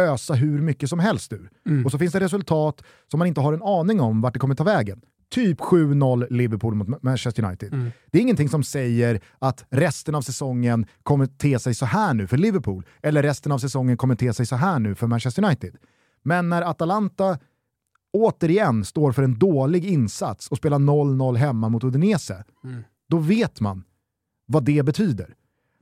ösa 0.00 0.34
hur 0.34 0.60
mycket 0.62 0.88
som 0.88 0.98
helst 0.98 1.32
ur. 1.32 1.50
Mm. 1.68 1.84
Och 1.84 1.90
så 1.90 1.98
finns 1.98 2.12
det 2.12 2.20
resultat 2.20 2.82
som 3.10 3.18
man 3.18 3.28
inte 3.28 3.40
har 3.40 3.52
en 3.52 3.62
aning 3.62 4.00
om 4.00 4.20
vart 4.20 4.32
det 4.32 4.38
kommer 4.38 4.54
ta 4.54 4.64
vägen. 4.64 5.00
Typ 5.30 5.60
7-0 5.60 6.26
Liverpool 6.30 6.74
mot 6.74 7.02
Manchester 7.02 7.44
United. 7.44 7.72
Mm. 7.72 7.90
Det 8.10 8.18
är 8.18 8.22
ingenting 8.22 8.48
som 8.48 8.62
säger 8.62 9.20
att 9.38 9.64
resten 9.70 10.14
av 10.14 10.22
säsongen 10.22 10.86
kommer 11.02 11.26
te 11.26 11.58
sig 11.58 11.74
så 11.74 11.86
här 11.86 12.14
nu 12.14 12.26
för 12.26 12.36
Liverpool, 12.36 12.86
eller 13.02 13.22
resten 13.22 13.52
av 13.52 13.58
säsongen 13.58 13.96
kommer 13.96 14.14
te 14.14 14.32
sig 14.32 14.46
så 14.46 14.56
här 14.56 14.78
nu 14.78 14.94
för 14.94 15.06
Manchester 15.06 15.44
United. 15.44 15.76
Men 16.22 16.48
när 16.48 16.62
Atalanta 16.62 17.38
återigen 18.12 18.84
står 18.84 19.12
för 19.12 19.22
en 19.22 19.38
dålig 19.38 19.84
insats 19.84 20.48
och 20.48 20.56
spelar 20.56 20.78
0-0 20.78 21.36
hemma 21.36 21.68
mot 21.68 21.84
Udinese, 21.84 22.44
Mm. 22.64 22.82
då 23.08 23.18
vet 23.18 23.60
man 23.60 23.84
vad 24.46 24.64
det 24.64 24.82
betyder. 24.82 25.34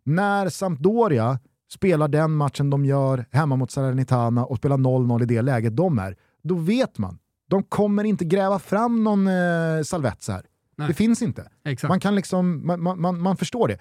När 0.04 0.48
Sampdoria 0.48 1.38
spelar 1.72 2.08
den 2.08 2.30
matchen 2.36 2.70
de 2.70 2.84
gör 2.84 3.26
hemma 3.30 3.56
mot 3.56 3.70
Salernitana 3.70 4.44
och 4.44 4.56
spelar 4.56 4.76
0-0 4.76 5.22
i 5.22 5.26
det 5.26 5.42
läget 5.42 5.76
de 5.76 5.98
är, 5.98 6.16
då 6.42 6.54
vet 6.54 6.98
man. 6.98 7.18
De 7.50 7.62
kommer 7.62 8.04
inte 8.04 8.24
gräva 8.24 8.58
fram 8.58 9.04
någon 9.04 9.26
eh, 9.26 9.82
Salvezza 9.84 10.32
här. 10.32 10.42
Nej. 10.76 10.88
Det 10.88 10.94
finns 10.94 11.22
inte. 11.22 11.48
exakt. 11.64 11.88
Man 11.88 12.00
kan 12.00 12.14
liksom, 12.14 12.66
man, 12.66 12.82
man- 12.82 13.00
man, 13.00 13.20
man 13.20 13.36
förstår 13.36 13.68
det. 13.68 13.78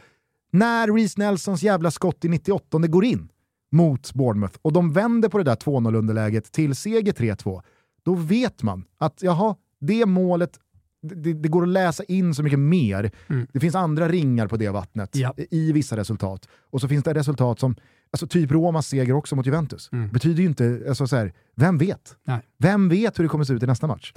När 0.52 0.88
Reece 0.94 1.18
Nelsons 1.18 1.64
jävla 1.64 1.92
skott 1.92 2.26
i 2.26 2.30
98 2.30 2.78
går 2.80 3.06
in 3.06 3.30
mot 3.72 4.14
Bournemouth 4.14 4.58
och 4.62 4.74
de 4.74 4.94
vänder 4.94 5.30
på 5.30 5.38
det 5.38 5.44
där 5.44 5.56
2-0 5.56 5.96
underläget 5.96 6.52
till 6.52 6.76
seger 6.76 7.14
3-2, 7.14 7.62
då 8.04 8.14
vet 8.16 8.64
man 8.64 8.86
att 8.98 9.22
jaha, 9.22 9.56
det 9.80 10.06
målet, 10.06 10.60
det, 11.02 11.34
det 11.34 11.50
går 11.50 11.64
att 11.64 11.70
läsa 11.70 12.04
in 12.04 12.36
så 12.36 12.44
mycket 12.44 12.60
mer. 12.60 13.12
Mm. 13.30 13.48
Det 13.54 13.60
finns 13.60 13.76
andra 13.76 14.08
ringar 14.10 14.48
på 14.48 14.58
det 14.58 14.70
vattnet 14.70 15.16
Ja. 15.16 15.34
i 15.52 15.72
vissa 15.72 15.98
resultat. 15.98 16.48
Och 16.70 16.82
så 16.82 16.88
finns 16.88 17.04
det 17.04 17.14
resultat 17.14 17.60
som, 17.60 17.76
alltså 18.14 18.28
typ 18.28 18.52
Romas 18.52 18.88
seger 18.88 19.14
också 19.14 19.36
mot 19.36 19.46
Juventus. 19.46 19.90
Mm. 19.92 20.10
Betyder 20.10 20.42
ju 20.42 20.48
inte, 20.48 20.82
alltså 20.88 21.08
så 21.08 21.16
här, 21.16 21.34
vem 21.56 21.78
vet? 21.78 22.16
Nej. 22.24 22.42
Vem 22.60 22.90
vet 22.90 23.20
hur 23.20 23.24
det 23.24 23.30
kommer 23.30 23.44
se 23.44 23.54
ut 23.54 23.64
i 23.64 23.66
nästa 23.66 23.88
match? 23.88 24.14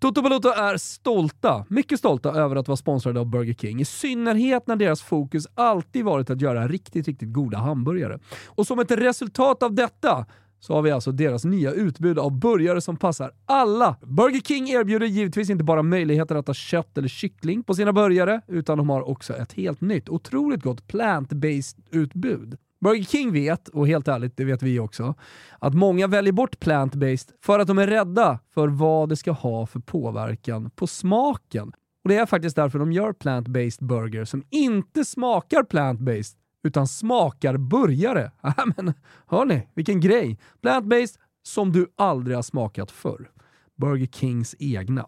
Toto 0.00 0.22
Balotto 0.22 0.48
är 0.48 0.76
stolta, 0.76 1.64
mycket 1.68 1.98
stolta 1.98 2.32
över 2.32 2.56
att 2.56 2.68
vara 2.68 2.76
sponsrade 2.76 3.20
av 3.20 3.26
Burger 3.26 3.54
King. 3.54 3.80
I 3.80 3.84
synnerhet 3.84 4.66
när 4.66 4.76
deras 4.76 5.02
fokus 5.02 5.46
alltid 5.54 6.04
varit 6.04 6.30
att 6.30 6.40
göra 6.40 6.68
riktigt, 6.68 7.06
riktigt 7.06 7.32
goda 7.32 7.58
hamburgare. 7.58 8.18
Och 8.46 8.66
som 8.66 8.78
ett 8.78 8.90
resultat 8.90 9.62
av 9.62 9.74
detta 9.74 10.26
så 10.64 10.74
har 10.74 10.82
vi 10.82 10.90
alltså 10.90 11.12
deras 11.12 11.44
nya 11.44 11.72
utbud 11.72 12.18
av 12.18 12.38
burgare 12.38 12.80
som 12.80 12.96
passar 12.96 13.32
alla. 13.46 13.96
Burger 14.02 14.40
King 14.40 14.68
erbjuder 14.68 15.06
givetvis 15.06 15.50
inte 15.50 15.64
bara 15.64 15.82
möjligheten 15.82 16.36
att 16.36 16.46
ha 16.46 16.54
kött 16.54 16.98
eller 16.98 17.08
kyckling 17.08 17.62
på 17.62 17.74
sina 17.74 17.92
burgare, 17.92 18.40
utan 18.48 18.78
de 18.78 18.90
har 18.90 19.08
också 19.08 19.36
ett 19.36 19.52
helt 19.52 19.80
nytt, 19.80 20.08
otroligt 20.08 20.62
gott 20.62 20.88
plant-based 20.88 21.76
utbud. 21.90 22.58
Burger 22.80 23.04
King 23.04 23.32
vet, 23.32 23.68
och 23.68 23.86
helt 23.86 24.08
ärligt, 24.08 24.36
det 24.36 24.44
vet 24.44 24.62
vi 24.62 24.78
också, 24.78 25.14
att 25.58 25.74
många 25.74 26.06
väljer 26.06 26.32
bort 26.32 26.60
plant-based 26.60 27.30
för 27.42 27.58
att 27.58 27.68
de 27.68 27.78
är 27.78 27.86
rädda 27.86 28.38
för 28.54 28.68
vad 28.68 29.08
det 29.08 29.16
ska 29.16 29.32
ha 29.32 29.66
för 29.66 29.80
påverkan 29.80 30.70
på 30.70 30.86
smaken. 30.86 31.72
Och 32.04 32.10
Det 32.10 32.16
är 32.16 32.26
faktiskt 32.26 32.56
därför 32.56 32.78
de 32.78 32.92
gör 32.92 33.12
plant-based 33.12 33.84
burger 33.84 34.24
som 34.24 34.44
inte 34.50 35.04
smakar 35.04 35.62
plant-based 35.62 36.36
utan 36.64 36.86
smakar 36.86 37.56
burgare. 37.56 38.30
Ja, 38.42 38.48
äh, 38.58 38.64
Men 38.76 38.94
hörni, 39.26 39.68
vilken 39.74 40.00
grej! 40.00 40.38
Plant-based 40.62 41.18
som 41.42 41.72
du 41.72 41.86
aldrig 41.96 42.36
har 42.36 42.42
smakat 42.42 42.90
förr. 42.90 43.30
Burger 43.76 44.06
Kings 44.06 44.54
egna. 44.58 45.06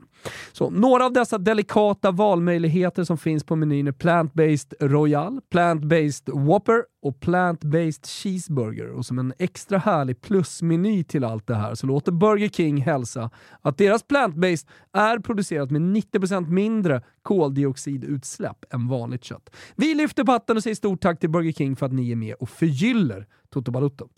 Så 0.53 0.71
några 0.71 1.07
av 1.07 1.13
dessa 1.13 1.39
delikata 1.39 2.11
valmöjligheter 2.11 3.05
som 3.05 3.19
finns 3.19 3.45
på 3.45 3.57
menyn 3.57 3.87
är 3.87 3.93
Plant-Based 3.93 4.75
Royal, 4.81 5.41
Plant-Based 5.53 6.47
Whopper 6.47 6.83
och 7.03 7.21
Plant-Based 7.21 8.07
Cheeseburger. 8.07 8.91
Och 8.91 9.07
som 9.07 9.19
en 9.19 9.33
extra 9.39 9.79
härlig 9.79 10.21
plusmeny 10.21 11.05
till 11.05 11.25
allt 11.25 11.47
det 11.47 11.55
här 11.55 11.75
så 11.75 11.87
låter 11.87 12.13
Burger 12.13 12.49
King 12.49 12.77
hälsa 12.77 13.31
att 13.61 13.79
deras 13.79 14.05
Plant-Based 14.05 14.67
är 14.93 15.19
producerat 15.19 15.71
med 15.71 15.83
90% 15.83 16.49
mindre 16.49 17.03
koldioxidutsläpp 17.23 18.65
än 18.75 18.89
vanligt 18.89 19.25
kött. 19.25 19.51
Vi 19.77 19.95
lyfter 19.95 20.25
på 20.25 20.33
hatten 20.33 20.57
och 20.57 20.63
säger 20.63 20.77
stort 20.77 21.01
tack 21.01 21.21
till 21.21 21.31
Burger 21.31 21.53
King 21.53 21.77
för 21.77 21.87
att 21.87 21.93
ni 21.93 22.11
är 22.13 22.17
med 22.17 22.35
och 22.35 22.49
förgyller 22.49 23.27
Toto 23.51 23.71
Balutto. 23.71 24.09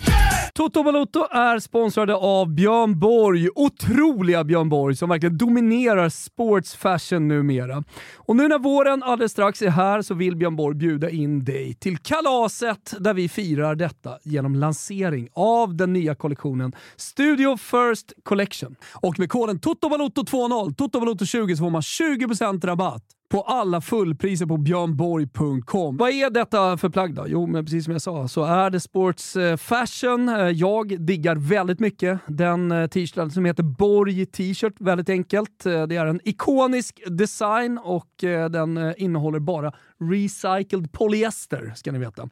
Toto 0.59 0.83
Balotto 0.83 1.27
är 1.31 1.59
sponsrade 1.59 2.15
av 2.15 2.55
Björn 2.55 2.99
Borg. 2.99 3.49
Otroliga 3.55 4.45
Björn 4.45 4.69
Borg 4.69 4.97
som 4.97 5.09
verkligen 5.09 5.39
dominerar 5.39 6.09
sports 6.09 6.75
fashion 6.77 7.29
numera. 7.29 7.85
Och 8.17 8.37
nu 8.37 8.49
när 8.49 8.59
våren 8.59 9.03
alldeles 9.03 9.33
strax 9.33 9.63
är 9.63 9.71
här 9.71 10.03
så 10.03 10.15
vill 10.15 10.37
Björn 10.37 10.57
Borg 10.57 10.77
bjuda 10.77 11.11
in 11.11 11.45
dig 11.45 11.75
till 11.75 11.99
kalaset 11.99 12.95
där 12.99 13.15
vi 13.15 13.29
firar 13.29 13.75
detta 13.75 14.19
genom 14.23 14.55
lansering 14.55 15.29
av 15.33 15.77
den 15.77 15.93
nya 15.93 16.15
kollektionen 16.15 16.73
Studio 16.97 17.57
First 17.57 18.13
Collection. 18.23 18.77
Och 18.95 19.19
med 19.19 19.31
koden 19.31 19.59
TOTOBALOTTO20, 19.59 20.75
TOTOBALOTTO20 20.75 21.57
så 21.57 21.63
får 21.63 21.71
man 21.71 21.81
20% 21.81 22.67
rabatt 22.67 23.18
på 23.29 23.43
alla 23.43 23.81
fullpriser 23.81 24.47
på 24.47 24.57
björnborg.com. 24.57 25.97
Vad 25.97 26.11
är 26.11 26.31
detta 26.31 26.77
för 26.77 26.89
plagg 26.89 27.15
då? 27.15 27.25
Jo, 27.29 27.47
men 27.47 27.65
precis 27.65 27.85
som 27.85 27.93
jag 27.93 28.03
sa 28.03 28.29
så 28.29 28.45
är 28.45 28.71
det 28.71 28.81
sports 28.81 29.37
eh, 29.37 29.57
fashion. 29.57 30.29
Eh, 30.29 30.37
jag 30.37 31.01
diggar 31.01 31.37
väldigt 31.37 31.81
mycket 31.81 32.21
den 32.27 32.73
eh, 32.73 32.87
t-shirten 32.87 33.31
som 33.31 33.45
heter 33.45 33.63
Borg 33.63 34.27
t-shirt. 34.27 34.75
Väldigt 34.81 35.09
enkelt. 35.09 35.65
Det 35.65 35.97
är 35.97 36.07
en 36.07 36.21
ikonisk 36.25 37.01
design 37.07 37.79
och 37.79 38.09
den 38.51 38.95
innehåller 38.97 39.39
bara 39.39 39.73
recycled 40.01 40.93
polyester, 40.93 41.73
ska 41.77 41.93
ni 41.93 41.99
veta. 41.99 42.29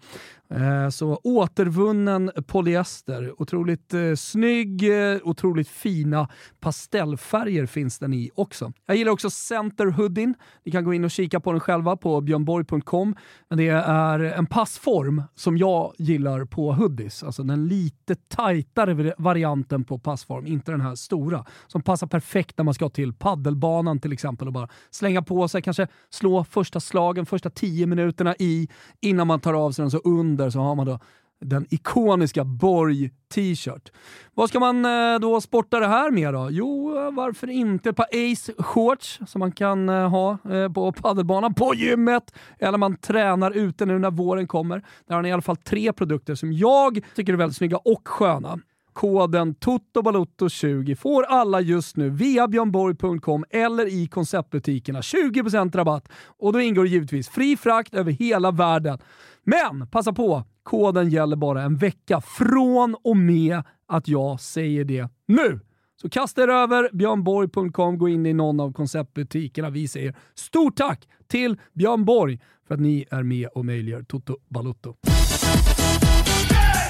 Eh, 0.50 0.88
så 0.88 1.20
återvunnen 1.24 2.30
polyester. 2.46 3.42
Otroligt 3.42 3.94
eh, 3.94 4.14
snygg, 4.14 4.82
eh, 5.12 5.18
otroligt 5.22 5.68
fina 5.68 6.28
pastellfärger 6.60 7.66
finns 7.66 7.98
den 7.98 8.14
i 8.14 8.30
också. 8.34 8.72
Jag 8.86 8.96
gillar 8.96 9.12
också 9.12 9.30
centerhoodien. 9.30 10.34
Ni 10.64 10.72
kan 10.72 10.84
gå 10.84 10.94
in 10.94 11.04
och 11.04 11.10
kika 11.10 11.40
på 11.40 11.52
den 11.52 11.60
själva 11.60 11.96
på 11.96 12.20
björnborg.com. 12.20 13.16
Men 13.48 13.58
det 13.58 13.68
är 13.68 14.20
en 14.20 14.46
passform 14.46 15.22
som 15.34 15.56
jag 15.56 15.94
gillar 15.98 16.44
på 16.44 16.72
hoodies. 16.72 17.22
Alltså 17.22 17.42
den 17.42 17.68
lite 17.68 18.14
tajtare 18.14 19.14
varianten 19.18 19.84
på 19.84 19.98
passform, 19.98 20.46
inte 20.46 20.70
den 20.70 20.80
här 20.80 20.94
stora. 20.94 21.44
Som 21.66 21.82
passar 21.82 22.06
perfekt 22.06 22.58
när 22.58 22.64
man 22.64 22.74
ska 22.74 22.88
till 22.88 23.12
paddelbanan 23.12 24.00
till 24.00 24.12
exempel 24.12 24.46
och 24.46 24.52
bara 24.52 24.68
slänga 24.90 25.22
på 25.22 25.48
sig, 25.48 25.62
kanske 25.62 25.88
slå 26.10 26.44
första 26.44 26.80
slagen, 26.80 27.26
första 27.26 27.50
tio 27.56 27.86
minuterna 27.86 28.34
i 28.38 28.68
innan 29.00 29.26
man 29.26 29.40
tar 29.40 29.54
av 29.54 29.72
sig 29.72 29.82
den 29.82 29.90
så 29.90 29.98
under 29.98 30.50
så 30.50 30.58
har 30.58 30.74
man 30.74 30.86
då 30.86 30.98
den 31.40 31.66
ikoniska 31.70 32.44
Borg 32.44 33.10
t-shirt. 33.34 33.92
Vad 34.34 34.48
ska 34.48 34.60
man 34.60 34.84
eh, 34.84 35.18
då 35.20 35.40
sporta 35.40 35.80
det 35.80 35.86
här 35.86 36.10
med 36.10 36.34
då? 36.34 36.48
Jo, 36.50 36.98
eh, 36.98 37.12
varför 37.14 37.50
inte 37.50 37.90
ett 37.90 37.96
par 37.96 38.06
Ace 38.12 38.52
shorts 38.58 39.20
som 39.26 39.38
man 39.38 39.52
kan 39.52 39.88
eh, 39.88 40.08
ha 40.08 40.38
på 40.74 40.92
paddelbanan, 40.92 41.54
på 41.54 41.74
gymmet, 41.74 42.34
eller 42.58 42.78
man 42.78 42.96
tränar 42.96 43.50
ute 43.50 43.86
nu 43.86 43.98
när 43.98 44.10
våren 44.10 44.46
kommer. 44.46 44.82
Där 45.08 45.14
har 45.14 45.22
ni 45.22 45.28
i 45.28 45.32
alla 45.32 45.42
fall 45.42 45.56
tre 45.56 45.92
produkter 45.92 46.34
som 46.34 46.52
jag 46.52 47.00
tycker 47.14 47.32
är 47.32 47.36
väldigt 47.36 47.56
snygga 47.56 47.76
och 47.76 48.08
sköna 48.08 48.58
koden 48.96 49.54
TOTOBALOTTO20 49.54 50.94
får 50.94 51.22
alla 51.22 51.60
just 51.60 51.96
nu 51.96 52.10
via 52.10 52.48
björnborg.com 52.48 53.44
eller 53.50 53.86
i 53.86 54.06
konceptbutikerna 54.06 55.00
20% 55.00 55.76
rabatt 55.76 56.08
och 56.38 56.52
då 56.52 56.60
ingår 56.60 56.86
givetvis 56.86 57.28
fri 57.28 57.56
frakt 57.56 57.94
över 57.94 58.12
hela 58.12 58.50
världen. 58.50 58.98
Men 59.44 59.88
passa 59.88 60.12
på, 60.12 60.44
koden 60.62 61.10
gäller 61.10 61.36
bara 61.36 61.62
en 61.62 61.76
vecka 61.76 62.20
från 62.20 62.96
och 63.04 63.16
med 63.16 63.62
att 63.88 64.08
jag 64.08 64.40
säger 64.40 64.84
det 64.84 65.08
nu. 65.26 65.60
Så 66.02 66.10
kasta 66.10 66.42
er 66.42 66.48
över 66.48 66.88
björnborg.com, 66.92 67.98
gå 67.98 68.08
in 68.08 68.26
i 68.26 68.32
någon 68.32 68.60
av 68.60 68.72
konceptbutikerna. 68.72 69.70
Vi 69.70 69.88
säger 69.88 70.14
stort 70.34 70.76
tack 70.76 71.08
till 71.28 71.60
Björn 71.72 72.04
Borg 72.04 72.40
för 72.68 72.74
att 72.74 72.80
ni 72.80 73.04
är 73.10 73.22
med 73.22 73.48
och 73.48 73.64
möjliggör 73.64 74.02
Toto 74.02 74.36
Balutto. 74.48 74.96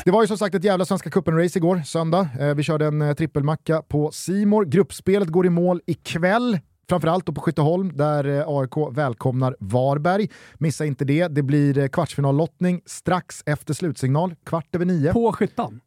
Det 0.06 0.12
var 0.12 0.22
ju 0.22 0.26
som 0.26 0.38
sagt 0.38 0.54
ett 0.54 0.64
jävla 0.64 0.84
Svenska 0.84 1.10
cupen-race 1.10 1.56
igår, 1.56 1.82
söndag. 1.84 2.28
Eh, 2.40 2.54
vi 2.54 2.62
körde 2.62 2.86
en 2.86 3.02
eh, 3.02 3.14
trippelmacka 3.14 3.82
på 3.82 4.10
Simor. 4.10 4.64
Gruppspelet 4.64 5.28
går 5.28 5.46
i 5.46 5.50
mål 5.50 5.80
ikväll. 5.86 6.58
Framförallt 6.88 7.34
på 7.34 7.40
Skytteholm 7.40 7.96
där 7.96 8.24
eh, 8.24 8.44
AIK 8.46 8.96
välkomnar 8.96 9.56
Varberg. 9.60 10.28
Missa 10.54 10.84
inte 10.84 11.04
det. 11.04 11.28
Det 11.28 11.42
blir 11.42 11.88
kvartsfinallottning 11.88 12.80
strax 12.86 13.42
efter 13.46 13.74
slutsignal, 13.74 14.34
kvart 14.44 14.74
över 14.74 14.84
nio. 14.84 15.12
På 15.12 15.32
Skyttan? 15.32 15.80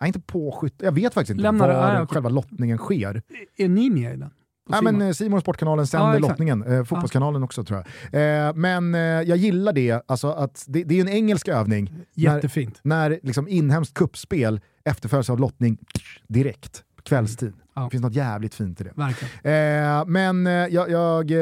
Nej, 0.00 0.08
inte 0.08 0.20
på 0.20 0.52
Skyttan. 0.52 0.84
Jag 0.84 0.92
vet 0.92 1.14
faktiskt 1.14 1.30
inte 1.30 1.42
Lämnar 1.42 1.68
var 1.68 2.00
det, 2.00 2.06
själva 2.06 2.28
lottningen 2.28 2.78
sker. 2.78 3.22
Är 3.56 3.68
ni 3.68 3.90
med 3.90 4.14
i 4.14 4.16
den? 4.16 4.30
Nej, 4.68 4.82
men 4.82 5.02
eh, 5.02 5.12
Simon 5.12 5.40
Sportkanalen 5.40 5.86
sänder 5.86 6.14
ja, 6.14 6.18
lottningen, 6.18 6.62
eh, 6.62 6.84
fotbollskanalen 6.84 7.42
ja. 7.42 7.44
också 7.44 7.64
tror 7.64 7.84
jag. 8.10 8.46
Eh, 8.48 8.54
men 8.54 8.94
eh, 8.94 9.00
jag 9.00 9.36
gillar 9.36 9.72
det, 9.72 10.02
alltså 10.06 10.30
att 10.30 10.64
det, 10.66 10.84
det 10.84 10.96
är 10.96 11.00
en 11.00 11.08
engelsk 11.08 11.48
övning. 11.48 11.94
Jättefint. 12.14 12.80
När, 12.82 13.10
när 13.10 13.20
liksom 13.22 13.48
inhemskt 13.48 13.94
kuppspel 13.94 14.60
efterföljs 14.84 15.30
av 15.30 15.40
lottning 15.40 15.78
direkt, 16.28 16.82
kvällstid. 17.04 17.48
Mm. 17.48 17.60
Ja. 17.78 17.84
Det 17.84 17.90
finns 17.90 18.02
något 18.02 18.14
jävligt 18.14 18.54
fint 18.54 18.80
i 18.80 18.84
det. 18.84 18.90
Eh, 19.50 20.06
men 20.06 20.46
eh, 20.46 20.52
jag, 20.52 20.90
jag, 20.90 21.30
eh, 21.30 21.38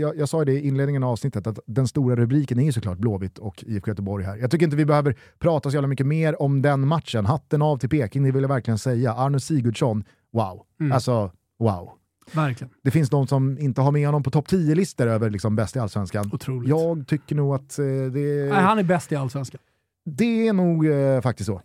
jag, 0.00 0.16
jag, 0.18 0.28
sa 0.28 0.44
det 0.44 0.52
i 0.52 0.68
inledningen 0.68 1.02
av 1.02 1.10
avsnittet 1.10 1.46
att 1.46 1.58
den 1.66 1.88
stora 1.88 2.16
rubriken 2.16 2.58
är 2.58 2.64
ju 2.64 2.72
såklart 2.72 2.98
Blåvitt 2.98 3.38
och 3.38 3.64
IFK 3.66 3.90
Göteborg 3.90 4.24
här. 4.24 4.36
Jag 4.36 4.50
tycker 4.50 4.64
inte 4.64 4.76
vi 4.76 4.84
behöver 4.84 5.16
prata 5.38 5.70
så 5.70 5.76
jävla 5.76 5.88
mycket 5.88 6.06
mer 6.06 6.42
om 6.42 6.62
den 6.62 6.88
matchen. 6.88 7.26
Hatten 7.26 7.62
av 7.62 7.78
till 7.78 7.88
Peking, 7.88 8.22
det 8.22 8.30
vill 8.30 8.42
jag 8.42 8.48
verkligen 8.48 8.78
säga. 8.78 9.14
Arno 9.14 9.40
Sigurdsson, 9.40 10.04
wow. 10.32 10.62
Mm. 10.80 10.92
Alltså, 10.92 11.32
wow. 11.58 11.90
Verkligen. 12.32 12.74
Det 12.82 12.90
finns 12.90 13.10
de 13.10 13.26
som 13.26 13.58
inte 13.58 13.80
har 13.80 13.92
med 13.92 14.06
honom 14.06 14.22
på 14.22 14.30
topp 14.30 14.48
10-listor 14.48 15.06
över 15.06 15.30
liksom 15.30 15.56
bäst 15.56 15.76
i 15.76 15.78
Allsvenskan. 15.78 16.30
Otroligt. 16.32 16.68
Jag 16.68 17.06
tycker 17.06 17.36
nog 17.36 17.54
att 17.54 17.78
eh, 17.78 17.84
det... 17.84 18.48
Nej, 18.50 18.62
han 18.62 18.78
är 18.78 18.82
bäst 18.82 19.12
i 19.12 19.16
Allsvenskan. 19.16 19.60
Det 20.04 20.48
är 20.48 20.52
nog 20.52 20.86
eh, 20.86 21.20
faktiskt 21.20 21.46
så. 21.46 21.62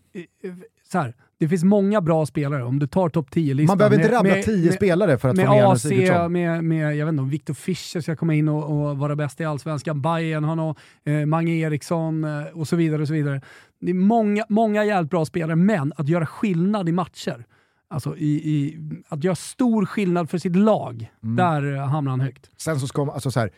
så 0.91 0.97
här, 0.97 1.13
det 1.37 1.47
finns 1.47 1.63
många 1.63 2.01
bra 2.01 2.25
spelare. 2.25 2.63
Om 2.63 2.79
du 2.79 2.87
tar 2.87 3.09
topp 3.09 3.29
10-listan. 3.29 3.65
Man 3.65 3.77
behöver 3.77 3.95
inte 3.95 4.11
rabbla 4.11 4.35
10 4.35 4.71
spelare 4.71 5.17
för 5.17 5.29
att 5.29 5.35
med 5.35 5.45
få 5.45 5.53
med 5.53 5.65
AC, 5.65 5.85
med, 6.31 6.63
med 6.63 6.95
jag 6.95 7.05
vet 7.05 7.11
inte, 7.11 7.21
om 7.21 7.29
Victor 7.29 7.53
Fischer 7.53 8.01
ska 8.01 8.15
komma 8.15 8.33
in 8.33 8.49
och, 8.49 8.89
och 8.89 8.97
vara 8.97 9.15
bäst 9.15 9.41
i 9.41 9.45
Allsvenskan. 9.45 10.01
Bayern 10.01 10.43
har 10.43 10.55
nog 10.55 10.77
eh, 11.03 11.25
Mange 11.25 11.51
Eriksson 11.51 12.23
eh, 12.23 12.43
och 12.53 12.67
så 12.67 12.75
vidare. 12.75 13.01
och 13.01 13.07
så 13.07 13.13
vidare. 13.13 13.41
Det 13.79 13.89
är 13.89 13.93
många, 13.93 14.45
många 14.49 14.85
jävligt 14.85 15.11
bra 15.11 15.25
spelare, 15.25 15.55
men 15.55 15.93
att 15.95 16.09
göra 16.09 16.25
skillnad 16.25 16.89
i 16.89 16.91
matcher 16.91 17.45
Alltså 17.87 18.17
i, 18.17 18.49
i, 18.55 18.79
att 19.07 19.23
göra 19.23 19.35
stor 19.35 19.85
skillnad 19.85 20.29
för 20.29 20.37
sitt 20.37 20.55
lag, 20.55 21.11
mm. 21.23 21.35
där 21.35 21.77
hamnar 21.77 22.11
han 22.11 22.19
högt. 22.19 22.51
Sen 22.57 22.79
så 22.79 22.87
ska 22.87 23.05
man, 23.05 23.13
alltså 23.13 23.31
så 23.31 23.39
här, 23.39 23.51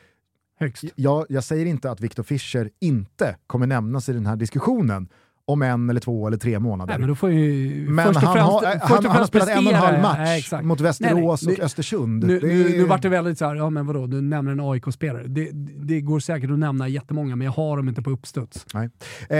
Högst. 0.60 0.84
Jag, 0.96 1.26
jag 1.30 1.44
säger 1.44 1.66
inte 1.66 1.92
att 1.92 2.02
Victor 2.02 2.24
Fischer 2.24 2.70
inte 2.80 3.38
kommer 3.48 3.68
nämnas 3.68 4.10
i 4.10 4.14
den 4.14 4.26
här 4.26 4.36
diskussionen, 4.36 5.10
om 5.48 5.62
en 5.62 5.90
eller 5.90 6.00
två 6.00 6.28
eller 6.28 6.38
tre 6.38 6.60
månader. 6.60 6.98
Nej, 6.98 7.00
men 7.00 7.96
men 7.96 8.06
han, 8.06 8.14
främst, 8.14 8.40
har, 8.40 8.66
han, 8.66 9.06
han 9.06 9.18
har 9.18 9.26
spelat 9.26 9.50
en 9.50 9.68
och 9.68 9.74
en 9.74 9.80
halv 9.80 10.02
match 10.02 10.50
nej, 10.52 10.64
mot 10.64 10.82
Västerås 10.82 11.42
nej, 11.42 11.52
nej. 11.52 11.58
och 11.58 11.66
Östersund. 11.66 12.24
Nu, 12.28 12.40
det... 12.40 12.48
nu, 12.48 12.70
nu 12.70 12.84
vart 12.84 13.02
det 13.02 13.10
väldigt 13.10 13.38
såhär, 13.38 13.56
ja 13.56 13.70
men 13.70 13.86
vadå, 13.86 14.08
du 14.08 14.22
nämner 14.22 14.52
en 14.52 14.60
AIK-spelare. 14.60 15.28
Det, 15.28 15.50
det, 15.76 16.02
går 16.02 16.20
säkert 16.20 16.52
att 16.52 16.60
nämna 16.60 16.88
jättemånga, 16.88 17.36
men 17.36 17.46
jag 17.46 17.52
har 17.52 17.78
dem 17.78 17.90
inte 17.90 18.02
på 18.02 18.10
uppstuds. 18.10 18.66
Nej. 18.74 18.90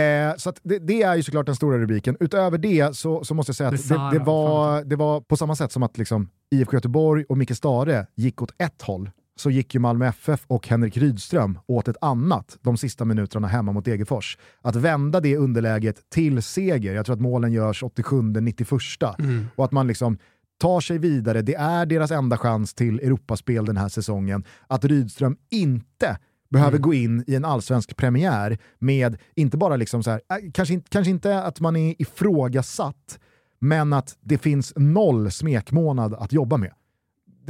Eh, 0.00 0.36
så 0.36 0.52
det, 0.62 0.78
det, 0.78 1.02
är 1.02 1.16
ju 1.16 1.22
såklart 1.22 1.46
den 1.46 1.56
stora 1.56 1.78
rubriken. 1.78 2.16
Utöver 2.20 2.58
det 2.58 2.96
så, 2.96 3.24
så 3.24 3.34
måste 3.34 3.50
jag 3.50 3.56
säga 3.56 3.68
att 3.68 3.72
Besara, 3.72 4.10
det, 4.10 4.18
det, 4.18 4.24
var, 4.24 4.84
det 4.84 4.96
var 4.96 5.20
på 5.20 5.36
samma 5.36 5.56
sätt 5.56 5.72
som 5.72 5.82
att 5.82 5.98
liksom, 5.98 6.28
IFK 6.50 6.76
Göteborg 6.76 7.24
och 7.28 7.38
Micke 7.38 7.56
Stare 7.56 8.06
gick 8.16 8.42
åt 8.42 8.50
ett 8.58 8.82
håll 8.82 9.10
så 9.40 9.50
gick 9.50 9.74
ju 9.74 9.80
Malmö 9.80 10.06
FF 10.06 10.44
och 10.46 10.68
Henrik 10.68 10.96
Rydström 10.96 11.58
åt 11.66 11.88
ett 11.88 11.96
annat 12.00 12.58
de 12.62 12.76
sista 12.76 13.04
minuterna 13.04 13.48
hemma 13.48 13.72
mot 13.72 13.84
Degerfors. 13.84 14.38
Att 14.62 14.76
vända 14.76 15.20
det 15.20 15.36
underläget 15.36 16.10
till 16.10 16.42
seger, 16.42 16.94
jag 16.94 17.06
tror 17.06 17.14
att 17.14 17.20
målen 17.20 17.52
görs 17.52 17.82
87-91 17.82 19.14
mm. 19.18 19.46
och 19.56 19.64
att 19.64 19.72
man 19.72 19.86
liksom 19.86 20.18
tar 20.60 20.80
sig 20.80 20.98
vidare, 20.98 21.42
det 21.42 21.54
är 21.54 21.86
deras 21.86 22.10
enda 22.10 22.38
chans 22.38 22.74
till 22.74 23.00
Europaspel 23.00 23.64
den 23.64 23.76
här 23.76 23.88
säsongen. 23.88 24.44
Att 24.66 24.84
Rydström 24.84 25.36
inte 25.50 26.18
behöver 26.50 26.76
mm. 26.76 26.82
gå 26.82 26.94
in 26.94 27.24
i 27.26 27.34
en 27.34 27.44
allsvensk 27.44 27.96
premiär 27.96 28.58
med, 28.78 29.16
inte 29.34 29.56
bara 29.56 29.76
liksom 29.76 30.02
så 30.02 30.10
här, 30.10 30.20
äh, 30.30 30.50
kanske, 30.52 30.80
kanske 30.88 31.10
inte 31.10 31.42
att 31.42 31.60
man 31.60 31.76
är 31.76 32.02
ifrågasatt, 32.02 33.18
men 33.58 33.92
att 33.92 34.16
det 34.20 34.38
finns 34.38 34.72
noll 34.76 35.30
smekmånad 35.30 36.14
att 36.14 36.32
jobba 36.32 36.56
med 36.56 36.72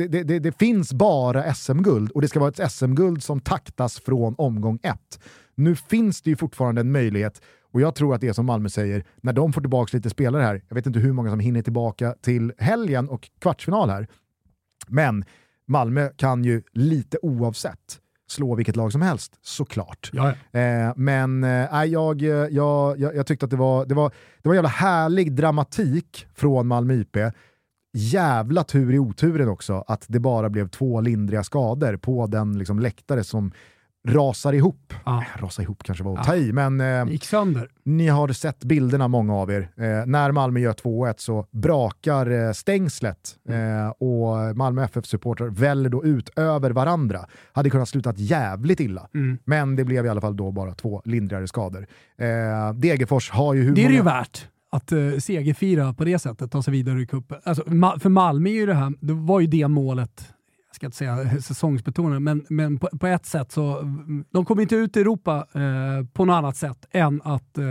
det, 0.06 0.22
det, 0.22 0.38
det, 0.38 0.58
finns 0.58 0.92
bara 0.92 1.54
SM-guld 1.54 2.10
och 2.10 2.22
det 2.22 2.28
ska 2.28 2.40
vara 2.40 2.50
ett 2.50 2.72
SM-guld 2.72 3.22
som 3.22 3.40
taktas 3.40 4.00
från 4.00 4.34
omgång 4.38 4.78
ett. 4.82 5.20
Nu 5.54 5.76
finns 5.76 6.22
det 6.22 6.30
ju 6.30 6.36
fortfarande 6.36 6.80
en 6.80 6.92
möjlighet 6.92 7.40
och 7.72 7.80
jag 7.80 7.94
tror 7.94 8.14
att 8.14 8.20
det 8.20 8.28
är 8.28 8.32
som 8.32 8.46
Malmö 8.46 8.68
säger, 8.68 9.04
när 9.20 9.32
de 9.32 9.52
får 9.52 9.60
tillbaka 9.60 9.96
lite 9.96 10.10
spelare 10.10 10.42
här, 10.42 10.62
jag 10.68 10.74
vet 10.74 10.86
inte 10.86 10.98
hur 10.98 11.12
många 11.12 11.30
som 11.30 11.40
hinner 11.40 11.62
tillbaka 11.62 12.14
till 12.20 12.52
helgen 12.58 13.08
och 13.08 13.30
kvartsfinal 13.40 13.90
här, 13.90 14.08
Men 14.88 15.24
Malmö 15.66 16.08
kan 16.16 16.44
ju 16.44 16.62
lite 16.72 17.18
oavsett 17.22 18.00
slå 18.28 18.54
vilket 18.54 18.76
lag 18.76 18.92
som 18.92 19.02
helst, 19.02 19.38
såklart. 19.42 20.10
Ja, 20.12 20.28
Eh, 20.52 20.92
men 20.96 21.44
eh, 21.44 21.84
jag, 21.84 22.22
jag, 22.22 22.98
jag, 22.98 23.16
jag 23.16 23.26
tyckte 23.26 23.44
att 23.44 23.50
det 23.50 23.56
var, 23.56 23.86
det, 23.86 23.94
var, 23.94 24.12
det 24.42 24.48
var 24.48 24.54
jävla 24.54 24.68
härlig 24.68 25.32
dramatik 25.32 26.26
från 26.34 26.66
Malmö 26.66 26.94
IP. 26.94 27.16
Jävla 27.92 28.64
tur 28.64 28.94
i 28.94 28.98
oturen 28.98 29.48
också 29.48 29.84
att 29.86 30.04
det 30.08 30.20
bara 30.20 30.50
blev 30.50 30.68
två 30.68 31.00
lindriga 31.00 31.44
skador 31.44 31.96
på 31.96 32.26
den 32.26 32.58
liksom, 32.58 32.78
läktare 32.78 33.24
som 33.24 33.52
rasar 34.08 34.52
ihop. 34.52 34.94
Ja. 35.04 35.24
Eh, 35.34 35.42
Rasa 35.42 35.62
ihop 35.62 35.82
kanske 35.82 36.04
var 36.04 36.18
att 36.18 36.24
ta 36.26 36.36
i, 36.36 36.52
men 36.52 36.80
eh, 36.80 37.06
ni 37.84 38.08
har 38.08 38.28
sett 38.28 38.64
bilderna 38.64 39.08
många 39.08 39.34
av 39.34 39.50
er. 39.50 39.60
Eh, 39.76 40.06
när 40.06 40.32
Malmö 40.32 40.60
gör 40.60 40.72
2-1 40.72 41.14
så 41.18 41.46
brakar 41.50 42.30
eh, 42.46 42.52
stängslet 42.52 43.36
eh, 43.48 43.88
och 43.88 44.56
Malmö 44.56 44.84
FF-supportrar 44.84 45.48
väller 45.48 45.88
då 45.90 46.04
ut 46.04 46.38
över 46.38 46.70
varandra. 46.70 47.20
Hade 47.52 47.70
kunnat 47.70 47.88
sluta 47.88 48.12
jävligt 48.16 48.80
illa, 48.80 49.08
Mm. 49.14 49.38
men 49.44 49.76
det 49.76 49.84
blev 49.84 50.06
i 50.06 50.08
alla 50.08 50.20
fall 50.20 50.36
då 50.36 50.50
bara 50.52 50.74
två 50.74 51.02
lindrigare 51.04 51.46
skador. 51.48 51.86
Eh, 52.18 52.72
Degerfors 52.74 53.30
har 53.30 53.54
ju 53.54 53.62
hur 53.62 53.74
Det 53.74 53.84
är 53.84 53.88
det 53.88 53.94
ju 53.94 54.02
många... 54.02 54.14
värt 54.18 54.48
att 54.70 54.92
uh, 54.92 55.18
segerfira 55.18 55.94
på 55.94 56.04
det 56.04 56.18
sättet, 56.18 56.52
ta 56.52 56.62
sig 56.62 56.72
vidare 56.72 57.02
i 57.02 57.06
cupen. 57.06 57.38
Alltså, 57.44 57.64
för 58.00 58.08
Malmö 58.08 58.50
är 58.50 58.54
ju 58.54 58.66
det 58.66 58.74
här, 58.74 58.92
det 59.00 59.12
var 59.12 59.40
ju 59.40 59.46
det 59.46 59.68
målet, 59.68 60.34
jag 60.68 60.74
ska 60.74 60.86
inte 60.86 60.96
säga 60.96 61.40
säsongsbetonat, 61.40 62.22
men, 62.22 62.46
men 62.48 62.78
på, 62.78 62.88
på 62.98 63.06
ett 63.06 63.26
sätt 63.26 63.52
så, 63.52 63.82
de 64.30 64.44
kommer 64.44 64.62
inte 64.62 64.76
ut 64.76 64.96
i 64.96 65.00
Europa 65.00 65.46
eh, 65.54 66.06
på 66.12 66.24
något 66.24 66.34
annat 66.34 66.56
sätt 66.56 66.86
än 66.90 67.22
att 67.24 67.58
eh, 67.58 67.64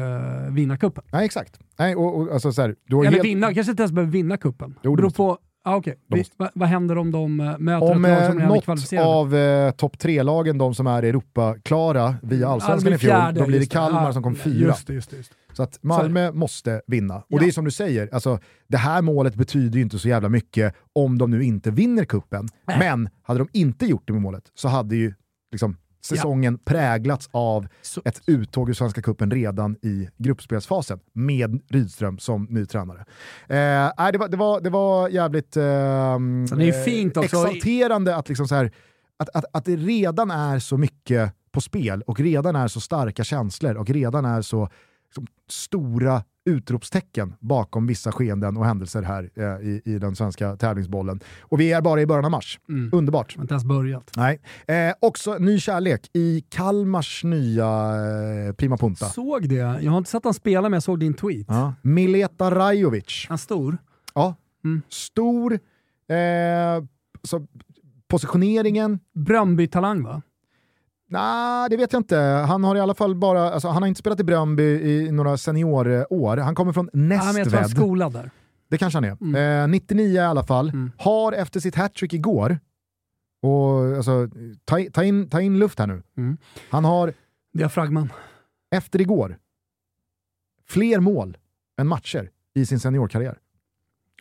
vinna 0.51 0.77
cupen. 0.77 1.03
Nej, 1.11 1.25
exakt. 1.25 1.59
Nej, 1.79 1.95
och, 1.95 2.17
och, 2.17 2.33
alltså, 2.33 2.51
så 2.51 2.61
här, 2.61 2.75
du 2.87 2.95
har 2.95 3.03
Eller 3.03 3.11
helt... 3.11 3.25
vinna, 3.25 3.53
kanske 3.53 3.71
inte 3.71 3.83
ens 3.83 3.91
behöver 3.91 4.11
vinna 4.11 4.37
cupen. 4.37 4.75
Jo, 4.81 4.91
det 4.91 4.95
Beror 4.95 5.05
måste 5.05 5.17
på, 5.17 5.37
ah, 5.63 5.75
okay. 5.75 5.93
De 6.07 6.17
måste. 6.17 6.35
Va, 6.37 6.49
vad 6.53 6.69
händer 6.69 6.97
om 6.97 7.11
de 7.11 7.39
eh, 7.39 7.57
möter 7.57 7.91
Om 7.91 8.05
ett 8.05 8.11
lag 8.11 8.21
eh, 8.21 8.29
som 8.29 8.39
redan 8.39 8.57
är 8.57 8.61
kvalificerade? 8.61 9.07
av 9.07 9.35
eh, 9.35 9.71
topp 9.71 9.99
tre-lagen, 9.99 10.57
de 10.57 10.75
som 10.75 10.87
är 10.87 11.03
Europa-klara 11.03 12.15
via 12.21 12.47
allsvenskan 12.49 12.93
i 12.93 12.97
fjol, 12.97 13.33
då 13.33 13.45
blir 13.45 13.59
det 13.59 13.65
Kalmar 13.65 14.05
Ja, 14.05 14.13
som 14.13 14.23
kom 14.23 14.35
fyra. 14.35 14.67
Just 14.67 14.87
det, 14.87 14.93
just 14.93 15.09
det, 15.09 15.17
just 15.17 15.29
det. 15.31 15.46
Så 15.57 15.63
att 15.63 15.83
Malmö 15.83 16.31
måste 16.31 16.81
vinna. 16.87 17.15
Och 17.15 17.25
Ja. 17.27 17.37
det 17.39 17.47
är 17.47 17.51
som 17.51 17.65
du 17.65 17.71
säger, 17.71 18.09
alltså, 18.13 18.39
det 18.67 18.77
här 18.77 19.01
målet 19.01 19.35
betyder 19.35 19.75
ju 19.77 19.81
inte 19.83 19.99
så 19.99 20.07
jävla 20.07 20.29
mycket 20.29 20.75
om 20.93 21.17
de 21.17 21.31
nu 21.31 21.43
inte 21.43 21.71
vinner 21.71 22.05
kuppen. 22.05 22.47
Men 22.79 23.09
hade 23.23 23.39
de 23.39 23.47
inte 23.53 23.85
gjort 23.85 24.03
det 24.07 24.13
med 24.13 24.21
målet 24.21 24.43
så 24.53 24.67
hade 24.67 24.95
ju 24.95 25.13
liksom, 25.51 25.77
säsongen 26.05 26.57
präglats 26.57 27.29
av 27.31 27.67
Så- 27.81 28.01
ett 28.05 28.21
uttåg 28.27 28.69
ur 28.69 28.73
Svenska 28.73 29.01
Cupen 29.01 29.31
redan 29.31 29.75
i 29.81 30.09
gruppspelsfasen 30.17 30.99
med 31.13 31.59
Rydström 31.69 32.17
som 32.19 32.47
ny 32.49 32.65
tränare. 32.65 32.99
Eh, 33.47 33.91
nej, 33.97 34.11
det, 34.11 34.17
var, 34.17 34.27
det, 34.27 34.37
var, 34.37 34.61
det 34.61 34.69
var 34.69 35.09
jävligt 35.09 35.53
Så 35.53 36.55
det 36.55 36.63
är 36.63 36.77
ju 36.77 36.83
fint 36.83 37.17
också. 37.17 37.25
exalterande 37.45 38.15
att, 38.15 38.29
liksom 38.29 38.47
så 38.47 38.55
här, 38.55 38.71
att, 39.19 39.29
att, 39.33 39.45
att 39.53 39.65
det 39.65 39.75
redan 39.75 40.31
är 40.31 40.59
så 40.59 40.77
mycket 40.77 41.33
på 41.51 41.61
spel 41.61 42.01
och 42.01 42.19
redan 42.19 42.55
är 42.55 42.67
så 42.67 42.81
starka 42.81 43.23
känslor 43.23 43.75
och 43.75 43.89
redan 43.89 44.25
är 44.25 44.41
så 44.41 44.69
liksom, 45.09 45.27
stora 45.49 46.23
utropstecken 46.45 47.33
bakom 47.39 47.87
vissa 47.87 48.11
skeenden 48.11 48.57
och 48.57 48.65
händelser 48.65 49.01
här 49.01 49.29
eh, 49.35 49.67
i, 49.67 49.81
i 49.85 49.99
den 49.99 50.15
svenska 50.15 50.55
tävlingsbollen. 50.55 51.19
Och 51.41 51.59
vi 51.59 51.71
är 51.71 51.81
bara 51.81 52.01
i 52.01 52.05
början 52.05 52.25
av 52.25 52.31
mars. 52.31 52.59
Mm. 52.69 52.89
Underbart. 52.93 53.33
Jag 53.35 53.39
har 53.39 53.43
inte 53.43 53.53
ens 53.53 53.65
börjat. 53.65 54.11
Nej. 54.15 54.41
Eh, 54.67 54.93
också 54.99 55.37
ny 55.37 55.59
kärlek 55.59 56.09
i 56.13 56.43
Kalmars 56.49 57.23
nya 57.23 57.65
eh, 58.47 58.53
Prima 58.53 58.77
Punta. 58.77 59.05
Såg 59.05 59.49
det. 59.49 59.55
Jag 59.55 59.91
har 59.91 59.97
inte 59.97 60.09
sett 60.09 60.23
han 60.23 60.33
spela 60.33 60.61
men 60.61 60.73
jag 60.73 60.83
såg 60.83 60.99
din 60.99 61.13
tweet. 61.13 61.45
Ja. 61.49 61.73
Mileta 61.81 62.51
Rajovic. 62.55 63.25
Han 63.29 63.37
stor. 63.37 63.77
Ja. 64.13 64.35
Mm. 64.63 64.81
Stor, 64.89 65.53
eh, 66.09 66.83
så 67.23 67.47
positioneringen, 68.07 68.99
Bröndby-talang 69.13 70.03
va? 70.03 70.21
Nej, 71.09 71.69
det 71.69 71.77
vet 71.77 71.93
jag 71.93 71.99
inte. 71.99 72.17
Han 72.17 72.63
har 72.63 72.75
i 72.75 72.79
alla 72.79 72.93
fall 72.95 73.15
bara, 73.15 73.51
alltså, 73.51 73.67
han 73.67 73.83
har 73.83 73.87
inte 73.87 73.99
spelat 73.99 74.19
i 74.19 74.23
Bröndby 74.23 74.63
i 74.63 75.11
några 75.11 75.37
seniorår. 75.37 76.37
Han 76.37 76.55
kommer 76.55 76.73
från 76.73 76.89
Ja, 76.93 76.99
men 76.99 77.09
jag 77.11 77.21
tror 77.23 77.33
han 77.33 77.43
Nästved. 77.61 77.69
skolad 77.69 78.13
där. 78.13 78.31
Det 78.69 78.77
kanske 78.77 78.97
han 78.97 79.03
är. 79.03 79.17
Mm. 79.21 79.63
Eh, 79.63 79.67
99 79.67 80.13
i 80.13 80.19
alla 80.19 80.43
fall. 80.43 80.69
Mm. 80.69 80.91
Har 80.97 81.33
efter 81.33 81.59
sitt 81.59 81.75
hattrick 81.75 82.13
igår, 82.13 82.59
och 83.41 83.97
alltså, 83.97 84.29
ta, 84.65 84.79
ta, 84.93 85.03
in, 85.03 85.29
ta 85.29 85.41
in 85.41 85.59
luft 85.59 85.79
här 85.79 85.87
nu. 85.87 86.03
Mm. 86.17 86.37
Han 86.69 86.85
har 86.85 87.13
Diafragman. 87.53 88.13
efter 88.71 89.01
igår 89.01 89.37
fler 90.67 90.99
mål 90.99 91.37
än 91.79 91.87
matcher 91.87 92.29
i 92.55 92.65
sin 92.65 92.79
seniorkarriär. 92.79 93.37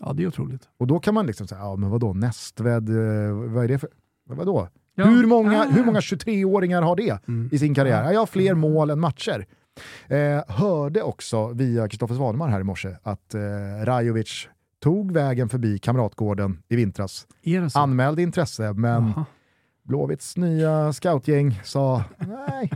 Ja, 0.01 0.12
det 0.12 0.22
är 0.22 0.26
otroligt. 0.26 0.68
Och 0.78 0.87
då 0.87 1.01
kan 1.01 1.14
man 1.14 1.26
liksom 1.26 1.47
säga, 1.47 1.61
ja 1.61 1.76
men 1.76 1.91
vadå, 1.91 2.12
Nästved, 2.12 2.89
eh, 2.89 3.32
vad 3.32 3.64
är 3.64 3.68
det 3.68 3.78
för... 3.78 3.91
Vadå? 4.24 4.68
Ja. 4.99 5.05
Hur, 5.05 5.26
många, 5.26 5.61
Ah. 5.62 5.66
hur 5.70 5.84
många 5.84 6.01
23-åringar 6.01 6.82
har 6.82 6.97
det 6.97 7.18
Mm. 7.28 7.49
i 7.53 7.59
sin 7.59 7.74
karriär? 7.74 8.05
Ja, 8.05 8.12
jag 8.12 8.20
har 8.20 8.26
fler 8.26 8.55
mål 8.55 8.90
än 8.90 9.01
matcher. 9.01 9.47
Eh, 10.09 10.42
hörde 10.49 11.03
också 11.03 11.49
via 11.53 11.88
Kristoffer 11.88 12.14
Svanemar 12.14 12.49
här 12.49 12.61
i 12.61 12.64
morse 12.64 12.97
att 13.03 13.34
eh, 13.34 13.40
Rajovic 13.84 14.49
tog 14.82 15.12
vägen 15.12 15.49
förbi 15.49 15.78
Kamratgården 15.78 16.62
i 16.68 16.76
vintras. 16.76 17.26
Anmälde 17.74 18.22
intresse, 18.22 18.72
men 18.72 19.07
Jaha. 19.16 19.24
Blåvitts 19.82 20.36
nya 20.36 20.92
scoutgäng 20.92 21.61
sa 21.64 22.05
nej, 22.18 22.70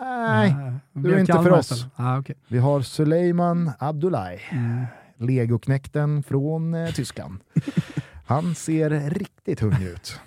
nej, 0.00 0.54
du 0.92 1.14
är 1.14 1.18
inte 1.20 1.32
för 1.32 1.50
oss. 1.52 1.86
Ah, 1.96 2.18
okay. 2.18 2.36
vi 2.48 2.58
har 2.58 2.80
Suleiman 2.80 3.70
Abdullahi, 3.78 4.38
mm. 4.50 4.84
legoknekten 5.18 6.22
från 6.22 6.74
eh, 6.74 6.90
Tyskland. 6.90 7.38
Han 8.26 8.54
ser 8.54 9.10
riktigt 9.10 9.60
hungrig 9.60 9.86
ut. 9.88 10.20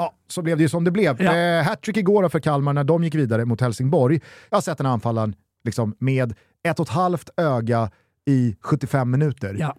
Ja, 0.00 0.12
så 0.28 0.42
blev 0.42 0.56
det 0.56 0.62
ju 0.62 0.68
som 0.68 0.84
det 0.84 0.90
blev. 0.90 1.22
Ja. 1.22 1.36
Eh, 1.36 1.64
Hattrick 1.64 1.96
igår 1.96 2.28
för 2.28 2.40
Kalmar 2.40 2.72
när 2.72 2.84
de 2.84 3.04
gick 3.04 3.14
vidare 3.14 3.44
mot 3.44 3.60
Helsingborg. 3.60 4.20
Jag 4.50 4.56
har 4.56 4.62
sett 4.62 4.78
den 4.78 4.86
anfallaren 4.86 5.34
liksom, 5.64 5.94
med 5.98 6.34
ett 6.62 6.80
och 6.80 6.86
ett 6.86 6.92
halvt 6.92 7.30
öga 7.36 7.90
i 8.26 8.56
75 8.60 9.10
minuter. 9.10 9.56
Ja, 9.58 9.76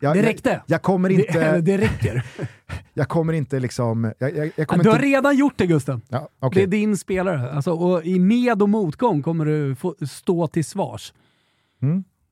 Jag, 0.00 0.14
det 0.14 0.18
jag, 0.20 0.26
räckte. 0.26 0.62
jag 0.66 0.82
kommer 0.82 1.08
inte, 1.10 1.52
Det, 1.52 1.60
det 1.76 1.78
räcker. 1.78 2.24
jag 2.94 3.08
kommer 3.08 3.32
inte 3.32 3.60
liksom... 3.60 4.12
Jag, 4.18 4.36
jag, 4.36 4.50
jag 4.56 4.68
kommer 4.68 4.84
Du 4.84 4.90
har 4.90 4.96
inte, 4.96 5.06
redan 5.06 5.36
gjort 5.36 5.54
det 5.56 5.66
Gusten. 5.66 6.00
ja, 6.08 6.18
Det 6.40 6.46
okej. 6.46 6.62
är 6.62 6.66
din 6.66 6.96
spelare. 6.96 7.50
Alltså, 7.52 7.72
och 7.72 8.04
I 8.04 8.18
med 8.18 8.62
och 8.62 8.68
motgång 8.68 9.22
kommer 9.22 9.44
du 9.44 9.74
få 9.74 9.94
stå 10.10 10.46
till 10.46 10.64
svars. 10.64 11.12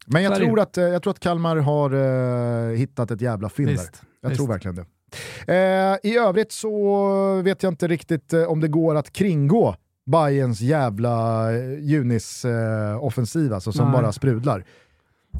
Men 0.06 0.22
jag 0.22 0.32
det 0.32 0.36
tror, 0.36 0.60
att, 0.60 0.78
eh, 0.78 0.84
jag 0.84 1.02
tror 1.02 1.10
att 1.10 1.20
Kalmar 1.20 1.56
har 1.56 1.90
eh, 2.70 2.76
hittat 2.76 3.10
ett 3.10 3.20
jävla 3.20 3.48
fynd 3.48 3.68
där. 3.68 3.84
Jag 4.20 4.28
visst. 4.28 4.38
tror 4.38 4.48
verkligen 4.48 4.74
det. 4.74 4.84
Eh, 5.46 6.10
I 6.10 6.16
övrigt 6.18 6.52
så 6.52 7.42
vet 7.42 7.62
jag 7.62 7.72
inte 7.72 7.88
riktigt 7.88 8.32
eh, 8.32 8.42
om 8.42 8.60
det 8.60 8.68
går 8.68 8.94
att 8.94 9.12
kringgå 9.12 9.76
Bayerns 10.06 10.60
jävla 10.60 11.48
eh, 11.52 11.78
Junis-offensiv 11.80 13.54
alltså, 13.54 13.72
som 13.72 13.90
Nej. 13.90 14.02
bara 14.02 14.12
sprudlar. 14.12 14.64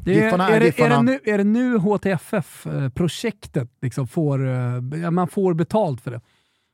Det 0.03 0.23
är, 0.23 0.33
är 0.33 0.59
det, 0.59 0.79
är, 0.79 0.89
det 0.89 1.01
nu, 1.01 1.19
är 1.23 1.37
det 1.37 1.43
nu 1.43 1.77
HTFF-projektet 1.77 3.69
liksom 3.81 4.07
får, 4.07 5.11
man 5.11 5.27
får 5.27 5.53
betalt 5.53 6.01
för 6.01 6.11
det? 6.11 6.21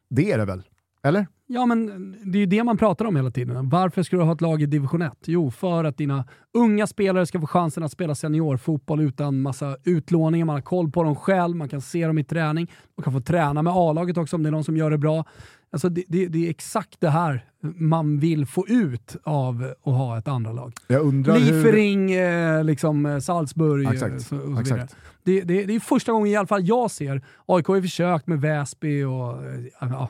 Det 0.10 0.32
är 0.32 0.38
det 0.38 0.45
väl? 0.45 0.64
Eller? 1.04 1.28
Ja, 1.54 1.66
men 1.66 2.12
det 2.24 2.38
är 2.38 2.39
ju 2.39 2.45
det 2.45 2.64
man 2.64 2.78
pratar 2.78 3.06
om 3.06 3.16
hela 3.16 3.32
tiden. 3.32 3.70
Varför 3.70 4.04
ska 4.04 4.18
du 4.18 4.24
ha 4.24 4.34
ett 4.34 4.41
lag 4.41 4.62
i 4.62 4.66
division 4.66 5.02
1? 5.02 5.14
Jo, 5.26 5.52
för 5.52 5.84
att 5.84 5.97
dina 5.97 6.26
unga 6.54 6.88
spelare 6.88 7.26
ska 7.26 7.39
få 7.39 7.47
chansen 7.47 7.84
att 7.84 7.91
spela 7.91 8.16
seniorfotboll 8.16 9.02
utan 9.02 9.41
massa 9.41 9.78
utlåningar. 9.84 10.45
Man 10.45 10.56
har 10.56 10.62
koll 10.62 10.91
på 10.91 11.04
dem 11.04 11.16
själv, 11.16 11.56
man 11.56 11.70
kan 11.70 11.82
se 11.82 12.08
dem 12.08 12.18
i 12.18 12.24
träning. 12.24 12.72
Man 12.97 13.04
kan 13.04 13.14
få 13.14 13.22
träna 13.22 13.62
med 13.62 13.74
A-laget 13.76 14.18
också 14.18 14.36
om 14.36 14.43
det 14.43 14.49
är 14.49 14.52
någon 14.52 14.64
som 14.64 14.78
gör 14.78 14.91
det 14.91 14.97
bra. 14.97 15.26
Alltså 15.72 15.89
det, 15.89 16.04
det, 16.08 16.28
det 16.28 16.45
är 16.45 16.49
exakt 16.49 16.95
det 16.99 17.10
här 17.10 17.45
man 17.76 18.20
vill 18.20 18.45
få 18.45 18.68
ut 18.68 19.16
av 19.24 19.74
att 19.84 19.93
ha 19.93 20.18
ett 20.18 20.28
andra 20.28 20.52
lag. 20.52 20.74
Undrar 20.88 21.34
hur... 21.34 21.39
Liefering, 21.39 22.12
eh, 22.12 22.64
liksom, 22.64 23.06
eh, 23.06 23.20
Salzburg 23.20 23.86
eh, 23.86 23.91
Exakt, 23.91 24.22
så, 24.22 24.36
och 24.36 24.68
så 24.68 24.74
vidare. 24.74 24.88
Det, 25.24 25.41
det, 25.41 25.76
är 25.76 25.80
första 25.80 26.12
gången 26.12 26.28
i 26.28 26.36
alla 26.36 26.47
fall 26.47 26.68
jag 26.68 26.91
ser, 26.91 27.22
AIK 27.45 27.68
har 27.68 27.82
försökt 27.82 28.28
med 28.28 28.41
Väsby 28.41 29.04
och 29.04 29.38
ja, 29.80 30.10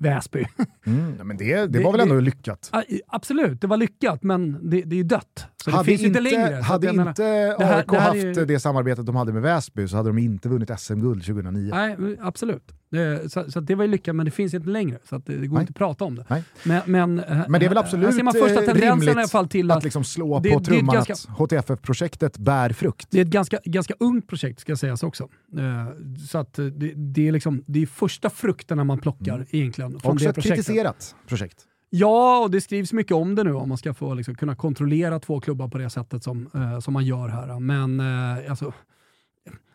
Väsby. 0.00 0.44
Mm, 0.86 1.26
men 1.26 1.36
det, 1.36 1.56
det, 1.56 1.66
Det- 1.66 1.84
var 1.84 1.92
väl 1.92 1.98
det- 1.98 2.02
ändå 2.02 2.20
lyckat? 2.20 2.70
Ja, 2.72 2.82
Absolut, 3.06 3.60
det 3.60 3.66
var 3.66 3.76
lyckat, 3.76 4.22
men 4.22 4.70
det, 4.70 4.82
det 4.82 4.94
är 4.94 4.98
ju 4.98 5.02
dött. 5.02 5.46
Så 5.64 5.70
hade 5.70 5.82
det 5.82 5.86
finns 5.86 6.02
ju 6.02 6.06
inte, 6.06 6.20
längre. 6.20 6.54
Hade 6.54 6.92
menar- 6.92 7.08
inte 7.10 7.22
här- 7.24 7.76
AIK 7.78 7.92
haft 7.92 8.16
ju- 8.16 8.44
det 8.44 8.60
samarbetet 8.60 9.06
de 9.06 9.16
hade 9.16 9.32
med 9.32 9.42
Väsby 9.42 9.88
så 9.88 9.96
hade 9.96 10.08
de 10.08 10.18
inte 10.18 10.48
vunnit 10.48 10.70
SM-guld 10.80 11.24
2009. 11.24 11.70
Nej, 11.74 11.96
absolut. 12.20 12.72
Det, 12.90 13.32
så, 13.32 13.50
så 13.50 13.60
det 13.60 13.74
var 13.74 13.84
ju 13.84 13.90
lyckat, 13.90 14.14
men 14.16 14.24
det 14.26 14.30
finns 14.32 14.54
inte 14.54 14.68
längre. 14.68 14.98
Så 15.08 15.18
det, 15.18 15.36
det 15.36 15.46
går 15.46 15.54
Nej. 15.54 15.60
inte 15.62 15.70
att 15.70 15.76
prata 15.76 16.04
om 16.04 16.14
det. 16.14 16.24
Nej. 16.28 16.42
Men, 16.64 16.82
men, 16.86 17.18
eh, 17.18 17.44
Men 17.48 17.60
det 17.60 17.66
är 17.66 17.68
väl 17.68 17.78
här 17.78 17.84
absolut 17.84 18.14
ser 18.14 18.22
man 18.22 18.32
första 18.32 18.64
eh, 18.64 18.74
rimligt 18.74 19.08
i 19.08 19.10
alla 19.10 19.28
fall 19.28 19.48
till 19.48 19.70
att, 19.70 19.76
att, 19.76 19.84
liksom 19.84 20.04
slå 20.04 20.40
det- 20.40 20.50
på 20.50 20.58
ett 20.58 20.64
trumman 20.64 20.94
ganska- 20.94 21.12
att 21.12 21.38
HTFF-projektet 21.38 22.38
bär 22.38 22.70
frukt. 22.72 23.06
det 23.10 23.18
är 23.18 23.22
ett 23.22 23.28
ganska, 23.28 23.58
ganska 23.64 23.94
ungt 24.00 24.26
projekt 24.28 24.60
ska 24.60 24.76
sägas 24.76 25.02
också. 25.02 25.28
Eh, 25.58 26.16
Så 26.28 26.38
att 26.38 26.58
eh, 26.58 26.64
det, 26.66 26.92
det, 26.96 27.28
är 27.28 27.32
liksom, 27.32 27.64
det 27.66 27.82
är 27.82 27.86
första 27.86 28.30
frukterna 28.30 28.84
man 28.84 28.98
plockar 28.98 29.46
egentligen 29.50 29.90
från 30.00 30.12
Också 30.12 30.24
det 30.24 30.28
ett 30.30 30.34
projektet. 30.34 30.66
kritiserat 30.66 31.14
projekt. 31.26 31.56
Ja, 31.90 32.38
och 32.42 32.50
det 32.50 32.60
skrivs 32.60 32.92
mycket 32.92 33.12
om 33.12 33.34
det 33.34 33.44
nu 33.44 33.54
om 33.54 33.68
man 33.68 33.78
ska 33.78 33.94
få 33.94 34.14
liksom, 34.14 34.34
kunna 34.34 34.54
kontrollera 34.56 35.20
två 35.20 35.40
klubbar 35.40 35.68
på 35.68 35.78
det 35.78 35.90
sättet 35.90 36.24
som, 36.24 36.50
eh, 36.54 36.80
som 36.80 36.94
man 36.94 37.04
gör 37.04 37.28
här. 37.28 37.60
Men 37.60 38.00
eh, 38.00 38.50
alltså, 38.50 38.72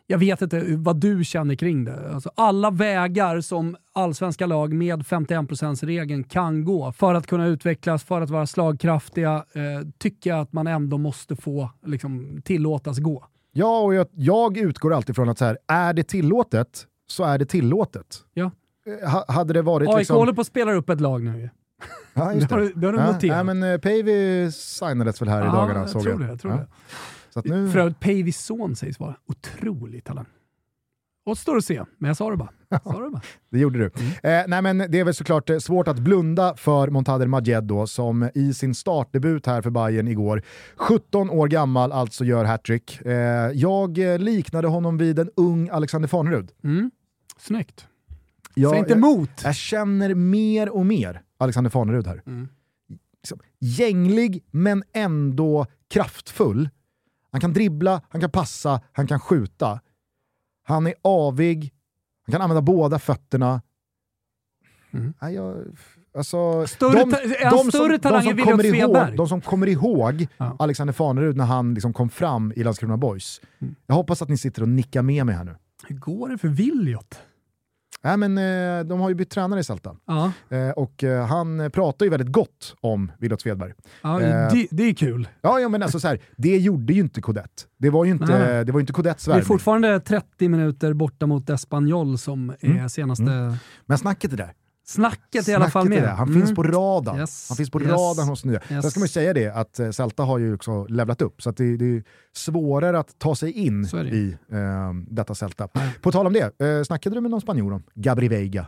Jag 0.08 0.18
vet 0.18 0.42
inte 0.42 0.66
vad 0.78 0.96
du 0.96 1.24
känner 1.24 1.56
kring 1.56 1.86
det. 1.86 2.12
Alltså 2.14 2.32
alla 2.36 2.72
vägar 2.72 3.42
som 3.42 3.76
allsvenska 3.94 4.46
lag 4.46 4.74
med 4.74 5.02
51%-regeln 5.02 6.24
kan 6.24 6.66
gå 6.66 6.92
för 6.92 7.14
att 7.14 7.28
kunna 7.28 7.46
utvecklas, 7.48 8.04
för 8.04 8.22
att 8.22 8.30
vara 8.30 8.48
slagkraftiga, 8.48 9.36
eh, 9.54 9.88
tycker 9.98 10.30
jag 10.30 10.40
att 10.40 10.54
man 10.54 10.68
ändå 10.68 10.98
måste 10.98 11.36
få 11.36 11.70
liksom, 11.86 12.42
tillåtas 12.46 13.00
gå. 13.00 13.26
Ja, 13.52 13.80
och 13.80 13.94
jag, 13.94 14.08
jag 14.12 14.58
utgår 14.58 14.94
alltid 14.94 15.16
från 15.16 15.30
att 15.30 15.38
så 15.38 15.46
här, 15.46 15.58
är 15.68 15.94
det 15.94 16.04
tillåtet 16.04 16.88
så 17.08 17.24
är 17.24 17.38
det 17.38 17.46
tillåtet. 17.46 18.18
Ja. 18.34 18.52
Eh, 19.04 19.10
Ha, 19.12 19.26
hade 19.28 19.54
det 19.54 19.62
varit 19.62 19.90
AIK 19.90 19.98
liksom... 19.98 20.18
håller 20.18 20.34
på 20.34 20.42
att 20.42 20.48
spela 20.48 20.74
upp 20.74 20.90
ett 20.90 21.02
lag 21.02 21.24
nu. 21.24 21.50
Ja, 22.14 22.34
just 22.34 22.50
Det 22.50 22.56
har 22.56 22.62
det. 22.62 22.88
har 22.88 22.94
du 22.94 23.00
ja, 23.00 23.12
noterat. 23.12 23.46
Nej, 23.46 23.56
men 23.56 23.64
uh, 23.64 23.80
Päivi 23.80 24.52
signades 24.52 25.22
väl 25.22 25.30
här 25.30 25.42
i 25.42 25.46
dagarna 25.46 25.80
jag 25.80 25.90
såg 25.90 26.04
tror 26.04 26.14
jag. 26.14 26.22
det. 26.22 26.28
Jag 26.28 26.42
tror 26.42 26.54
ja. 26.54 26.60
det. 26.60 26.68
Så 27.34 27.40
att 27.40 27.46
nu... 27.46 27.70
För 27.70 27.80
övrigt, 27.80 28.00
Päivis 28.00 28.40
son 28.40 28.76
sägs 28.76 29.00
vara 29.00 29.16
otrolig 29.26 30.04
talang. 30.04 30.26
Återstår 31.26 31.58
att 31.58 31.66
se, 31.66 31.84
men 31.98 32.08
jag 32.08 32.18
sa 32.18 32.30
det 32.30 32.38
bara. 32.38 32.50
Sa 32.84 33.04
det 33.04 33.10
bara. 33.10 33.22
Det 33.52 33.60
gjorde 33.60 33.80
du. 33.80 33.86
Eh, 34.30 34.44
nej, 34.48 34.62
men 34.62 34.78
det 34.78 35.00
är 35.00 35.04
väl 35.04 35.14
såklart 35.14 35.50
eh, 35.50 35.58
svårt 35.58 35.88
att 35.88 36.00
blunda 36.00 36.56
för 36.56 36.88
Montader 36.88 37.28
Majed 37.28 37.64
då, 37.64 37.88
som 37.88 38.30
i 38.34 38.54
sin 38.54 38.76
startdebut 38.76 39.46
här 39.46 39.62
för 39.62 39.70
Bayern 39.70 40.08
igår, 40.08 40.44
17 40.76 41.30
år 41.30 41.48
gammal, 41.48 41.92
alltså 41.92 42.26
gör 42.26 42.46
hattrick. 42.46 43.02
Eh, 43.02 43.14
jag 43.54 43.98
eh, 43.98 44.20
liknade 44.20 44.68
honom 44.68 44.98
vid 44.98 45.20
en 45.20 45.30
ung 45.36 45.70
Alexander 45.70 46.08
Farnerud. 46.10 46.52
Mm. 46.64 46.92
Snyggt. 47.38 47.88
Jag, 48.56 48.70
Säg 48.72 48.80
inte 48.80 48.92
jag, 48.92 48.98
emot. 48.98 49.30
jag 49.44 49.56
känner 49.56 50.16
mer 50.16 50.70
och 50.70 50.86
mer 50.86 51.22
Alexander 51.38 51.72
Farnerud 51.72 52.08
här. 52.08 52.22
Mm. 52.26 52.48
Liksom, 53.22 53.40
gänglig, 53.60 54.44
men 54.52 54.84
ändå 54.94 55.66
kraftfull. 55.90 56.70
Han 57.32 57.42
kan 57.42 57.54
dribbla, 57.54 58.02
han 58.10 58.22
kan 58.22 58.32
passa, 58.32 58.82
han 58.92 59.08
kan 59.08 59.20
skjuta. 59.20 59.80
Han 60.64 60.88
är 60.88 60.94
avig, 61.02 61.74
han 62.26 62.32
kan 62.32 62.42
använda 62.42 62.62
båda 62.62 63.00
fötterna. 63.00 63.62
Mm. 64.92 65.14
Nej, 65.22 65.34
jag, 65.36 65.56
alltså, 66.18 66.68
Större 66.68 67.12
ta- 67.12 67.18
är 67.18 67.46
han 67.46 67.72
större 67.72 68.00
talang 68.00 68.28
än 68.28 68.36
William 68.36 68.58
kommer 68.58 68.76
ihåg, 68.76 69.18
de 69.18 69.28
som 69.28 69.42
kommer 69.42 69.68
ihåg 69.68 70.28
Ja. 70.38 70.56
Alexander 70.60 70.94
Farnerud 70.94 71.38
när 71.38 71.46
han 71.46 71.74
liksom 71.74 71.94
kom 71.94 72.10
fram 72.10 72.54
i 72.56 72.64
Landskrona 72.64 72.98
Boys. 72.98 73.42
Mm. 73.60 73.76
Jag 73.88 73.96
hoppas 73.96 74.22
att 74.22 74.30
ni 74.30 74.38
sitter 74.38 74.62
och 74.62 74.70
nickar 74.70 75.02
med 75.02 75.26
mig 75.26 75.36
här 75.36 75.44
nu. 75.44 75.56
Hur 75.88 75.96
går 75.96 76.30
det 76.30 76.38
för 76.38 76.48
Williot? 76.48 77.20
Nej, 78.04 78.18
men, 78.18 78.38
eh, 78.38 78.86
de 78.86 79.00
har 79.00 79.10
ju 79.10 79.16
bytt 79.16 79.30
tränare 79.30 79.60
i 79.60 79.64
Salta. 79.64 79.96
Ja, 80.08 80.32
Eh, 80.50 80.70
och 80.70 81.04
eh, 81.04 81.26
han 81.28 81.72
pratar 81.74 82.06
ju 82.06 82.10
väldigt 82.10 82.32
gott 82.32 82.76
om 82.82 83.12
Williot 83.20 83.42
Svedberg. 83.42 83.74
ja 84.02 84.22
Eh, 84.22 84.52
det, 84.54 84.68
det 84.72 84.84
är 84.84 84.94
kul. 84.94 85.28
Ja, 85.42 85.60
ja 85.60 85.70
men 85.70 85.84
alltså 85.84 86.00
så 86.00 86.08
här, 86.08 86.20
det 86.38 86.58
gjorde 86.58 86.94
ju 86.94 87.00
inte 87.00 87.22
Kodett. 87.22 87.68
Det 87.78 87.90
var 87.90 88.06
ju 88.06 88.12
inte, 88.12 88.40
Nej. 88.40 88.66
det 88.66 88.72
var 88.72 88.80
inte 88.80 88.94
Kodettes 88.94 89.26
Det 89.26 89.32
är 89.34 89.42
fortfarande 89.42 90.00
30 90.00 90.48
minuter 90.50 90.94
borta 90.94 91.26
mot 91.26 91.50
Espanyol 91.50 92.18
som 92.18 92.50
är 92.50 92.70
Mm. 92.70 92.90
senaste 92.90 93.58
Men 93.86 93.98
snacket 93.98 94.34
är 94.34 94.38
där. 94.38 94.54
Snacket 94.84 95.48
i 95.48 95.54
alla 95.54 95.70
fall 95.70 95.90
med. 95.90 96.04
Han 96.10 96.28
Mm. 96.30 96.42
finns 96.42 96.56
på 96.56 96.64
radarn. 96.64 97.20
Yes, 97.20 97.50
Han 97.50 97.56
finns 97.58 97.70
på 97.70 97.82
yes, 97.82 97.92
radarn 97.92 98.28
hos 98.28 98.46
nya. 98.46 98.54
yes. 98.70 98.82
Sen 98.82 98.92
ska 98.92 99.00
man 99.00 99.06
ju 99.06 99.10
säga 99.12 99.34
det 99.34 99.50
att 99.50 99.80
eh, 99.80 99.90
Celta 99.92 100.24
har 100.24 100.38
ju 100.40 100.54
också 100.56 100.86
levlat 100.86 101.22
upp, 101.22 101.42
så 101.42 101.52
det, 101.52 101.78
det 101.78 101.86
är 101.86 102.04
svårare 102.36 103.00
att 103.00 103.20
ta 103.20 103.36
sig 103.36 103.52
in 103.52 103.82
det. 103.84 104.08
i 104.10 104.38
eh, 104.52 104.94
detta 105.08 105.36
Celta. 105.36 105.68
Ja. 105.74 105.82
På 106.02 106.12
tal 106.12 106.28
om 106.28 106.34
det, 106.34 106.62
eh, 106.62 106.84
snackade 106.84 107.16
du 107.16 107.22
med 107.22 107.32
någon 107.32 107.42
spanjor 107.42 107.74
om 107.74 107.84
Gabri 107.96 108.28
Veiga? 108.28 108.68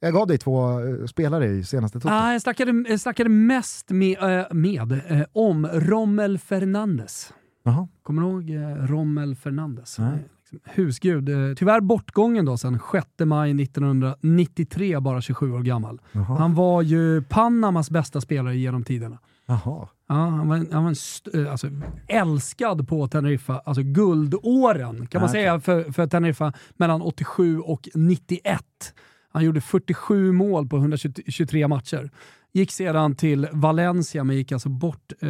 Jag 0.00 0.12
gav 0.14 0.26
dig 0.26 0.38
två 0.38 0.80
eh, 0.80 1.06
spelare 1.06 1.46
i 1.46 1.64
senaste 1.64 2.00
Toto. 2.00 2.14
Ah, 2.14 2.32
jag, 2.32 2.42
snackade, 2.42 2.84
jag 2.88 3.00
snackade 3.00 3.28
mest 3.30 3.90
med, 3.90 4.18
eh, 4.40 4.46
med 4.54 5.26
om 5.32 5.66
Rommel 5.66 6.38
Fernandes. 6.38 7.32
Jaha. 7.64 7.88
Kommer 8.02 8.22
du 8.22 8.28
ihåg 8.28 8.56
Rommel 8.90 9.36
Fernandes? 9.36 9.98
Nej. 9.98 10.18
Husgud. 10.64 11.28
Eh, 11.28 11.54
tyvärr 11.56 11.80
bortgången 11.80 12.44
då 12.44 12.56
sen 12.56 12.78
6 12.92 13.06
maj 13.24 13.62
1993, 13.62 15.00
bara 15.00 15.20
27 15.20 15.52
år 15.52 15.62
gammal. 15.62 16.00
Jaha. 16.12 16.38
Han 16.38 16.54
var 16.54 16.82
ju 16.82 17.22
Panamas 17.22 17.90
bästa 17.90 18.20
spelare 18.20 18.56
genom 18.56 18.84
tiderna. 18.84 19.18
Jaha. 19.46 19.88
Ja, 20.08 20.14
han 20.14 20.48
var, 20.48 20.66
han 20.72 20.84
var 20.84 20.90
st- 20.92 21.40
eh, 21.40 21.50
alltså, 21.52 21.66
älskad 22.08 22.88
på 22.88 23.08
Teneriffa, 23.08 23.58
alltså 23.58 23.82
guldåren 23.82 25.06
kan 25.06 25.20
man 25.20 25.28
Ah, 25.30 25.32
säga 25.32 25.60
för, 25.60 25.92
för 25.92 26.06
Teneriffa 26.06 26.52
mellan 26.76 27.02
87 27.02 27.58
och 27.60 27.88
91. 27.94 28.60
Han 29.32 29.44
gjorde 29.44 29.60
47 29.60 30.32
mål 30.32 30.68
på 30.68 30.76
123 30.76 31.68
matcher. 31.68 32.10
Gick 32.54 32.72
sedan 32.72 33.16
till 33.16 33.48
Valencia 33.52 34.24
men 34.24 34.36
gick 34.36 34.52
alltså 34.52 34.68
bort 34.68 35.12
eh, 35.20 35.28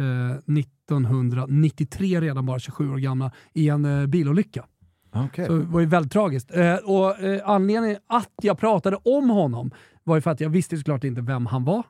1993 1.11 2.21
redan 2.21 2.45
bara 2.45 2.59
27 2.59 2.89
år 2.91 2.97
gamla 2.97 3.31
i 3.53 3.69
en 3.69 3.85
eh, 3.85 4.05
bilolycka. 4.07 4.65
Okej. 5.13 5.45
Så 5.45 5.53
det 5.53 5.65
var 5.65 5.79
ju 5.79 5.85
väldigt 5.85 6.11
tragiskt. 6.11 6.55
Eh, 6.55 6.75
och 6.75 7.19
eh, 7.19 7.49
Anledningen 7.49 7.97
att 8.07 8.31
jag 8.41 8.57
pratade 8.57 8.97
om 9.03 9.29
honom 9.29 9.71
var 10.03 10.15
ju 10.15 10.21
för 10.21 10.31
att 10.31 10.39
jag 10.39 10.49
visste 10.49 10.77
såklart 10.77 11.03
inte 11.03 11.21
vem 11.21 11.45
han 11.45 11.63
var. 11.63 11.83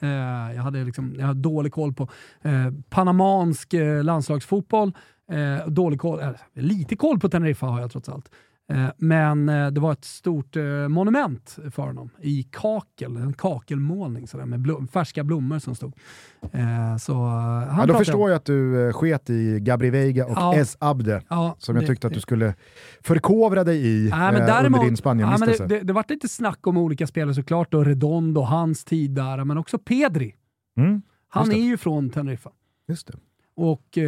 Eh, 0.00 0.08
jag, 0.56 0.62
hade 0.62 0.84
liksom, 0.84 1.14
jag 1.18 1.26
hade 1.26 1.40
dålig 1.40 1.72
koll 1.72 1.92
på 1.94 2.08
eh, 2.42 2.70
panamansk 2.90 3.74
eh, 3.74 4.04
landslagsfotboll. 4.04 4.92
Eh, 5.32 5.66
dålig 5.68 6.00
koll, 6.00 6.20
lite 6.54 6.96
koll 6.96 7.20
på 7.20 7.28
Teneriffa 7.28 7.66
har 7.66 7.80
jag 7.80 7.90
trots 7.90 8.08
allt. 8.08 8.30
Eh, 8.72 8.86
men 8.96 9.48
eh, 9.48 9.66
det 9.70 9.80
var 9.80 9.92
ett 9.92 10.04
stort 10.04 10.56
eh, 10.56 10.62
monument 10.88 11.58
för 11.70 11.82
honom 11.82 12.10
i 12.20 12.42
kakel, 12.42 13.16
en 13.16 13.32
kakelmålning 13.32 14.26
sådär, 14.26 14.44
med 14.46 14.60
blom, 14.60 14.88
färska 14.88 15.24
blommor 15.24 15.58
som 15.58 15.74
stod. 15.74 15.92
Så, 17.00 17.14
han 17.24 17.78
Ja, 17.78 17.86
då 17.86 17.94
förstår 17.94 18.20
jag. 18.20 18.30
jag 18.30 18.36
att 18.36 18.44
du 18.44 18.92
sket 18.92 19.30
i 19.30 19.60
Gabri 19.60 19.90
Veiga 19.90 20.26
och 20.26 20.32
Ja. 20.36 20.54
Es 20.54 20.76
Abde, 20.80 21.22
Ja, 21.28 21.56
som 21.58 21.74
jag 21.76 21.82
det- 21.84 21.86
tyckte 21.88 22.06
att 22.06 22.12
du 22.12 22.20
skulle 22.20 22.54
förkovra 23.00 23.64
dig 23.64 23.86
i 23.86 24.08
Nej, 24.10 24.32
men 24.32 24.46
däremot, 24.46 24.66
under 24.66 24.78
din 24.80 24.90
ja, 24.92 24.96
Spanienvistelse. 24.96 25.66
det, 25.66 25.78
det, 25.78 25.84
det 25.84 25.92
vart 25.92 26.10
lite 26.10 26.28
snack 26.28 26.66
om 26.66 26.76
olika 26.76 27.06
spelare 27.06 27.34
såklart, 27.34 27.74
och 27.74 27.84
Redondo, 27.86 28.40
hans 28.40 28.84
tid 28.84 29.10
där, 29.10 29.44
men 29.44 29.58
också 29.58 29.78
Pedri. 29.78 30.34
Mm, 30.78 31.02
Han 31.28 31.52
är 31.52 31.56
ju 31.64 31.76
från 31.76 32.10
Teneriffa. 32.10 32.50
just 32.88 33.06
det. 33.06 33.14
Och 33.56 33.98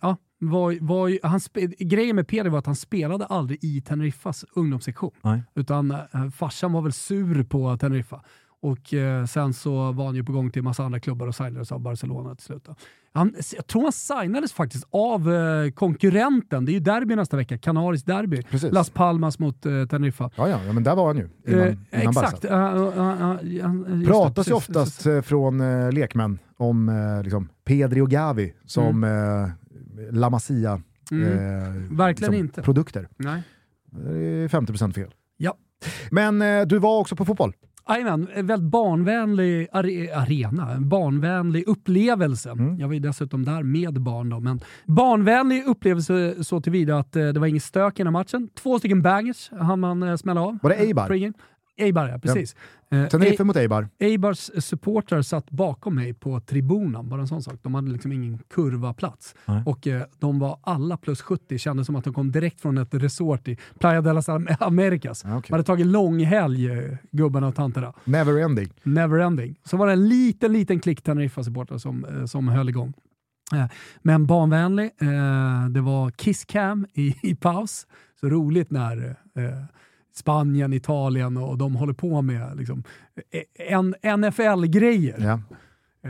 ja, 0.00 0.16
var, 0.50 0.78
var, 0.80 1.26
han 1.26 1.40
grejen 1.78 2.16
med 2.16 2.28
Pedri 2.28 2.50
var 2.50 2.58
att 2.58 2.66
han 2.66 2.76
spelade 2.76 3.26
aldrig 3.26 3.64
i 3.64 3.80
Teneriffas 3.80 4.44
ungdomssektion. 4.54 5.10
Nej. 5.22 5.42
Utan 5.54 5.90
eh, 5.90 6.30
farsan 6.34 6.72
var 6.72 6.82
väl 6.82 6.92
sur 6.92 7.44
på 7.44 7.76
Teneriffa. 7.76 8.20
Och 8.60 8.94
eh, 8.94 9.24
sen 9.26 9.54
så 9.54 9.92
var 9.92 10.06
han 10.06 10.14
ju 10.14 10.24
på 10.24 10.32
gång 10.32 10.50
till 10.50 10.62
massa 10.62 10.84
andra 10.84 11.00
klubbar 11.00 11.26
och 11.26 11.34
signades 11.34 11.72
av 11.72 11.80
Barcelona 11.80 12.34
till 12.34 12.44
slut. 12.44 12.68
Han, 13.14 13.34
jag 13.56 13.66
tror 13.66 13.82
han 13.82 13.92
signades 13.92 14.52
faktiskt 14.52 14.84
av 14.90 15.32
eh, 15.32 15.70
konkurrenten. 15.70 16.64
Det 16.64 16.72
är 16.72 16.74
ju 16.74 16.80
derby 16.80 17.16
nästa 17.16 17.36
vecka, 17.36 17.58
Canaris 17.58 18.02
derby. 18.04 18.42
Precis. 18.42 18.72
Las 18.72 18.90
Palmas 18.90 19.38
mot 19.38 19.66
eh, 19.66 19.84
Teneriffa. 19.84 20.30
Ja, 20.36 20.48
ja, 20.48 20.60
ja, 20.66 20.72
men 20.72 20.82
där 20.82 20.96
var 20.96 21.06
han 21.06 21.16
ju 21.16 21.28
innan, 21.46 21.60
Eh, 21.60 22.00
innan 22.02 22.08
exakt. 22.08 22.44
Uh, 22.44 22.52
uh, 22.52 23.36
uh, 23.64 24.06
pratas 24.06 24.48
ju 24.48 24.52
oftast 24.52 24.96
precis. 24.96 25.06
eh, 25.06 25.22
från 25.22 25.60
eh, 25.60 25.92
lekmän 25.92 26.38
om 26.56 26.88
eh, 26.88 27.22
liksom, 27.22 27.48
Pedri 27.64 28.00
och 28.00 28.10
Gavi 28.10 28.54
som 28.64 29.04
eh, 29.04 29.10
La 30.10 30.30
Masia 30.30 30.80
Mm. 31.10 31.28
eh, 31.28 31.36
Verkligen 31.96 32.32
liksom, 32.32 32.34
inte. 32.34 32.62
produkter. 32.62 33.08
Nej. 33.16 33.42
Det 33.90 34.18
är 34.18 34.48
50% 34.48 34.92
fel. 34.92 35.14
Ja. 35.36 35.54
Men 36.10 36.42
eh, 36.42 36.62
du 36.66 36.78
var 36.78 36.98
också 37.00 37.16
på 37.16 37.24
fotboll. 37.24 37.52
Jajamän, 37.88 38.28
en 38.34 38.46
väldigt 38.46 38.70
barnvänlig 38.70 39.68
are 39.72 40.16
arena, 40.16 40.72
en 40.72 40.88
barnvänlig 40.88 41.64
upplevelse. 41.68 42.50
Mm. 42.50 42.78
Jag 42.78 42.86
var 42.86 42.94
ju 42.94 43.00
dessutom 43.00 43.44
där 43.44 43.62
med 43.62 44.00
barn 44.00 44.28
då, 44.28 44.40
men 44.40 44.60
barnvänlig 44.86 45.64
upplevelse 45.66 46.44
så 46.44 46.60
tillvida 46.60 46.98
att 46.98 47.16
eh, 47.16 47.28
det 47.28 47.40
var 47.40 47.46
inget 47.46 47.62
stök 47.62 47.94
i 47.94 48.02
den 48.02 48.06
här 48.06 48.12
matchen. 48.20 48.48
Två 48.62 48.78
stycken 48.78 49.02
bangers 49.02 49.50
hann 49.60 49.80
man 49.80 50.02
eh, 50.02 50.16
smälla 50.16 50.40
av. 50.40 50.58
Var 50.62 50.70
det 50.70 50.76
Eibar? 50.76 51.32
Eibar, 51.82 52.08
ja 52.08 52.18
precis. 52.18 52.56
Eh, 52.90 53.06
Tenerife 53.08 53.44
mot 53.44 53.56
Eibar. 53.56 53.88
Eibars 53.98 54.50
supportrar 54.64 55.22
satt 55.22 55.50
bakom 55.50 55.94
mig 55.94 56.14
på 56.14 56.40
tribunen, 56.40 57.08
bara 57.08 57.20
en 57.20 57.28
sån 57.28 57.42
sak. 57.42 57.54
De 57.62 57.74
hade 57.74 57.90
liksom 57.90 58.12
ingen 58.12 58.38
kurvaplats. 58.54 59.34
Nej. 59.46 59.62
Och 59.66 59.86
eh, 59.86 60.02
de 60.18 60.38
var 60.38 60.58
alla 60.62 60.96
plus 60.96 61.22
70, 61.22 61.58
kändes 61.58 61.86
som 61.86 61.96
att 61.96 62.04
de 62.04 62.14
kom 62.14 62.32
direkt 62.32 62.60
från 62.60 62.78
ett 62.78 62.94
resort 62.94 63.48
i 63.48 63.56
Playa 63.78 64.00
de 64.00 64.14
las 64.14 64.28
Am- 64.28 64.48
Americas. 64.60 65.24
Ja, 65.24 65.36
okej. 65.36 65.48
De 65.48 65.52
hade 65.54 65.64
tagit 65.64 65.86
långhelg, 65.86 66.70
eh, 66.70 66.96
gubbarna 67.10 67.46
och 67.48 67.54
tanterna. 67.54 67.92
Never 68.04 68.38
ending. 68.40 68.68
Neverending. 68.82 69.56
Så 69.64 69.76
var 69.76 69.86
det 69.86 69.92
en 69.92 70.08
liten, 70.08 70.52
liten 70.52 70.80
klick 70.80 71.02
Teneriffa-supportrar 71.02 71.78
som, 71.78 72.04
eh, 72.04 72.24
som 72.24 72.48
höll 72.48 72.68
igång. 72.68 72.92
Eh, 73.54 73.66
Men 74.02 74.26
barnvänlig. 74.26 74.84
Eh, 75.00 75.68
det 75.70 75.80
var 75.80 76.10
kisscam 76.10 76.86
i, 76.94 77.14
i 77.22 77.34
paus. 77.34 77.86
Så 78.20 78.28
roligt 78.28 78.70
när 78.70 79.08
eh, 79.36 79.44
Spanien, 80.12 80.72
Italien 80.72 81.36
och 81.36 81.58
de 81.58 81.74
håller 81.74 81.92
på 81.92 82.22
med 82.22 82.56
liksom, 82.56 82.84
en, 83.54 83.94
NFL-grejer. 84.16 85.18
Ja. 85.20 85.40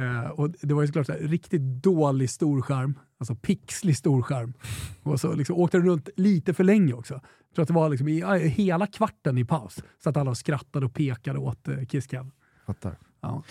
Eh, 0.01 0.31
och 0.31 0.51
det 0.51 0.75
var 0.75 0.83
ju 0.83 0.87
såklart 0.87 1.07
så 1.07 1.13
här, 1.13 1.21
riktigt 1.21 1.63
dålig 1.63 2.31
storskärm, 2.31 2.99
alltså 3.19 3.35
pixlig 3.35 3.97
storskärm. 3.97 4.55
Och 5.03 5.21
så 5.21 5.35
liksom, 5.35 5.57
åkte 5.57 5.77
den 5.77 5.87
runt 5.87 6.09
lite 6.17 6.55
för 6.55 6.65
länge 6.65 6.93
också. 6.93 7.15
Jag 7.15 7.55
tror 7.55 7.63
att 7.63 7.69
det 7.69 7.75
var 7.75 7.89
liksom 7.89 8.09
i, 8.09 8.49
hela 8.49 8.87
kvarten 8.87 9.39
i 9.39 9.45
paus. 9.45 9.83
Så 10.03 10.11
att 10.11 10.17
alla 10.17 10.35
skrattade 10.35 10.87
och 10.87 10.95
pekade 10.95 11.39
åt 11.39 11.69
eh, 11.69 11.85
kisscam. 11.85 12.31
Fattar. 12.67 12.99
Ja. 13.21 13.43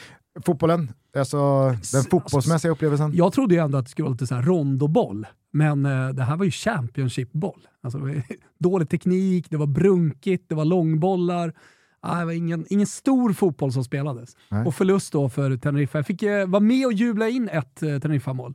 Fotbollen, 0.45 0.91
alltså 1.17 1.69
den 1.93 2.03
fotbollsmässiga 2.03 2.71
upplevelsen. 2.71 3.11
Jag 3.15 3.34
trodde 3.34 3.55
ju 3.55 3.61
ändå 3.61 3.77
att 3.77 3.86
det 3.86 3.91
skulle 3.91 4.03
vara 4.03 4.11
lite 4.11 4.27
så 4.27 4.36
här 4.36 4.41
rondoboll, 4.41 5.27
men 5.53 5.86
eh, 5.86 6.09
det 6.09 6.23
här 6.23 6.36
var 6.38 6.45
ju 6.45 6.51
Championship-boll. 6.51 7.67
Alltså, 7.84 7.99
dålig 8.59 8.89
teknik, 8.89 9.49
det 9.49 9.57
var 9.57 9.67
brunkigt, 9.67 10.49
det 10.49 10.55
var 10.55 10.65
långbollar. 10.65 11.53
Ah, 11.99 12.19
det 12.19 12.25
var 12.25 12.34
ingen, 12.34 12.65
ingen 12.69 12.88
stor 12.88 13.34
fotboll 13.34 13.71
som 13.71 13.84
spelades. 13.84 14.36
Nej. 14.49 14.65
Och 14.65 14.75
förlust 14.75 15.13
då 15.13 15.29
för 15.29 15.57
Teneriffa. 15.57 15.97
Jag 15.97 16.05
fick 16.05 16.23
eh, 16.23 16.47
vara 16.47 16.59
med 16.59 16.86
och 16.86 16.93
jubla 16.93 17.29
in 17.29 17.49
ett 17.49 17.84
eh, 17.84 17.99
Teneriffa-mål. 17.99 18.53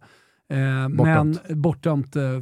Eh, 0.49 0.89
Bortdömt. 0.89 1.41
Men 1.49 1.63
bortdömt, 1.63 2.17
eh, 2.17 2.41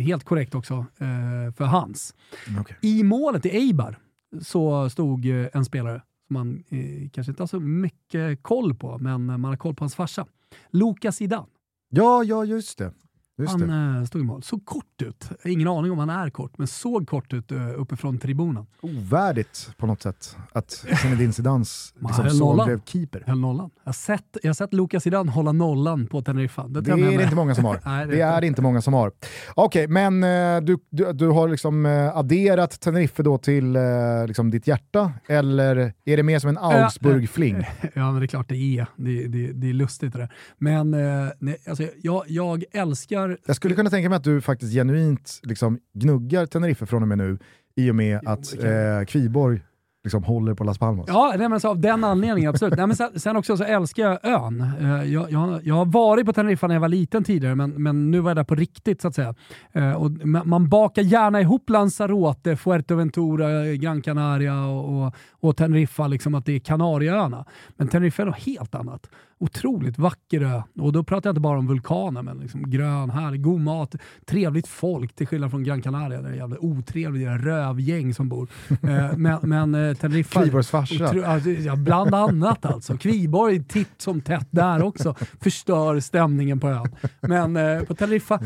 helt 0.00 0.24
korrekt 0.24 0.54
också, 0.54 0.74
eh, 0.74 1.52
för 1.56 1.64
hans. 1.64 2.14
Okej. 2.60 2.76
I 2.80 3.02
målet 3.02 3.46
i 3.46 3.48
Eibar 3.48 3.98
så 4.42 4.90
stod 4.90 5.26
en 5.52 5.64
spelare 5.64 6.02
som 6.28 6.34
man 6.34 6.64
eh, 6.68 7.10
kanske 7.10 7.30
inte 7.32 7.42
har 7.42 7.46
så 7.46 7.60
mycket 7.60 8.42
koll 8.42 8.74
på, 8.74 8.98
men 8.98 9.24
man 9.24 9.44
har 9.44 9.56
koll 9.56 9.74
på 9.74 9.84
hans 9.84 9.94
farsa. 9.94 10.26
Lukas 10.70 11.16
Zidane. 11.16 11.46
Ja, 11.90 12.24
ja, 12.24 12.44
just 12.44 12.78
det. 12.78 12.92
Just 13.38 13.50
Han 13.52 13.68
det. 13.94 13.98
eh, 13.98 14.04
stod 14.04 14.20
i 14.20 14.24
mål. 14.24 14.42
Såg 14.42 14.64
kort 14.64 15.02
ut. 15.02 15.28
Ingen 15.44 15.68
aning 15.68 15.92
om 15.92 15.98
han 15.98 16.10
är 16.10 16.30
kort, 16.30 16.58
men 16.58 16.66
såg 16.66 17.08
kort 17.08 17.32
ut 17.32 17.52
uh, 17.52 17.80
uppifrån 17.80 18.18
tribunen. 18.18 18.66
Ovärdigt 18.80 19.70
på 19.76 19.86
något 19.86 20.02
sätt 20.02 20.36
att 20.52 20.70
Zinedine 21.02 21.32
Zidans 21.32 21.94
liksom, 22.00 22.30
son 22.30 22.66
blev 22.66 22.80
keeper. 22.84 23.22
Höll 23.26 23.38
nollan. 23.38 23.70
Jag 23.84 23.88
har 23.88 23.92
sett, 23.92 24.36
jag 24.42 24.56
sett 24.56 24.74
Lukas 24.74 25.02
Zidane 25.02 25.30
hålla 25.30 25.52
nollan 25.52 26.06
på 26.06 26.22
Teneriffa. 26.22 26.68
Det, 26.68 26.80
Det 26.80 26.92
är 26.92 27.18
det 27.18 27.22
inte 27.24 27.36
många 27.36 27.54
som 27.54 27.64
har. 27.64 27.80
Nej, 27.84 28.06
det 28.06 28.12
det 28.16 28.20
är 28.20 28.40
det 28.40 28.46
inte 28.46 28.62
många 28.62 28.82
som 28.82 28.94
har. 28.94 29.12
Okej, 29.54 29.88
men 29.88 30.24
eh, 30.24 30.60
du, 30.60 30.78
du, 30.90 31.12
du 31.12 31.28
har 31.28 31.48
liksom 31.48 31.86
eh, 31.86 32.16
adderat 32.16 32.80
Tenerife 32.80 33.22
då 33.22 33.38
till 33.38 33.76
eh, 33.76 33.82
liksom 34.26 34.50
ditt 34.50 34.66
hjärta, 34.66 35.12
eller 35.28 35.92
är 36.04 36.16
det 36.16 36.22
mer 36.22 36.38
som 36.38 36.50
en 36.50 36.58
Augsburg-fling? 36.58 37.56
Ja, 37.94 38.12
men 38.12 38.20
det 38.20 38.24
är 38.24 38.26
klart 38.26 38.48
det 38.48 38.56
är. 38.78 38.86
Det, 38.96 39.26
det, 39.28 39.52
det 39.52 39.68
är 39.68 39.72
lustigt 39.72 40.12
det 40.12 40.18
där. 40.18 40.32
Men 40.58 40.94
eh, 40.94 41.28
nej, 41.38 41.56
alltså, 41.68 41.84
jag, 42.02 42.24
jag 42.26 42.64
älskar... 42.72 43.27
Jag 43.46 43.56
skulle 43.56 43.74
kunna 43.74 43.90
tänka 43.90 44.08
mig 44.08 44.16
att 44.16 44.24
du 44.24 44.40
faktiskt 44.40 44.72
genuint 44.72 45.40
liksom 45.42 45.78
gnuggar 45.92 46.46
Tenerife 46.46 46.86
från 46.86 47.02
och 47.02 47.08
med 47.08 47.18
nu, 47.18 47.38
i 47.76 47.90
och 47.90 47.94
med 47.94 48.20
att 48.24 48.64
eh, 48.64 49.04
Kviborg 49.06 49.60
liksom 50.04 50.24
håller 50.24 50.54
på 50.54 50.64
Las 50.64 50.78
Palmas. 50.78 51.06
Ja, 51.08 51.34
nej, 51.38 51.48
men 51.48 51.60
så 51.60 51.68
av 51.68 51.80
den 51.80 52.04
anledningen 52.04 52.50
absolut. 52.50 52.76
nej, 52.76 52.86
men 52.86 52.96
sen, 52.96 53.20
sen 53.20 53.36
också 53.36 53.56
så 53.56 53.64
älskar 53.64 54.02
jag 54.02 54.24
ön. 54.24 54.60
Eh, 54.80 55.12
jag, 55.12 55.30
jag, 55.30 55.60
jag 55.62 55.74
har 55.74 55.84
varit 55.84 56.26
på 56.26 56.32
Teneriffa 56.32 56.66
när 56.66 56.74
jag 56.74 56.80
var 56.80 56.88
liten 56.88 57.24
tidigare, 57.24 57.54
men, 57.54 57.70
men 57.70 58.10
nu 58.10 58.20
var 58.20 58.30
jag 58.30 58.36
där 58.36 58.44
på 58.44 58.54
riktigt 58.54 59.02
så 59.02 59.08
att 59.08 59.14
säga. 59.14 59.34
Eh, 59.72 59.92
och 59.92 60.10
man, 60.10 60.48
man 60.48 60.68
bakar 60.68 61.02
gärna 61.02 61.40
ihop 61.40 61.70
Lanzarote, 61.70 62.56
Fuerteventura, 62.56 63.74
Gran 63.74 64.02
Canaria 64.02 64.64
och, 64.64 65.06
och, 65.06 65.14
och 65.30 65.56
Teneriffa, 65.56 66.06
liksom 66.06 66.34
att 66.34 66.46
det 66.46 66.52
är 66.52 66.58
Kanarieöarna. 66.58 67.44
Men 67.76 67.88
Teneriffa 67.88 68.22
är 68.22 68.26
något 68.26 68.46
helt 68.46 68.74
annat. 68.74 69.10
Otroligt 69.40 69.98
vacker 69.98 70.40
ö. 70.40 70.62
Och 70.80 70.92
då 70.92 71.04
pratar 71.04 71.28
jag 71.28 71.32
inte 71.32 71.40
bara 71.40 71.58
om 71.58 71.66
vulkaner, 71.66 72.22
men 72.22 72.38
liksom 72.38 72.70
grön, 72.70 73.10
härlig, 73.10 73.42
god 73.42 73.60
mat, 73.60 73.94
trevligt 74.26 74.66
folk 74.68 75.14
till 75.14 75.26
skillnad 75.26 75.50
från 75.50 75.64
Gran 75.64 75.82
Canaria 75.82 76.22
där 76.22 76.28
det 76.28 76.34
är 76.34 76.38
jävla 76.38 76.56
är 76.56 77.38
rövgäng 77.38 78.14
som 78.14 78.28
bor. 78.28 78.48
Eh, 78.82 79.16
men 79.16 79.38
men 79.42 79.74
eh, 79.74 79.94
Teneriffa... 79.94 80.42
Kviborgs 80.42 80.68
farsa. 80.70 81.26
Alltså, 81.26 81.50
ja, 81.50 81.76
bland 81.76 82.14
annat 82.14 82.66
alltså. 82.66 82.96
Kviborg 82.96 83.64
titt 83.64 84.00
som 84.00 84.20
tätt 84.20 84.48
där 84.50 84.82
också. 84.82 85.14
Förstör 85.40 86.00
stämningen 86.00 86.60
på 86.60 86.68
ön. 86.68 86.94
Men 87.20 87.56
eh, 87.56 87.82
på 87.82 87.94
Teneriffa, 87.94 88.40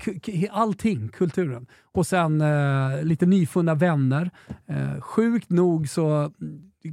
ku- 0.00 0.48
allting, 0.50 1.08
kulturen. 1.08 1.66
Och 1.92 2.06
sen 2.06 2.40
eh, 2.40 3.02
lite 3.02 3.26
nyfunna 3.26 3.74
vänner. 3.74 4.30
Sjukt 5.00 5.50
nog 5.50 5.88
så 5.88 6.32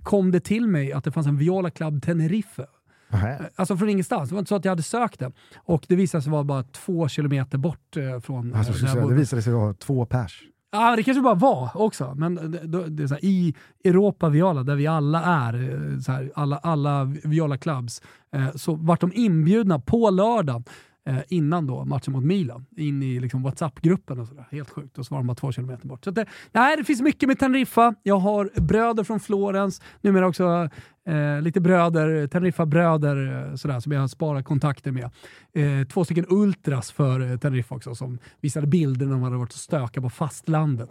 kom 0.03 0.31
det 0.31 0.39
till 0.39 0.67
mig 0.67 0.93
att 0.93 1.03
det 1.03 1.11
fanns 1.11 1.27
en 1.27 1.37
Viola 1.37 1.69
Club 1.69 2.01
Tenerife. 2.03 2.65
Nähä. 3.13 3.49
Alltså 3.55 3.77
från 3.77 3.89
ingenstans. 3.89 4.29
Det 4.29 4.35
var 4.35 4.39
inte 4.39 4.49
så 4.49 4.55
att 4.55 4.65
jag 4.65 4.71
hade 4.71 4.83
sökt 4.83 5.19
det. 5.19 5.31
Och 5.55 5.85
det 5.87 5.95
visade 5.95 6.21
sig 6.21 6.31
vara 6.31 6.43
bara 6.43 6.63
två 6.63 7.07
kilometer 7.07 7.57
bort 7.57 7.97
eh, 7.97 8.19
från 8.19 8.55
Alltså, 8.55 8.71
eh, 8.71 8.77
ska 8.77 8.87
där 8.87 9.01
jag 9.01 9.09
det 9.09 9.15
visade 9.15 9.41
sig 9.41 9.53
vara 9.53 9.73
två 9.73 10.05
pers. 10.05 10.43
Ja, 10.73 10.95
det 10.95 11.03
kanske 11.03 11.21
bara 11.21 11.35
var 11.35 11.69
också. 11.73 12.13
Men 12.15 12.35
det, 12.51 12.89
det, 12.89 13.03
är 13.03 13.07
så 13.07 13.13
här, 13.13 13.25
i 13.25 13.55
Europa 13.83 14.29
Viola, 14.29 14.63
där 14.63 14.75
vi 14.75 14.87
alla 14.87 15.23
är, 15.23 15.53
eh, 15.53 16.13
här, 16.13 16.31
alla, 16.35 16.57
alla 16.57 17.03
Viola 17.23 17.57
Clubs, 17.57 18.01
eh, 18.35 18.51
så 18.55 18.75
vart 18.75 19.01
de 19.01 19.11
inbjudna 19.13 19.79
på 19.79 20.09
lördagen 20.09 20.63
eh, 21.05 21.19
innan 21.27 21.67
då 21.67 21.85
matchen 21.85 22.13
mot 22.13 22.23
Milan, 22.23 22.65
in 22.77 23.03
i 23.03 23.19
liksom 23.19 23.43
WhatsApp-gruppen 23.43 24.19
och 24.19 24.27
sådär. 24.27 24.47
Helt 24.51 24.69
sjukt. 24.69 24.97
Och 24.97 25.05
så 25.05 25.13
var 25.13 25.19
de 25.19 25.27
bara 25.27 25.35
två 25.35 25.51
kilometer 25.51 25.87
bort. 25.87 26.03
Så 26.03 26.11
det, 26.11 26.25
nej, 26.51 26.77
det 26.77 26.83
finns 26.83 27.01
mycket 27.01 27.27
med 27.27 27.39
Teneriffa. 27.39 27.95
Jag 28.03 28.17
har 28.17 28.61
bröder 28.61 29.03
från 29.03 29.19
Florens, 29.19 29.81
numera 30.01 30.27
också 30.27 30.69
eh, 31.07 31.41
lite 31.41 31.61
bröder, 31.61 32.27
Teneriffa-bröder 32.27 33.49
eh, 33.49 33.55
sådär, 33.55 33.79
som 33.79 33.91
jag 33.91 34.09
sparar 34.09 34.41
kontakter 34.41 34.91
med. 34.91 35.09
Eh, 35.55 35.87
två 35.87 36.05
stycken 36.05 36.25
ultras 36.29 36.91
för 36.91 37.31
eh, 37.31 37.37
Teneriffa 37.37 37.75
också 37.75 37.95
som 37.95 38.19
visade 38.41 38.67
bilder 38.67 39.05
när 39.05 39.13
de 39.13 39.23
hade 39.23 39.37
varit 39.37 39.53
och 39.53 39.59
stökat 39.59 40.03
på 40.03 40.09
fastlandet. 40.09 40.89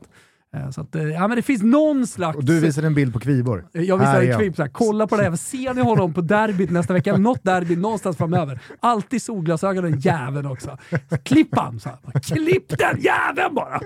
Eh, 0.56 0.70
så 0.70 0.80
att, 0.80 0.94
ja, 0.94 1.28
men 1.28 1.36
det 1.36 1.42
finns 1.42 1.62
någon 1.62 2.06
slags... 2.06 2.36
Och 2.36 2.44
du 2.44 2.60
visade 2.60 2.86
en 2.86 2.94
bild 2.94 3.12
på 3.12 3.20
Kviborg. 3.20 3.62
Jag 3.72 4.02
jag. 4.02 4.24
ett 4.24 4.38
klipp 4.38 4.56
såhär, 4.56 4.70
kolla 4.70 5.06
på 5.06 5.16
det 5.16 5.22
här, 5.22 5.36
ser 5.36 5.74
ni 5.74 5.80
honom 5.80 6.14
på 6.14 6.20
derbyt 6.20 6.70
nästa 6.70 6.92
vecka? 6.92 7.16
Något 7.16 7.44
derby 7.44 7.76
någonstans 7.76 8.16
framöver. 8.16 8.60
Alltid 8.80 9.22
solglasögon 9.22 9.84
den 9.84 10.00
jäveln 10.00 10.46
också. 10.46 10.78
Klipp 11.22 11.56
han! 11.56 11.80
Så 11.80 11.88
här. 11.88 12.20
Klipp 12.20 12.78
den 12.78 13.00
jäveln 13.00 13.54
bara! 13.54 13.80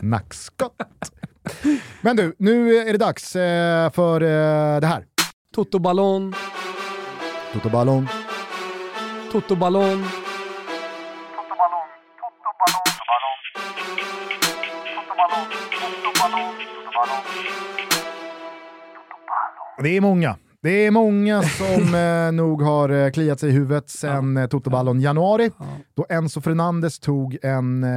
Nackskott. 0.00 0.76
Men 2.00 2.16
du, 2.16 2.34
nu 2.38 2.76
är 2.76 2.92
det 2.92 2.98
dags 2.98 3.32
för 3.32 4.20
det 4.80 4.86
här. 4.86 5.04
Toto 5.52 5.78
Ballon, 5.78 6.32
Toto 7.52 7.68
Ballon. 7.68 8.08
Toto 9.30 9.54
Ballon. 9.56 10.04
Det 19.82 19.96
är 19.96 20.00
många. 20.00 20.36
Det 20.62 20.86
är 20.86 20.90
många 20.90 21.42
som 21.42 21.94
eh, 21.94 22.32
nog 22.32 22.62
har 22.62 22.88
eh, 22.88 23.10
kliat 23.10 23.40
sig 23.40 23.48
i 23.48 23.52
huvudet 23.52 23.90
sen 23.90 24.36
eh, 24.36 24.46
Toto 24.46 24.70
Ballon 24.70 25.00
januari, 25.00 25.50
då 25.94 26.06
Enzo 26.08 26.40
Fernandes 26.40 26.98
tog 26.98 27.38
en 27.42 27.84
eh, 27.84 27.90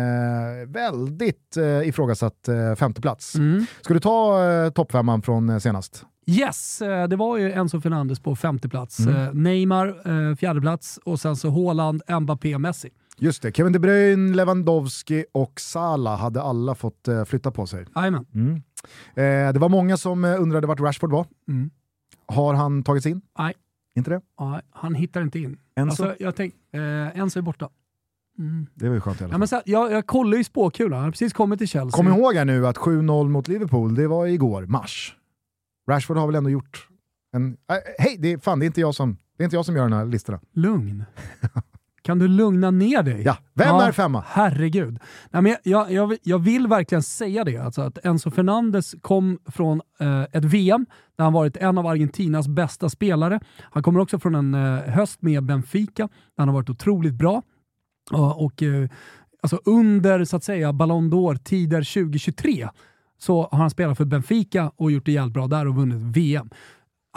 väldigt 0.67 1.57
eh, 1.57 1.87
ifrågasatt 1.87 2.47
eh, 2.47 2.75
femteplats. 2.75 3.35
Mm. 3.35 3.65
Ska 3.81 3.93
du 3.93 3.99
ta 3.99 4.45
eh, 4.51 4.69
toppfemman 4.69 5.21
från 5.21 5.49
eh, 5.49 5.57
senast? 5.57 6.05
Yes, 6.27 6.81
det 7.09 7.15
var 7.15 7.37
ju 7.37 7.51
Enzo 7.51 7.81
Fernandes 7.81 8.19
på 8.19 8.35
femte 8.35 8.69
plats. 8.69 8.99
Mm. 8.99 9.43
Neymar 9.43 10.35
fjärde 10.35 10.61
plats 10.61 10.99
och 11.05 11.19
sen 11.19 11.35
så 11.35 11.49
Haaland, 11.49 12.01
Mbappé, 12.21 12.57
Messi. 12.57 12.89
Just 13.17 13.41
det, 13.41 13.51
Kevin 13.51 13.73
De 13.73 13.79
Bruyne, 13.79 14.35
Lewandowski 14.35 15.25
och 15.31 15.59
Salah 15.59 16.19
hade 16.19 16.41
alla 16.41 16.75
fått 16.75 17.07
flytta 17.27 17.51
på 17.51 17.67
sig. 17.67 17.85
Mm. 17.95 18.61
Det 19.53 19.59
var 19.59 19.69
många 19.69 19.97
som 19.97 20.23
undrade 20.23 20.67
vart 20.67 20.79
Rashford 20.79 21.11
var. 21.11 21.25
Mm. 21.47 21.69
Har 22.27 22.53
han 22.53 22.83
tagits 22.83 23.05
in? 23.05 23.21
Nej. 23.39 23.53
Inte 23.95 24.09
det? 24.09 24.21
Ja, 24.37 24.61
han 24.71 24.95
hittar 24.95 25.21
inte 25.21 25.39
in. 25.39 25.57
Enzo? 25.75 26.03
Alltså, 26.03 26.23
jag 26.23 26.35
tänk, 26.35 26.53
eh, 26.71 27.19
Enzo 27.19 27.39
är 27.39 27.41
borta. 27.41 27.69
Mm. 28.39 28.67
Det 28.73 28.87
var 28.87 28.95
ju 28.95 29.01
skönt 29.01 29.21
i 29.21 29.23
alla 29.23 29.29
Ja, 29.29 29.33
fall. 29.33 29.39
men 29.39 29.47
så, 29.47 29.61
jag, 29.65 29.91
jag 29.91 30.07
kollar 30.07 30.37
ju 30.37 30.43
spåkulan, 30.43 30.93
han 30.93 31.03
har 31.03 31.11
precis 31.11 31.33
kommit 31.33 31.59
till 31.59 31.67
Chelsea. 31.67 31.97
Kom 31.97 32.07
ihåg 32.07 32.35
här 32.35 32.45
nu 32.45 32.67
att 32.67 32.77
7-0 32.77 33.29
mot 33.29 33.47
Liverpool, 33.47 33.95
det 33.95 34.07
var 34.07 34.25
igår, 34.27 34.65
mars. 34.65 35.15
Rashford 35.89 36.17
har 36.17 36.25
väl 36.27 36.35
ändå 36.35 36.49
gjort 36.49 36.87
en... 37.33 37.57
Äh, 37.69 37.75
Hej, 37.99 38.17
det 38.19 38.31
är, 38.33 38.37
fan, 38.37 38.59
det 38.59 38.65
är, 38.65 38.67
inte 38.67 38.81
jag 38.81 38.95
som, 38.95 39.17
det 39.37 39.43
är 39.43 39.45
inte 39.45 39.55
jag 39.55 39.65
som 39.65 39.75
gör 39.75 39.83
de 39.83 39.93
här 39.93 40.05
listorna. 40.05 40.39
Lugn. 40.53 41.03
Kan 42.05 42.19
du 42.19 42.27
lugna 42.27 42.71
ner 42.71 43.03
dig? 43.03 43.21
Ja, 43.21 43.37
vem 43.53 43.75
är 43.75 43.91
femma? 43.91 44.23
Herregud. 44.27 44.99
Nej, 45.31 45.41
men 45.41 45.55
jag, 45.63 45.91
jag, 45.91 46.17
jag 46.23 46.39
vill 46.39 46.67
verkligen 46.67 47.03
säga 47.03 47.43
det, 47.43 47.57
alltså 47.57 47.81
att 47.81 48.05
Enzo 48.05 48.31
Fernandes 48.31 48.95
kom 49.01 49.39
från 49.45 49.81
eh, 49.99 50.21
ett 50.21 50.45
VM 50.45 50.85
där 51.17 51.23
han 51.23 51.33
varit 51.33 51.57
en 51.57 51.77
av 51.77 51.87
Argentinas 51.87 52.47
bästa 52.47 52.89
spelare. 52.89 53.39
Han 53.61 53.83
kommer 53.83 53.99
också 53.99 54.19
från 54.19 54.35
en 54.35 54.53
eh, 54.53 54.79
höst 54.79 55.21
med 55.21 55.43
Benfica 55.43 56.03
där 56.03 56.37
han 56.37 56.47
har 56.47 56.55
varit 56.55 56.69
otroligt 56.69 57.13
bra. 57.13 57.41
Ja, 58.11 58.33
och 58.33 58.63
eh, 58.63 58.89
alltså 59.41 59.59
under 59.65 60.25
så 60.25 60.35
att 60.35 60.43
säga 60.43 60.73
Ballon 60.73 61.13
d'Or-tider 61.13 61.93
2023 61.93 62.69
så 63.17 63.47
har 63.51 63.57
han 63.57 63.69
spelat 63.69 63.97
för 63.97 64.05
Benfica 64.05 64.71
och 64.75 64.91
gjort 64.91 65.05
det 65.05 65.11
jävligt 65.11 65.33
bra 65.33 65.47
där 65.47 65.67
och 65.67 65.75
vunnit 65.75 66.17
VM. 66.17 66.49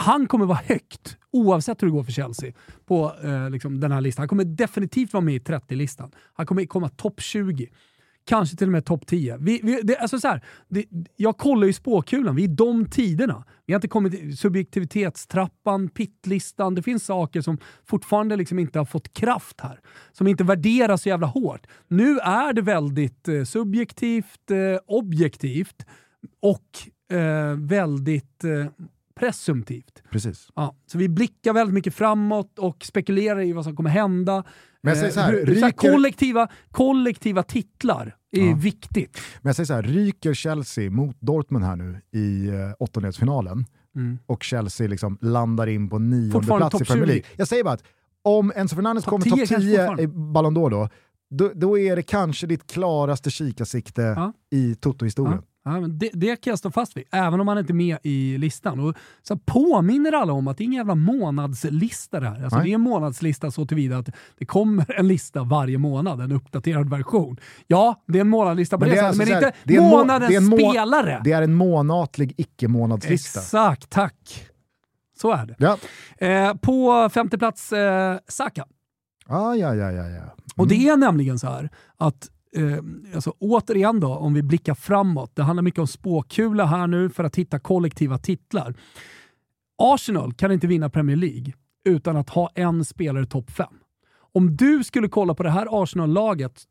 Han 0.00 0.26
kommer 0.26 0.46
vara 0.46 0.60
högt, 0.64 1.16
oavsett 1.30 1.82
hur 1.82 1.86
det 1.86 1.92
går 1.92 2.02
för 2.02 2.12
Chelsea, 2.12 2.52
på 2.86 3.12
eh, 3.24 3.50
liksom 3.50 3.80
den 3.80 3.92
här 3.92 4.00
listan. 4.00 4.22
Han 4.22 4.28
kommer 4.28 4.44
definitivt 4.44 5.12
vara 5.12 5.24
med 5.24 5.34
i 5.34 5.38
30-listan. 5.38 6.10
Han 6.34 6.46
kommer 6.46 6.64
komma 6.64 6.88
topp 6.88 7.20
20. 7.20 7.68
Kanske 8.26 8.56
till 8.56 8.66
och 8.66 8.72
med 8.72 8.84
topp 8.84 9.06
10. 9.06 9.36
Vi, 9.40 9.60
vi, 9.62 9.80
det, 9.82 9.96
alltså 9.96 10.20
så 10.20 10.28
här, 10.28 10.44
det, 10.68 10.84
jag 11.16 11.38
kollar 11.38 11.66
ju 11.66 11.72
spåkulan, 11.72 12.36
vi 12.36 12.44
är 12.44 12.48
i 12.48 12.54
de 12.54 12.86
tiderna. 12.90 13.44
Vi 13.66 13.72
har 13.72 13.78
inte 13.78 13.88
kommit 13.88 14.12
till 14.12 14.36
subjektivitetstrappan, 14.36 15.88
pittlistan. 15.88 16.74
Det 16.74 16.82
finns 16.82 17.04
saker 17.04 17.40
som 17.40 17.58
fortfarande 17.86 18.36
liksom 18.36 18.58
inte 18.58 18.78
har 18.78 18.86
fått 18.86 19.12
kraft 19.12 19.60
här. 19.60 19.80
Som 20.12 20.26
inte 20.26 20.44
värderas 20.44 21.02
så 21.02 21.08
jävla 21.08 21.26
hårt. 21.26 21.66
Nu 21.88 22.18
är 22.18 22.52
det 22.52 22.62
väldigt 22.62 23.28
eh, 23.28 23.44
subjektivt, 23.44 24.50
eh, 24.50 24.80
objektivt 24.86 25.86
och 26.42 27.16
eh, 27.16 27.54
väldigt 27.56 28.44
eh, 28.44 28.66
presumtivt. 29.18 30.02
Precis. 30.10 30.48
Ja, 30.54 30.76
så 30.86 30.98
vi 30.98 31.08
blickar 31.08 31.52
väldigt 31.52 31.74
mycket 31.74 31.94
framåt 31.94 32.58
och 32.58 32.84
spekulerar 32.84 33.40
i 33.40 33.52
vad 33.52 33.64
som 33.64 33.76
kommer 33.76 33.90
hända. 33.90 34.44
Men 34.82 34.90
jag 34.90 34.98
säger 34.98 35.12
så 35.12 35.20
här, 35.20 35.32
hur- 35.32 35.46
hur- 35.46 35.54
så 35.54 35.60
här 35.60 35.72
ryker- 35.72 35.92
kollektiva, 35.92 36.48
kollektiva 36.70 37.42
titlar 37.42 38.16
är 38.32 38.48
Ja. 38.48 38.54
viktigt. 38.56 39.18
Men 39.42 39.48
jag 39.48 39.56
säger 39.56 39.66
så 39.66 39.74
här, 39.74 39.82
ryker 39.82 40.34
Chelsea 40.34 40.90
mot 40.90 41.16
Dortmund 41.20 41.64
här 41.64 41.76
nu 41.76 42.00
i 42.12 42.48
eh, 42.48 42.54
åttondelsfinalen 42.78 43.64
Mm. 43.96 44.18
och 44.26 44.42
Chelsea 44.42 44.88
liksom 44.88 45.18
landar 45.20 45.66
in 45.66 45.88
på 45.90 45.98
nionde 45.98 46.46
plats 46.46 46.80
i 46.80 46.84
Premier 46.84 47.06
20. 47.06 47.12
League. 47.12 47.24
Jag 47.36 47.48
säger 47.48 47.64
bara 47.64 47.74
att 47.74 47.82
om 48.22 48.52
Enzo 48.56 48.76
Fernandez 48.76 49.04
Topp 49.04 49.10
kommer 49.10 49.24
10 49.24 49.30
topp 49.30 49.38
kanske 49.38 49.56
10 49.68 49.76
fortfarande. 49.76 50.02
i 50.02 50.06
Ballon 50.06 50.56
d'Or 50.56 50.70
då, 50.70 50.88
då, 51.30 51.50
då 51.54 51.78
är 51.78 51.96
det 51.96 52.02
kanske 52.02 52.46
ditt 52.46 52.66
klaraste 52.66 53.30
kikarsikte 53.30 54.02
Ja. 54.02 54.32
i 54.50 54.74
Toto-historien. 54.74 55.36
Ja, 55.36 55.42
men 55.70 55.98
det, 55.98 56.10
det 56.12 56.36
kan 56.36 56.50
jag 56.50 56.58
stå 56.58 56.70
fast 56.70 56.96
vid, 56.96 57.04
även 57.12 57.40
om 57.40 57.48
han 57.48 57.58
inte 57.58 57.72
är 57.72 57.74
med 57.74 57.98
i 58.02 58.38
listan. 58.38 58.80
Och 58.80 58.96
så 59.22 59.36
påminner 59.38 60.12
alla 60.12 60.32
om 60.32 60.48
att 60.48 60.56
det 60.58 60.62
är 60.62 60.64
ingen 60.64 60.76
jävla 60.78 60.94
månadslista 60.94 62.20
det 62.20 62.28
här. 62.28 62.42
Alltså 62.42 62.56
Nej. 62.58 62.64
det 62.66 62.70
är 62.72 62.74
en 62.74 62.80
månadslista 62.80 63.50
så 63.50 63.66
tillvida 63.66 63.98
att 63.98 64.08
det 64.38 64.46
kommer 64.46 64.92
en 64.98 65.08
lista 65.08 65.42
varje 65.44 65.78
månad, 65.78 66.20
en 66.20 66.32
uppdaterad 66.32 66.90
version. 66.90 67.36
Ja, 67.66 68.02
det 68.06 68.18
är 68.18 68.20
en 68.20 68.28
månadslista 68.28 68.78
på 68.78 68.80
Men 68.84 68.88
det, 68.88 68.94
det 68.94 69.00
sättet, 69.00 69.08
alltså 69.20 69.32
men 69.34 69.42
inte 69.44 69.58
det 69.64 69.74
är 69.74 69.78
en 69.78 69.84
må- 69.84 69.96
månadens 69.98 70.28
det 70.28 70.36
är 70.36 70.40
må- 70.40 70.56
spelare. 70.70 71.20
Det 71.24 71.32
är 71.32 71.42
en 71.42 71.54
månatlig 71.54 72.34
icke-månadslista. 72.36 73.40
Exakt, 73.40 73.90
tack. 73.90 74.44
Så 75.20 75.32
är 75.32 75.46
det. 75.46 75.54
Ja. 75.58 75.76
Eh, 76.26 76.54
på 76.54 77.08
femte 77.14 77.38
plats, 77.38 77.72
eh, 77.72 78.18
Saka. 78.28 78.64
Ah, 79.26 79.54
ja, 79.54 79.74
ja, 79.74 79.90
ja, 79.92 80.08
ja. 80.08 80.22
Och 80.56 80.64
Mm. 80.66 80.68
det 80.78 80.88
är 80.88 80.96
nämligen 80.96 81.38
så 81.38 81.46
här 81.46 81.70
att 81.96 82.28
Eh, 82.56 82.78
alltså, 83.14 83.34
återigen 83.38 84.00
då, 84.00 84.14
om 84.14 84.34
vi 84.34 84.42
blickar 84.42 84.74
framåt. 84.74 85.36
Det 85.36 85.42
handlar 85.42 85.62
mycket 85.62 85.80
om 85.80 85.86
spåkula 85.86 86.64
här 86.66 86.86
nu 86.86 87.10
för 87.10 87.24
att 87.24 87.36
hitta 87.36 87.58
kollektiva 87.58 88.18
titlar. 88.18 88.74
Arsenal 89.78 90.32
kan 90.34 90.52
inte 90.52 90.66
vinna 90.66 90.90
Premier 90.90 91.16
League 91.16 91.52
utan 91.84 92.16
att 92.16 92.30
ha 92.30 92.50
en 92.54 92.84
spelare 92.84 93.26
topp 93.26 93.50
fem. 93.50 93.74
Om 94.32 94.56
du 94.56 94.84
skulle 94.84 95.08
kolla 95.08 95.34
på 95.34 95.42
det 95.42 95.50
här 95.50 95.82
Arsenal-laget 95.82 96.62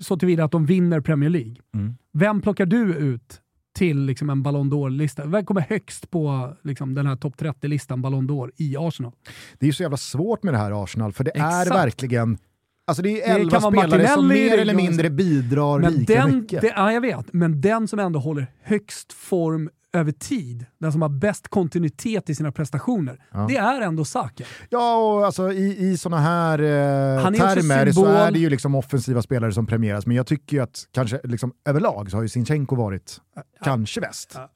så 0.00 0.16
tillvida 0.18 0.44
att 0.44 0.52
de 0.52 0.66
vinner 0.66 1.00
Premier 1.00 1.30
League, 1.30 1.56
Mm. 1.74 1.94
vem 2.12 2.40
plockar 2.40 2.66
du 2.66 2.94
ut 2.94 3.40
till 3.74 3.98
liksom 4.04 4.30
en 4.30 4.42
Ballon 4.42 4.70
d'Or-lista? 4.72 5.26
Vem 5.26 5.44
kommer 5.44 5.60
högst 5.60 6.10
på 6.10 6.52
liksom, 6.62 6.94
den 6.94 7.06
här 7.06 7.16
topp 7.16 7.34
30-listan 7.38 8.02
Ballon 8.02 8.28
d'Or 8.30 8.50
i 8.56 8.76
Arsenal? 8.76 9.12
Det 9.58 9.64
är 9.64 9.68
ju 9.68 9.72
så 9.72 9.82
jävla 9.82 9.96
svårt 9.96 10.42
med 10.42 10.54
det 10.54 10.58
här 10.58 10.84
Arsenal, 10.84 11.12
för 11.12 11.24
det 11.24 11.30
är 11.36 11.60
Exakt. 11.60 11.70
verkligen... 11.70 12.38
Alltså 12.86 13.02
det 13.02 13.22
är 13.22 13.38
elva 13.38 13.60
spelare 13.60 14.08
som 14.08 14.26
Martinelli, 14.26 14.28
mer 14.50 14.56
det 14.56 14.62
eller 14.62 14.74
mindre 14.74 15.10
bidrar 15.10 15.78
Men 15.78 15.92
lika 15.92 16.14
den, 16.14 16.36
mycket. 16.36 16.60
det, 16.60 16.72
ja, 16.76 16.92
jag 16.92 17.00
vet, 17.00 17.32
men 17.32 17.60
den 17.60 17.88
som 17.88 17.98
ändå 17.98 18.18
håller 18.18 18.46
högst 18.62 19.12
form 19.12 19.70
över 19.94 20.12
tid, 20.12 20.66
den 20.80 20.92
som 20.92 21.02
har 21.02 21.08
bäst 21.08 21.48
kontinuitet 21.48 22.30
i 22.30 22.34
sina 22.34 22.52
prestationer, 22.52 23.24
Ja. 23.32 23.46
det 23.48 23.56
är 23.56 23.80
ändå 23.80 24.04
Saka. 24.04 24.44
Ja, 24.68 24.96
och 24.96 25.26
alltså 25.26 25.52
i, 25.52 25.90
i 25.90 25.96
sådana 25.98 26.22
här 26.22 26.58
eh, 26.58 27.24
termer 27.32 27.92
så 27.92 28.06
är 28.06 28.32
det 28.32 28.38
ju 28.38 28.50
liksom 28.50 28.74
offensiva 28.74 29.22
spelare 29.22 29.52
som 29.52 29.66
premieras, 29.66 30.06
men 30.06 30.16
jag 30.16 30.26
tycker 30.26 30.56
ju 30.56 30.62
att 30.62 30.84
kanske 30.92 31.20
liksom 31.24 31.52
överlag 31.68 32.10
så 32.10 32.16
har 32.16 32.22
ju 32.22 32.28
Sinchenko 32.28 32.76
varit 32.76 33.16
kanske 33.64 34.00
bäst. 34.00 34.32
Ja, 34.34 34.48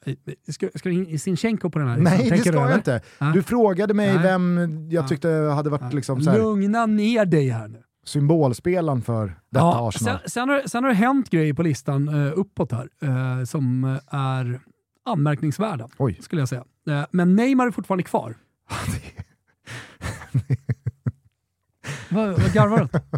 Ska, 0.53 0.69
ska 0.75 0.89
du 0.89 0.95
in 0.95 1.19
Sinchenko 1.19 1.71
på 1.71 1.79
den 1.79 1.89
här 1.89 1.97
Nej, 1.97 2.31
det 2.31 2.39
ska 2.39 2.53
du, 2.53 2.59
jag 2.59 2.75
inte. 2.75 3.01
Ja. 3.19 3.27
Du 3.27 3.43
frågade 3.43 3.95
mig 3.95 4.19
vem 4.19 4.59
jag 4.91 5.05
Ja. 5.05 5.09
tyckte 5.09 5.29
hade 5.29 5.71
varit 5.71 5.95
liksom 5.95 6.21
så 6.23 6.31
här, 6.31 6.39
Lugna 6.39 6.87
ner 6.87 7.25
dig 7.25 7.49
här 7.49 7.69
nu. 7.69 7.83
Symbolspelaren 8.09 9.03
för 9.03 9.27
detta 9.27 9.37
Ja, 9.65 9.89
Arsenal. 9.89 10.19
sen, 10.19 10.31
sen, 10.31 10.49
har, 10.49 10.63
sen 10.67 10.85
har 10.85 10.91
det 10.91 10.97
hänt 10.97 11.31
grejer 11.31 11.55
på 11.55 11.63
listan 11.63 12.09
eh, 12.27 12.33
uppåt 12.37 12.73
här 12.73 12.89
eh, 13.03 13.45
som 13.45 13.85
eh, 13.85 13.99
är 14.21 14.61
anmärkningsvärda, 15.05 15.89
Oj. 15.99 16.19
skulle 16.21 16.43
jag 16.43 16.49
säga. 16.49 16.65
Eh, 16.89 17.03
men 17.11 17.37
Neymar 17.37 17.67
är 17.67 17.71
fortfarande 17.71 18.03
kvar. 18.05 18.35
vad, 22.11 22.29
vad 22.29 22.53
garvar 22.53 22.89
du? 22.93 22.99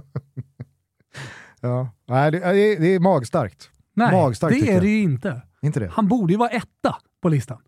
Ja. 1.61 1.89
Nej, 2.09 2.31
det, 2.31 2.39
det, 2.39 2.47
är, 2.47 2.81
det 2.81 2.95
är 2.95 3.01
magstarkt. 3.01 3.71
Nej, 3.95 4.13
Magstarkt 4.13 4.61
det 4.61 4.73
är 4.73 4.81
det 4.81 4.89
ju 4.89 5.03
inte. 5.03 5.43
Inte 5.63 5.81
det? 5.81 5.89
Han 5.93 6.09
borde 6.09 6.33
ju 6.33 6.39
vara 6.39 6.49
etta 6.49 6.97
på 7.23 7.29
listan. 7.29 7.59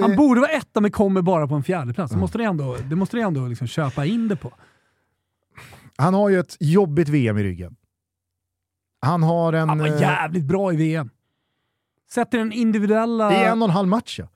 Han 0.00 0.10
eh, 0.10 0.16
borde 0.16 0.40
vara 0.40 0.50
etta 0.50 0.80
men 0.80 0.90
kommer 0.90 1.22
bara 1.22 1.46
på 1.48 1.54
en 1.54 1.62
fjärde 1.62 1.94
plats. 1.94 2.12
Det 2.12 2.18
måste 2.18 2.38
ni 2.38 2.44
ändå, 2.44 2.76
det 2.90 2.96
måste 2.96 3.16
ni 3.16 3.22
ändå 3.22 3.46
liksom 3.46 3.66
köpa 3.66 4.04
in 4.04 4.28
det 4.28 4.36
på. 4.36 4.52
Han 5.98 6.14
har 6.14 6.28
ju 6.28 6.40
ett 6.40 6.56
jobbigt 6.60 7.08
VM 7.08 7.38
i 7.38 7.42
ryggen. 7.42 7.76
Han 9.00 9.22
har 9.22 9.52
en... 9.52 9.68
Han 9.68 9.78
var 9.78 9.86
eh, 9.86 10.00
jävligt 10.00 10.44
bra 10.44 10.72
i 10.72 10.76
VM. 10.76 11.10
Sett 12.10 12.30
till 12.30 12.38
den 12.38 12.52
individuella... 12.52 13.32
I 13.32 13.44
en 13.44 13.62
och 13.62 13.68
en 13.68 13.74
halv 13.74 13.88
match 13.88 14.18
ja. 14.18 14.28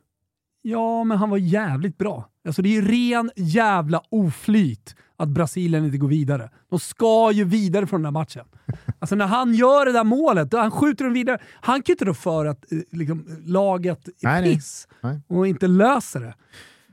Ja, 0.62 1.04
men 1.04 1.18
han 1.18 1.30
var 1.30 1.38
jävligt 1.38 1.98
bra. 1.98 2.28
Alltså 2.46 2.62
det 2.62 2.76
är 2.76 2.82
ren 2.82 3.30
jävla 3.36 4.02
oflyt 4.08 4.96
att 5.16 5.28
Brasilien 5.28 5.84
inte 5.84 5.98
går 5.98 6.08
vidare. 6.08 6.50
De 6.70 6.78
ska 6.78 7.30
ju 7.32 7.44
vidare 7.44 7.86
från 7.86 8.02
den 8.02 8.06
här 8.06 8.20
matchen. 8.20 8.44
Alltså 8.98 9.14
när 9.14 9.26
han 9.26 9.54
gör 9.54 9.86
det 9.86 9.92
där 9.92 10.04
målet, 10.04 10.52
han 10.52 10.70
skjuter 10.70 11.04
dem 11.04 11.14
vidare. 11.14 11.38
Han 11.60 11.82
kan 11.82 11.84
ju 11.86 11.92
inte 11.92 12.04
rå 12.04 12.14
för 12.14 12.46
att 12.46 12.72
eh, 12.72 12.78
liksom, 12.90 13.26
laget 13.44 14.08
är 14.08 14.12
Nej, 14.22 14.42
nej. 14.42 14.54
piss 14.54 14.88
Nej. 15.00 15.20
och 15.28 15.46
inte 15.46 15.66
löser 15.66 16.20
det. 16.20 16.34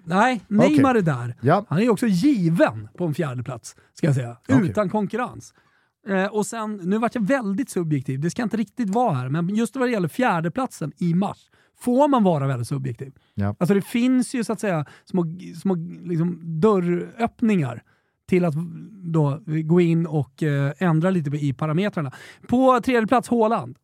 Nej, 0.09 0.41
Neymar 0.47 0.95
är 0.95 1.01
där. 1.01 1.35
Ja. 1.41 1.65
Han 1.69 1.79
är 1.79 1.89
också 1.89 2.07
given 2.07 2.89
på 2.97 3.05
en 3.05 3.13
fjärde 3.13 3.43
plats 3.43 3.75
ska 3.93 4.07
jag 4.07 4.15
säga. 4.15 4.37
Okej. 4.49 4.69
Utan 4.69 4.89
konkurrens. 4.89 5.53
Eh, 6.07 6.25
och 6.25 6.45
sen, 6.45 6.75
nu 6.75 6.97
vart 6.97 7.15
jag 7.15 7.27
väldigt 7.27 7.69
subjektiv, 7.69 8.19
det 8.19 8.29
ska 8.29 8.43
inte 8.43 8.57
riktigt 8.57 8.89
vara 8.89 9.13
här, 9.13 9.29
men 9.29 9.55
just 9.55 9.75
vad 9.75 9.87
det 9.87 9.91
gäller 9.91 10.07
fjärdeplatsen 10.07 10.91
i 10.97 11.13
mars 11.13 11.49
får 11.79 12.07
man 12.07 12.23
vara 12.23 12.47
väldigt 12.47 12.67
subjektiv. 12.67 13.13
Ja. 13.33 13.55
Alltså 13.59 13.73
det 13.73 13.81
finns 13.81 14.35
ju 14.35 14.43
så 14.43 14.53
att 14.53 14.59
säga 14.59 14.85
små, 15.05 15.25
små 15.61 15.75
liksom, 16.03 16.39
dörröppningar 16.61 17.83
till 18.27 18.45
att 18.45 18.53
då 19.03 19.41
gå 19.45 19.81
in 19.81 20.05
och 20.05 20.43
eh, 20.43 20.73
ändra 20.77 21.09
lite 21.09 21.37
i 21.37 21.53
parametrarna. 21.53 22.11
På 22.47 22.81
tredje 22.81 23.07
plats 23.07 23.29
Haaland. 23.29 23.77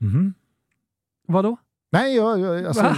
Mhm. 0.00 0.34
Vadå? 1.26 1.56
Nej, 1.92 2.16
jag, 2.16 2.40
jag, 2.40 2.64
alltså, 2.66 2.82
Va? 2.82 2.94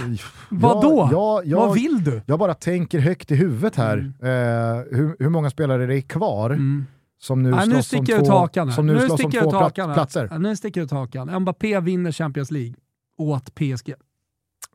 Vadå? 0.49 1.09
Jag, 1.11 1.45
jag, 1.45 1.57
Vad 1.57 1.73
vill 1.73 2.03
du? 2.03 2.21
jag 2.25 2.39
bara 2.39 2.53
tänker 2.53 2.99
högt 2.99 3.31
i 3.31 3.35
huvudet 3.35 3.75
här. 3.75 3.97
Eh, 3.97 4.97
hur, 4.97 5.15
hur 5.19 5.29
många 5.29 5.49
spelare 5.49 5.83
är 5.83 5.87
det 5.87 6.01
kvar 6.01 6.49
Mm. 6.49 6.85
som 7.19 7.43
nu 7.43 7.49
Ja, 7.49 7.65
nu 7.65 7.71
slåss 7.83 7.93
om 7.99 8.05
två, 8.05 8.31
hakan 8.31 8.71
som 8.71 8.87
nu 8.87 8.93
Nu 8.93 8.99
slåss 8.99 9.23
om 9.23 9.31
två 9.31 9.51
här. 9.51 9.93
platser? 9.93 10.27
Ja, 10.31 10.37
nu 10.37 10.55
sticker 10.55 10.81
jag 10.81 10.85
ut 10.85 10.91
hakan. 10.91 11.41
Mbappé 11.41 11.79
vinner 11.79 12.11
Champions 12.11 12.51
League 12.51 12.73
åt 13.17 13.55
PSG. 13.55 13.93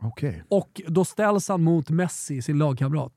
Okej. 0.00 0.44
Och 0.48 0.80
då 0.88 1.04
ställs 1.04 1.48
han 1.48 1.62
mot 1.62 1.90
Messi, 1.90 2.42
sin 2.42 2.58
lagkamrat. 2.58 3.12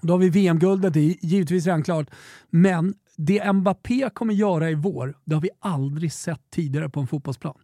Då 0.00 0.12
har 0.12 0.18
vi 0.18 0.30
VM-guldet, 0.30 0.92
det 0.94 1.00
är 1.00 1.14
givetvis 1.20 1.66
redan 1.66 1.82
klart. 1.82 2.06
Men 2.50 2.94
det 3.16 3.52
Mbappé 3.52 4.10
kommer 4.14 4.34
göra 4.34 4.70
i 4.70 4.74
vår, 4.74 5.14
det 5.24 5.34
har 5.34 5.42
vi 5.42 5.50
aldrig 5.60 6.12
sett 6.12 6.40
tidigare 6.50 6.88
på 6.88 7.00
en 7.00 7.06
fotbollsplan. 7.06 7.54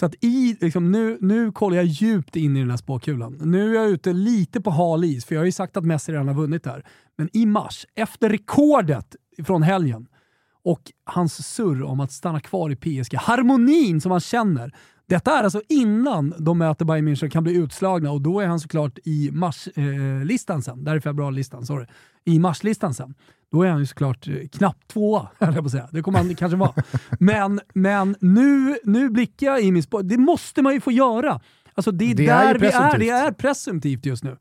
Så 0.00 0.06
att 0.06 0.14
i, 0.24 0.56
liksom, 0.60 0.90
nu, 0.90 1.18
nu 1.20 1.52
kollar 1.52 1.76
jag 1.76 1.86
djupt 1.86 2.36
in 2.36 2.56
i 2.56 2.60
den 2.60 2.70
här 2.70 2.76
spåkulan. 2.76 3.38
Nu 3.40 3.70
är 3.70 3.74
jag 3.74 3.90
ute 3.90 4.12
lite 4.12 4.60
på 4.60 4.70
hal 4.70 5.04
is, 5.04 5.24
för 5.24 5.34
jag 5.34 5.40
har 5.40 5.46
ju 5.46 5.52
sagt 5.52 5.76
att 5.76 5.84
Messi 5.84 6.12
redan 6.12 6.28
har 6.28 6.34
vunnit 6.34 6.64
där. 6.64 6.86
Men 7.18 7.28
i 7.32 7.46
mars, 7.46 7.86
efter 7.94 8.28
rekordet 8.28 9.16
från 9.46 9.62
helgen 9.62 10.06
och 10.64 10.92
hans 11.04 11.54
surr 11.54 11.82
om 11.82 12.00
att 12.00 12.12
stanna 12.12 12.40
kvar 12.40 12.70
i 12.70 12.76
PSG, 12.76 13.14
harmonin 13.14 14.00
som 14.00 14.10
han 14.10 14.20
känner. 14.20 14.74
Detta 15.08 15.38
är 15.38 15.44
alltså 15.44 15.62
innan 15.68 16.34
de 16.38 16.58
möter 16.58 16.84
Bayern 16.84 17.08
München 17.08 17.26
och 17.26 17.32
kan 17.32 17.44
bli 17.44 17.56
utslagna 17.56 18.10
och 18.10 18.20
då 18.20 18.40
är 18.40 18.46
han 18.46 18.60
såklart 18.60 18.98
i 19.04 19.30
marslistan 19.32 20.56
eh, 20.56 20.62
sen. 20.62 20.84
Där 20.84 20.96
är 20.96 21.00
februarilistan, 21.00 21.66
sorry. 21.66 21.86
I 22.24 22.38
marslistan 22.38 22.94
sen. 22.94 23.14
Då 23.54 23.62
är 23.62 23.70
han 23.70 23.80
ju 23.80 23.86
såklart 23.86 24.28
eh, 24.28 24.34
knappt 24.52 24.88
tvåa, 24.88 25.28
jag 25.38 25.62
på 25.62 25.70
säga. 25.70 25.88
Det 25.92 26.02
kommer 26.02 26.18
han 26.18 26.34
kanske 26.34 26.56
vara. 26.56 26.72
Men, 27.20 27.60
men 27.74 28.16
nu, 28.20 28.76
nu 28.84 29.10
blickar 29.10 29.46
jag 29.46 29.62
i 29.62 29.72
min 29.72 29.82
spår. 29.82 30.02
Det 30.02 30.18
måste 30.18 30.62
man 30.62 30.74
ju 30.74 30.80
få 30.80 30.92
göra. 30.92 31.40
Alltså 31.74 31.90
det 31.90 32.10
är 32.10 32.14
Det 32.14 32.26
är 32.26 32.44
där 32.46 32.54
ju 32.54 32.60
vi 32.60 32.66
är. 32.66 32.98
Det 32.98 33.08
är 33.08 33.32
presumtivt 33.32 34.06
just 34.06 34.24
nu. 34.24 34.36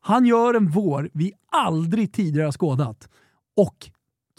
Han 0.00 0.26
gör 0.26 0.54
en 0.54 0.70
vår 0.70 1.10
vi 1.12 1.32
aldrig 1.52 2.12
tidigare 2.12 2.44
har 2.44 2.52
skådat 2.52 3.08
och 3.56 3.90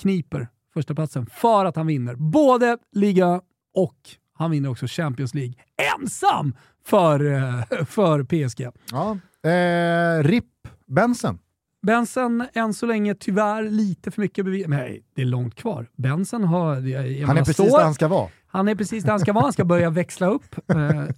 kniper 0.02 0.48
första 0.74 0.96
platsen 0.96 1.26
för 1.26 1.66
att 1.66 1.76
han 1.76 1.88
vinner 1.88 2.16
både 2.16 2.78
liga 2.92 3.42
och 3.76 3.98
han 4.34 4.52
vinner 4.52 4.70
också 4.70 4.88
Champions 4.88 5.34
League 5.34 5.54
ensam 5.98 6.56
för, 6.86 7.34
eh, 7.34 7.86
för 7.86 8.24
PSG. 8.24 8.68
Ja. 8.92 9.18
Eh, 9.50 10.24
RIP 10.24 10.46
Benson. 10.88 11.40
Benson 11.82 12.46
än 12.54 12.74
så 12.74 12.86
länge 12.86 13.16
tyvärr 13.16 13.64
lite 13.70 14.12
för 14.12 14.22
mycket 14.22 14.46
bevis. 14.46 14.68
Nej, 14.68 15.04
det 15.16 15.22
är 15.22 15.26
långt 15.26 15.56
kvar. 15.56 15.88
Benson 15.98 16.44
har... 16.44 16.76
Jag, 16.76 17.12
jag 17.12 17.28
Han 17.28 17.38
är 17.38 17.42
precis 17.42 17.56
står- 17.68 17.78
där 17.78 17.84
han 17.84 17.94
ska 17.94 18.08
vara. 18.08 18.30
Han 18.48 18.68
är 18.68 18.76
precis 18.76 19.04
där 19.04 19.12
han 19.12 19.20
ska 19.20 19.34
vara. 19.34 19.44
Han 19.44 19.54
ska 19.54 19.66
börja 19.66 19.90
växla 19.90 20.28
upp. 20.28 20.56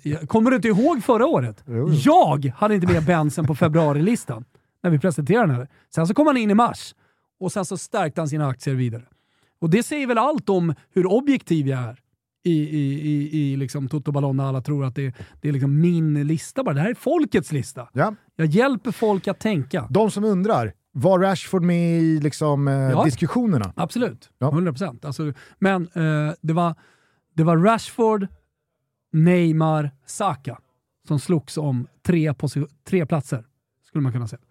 Eh, 0.04 0.18
Kommer 0.28 0.50
du 0.50 0.56
inte 0.56 0.68
ihåg 0.68 1.04
förra 1.04 1.26
året? 1.28 1.64
Jo. 1.68 1.90
Jag 1.92 2.54
hade 2.56 2.76
inte 2.76 2.88
med 2.88 3.06
Benson 3.06 3.46
på 3.48 3.56
februarilistan 3.56 4.46
när 4.84 4.90
vi 4.90 5.00
presenterade 5.00 5.48
den 5.48 5.56
här. 5.56 5.68
Sen 5.96 6.08
så 6.08 6.14
kom 6.14 6.28
han 6.28 6.38
in 6.38 6.52
i 6.52 6.54
mars 6.54 6.96
och 7.40 7.52
sen 7.52 7.66
så 7.66 7.78
stärkte 7.78 8.22
han 8.22 8.28
sina 8.28 8.48
aktier 8.48 8.76
vidare. 8.76 9.04
Och 9.60 9.70
det 9.70 9.84
säger 9.84 10.08
väl 10.08 10.18
allt 10.18 10.50
om 10.50 10.74
hur 10.94 11.06
objektiv 11.12 11.68
jag 11.68 11.80
är 11.80 12.00
i, 12.44 12.52
i, 12.52 13.02
i, 13.02 13.52
i 13.52 13.58
liksom 13.58 13.90
Toto 13.90 14.12
Ballon 14.12 14.38
när 14.38 14.44
alla 14.44 14.62
tror 14.62 14.86
att 14.86 14.96
det, 14.96 15.16
det 15.42 15.50
är 15.50 15.54
liksom 15.54 15.82
min 15.82 16.28
lista 16.28 16.64
bara. 16.64 16.74
Det 16.76 16.82
här 16.82 16.90
är 16.90 16.94
folkets 16.94 17.52
lista. 17.52 17.88
Ja. 17.94 18.16
Jag 18.42 18.50
hjälper 18.50 18.92
folk 18.92 19.28
att 19.28 19.40
tänka. 19.40 19.88
De 19.90 20.12
som 20.12 20.24
undrar, 20.24 20.74
var 20.92 21.20
Rashford 21.20 21.64
med 21.64 22.02
i 22.02 22.20
liksom, 22.20 22.68
eh, 22.68 22.74
Ja. 22.74 23.04
diskussionerna? 23.04 23.74
Absolut, 23.76 24.30
Ja. 24.38 24.52
100%. 24.52 25.06
Alltså, 25.06 25.34
men 25.60 25.84
eh, 25.84 26.34
det, 26.42 26.54
var, 26.54 26.76
det 27.36 27.44
var 27.44 27.58
Rashford, 27.58 28.28
Neymar, 29.14 29.92
Saka 30.06 30.60
som 31.08 31.20
slogs 31.20 31.58
om 31.58 31.88
tre, 32.04 32.34
tre 32.84 33.06
platser, 33.06 33.46
skulle 33.88 34.02
man 34.02 34.12
kunna 34.12 34.28
säga. 34.28 34.42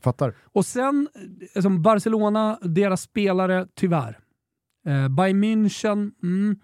Fattar. 0.00 0.34
Och 0.52 0.66
sen, 0.66 1.08
eh, 1.54 1.62
som 1.62 1.82
Barcelona, 1.82 2.58
deras 2.62 3.02
spelare, 3.02 3.66
tyvärr. 3.74 4.18
Eh, 4.86 5.08
Bayern 5.08 5.44
München, 5.44 6.10
mm. 6.22 6.56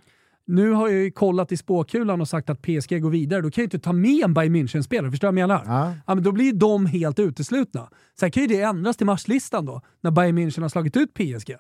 Nu 0.47 0.71
har 0.71 0.89
jag 0.89 0.99
ju 1.03 1.11
kollat 1.11 1.53
i 1.53 1.57
spåkulan 1.57 2.21
och 2.21 2.29
sagt 2.29 2.51
att 2.51 2.63
PSG 2.63 3.03
går 3.03 3.11
vidare. 3.11 3.41
Då 3.41 3.51
kan 3.51 3.63
jag 3.63 3.73
ju 3.73 3.77
inte 3.77 3.79
ta 3.79 3.93
med 3.93 4.25
en 4.25 4.35
Bayern 4.35 4.57
München-spelare, 4.57 5.11
förstår 5.11 5.29
du 5.29 5.33
vad 5.35 5.41
jag 5.43 5.49
menar? 5.49 5.63
Ja. 5.67 5.95
Ja, 6.07 6.15
men 6.15 6.25
då 6.25 6.33
blir 6.33 6.45
ju 6.45 6.53
de 6.53 6.87
helt 6.87 7.19
uteslutna. 7.19 7.89
Sen 8.21 8.31
kan 8.31 8.43
ju 8.43 8.47
det 8.47 8.61
ändras 8.61 8.97
till 8.97 9.07
matchlistan 9.07 9.67
då, 9.67 9.81
när 10.01 10.11
Bayern 10.11 10.39
München 10.39 10.63
har 10.63 10.69
slagit 10.69 10.97
ut 10.97 11.15
PSG. 11.15 11.57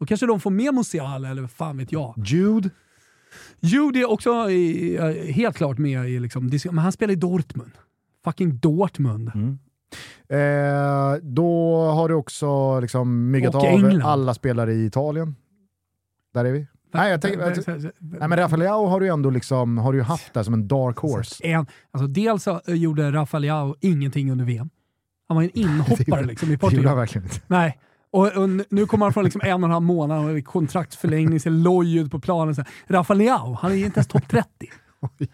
Då 0.00 0.06
kanske 0.06 0.26
de 0.26 0.40
får 0.40 0.50
med 0.50 0.74
Musiala 0.74 1.28
eller 1.28 1.42
vad 1.42 1.50
fan 1.50 1.76
vet 1.78 1.92
jag. 1.92 2.14
Jude, 2.26 2.70
Jude 3.60 3.98
är 3.98 4.10
också 4.10 4.50
i, 4.50 4.96
eh, 4.96 5.32
helt 5.34 5.56
klart 5.56 5.78
med 5.78 6.10
i 6.10 6.20
liksom, 6.20 6.50
men 6.64 6.78
han 6.78 6.92
spelar 6.92 7.12
i 7.12 7.16
Dortmund. 7.16 7.72
Fucking 8.24 8.58
Dortmund. 8.58 9.28
eh, 10.28 11.14
då 11.22 11.76
har 11.86 12.08
du 12.08 12.14
också 12.14 12.80
liksom 12.80 13.30
myggat 13.30 13.54
av 13.54 13.64
England. 13.64 14.02
alla 14.02 14.34
spelare 14.34 14.72
i 14.74 14.84
Italien. 14.86 15.34
Där 16.34 16.44
är 16.44 16.52
vi. 16.52 16.66
Nej, 16.92 17.10
jag 17.10 17.22
tänker, 17.22 17.40
jag, 17.40 17.92
nej 17.98 18.28
men 18.28 18.36
Rafael 18.38 18.60
Leao 18.60 18.86
har 18.86 19.00
du 19.00 19.06
ju 19.06 19.12
ändå 19.12 19.30
liksom, 19.30 19.78
har 19.78 19.92
du 19.92 20.02
haft 20.02 20.34
där 20.34 20.42
som 20.42 20.54
en 20.54 20.68
dark 20.68 20.96
horse. 20.98 21.46
En, 21.46 21.66
alltså 21.90 22.06
dels 22.06 22.42
så 22.42 22.60
gjorde 22.66 23.12
Rafael 23.12 23.42
Leao 23.42 23.76
ingenting 23.80 24.30
under 24.32 24.44
VM. 24.44 24.70
Han 25.28 25.36
var 25.36 25.42
en 25.44 25.50
inhoppare 25.58 26.24
liksom, 26.24 26.48
i 26.48 26.50
Det 26.50 26.52
gjorde 26.52 26.58
Portugal. 26.58 26.96
verkligen 26.96 27.24
inte. 27.26 27.40
Nej. 27.46 27.78
Och, 28.10 28.26
och 28.26 28.48
nu 28.70 28.86
kommer 28.86 29.06
han 29.06 29.12
från 29.12 29.24
liksom 29.24 29.40
en 29.44 29.52
och 29.64 29.68
en 29.68 29.72
halv 29.72 29.84
månad 29.84 30.30
och 30.36 30.44
kontraktsförlängning, 30.44 31.40
ser 31.40 31.50
loj 31.50 31.96
ut 31.96 32.10
på 32.10 32.18
planen. 32.20 32.54
Så 32.54 32.60
här. 32.62 32.70
Rafael 32.86 33.18
Leao, 33.18 33.52
han 33.60 33.72
är 33.72 33.76
inte 33.76 33.98
ens 33.98 34.08
topp 34.08 34.28
30. 34.28 34.48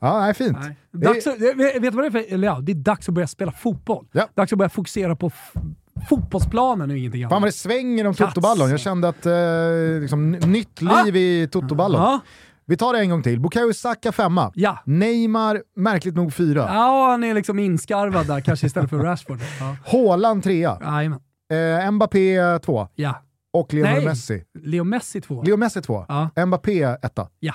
Ja, 0.00 0.20
nej, 0.20 0.34
fint. 0.34 0.58
Nej. 0.60 0.76
Dags 0.92 1.26
att, 1.26 1.40
vet 1.40 1.82
du 1.82 1.90
vad 1.90 2.04
det 2.12 2.18
är 2.18 2.28
för 2.30 2.36
Leao? 2.36 2.60
Det 2.60 2.72
är 2.72 2.76
dags 2.76 3.08
att 3.08 3.14
börja 3.14 3.26
spela 3.26 3.52
fotboll. 3.52 4.06
Ja. 4.12 4.28
Dags 4.34 4.52
att 4.52 4.58
börja 4.58 4.68
fokusera 4.68 5.16
på 5.16 5.30
fotbollsplanen 6.08 6.90
och 6.90 6.96
ingenting 6.96 7.22
Fan 7.22 7.28
vad 7.30 7.36
annat. 7.36 7.48
det 7.48 7.52
svänger 7.52 8.06
om. 8.06 8.14
Totoballon. 8.14 8.70
Jag 8.70 8.80
kände 8.80 9.08
att 9.08 9.26
eh, 9.26 9.32
liksom, 10.00 10.30
nytt 10.30 10.80
Ah. 10.90 11.02
liv 11.02 11.16
i 11.16 11.48
Totoballon. 11.52 12.00
Ja. 12.02 12.20
Vi 12.66 12.76
tar 12.76 12.92
det 12.92 12.98
en 12.98 13.10
gång 13.10 13.22
till. 13.22 13.40
Bukayo 13.40 13.72
Saka 13.72 14.12
femma. 14.12 14.52
Ja. 14.54 14.78
Neymar, 14.86 15.62
märkligt 15.76 16.14
nog 16.16 16.34
fyra. 16.34 16.66
ja, 16.68 17.10
han 17.10 17.24
är 17.24 17.34
liksom 17.34 17.58
inskarvad 17.58 18.26
där 18.26 18.40
kanske 18.40 18.66
istället 18.66 18.90
för 18.90 18.98
Rashford. 18.98 19.38
Ja. 19.60 19.76
Haaland 19.86 20.42
trea. 20.44 20.78
Jajamän. 20.82 21.20
Eh, 21.84 21.90
Mbappé 21.90 22.58
två. 22.58 22.88
Ja. 22.94 23.22
Och 23.52 23.74
Lionel 23.74 23.94
Nej. 23.94 24.04
Messi. 24.04 24.44
Leo 24.62 24.84
Messi 24.84 25.20
två. 25.20 25.42
Leo 25.42 25.56
Messi 25.56 25.82
två. 25.82 26.04
Ja. 26.08 26.46
Mbappé 26.46 26.82
etta. 26.82 27.28
Ja. 27.40 27.54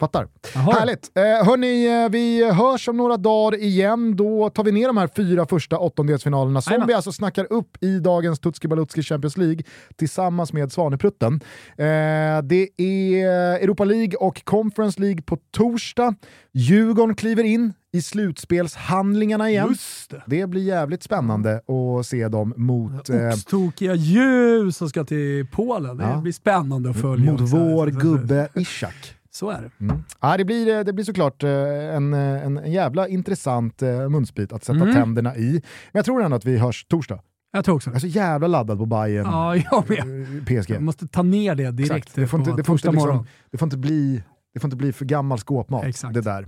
Fattar. 0.00 0.28
Jaha. 0.54 0.72
Härligt. 0.78 1.10
Eh, 1.14 1.22
hörni, 1.46 2.02
eh, 2.04 2.10
vi 2.10 2.50
hörs 2.52 2.88
om 2.88 2.96
några 2.96 3.16
dagar 3.16 3.58
igen. 3.58 4.16
Då 4.16 4.50
tar 4.50 4.64
vi 4.64 4.72
ner 4.72 4.86
de 4.86 4.96
här 4.96 5.08
fyra 5.16 5.46
första 5.46 5.78
åttondelsfinalerna 5.78 6.60
som 6.62 6.70
Jajamän. 6.70 6.88
vi 6.88 6.94
alltså 6.94 7.12
snackar 7.12 7.52
upp 7.52 7.82
i 7.84 7.98
dagens 7.98 8.40
Tutski 8.40 8.68
Balutski 8.68 9.02
Champions 9.02 9.36
League 9.36 9.62
tillsammans 9.96 10.52
med 10.52 10.72
Svaneprutten. 10.72 11.34
Eh, 11.76 12.42
det 12.42 12.68
är 12.76 13.26
Europa 13.62 13.84
League 13.84 14.14
och 14.16 14.44
Conference 14.44 15.00
League 15.00 15.22
på 15.22 15.38
torsdag. 15.50 16.14
Djurgården 16.52 17.14
kliver 17.16 17.44
in 17.44 17.72
i 17.92 18.02
slutspelshandlingarna 18.02 19.50
igen. 19.50 19.74
Det. 20.10 20.22
Det 20.26 20.46
blir 20.46 20.62
jävligt 20.62 21.02
spännande 21.02 21.54
att 21.98 22.06
se 22.06 22.28
dem 22.28 22.54
mot, 22.56 23.10
eh, 23.10 23.28
Oxtokiga 23.28 23.94
ljus 23.94 24.76
som 24.76 24.88
ska 24.88 25.04
till 25.04 25.46
Polen. 25.52 25.96
Det 25.96 26.04
Ja. 26.04 26.20
blir 26.20 26.32
spännande 26.32 26.90
att 26.90 27.00
följa. 27.00 27.32
mot 27.32 27.40
vår 27.40 27.86
gubbe 27.86 28.48
Ishak. 28.54 29.14
Så 29.32 29.50
är 29.50 29.62
det. 29.62 29.84
Mm. 29.84 30.02
Ja, 30.20 30.36
det, 30.36 30.44
blir, 30.44 30.84
det 30.84 30.92
blir 30.92 31.04
såklart 31.04 31.42
eh, 31.42 31.50
en, 31.96 32.14
en, 32.14 32.58
en 32.58 32.72
jävla 32.72 33.08
intressant 33.08 33.82
eh, 33.82 34.08
munsbit 34.08 34.52
att 34.52 34.64
sätta 34.64 34.80
Mm. 34.80 34.94
tänderna 34.94 35.36
i. 35.36 35.50
Men 35.52 35.98
jag 35.98 36.04
tror 36.04 36.22
ändå 36.22 36.36
att 36.36 36.44
vi 36.44 36.58
hörs 36.58 36.84
torsdag. 36.84 37.20
Jag 37.52 37.64
tror 37.64 37.74
också 37.76 37.90
Jag 37.90 37.96
är 37.96 38.00
så 38.00 38.06
jävla 38.06 38.46
laddad 38.46 38.78
på 38.78 38.86
Bayern 38.86 39.26
Ja, 39.26 39.56
jag 39.56 39.88
med. 39.90 39.98
eh, 39.98 40.44
PSG. 40.62 40.70
Jag 40.74 40.82
måste 40.82 41.08
ta 41.08 41.22
ner 41.22 41.54
det 41.54 41.70
direkt 41.70 41.90
Exakt. 41.96 42.14
Det 42.14 42.26
får 42.26 42.40
inte, 42.40 42.52
det 42.52 42.64
får 42.64 42.74
liksom, 42.74 43.26
det 43.50 43.58
får 43.58 43.66
inte 43.66 43.78
bli 43.78 44.22
det 44.54 44.60
får 44.60 44.68
inte 44.68 44.76
bli 44.76 44.92
för 44.92 45.04
gammal 45.04 45.38
skåpmat. 45.38 45.84
Exakt. 45.84 46.14
Det 46.14 46.20
där. 46.20 46.46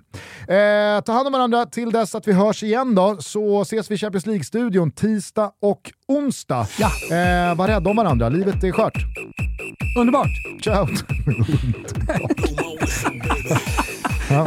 Eh, 0.97 1.01
ta 1.01 1.13
hand 1.13 1.27
om 1.27 1.33
varandra 1.33 1.67
till 1.67 1.91
dess 1.91 2.15
att 2.15 2.29
vi 2.29 2.33
hörs 2.33 2.63
igen 2.63 2.95
då, 2.95 3.17
så 3.21 3.63
ses 3.63 3.91
vi 3.91 3.95
i 3.95 3.99
Champions 3.99 4.27
League-studion 4.27 4.91
tisdag 4.91 5.51
och 5.63 5.93
onsdag. 6.09 6.67
Ja. 6.79 6.87
Eh, 7.17 7.55
var 7.55 7.69
rädda 7.69 7.91
om 7.91 7.97
varandra, 7.97 8.29
livet 8.29 8.65
är 8.65 8.73
skört. 8.73 8.99
Underbart! 9.99 10.29
Ciao! 10.63 10.89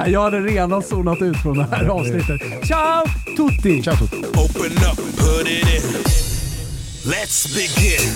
Jag 0.08 0.22
hade 0.22 0.40
redan 0.40 0.84
zonat 0.84 1.22
ut 1.22 1.38
från 1.38 1.58
det 1.58 1.68
här 1.72 1.86
avsnittet. 1.86 2.42
Ciao 2.68 3.06
tutti! 3.38 3.84
Ciao 3.84 3.96
tutti. 3.96 4.18
Open 4.18 4.72
up, 4.72 4.98
put 5.18 5.48
it 5.48 5.68
in. 5.76 5.82
Let's 7.12 7.56
begin. 7.56 8.16